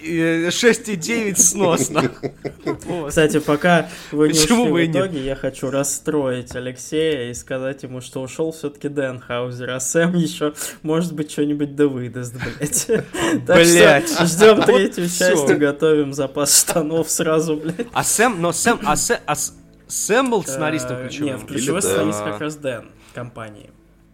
Э, 0.07 0.45
э, 0.45 0.49
6,9 0.49 1.35
сносно. 1.37 2.11
Кстати, 3.07 3.39
пока 3.39 3.89
вы 4.11 4.27
не 4.27 4.33
Почему 4.33 4.63
ушли 4.71 4.87
в 4.87 4.91
итоге, 4.91 5.25
я 5.25 5.35
хочу 5.35 5.69
расстроить 5.69 6.55
Алексея 6.55 7.29
и 7.29 7.33
сказать 7.33 7.83
ему, 7.83 8.01
что 8.01 8.21
ушел 8.21 8.51
все-таки 8.51 8.89
Дэн 8.89 9.19
Хаузер, 9.19 9.69
а 9.71 9.79
Сэм 9.79 10.15
еще, 10.15 10.53
может 10.83 11.13
быть, 11.13 11.31
что-нибудь 11.31 11.75
да 11.75 11.87
выдаст, 11.87 12.33
блядь. 12.35 12.87
Так 13.45 13.57
Блядь. 13.57 14.09
что 14.09 14.25
ждем 14.25 14.61
третью 14.65 15.07
часть 15.09 15.49
и 15.49 15.53
готовим 15.53 16.13
запас 16.13 16.59
штанов 16.59 17.09
сразу, 17.09 17.57
блядь. 17.57 17.87
А 17.93 18.03
Сэм, 18.03 18.41
но 18.41 18.51
Сэм, 18.51 18.79
а 18.83 18.95
Сэм, 18.95 19.17
а 19.25 19.35
Сэм 19.87 20.29
был 20.31 20.43
сценаристом 20.43 20.97
Э, 20.97 21.03
ключевым? 21.07 21.33
Нет, 21.37 21.45
ключевой 21.47 21.81
сценарист 21.81 22.19
Дэн. 22.19 22.31
как 22.31 22.41
раз 22.41 22.55
Дэн 22.55 22.85
компании. 23.13 23.69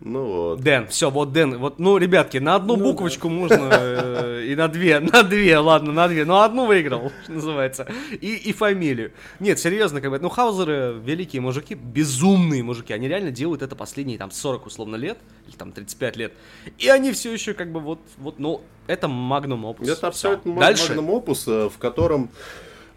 Ну 0.05 0.25
вот. 0.25 0.59
Дэн, 0.59 0.87
все, 0.87 1.09
вот 1.09 1.31
Дэн, 1.31 1.57
вот, 1.59 1.79
ну, 1.79 1.97
ребятки, 1.97 2.37
на 2.37 2.55
одну 2.55 2.75
Ну 2.75 2.83
буквочку 2.83 3.29
можно 3.29 3.69
э, 3.71 4.45
и 4.49 4.55
на 4.55 4.67
две, 4.67 4.99
на 4.99 5.23
две, 5.23 5.57
ладно, 5.57 5.93
на 5.93 6.09
две, 6.09 6.25
но 6.25 6.41
одну 6.41 6.65
выиграл, 6.65 7.09
что 7.23 7.31
называется, 7.31 7.87
и, 8.11 8.35
и 8.35 8.51
фамилию. 8.51 9.13
Нет, 9.39 9.59
серьезно, 9.59 10.01
как 10.01 10.11
бы, 10.11 10.19
ну, 10.19 10.27
Хаузеры 10.27 10.99
великие 11.01 11.41
мужики, 11.41 11.73
безумные 11.75 12.63
мужики, 12.63 12.91
они 12.91 13.07
реально 13.07 13.31
делают 13.31 13.61
это 13.61 13.77
последние, 13.77 14.17
там, 14.17 14.29
40 14.29 14.65
условно 14.65 14.97
лет, 14.97 15.17
или 15.47 15.55
там 15.55 15.71
35 15.71 16.17
лет, 16.17 16.33
и 16.77 16.89
они 16.89 17.13
все 17.13 17.31
еще, 17.31 17.53
как 17.53 17.71
бы, 17.71 17.79
вот, 17.79 17.99
вот, 18.17 18.39
ну, 18.39 18.61
это 18.87 19.07
магнум 19.07 19.63
опус. 19.63 19.87
Это 19.87 20.07
абсолютно. 20.07 20.59
Дальше. 20.59 20.89
магнум 20.89 21.11
опус, 21.11 21.47
э, 21.47 21.69
в 21.69 21.77
котором 21.77 22.29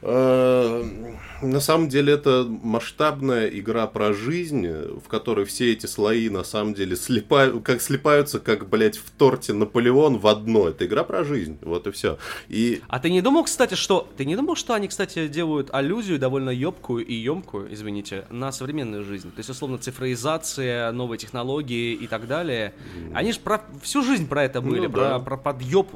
на 0.07 1.61
самом 1.61 1.89
деле 1.89 2.15
это 2.15 2.47
масштабная 2.49 3.49
игра 3.49 3.87
про 3.87 4.12
жизнь, 4.12 4.66
в 4.66 5.09
которой 5.09 5.45
все 5.45 5.73
эти 5.73 5.87
слои 5.87 6.28
на 6.28 6.45
самом 6.45 6.74
деле 6.74 6.97
слипают, 6.97 7.62
как 7.65 7.83
слипаются, 7.83 8.41
как, 8.41 8.69
блядь, 8.69 8.97
в 8.97 9.11
торте 9.11 9.53
Наполеон 9.53 10.19
в 10.19 10.27
одно. 10.27 10.69
Это 10.69 10.87
игра 10.87 11.05
про 11.05 11.24
жизнь, 11.24 11.59
вот 11.62 11.87
и 11.87 11.91
все. 11.91 12.19
И 12.49 12.81
А 12.89 12.99
ты 13.01 13.11
не 13.11 13.20
думал, 13.20 13.45
кстати, 13.45 13.74
что... 13.74 14.09
Ты 14.16 14.24
не 14.24 14.37
думал, 14.37 14.57
что 14.57 14.74
они, 14.74 14.89
кстати, 14.89 15.28
делают 15.28 15.70
аллюзию 15.73 16.19
довольно 16.19 16.51
ёбкую 16.51 17.05
и 17.05 17.15
емкую, 17.15 17.73
извините, 17.73 18.27
на 18.31 18.53
современную 18.53 19.05
жизнь? 19.05 19.31
То 19.31 19.39
есть, 19.39 19.51
условно, 19.51 19.78
цифровизация, 19.78 20.93
новые 20.93 21.19
технологии 21.19 21.93
и 21.95 22.07
так 22.07 22.27
далее. 22.27 22.74
Они 23.12 23.33
же 23.33 23.41
про... 23.41 23.61
всю 23.83 24.03
жизнь 24.03 24.28
про 24.28 24.45
это 24.45 24.61
были, 24.61 24.87
Ну 24.87 24.93
про, 24.93 25.01
да. 25.01 25.19
про 25.19 25.37
подъеб 25.37 25.89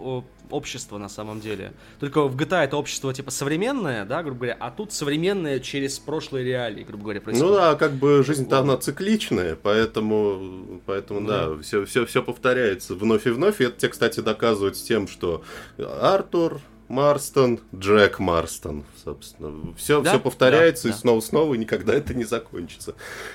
общества 0.51 0.99
на 0.99 1.09
самом 1.09 1.41
деле. 1.41 1.73
Только 1.99 2.23
в 2.27 2.37
GTA 2.37 2.65
это 2.65 2.77
общество 2.77 3.13
типа 3.15 3.31
современное, 3.31 4.05
да, 4.05 4.23
грубо 4.23 4.39
говоря, 4.41 4.57
а 4.61 4.71
тут 4.71 4.93
современное 4.93 5.61
через 5.61 5.99
прошлые 5.99 6.45
реалии, 6.45 6.83
грубо 6.85 7.05
говоря, 7.05 7.21
Ну 7.21 7.25
происходит. 7.25 7.55
да, 7.55 7.75
как 7.77 7.93
бы 7.93 8.23
жизнь-то 8.25 8.59
она 8.59 8.77
цикличная, 8.77 9.57
поэтому, 9.57 10.81
поэтому 10.87 11.27
да, 11.27 11.57
все, 11.63 11.85
все, 11.85 12.07
все 12.07 12.23
повторяется 12.23 12.95
вновь 12.95 13.27
и 13.27 13.31
вновь. 13.31 13.61
И 13.61 13.65
это 13.65 13.79
тебе, 13.79 13.91
кстати, 13.91 14.21
доказывают 14.21 14.77
с 14.77 14.83
тем, 14.83 15.09
что 15.09 15.43
Артур 15.79 16.61
Марстон, 16.91 17.61
Джек 17.75 18.19
Марстон, 18.19 18.85
собственно. 19.05 19.73
Все, 19.77 20.03
Да, 20.03 20.11
все 20.11 20.19
повторяется 20.21 20.83
да, 20.85 20.89
и 20.89 20.93
да. 20.93 20.99
снова-снова, 20.99 21.55
и 21.55 21.59
никогда 21.59 21.95
это 21.95 22.15
не 22.15 22.25
закончится. 22.25 22.95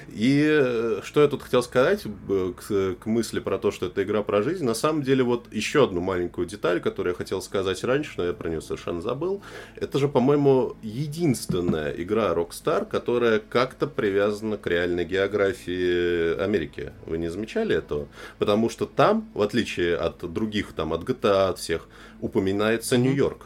И 0.10 0.46
э, 0.46 1.00
что 1.04 1.22
я 1.22 1.30
тут 1.30 1.42
хотел 1.42 1.64
сказать 1.64 2.06
б- 2.06 2.52
к, 2.54 2.96
к 3.02 3.06
мысли 3.06 3.40
про 3.40 3.58
то, 3.58 3.72
что 3.72 3.86
это 3.86 4.04
игра 4.04 4.24
про 4.24 4.44
жизнь, 4.44 4.66
на 4.66 4.74
самом 4.74 5.04
деле 5.04 5.24
вот 5.24 5.52
еще 5.54 5.86
одну 5.86 6.02
маленькую 6.02 6.48
деталь, 6.48 6.82
которую 6.82 7.14
я 7.14 7.18
хотел 7.18 7.42
сказать 7.42 7.82
раньше, 7.86 8.12
но 8.18 8.26
я 8.26 8.34
про 8.34 8.50
нее 8.50 8.62
совершенно 8.62 9.02
забыл. 9.02 9.42
Это 9.78 10.00
же, 10.00 10.10
по-моему, 10.10 10.76
единственная 10.84 11.92
игра 11.92 12.34
Rockstar, 12.34 12.86
которая 12.86 13.40
как-то 13.40 13.88
привязана 13.88 14.58
к 14.58 14.68
реальной 14.68 15.06
географии 15.06 16.38
Америки. 16.44 16.92
Вы 17.06 17.20
не 17.20 17.30
замечали 17.30 17.74
этого? 17.74 18.08
Потому 18.38 18.70
что 18.70 18.86
там, 18.86 19.30
в 19.34 19.42
отличие 19.42 19.96
от 19.96 20.18
других, 20.34 20.74
там, 20.74 20.92
от 20.92 21.04
GTA, 21.04 21.50
от 21.50 21.60
всех, 21.60 21.88
упоминается 22.26 22.98
Нью-Йорк. 22.98 23.46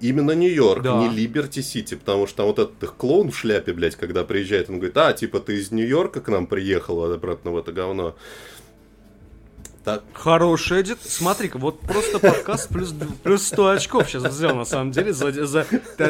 Именно 0.00 0.32
Нью-Йорк, 0.32 0.82
Да. 0.82 0.98
не 0.98 1.08
Либерти-Сити, 1.08 1.94
потому 1.94 2.26
что 2.26 2.36
там 2.38 2.46
вот 2.46 2.58
этот 2.58 2.82
их 2.82 2.94
клоун 2.96 3.30
в 3.30 3.36
шляпе, 3.38 3.72
блядь, 3.72 3.96
когда 3.96 4.24
приезжает, 4.24 4.68
он 4.70 4.76
говорит, 4.76 4.96
а, 4.96 5.12
типа, 5.12 5.40
ты 5.40 5.56
из 5.56 5.72
Нью-Йорка 5.72 6.20
к 6.20 6.28
нам 6.28 6.46
приехал, 6.46 7.02
а 7.04 7.14
обратно 7.14 7.50
в 7.50 7.56
это 7.56 7.72
говно. 7.72 8.14
Так, 9.84 10.02
Хорошая 10.12 10.82
дет... 10.82 10.98
Смотри-ка, 11.02 11.58
вот 11.58 11.80
просто 11.80 12.18
подкаст 12.18 12.68
плюс, 12.68 12.92
плюс 13.22 13.46
100 13.46 13.68
очков 13.68 14.08
сейчас 14.08 14.24
взял, 14.24 14.54
на 14.54 14.64
самом 14.64 14.90
деле. 14.90 15.12
За, 15.12 15.32
за... 15.46 15.66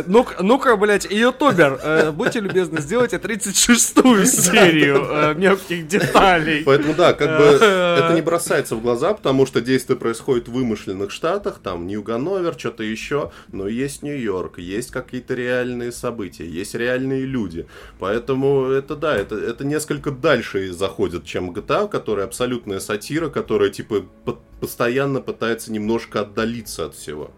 Ну-ка, 0.06 0.42
ну-ка, 0.42 0.76
блядь, 0.76 1.04
ютубер, 1.10 1.78
э, 1.82 2.10
будьте 2.10 2.40
любезны, 2.40 2.80
сделайте 2.80 3.16
36-ю 3.16 4.24
серию 4.24 5.06
э, 5.08 5.34
мелких 5.34 5.86
деталей. 5.86 6.62
Поэтому 6.64 6.94
да, 6.94 7.12
как 7.12 7.38
бы 7.38 7.44
это 7.44 8.12
не 8.14 8.22
бросается 8.22 8.74
в 8.74 8.82
глаза, 8.82 9.14
потому 9.14 9.46
что 9.46 9.60
действие 9.60 9.98
происходит 9.98 10.48
в 10.48 10.52
вымышленных 10.52 11.10
штатах, 11.10 11.60
там 11.62 11.86
Нью-Ганновер, 11.86 12.54
что-то 12.58 12.82
еще, 12.82 13.30
но 13.52 13.68
есть 13.68 14.02
Нью-Йорк, 14.02 14.58
есть 14.58 14.90
какие-то 14.90 15.34
реальные 15.34 15.92
события, 15.92 16.48
есть 16.48 16.74
реальные 16.74 17.26
люди. 17.26 17.66
Поэтому 17.98 18.70
это 18.70 18.96
да, 18.96 19.14
это, 19.16 19.36
это 19.36 19.64
несколько 19.64 20.10
дальше 20.10 20.72
заходит, 20.72 21.24
чем 21.24 21.50
GTA, 21.50 21.88
которая 21.88 22.26
абсолютная 22.26 22.80
сатира, 22.80 23.28
которая 23.28 23.57
типа 23.66 24.02
по- 24.24 24.38
постоянно 24.60 25.20
пытается 25.20 25.72
немножко 25.72 26.20
отдалиться 26.20 26.86
от 26.86 26.94
всего. 26.94 27.32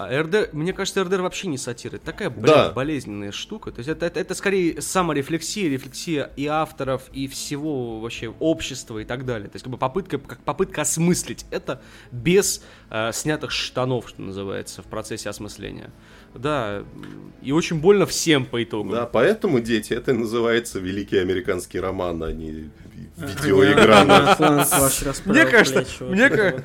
А 0.00 0.22
РД, 0.22 0.52
мне 0.52 0.72
кажется, 0.72 1.02
РДР 1.02 1.22
вообще 1.22 1.48
не 1.48 1.58
сатира. 1.58 1.96
Это 1.96 2.04
такая, 2.06 2.30
блядь, 2.30 2.44
Да. 2.46 2.70
болезненная 2.70 3.32
штука. 3.32 3.72
То 3.72 3.80
есть 3.80 3.88
это, 3.88 4.06
это, 4.06 4.20
это 4.20 4.32
скорее 4.36 4.80
саморефлексия, 4.80 5.68
рефлексия 5.68 6.30
и 6.36 6.46
авторов, 6.46 7.02
и 7.12 7.26
всего 7.26 7.98
вообще 7.98 8.28
общества 8.38 9.00
и 9.00 9.04
так 9.04 9.24
далее. 9.24 9.48
То 9.48 9.56
есть 9.56 9.64
как 9.64 9.72
бы 9.72 9.76
попытка, 9.76 10.18
как 10.18 10.38
попытка 10.44 10.82
осмыслить 10.82 11.46
это 11.50 11.82
без 12.12 12.62
э, 12.90 13.10
снятых 13.12 13.50
штанов, 13.50 14.08
что 14.08 14.22
называется, 14.22 14.82
в 14.82 14.86
процессе 14.86 15.30
осмысления. 15.30 15.90
Да, 16.32 16.84
и 17.42 17.50
очень 17.50 17.80
больно 17.80 18.06
всем 18.06 18.46
по 18.46 18.62
итогу. 18.62 18.92
Да, 18.92 19.04
поэтому, 19.04 19.58
дети, 19.58 19.94
это 19.94 20.12
называется 20.14 20.78
великий 20.78 21.16
американский 21.16 21.80
роман, 21.80 22.22
а 22.22 22.30
не 22.30 22.70
видеоигра. 23.20 24.04
Мне 25.26 25.46
кажется, 25.46 26.04
мне. 26.04 26.62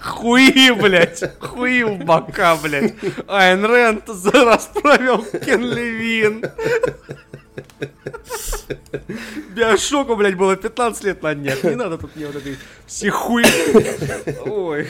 Хуи, 0.00 0.70
блядь, 0.72 1.22
хуи 1.40 1.82
в 1.82 1.98
бока, 2.04 2.56
блядь. 2.56 2.94
Айн 3.26 3.64
Рэнд 3.64 4.06
за- 4.06 4.44
расправил 4.44 5.24
Кен 5.24 5.62
Левин. 5.64 6.44
Биошоку, 9.54 10.16
блядь, 10.16 10.36
было 10.36 10.56
15 10.56 11.04
лет 11.04 11.22
на 11.22 11.34
днях. 11.34 11.62
Не 11.64 11.74
надо 11.74 11.98
тут 11.98 12.14
мне 12.16 12.26
вот 12.26 12.36
этой 12.36 12.56
все 12.86 13.10
хуи. 13.10 13.44
Ой, 14.48 14.88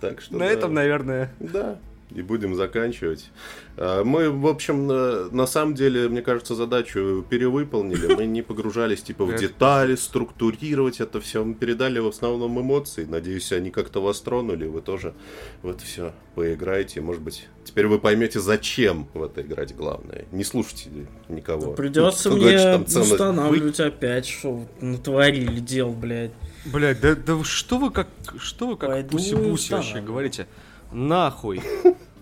Так 0.00 0.20
что 0.20 0.34
на 0.34 0.40
да. 0.40 0.46
этом, 0.46 0.74
наверное. 0.74 1.30
Да, 1.40 1.76
и 2.10 2.22
будем 2.22 2.54
заканчивать. 2.54 3.30
А, 3.76 4.04
Мы, 4.04 4.30
в 4.30 4.46
общем, 4.46 4.86
на, 4.86 5.30
на 5.30 5.46
самом 5.46 5.74
деле, 5.74 6.08
мне 6.08 6.22
кажется, 6.22 6.54
задачу 6.54 7.24
перевыполнили. 7.28 8.14
Мы 8.14 8.26
не 8.26 8.42
погружались 8.42 9.02
типа 9.02 9.24
в 9.24 9.36
детали, 9.36 9.94
структурировать 9.94 11.00
это 11.00 11.20
все. 11.20 11.44
Мы 11.44 11.54
передали 11.54 11.98
в 11.98 12.08
основном 12.08 12.60
эмоции. 12.60 13.04
Надеюсь, 13.04 13.52
они 13.52 13.70
как-то 13.70 14.02
вас 14.02 14.20
тронули. 14.20 14.66
Вы 14.66 14.80
тоже 14.80 15.14
в 15.62 15.68
это 15.68 15.84
все 15.84 16.12
поиграете. 16.34 17.00
Может 17.00 17.22
быть, 17.22 17.48
теперь 17.64 17.86
вы 17.86 17.98
поймете, 17.98 18.40
зачем 18.40 19.08
в 19.14 19.22
это 19.22 19.42
играть 19.42 19.74
главное. 19.74 20.26
Не 20.32 20.44
слушайте 20.44 20.90
никого. 21.28 21.72
Придется 21.72 22.30
Кто 22.30 22.38
мне 22.38 22.76
устанавливать 22.78 23.80
опять, 23.80 24.26
что 24.26 24.66
натворили 24.80 25.60
дел, 25.60 25.90
блядь. 25.90 26.32
Блядь, 26.66 27.00
да, 27.00 27.14
да 27.14 27.42
что 27.44 27.78
вы 27.78 27.90
как, 27.90 28.08
что 28.38 28.68
вы 28.68 28.76
как 28.76 29.08
пуси-буси 29.08 29.72
вообще 29.72 30.00
говорите? 30.00 30.46
Нахуй, 30.92 31.62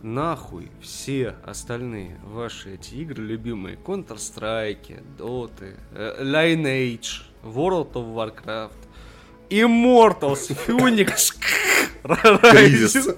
нахуй 0.03 0.71
все 0.83 1.37
остальные 1.43 2.21
ваши 2.23 2.75
эти 2.75 2.97
игры 2.97 3.25
любимые, 3.25 3.77
Counter-Strike, 3.77 5.17
Dota, 5.17 5.75
э, 5.93 6.23
Lineage, 6.23 7.23
World 7.43 7.93
of 7.95 8.15
Warcraft, 8.15 8.88
Immortals, 9.51 10.57
Phoenix, 10.67 11.35
Кризис. 12.51 13.09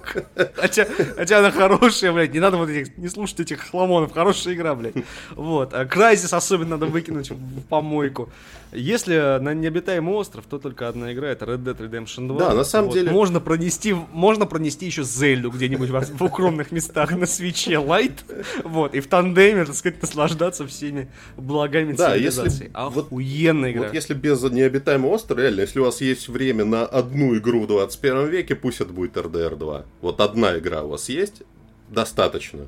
Хотя, 0.56 0.86
хотя 1.16 1.38
она 1.38 1.50
хорошая, 1.50 2.12
блядь, 2.12 2.32
не 2.32 2.40
надо 2.40 2.56
вот 2.56 2.68
этих, 2.68 2.96
не 2.98 3.08
слушать 3.08 3.40
этих 3.40 3.60
хламонов, 3.70 4.12
хорошая 4.12 4.54
игра, 4.54 4.74
блядь. 4.74 4.94
Вот, 5.32 5.74
а 5.74 5.84
Крайзис 5.84 6.32
особенно 6.32 6.70
надо 6.70 6.86
выкинуть 6.86 7.30
в 7.30 7.62
помойку. 7.68 8.28
Если 8.72 9.16
на 9.40 9.52
необитаемый 9.52 10.14
остров, 10.14 10.44
то 10.48 10.58
только 10.58 10.86
одна 10.88 11.12
игра, 11.12 11.28
это 11.28 11.44
Red 11.44 11.64
Dead 11.64 11.76
Redemption 11.76 12.28
2. 12.28 12.38
Да, 12.38 12.54
на 12.54 12.62
самом 12.62 12.86
Вот, 12.90 12.94
деле- 12.94 13.10
Можно 13.10 13.40
пронести, 13.40 13.92
можно 14.12 14.46
пронести 14.46 14.86
еще 14.86 15.02
Зельду 15.02 15.50
где-нибудь 15.50 15.90
в, 15.90 16.00
в 16.18 16.22
укромных 16.22 16.70
местах 16.70 17.10
на 17.10 17.26
свече 17.26 17.78
лайт, 17.78 18.24
вот, 18.62 18.94
и 18.94 19.00
в 19.00 19.08
тандеме, 19.08 19.64
так 19.64 19.74
сказать, 19.74 20.00
наслаждаться 20.00 20.68
всеми 20.68 21.08
благами 21.36 21.94
Да, 21.94 22.14
если 22.14 22.42
цивилизации. 22.42 22.70
вот- 22.72 23.06
Охуенная 23.06 23.72
игра. 23.72 23.82
Вот 23.86 23.94
если 23.94 24.14
без 24.14 24.40
необитаемого 24.42 25.14
острова, 25.14 25.40
реально, 25.40 25.62
если 25.62 25.80
у 25.80 25.84
вас 25.84 26.00
есть 26.00 26.19
время 26.28 26.64
на 26.64 26.84
одну 26.84 27.36
игру 27.36 27.60
в 27.62 27.66
21 27.66 28.28
веке, 28.28 28.54
пусть 28.54 28.80
это 28.80 28.92
будет 28.92 29.16
RDR 29.16 29.56
2. 29.56 29.84
Вот 30.00 30.20
одна 30.20 30.58
игра 30.58 30.82
у 30.82 30.88
вас 30.88 31.08
есть, 31.08 31.42
достаточно. 31.88 32.66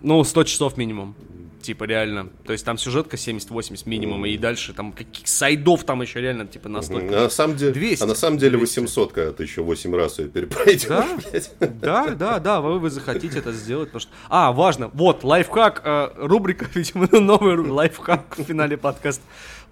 Ну, 0.00 0.22
100 0.22 0.44
часов 0.44 0.76
минимум. 0.76 1.14
Типа, 1.62 1.84
реально. 1.84 2.28
То 2.44 2.52
есть 2.52 2.62
там 2.62 2.76
сюжетка 2.76 3.16
70-80 3.16 3.88
минимум, 3.88 4.26
и 4.26 4.36
дальше 4.36 4.74
там 4.74 4.92
каких 4.92 5.26
сайдов 5.26 5.84
там 5.84 6.02
еще 6.02 6.20
реально, 6.20 6.46
типа, 6.46 6.66
А 6.68 6.72
настолько. 6.72 7.06
на 7.06 7.30
самом 7.30 7.56
деле, 7.56 7.72
200. 7.72 8.02
а 8.02 8.06
на 8.06 8.14
самом 8.14 8.36
деле 8.36 8.58
200. 8.58 8.80
800, 8.80 9.12
когда 9.14 9.32
ты 9.32 9.44
еще 9.44 9.62
8 9.62 9.96
раз 9.96 10.18
ее 10.18 10.28
перепройдешь. 10.28 10.86
Да? 10.88 11.08
Да, 11.60 12.08
да, 12.10 12.38
да, 12.38 12.60
вы, 12.60 12.78
вы 12.78 12.90
захотите 12.90 13.38
это 13.38 13.52
сделать, 13.52 13.88
потому 13.88 14.00
что... 14.00 14.10
А, 14.28 14.52
важно, 14.52 14.90
вот, 14.92 15.24
лайфхак, 15.24 15.80
э, 15.86 16.10
рубрика, 16.16 16.66
видимо, 16.74 17.08
новый 17.18 17.56
лайфхак 17.56 18.36
в 18.36 18.42
финале 18.44 18.76
подкаста. 18.76 19.22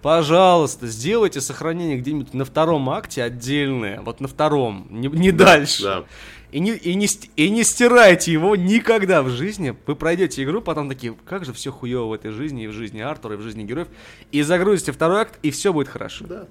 Пожалуйста, 0.03 0.87
сделайте 0.87 1.39
сохранение 1.39 1.97
где-нибудь 1.97 2.33
на 2.33 2.43
втором 2.43 2.89
акте 2.89 3.23
отдельное, 3.23 4.01
вот 4.01 4.19
на 4.19 4.27
втором, 4.27 4.85
не, 4.89 5.07
не 5.07 5.31
дальше. 5.31 5.83
да. 5.83 6.03
И 6.51 6.59
не, 6.59 6.71
и, 6.71 6.93
не, 6.93 7.07
и 7.37 7.49
не 7.49 7.63
стирайте 7.63 8.31
его 8.31 8.57
никогда 8.57 9.23
в 9.23 9.29
жизни. 9.29 9.75
Вы 9.87 9.95
пройдете 9.95 10.43
игру, 10.43 10.61
потом 10.61 10.89
такие, 10.89 11.15
как 11.25 11.45
же 11.45 11.53
все 11.53 11.71
хуево 11.71 12.07
в 12.07 12.13
этой 12.13 12.31
жизни, 12.31 12.65
и 12.65 12.67
в 12.67 12.73
жизни 12.73 12.99
Артура, 12.99 13.35
и 13.35 13.37
в 13.37 13.41
жизни 13.41 13.63
героев. 13.63 13.87
И 14.31 14.43
загрузите 14.43 14.91
второй 14.91 15.21
акт, 15.21 15.39
и 15.41 15.49
все 15.49 15.71
будет 15.71 15.87
хорошо. 15.87 16.25
Да. 16.27 16.47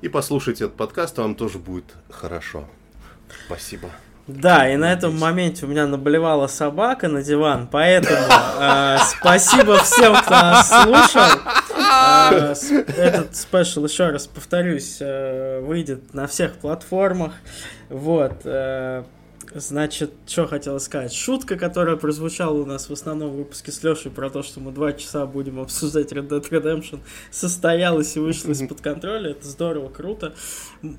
И 0.00 0.08
послушайте 0.08 0.64
этот 0.64 0.76
подкаст, 0.76 1.18
вам 1.18 1.34
тоже 1.34 1.58
будет 1.58 1.92
хорошо. 2.10 2.64
Спасибо. 3.46 3.90
Да, 4.28 4.72
и 4.72 4.76
на 4.76 4.92
этом 4.92 5.18
моменте 5.18 5.66
у 5.66 5.68
меня 5.68 5.86
наблевала 5.88 6.46
собака 6.46 7.08
на 7.08 7.22
диван, 7.22 7.68
поэтому 7.70 8.24
э, 8.60 8.98
спасибо 9.18 9.78
всем, 9.78 10.14
кто 10.14 10.30
нас 10.30 10.68
слушал. 10.68 11.40
Э, 12.32 12.54
этот 12.96 13.36
спешл, 13.36 13.84
еще 13.84 14.10
раз 14.10 14.26
повторюсь, 14.26 14.98
э, 15.00 15.60
выйдет 15.60 16.14
на 16.14 16.26
всех 16.26 16.54
платформах. 16.54 17.34
Вот. 17.88 18.44
Значит, 19.54 20.12
что 20.26 20.46
хотела 20.46 20.78
сказать. 20.78 21.12
Шутка, 21.12 21.56
которая 21.56 21.96
прозвучала 21.96 22.62
у 22.62 22.64
нас 22.64 22.88
в 22.88 22.92
основном 22.92 23.32
выпуске 23.32 23.70
с 23.70 23.82
Лешей 23.82 24.10
про 24.10 24.30
то, 24.30 24.42
что 24.42 24.60
мы 24.60 24.72
два 24.72 24.92
часа 24.94 25.26
будем 25.26 25.60
обсуждать 25.60 26.10
Red 26.12 26.28
Dead 26.28 26.48
Redemption, 26.48 27.00
состоялась 27.30 28.16
и 28.16 28.20
вышла 28.20 28.50
из-под 28.52 28.80
контроля. 28.80 29.32
Это 29.32 29.46
здорово, 29.46 29.90
круто. 29.90 30.34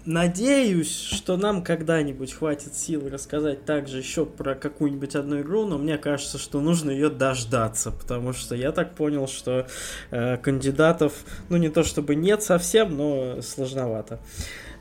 Надеюсь, 0.05 0.95
что 0.95 1.35
нам 1.35 1.63
когда-нибудь 1.63 2.33
хватит 2.33 2.75
сил 2.75 3.09
рассказать 3.09 3.65
также 3.65 3.97
еще 3.97 4.25
про 4.25 4.53
какую-нибудь 4.53 5.15
одну 5.15 5.41
игру, 5.41 5.65
но 5.65 5.79
мне 5.79 5.97
кажется, 5.97 6.37
что 6.37 6.61
нужно 6.61 6.91
ее 6.91 7.09
дождаться, 7.09 7.91
потому 7.91 8.33
что 8.33 8.55
я 8.55 8.71
так 8.71 8.93
понял, 8.93 9.27
что 9.27 9.67
э, 10.11 10.37
кандидатов, 10.37 11.13
ну 11.49 11.57
не 11.57 11.69
то 11.69 11.83
чтобы 11.83 12.13
нет 12.13 12.43
совсем, 12.43 12.95
но 12.95 13.41
сложновато. 13.41 14.19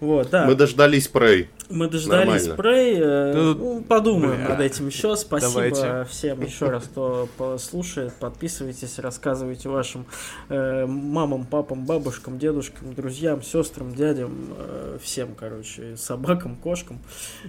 Вот, 0.03 0.31
да. 0.31 0.47
Мы 0.47 0.57
дождались 0.57 1.09
Prey. 1.09 1.47
Мы 1.71 1.89
дождались. 1.89 2.49
Prey, 2.49 2.99
э, 3.01 3.55
ну, 3.55 3.83
подумаем 3.83 4.35
бля. 4.35 4.49
над 4.49 4.61
этим 4.61 4.89
еще. 4.89 5.15
Спасибо 5.15 5.53
Давайте. 5.53 6.11
всем 6.11 6.43
еще 6.43 6.71
раз, 6.71 6.83
кто 6.87 7.29
послушает. 7.37 8.13
Подписывайтесь, 8.15 8.99
рассказывайте 8.99 9.69
вашим 9.69 10.05
э, 10.49 10.87
мамам, 10.87 11.47
папам, 11.47 11.87
бабушкам, 11.87 12.41
дедушкам, 12.41 12.95
друзьям, 12.95 13.45
сестрам, 13.45 13.95
дядям, 13.95 14.33
э, 14.59 14.99
всем, 15.01 15.37
короче, 15.37 15.97
собакам, 15.97 16.57
кошкам. 16.57 16.99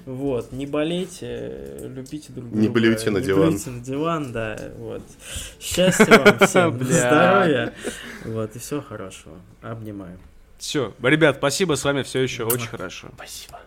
Вот, 0.05 0.51
не 0.51 0.67
болейте, 0.67 1.80
любите 1.81 2.31
друг 2.34 2.49
друга. 2.49 2.61
Не 2.61 2.69
блюйте 2.69 3.09
на 3.09 3.17
не 3.17 3.25
диван. 3.25 3.49
блюйте 3.49 3.69
на 3.71 3.81
диван, 3.84 4.31
да, 4.31 4.59
вот. 4.77 5.01
Счастья 5.59 6.19
вам 6.19 6.38
всем, 6.47 6.84
здоровья, 6.84 7.73
вот, 8.25 8.55
и 8.55 8.59
всего 8.59 8.81
хорошего. 8.81 9.38
Обнимаю. 9.63 10.19
Все, 10.64 10.94
ребят, 11.03 11.35
спасибо, 11.40 11.76
с 11.76 11.84
вами 11.84 12.03
все 12.03 12.22
еще 12.22 12.45
очень 12.45 12.69
хорошо. 12.69 13.10
Спасибо. 13.15 13.60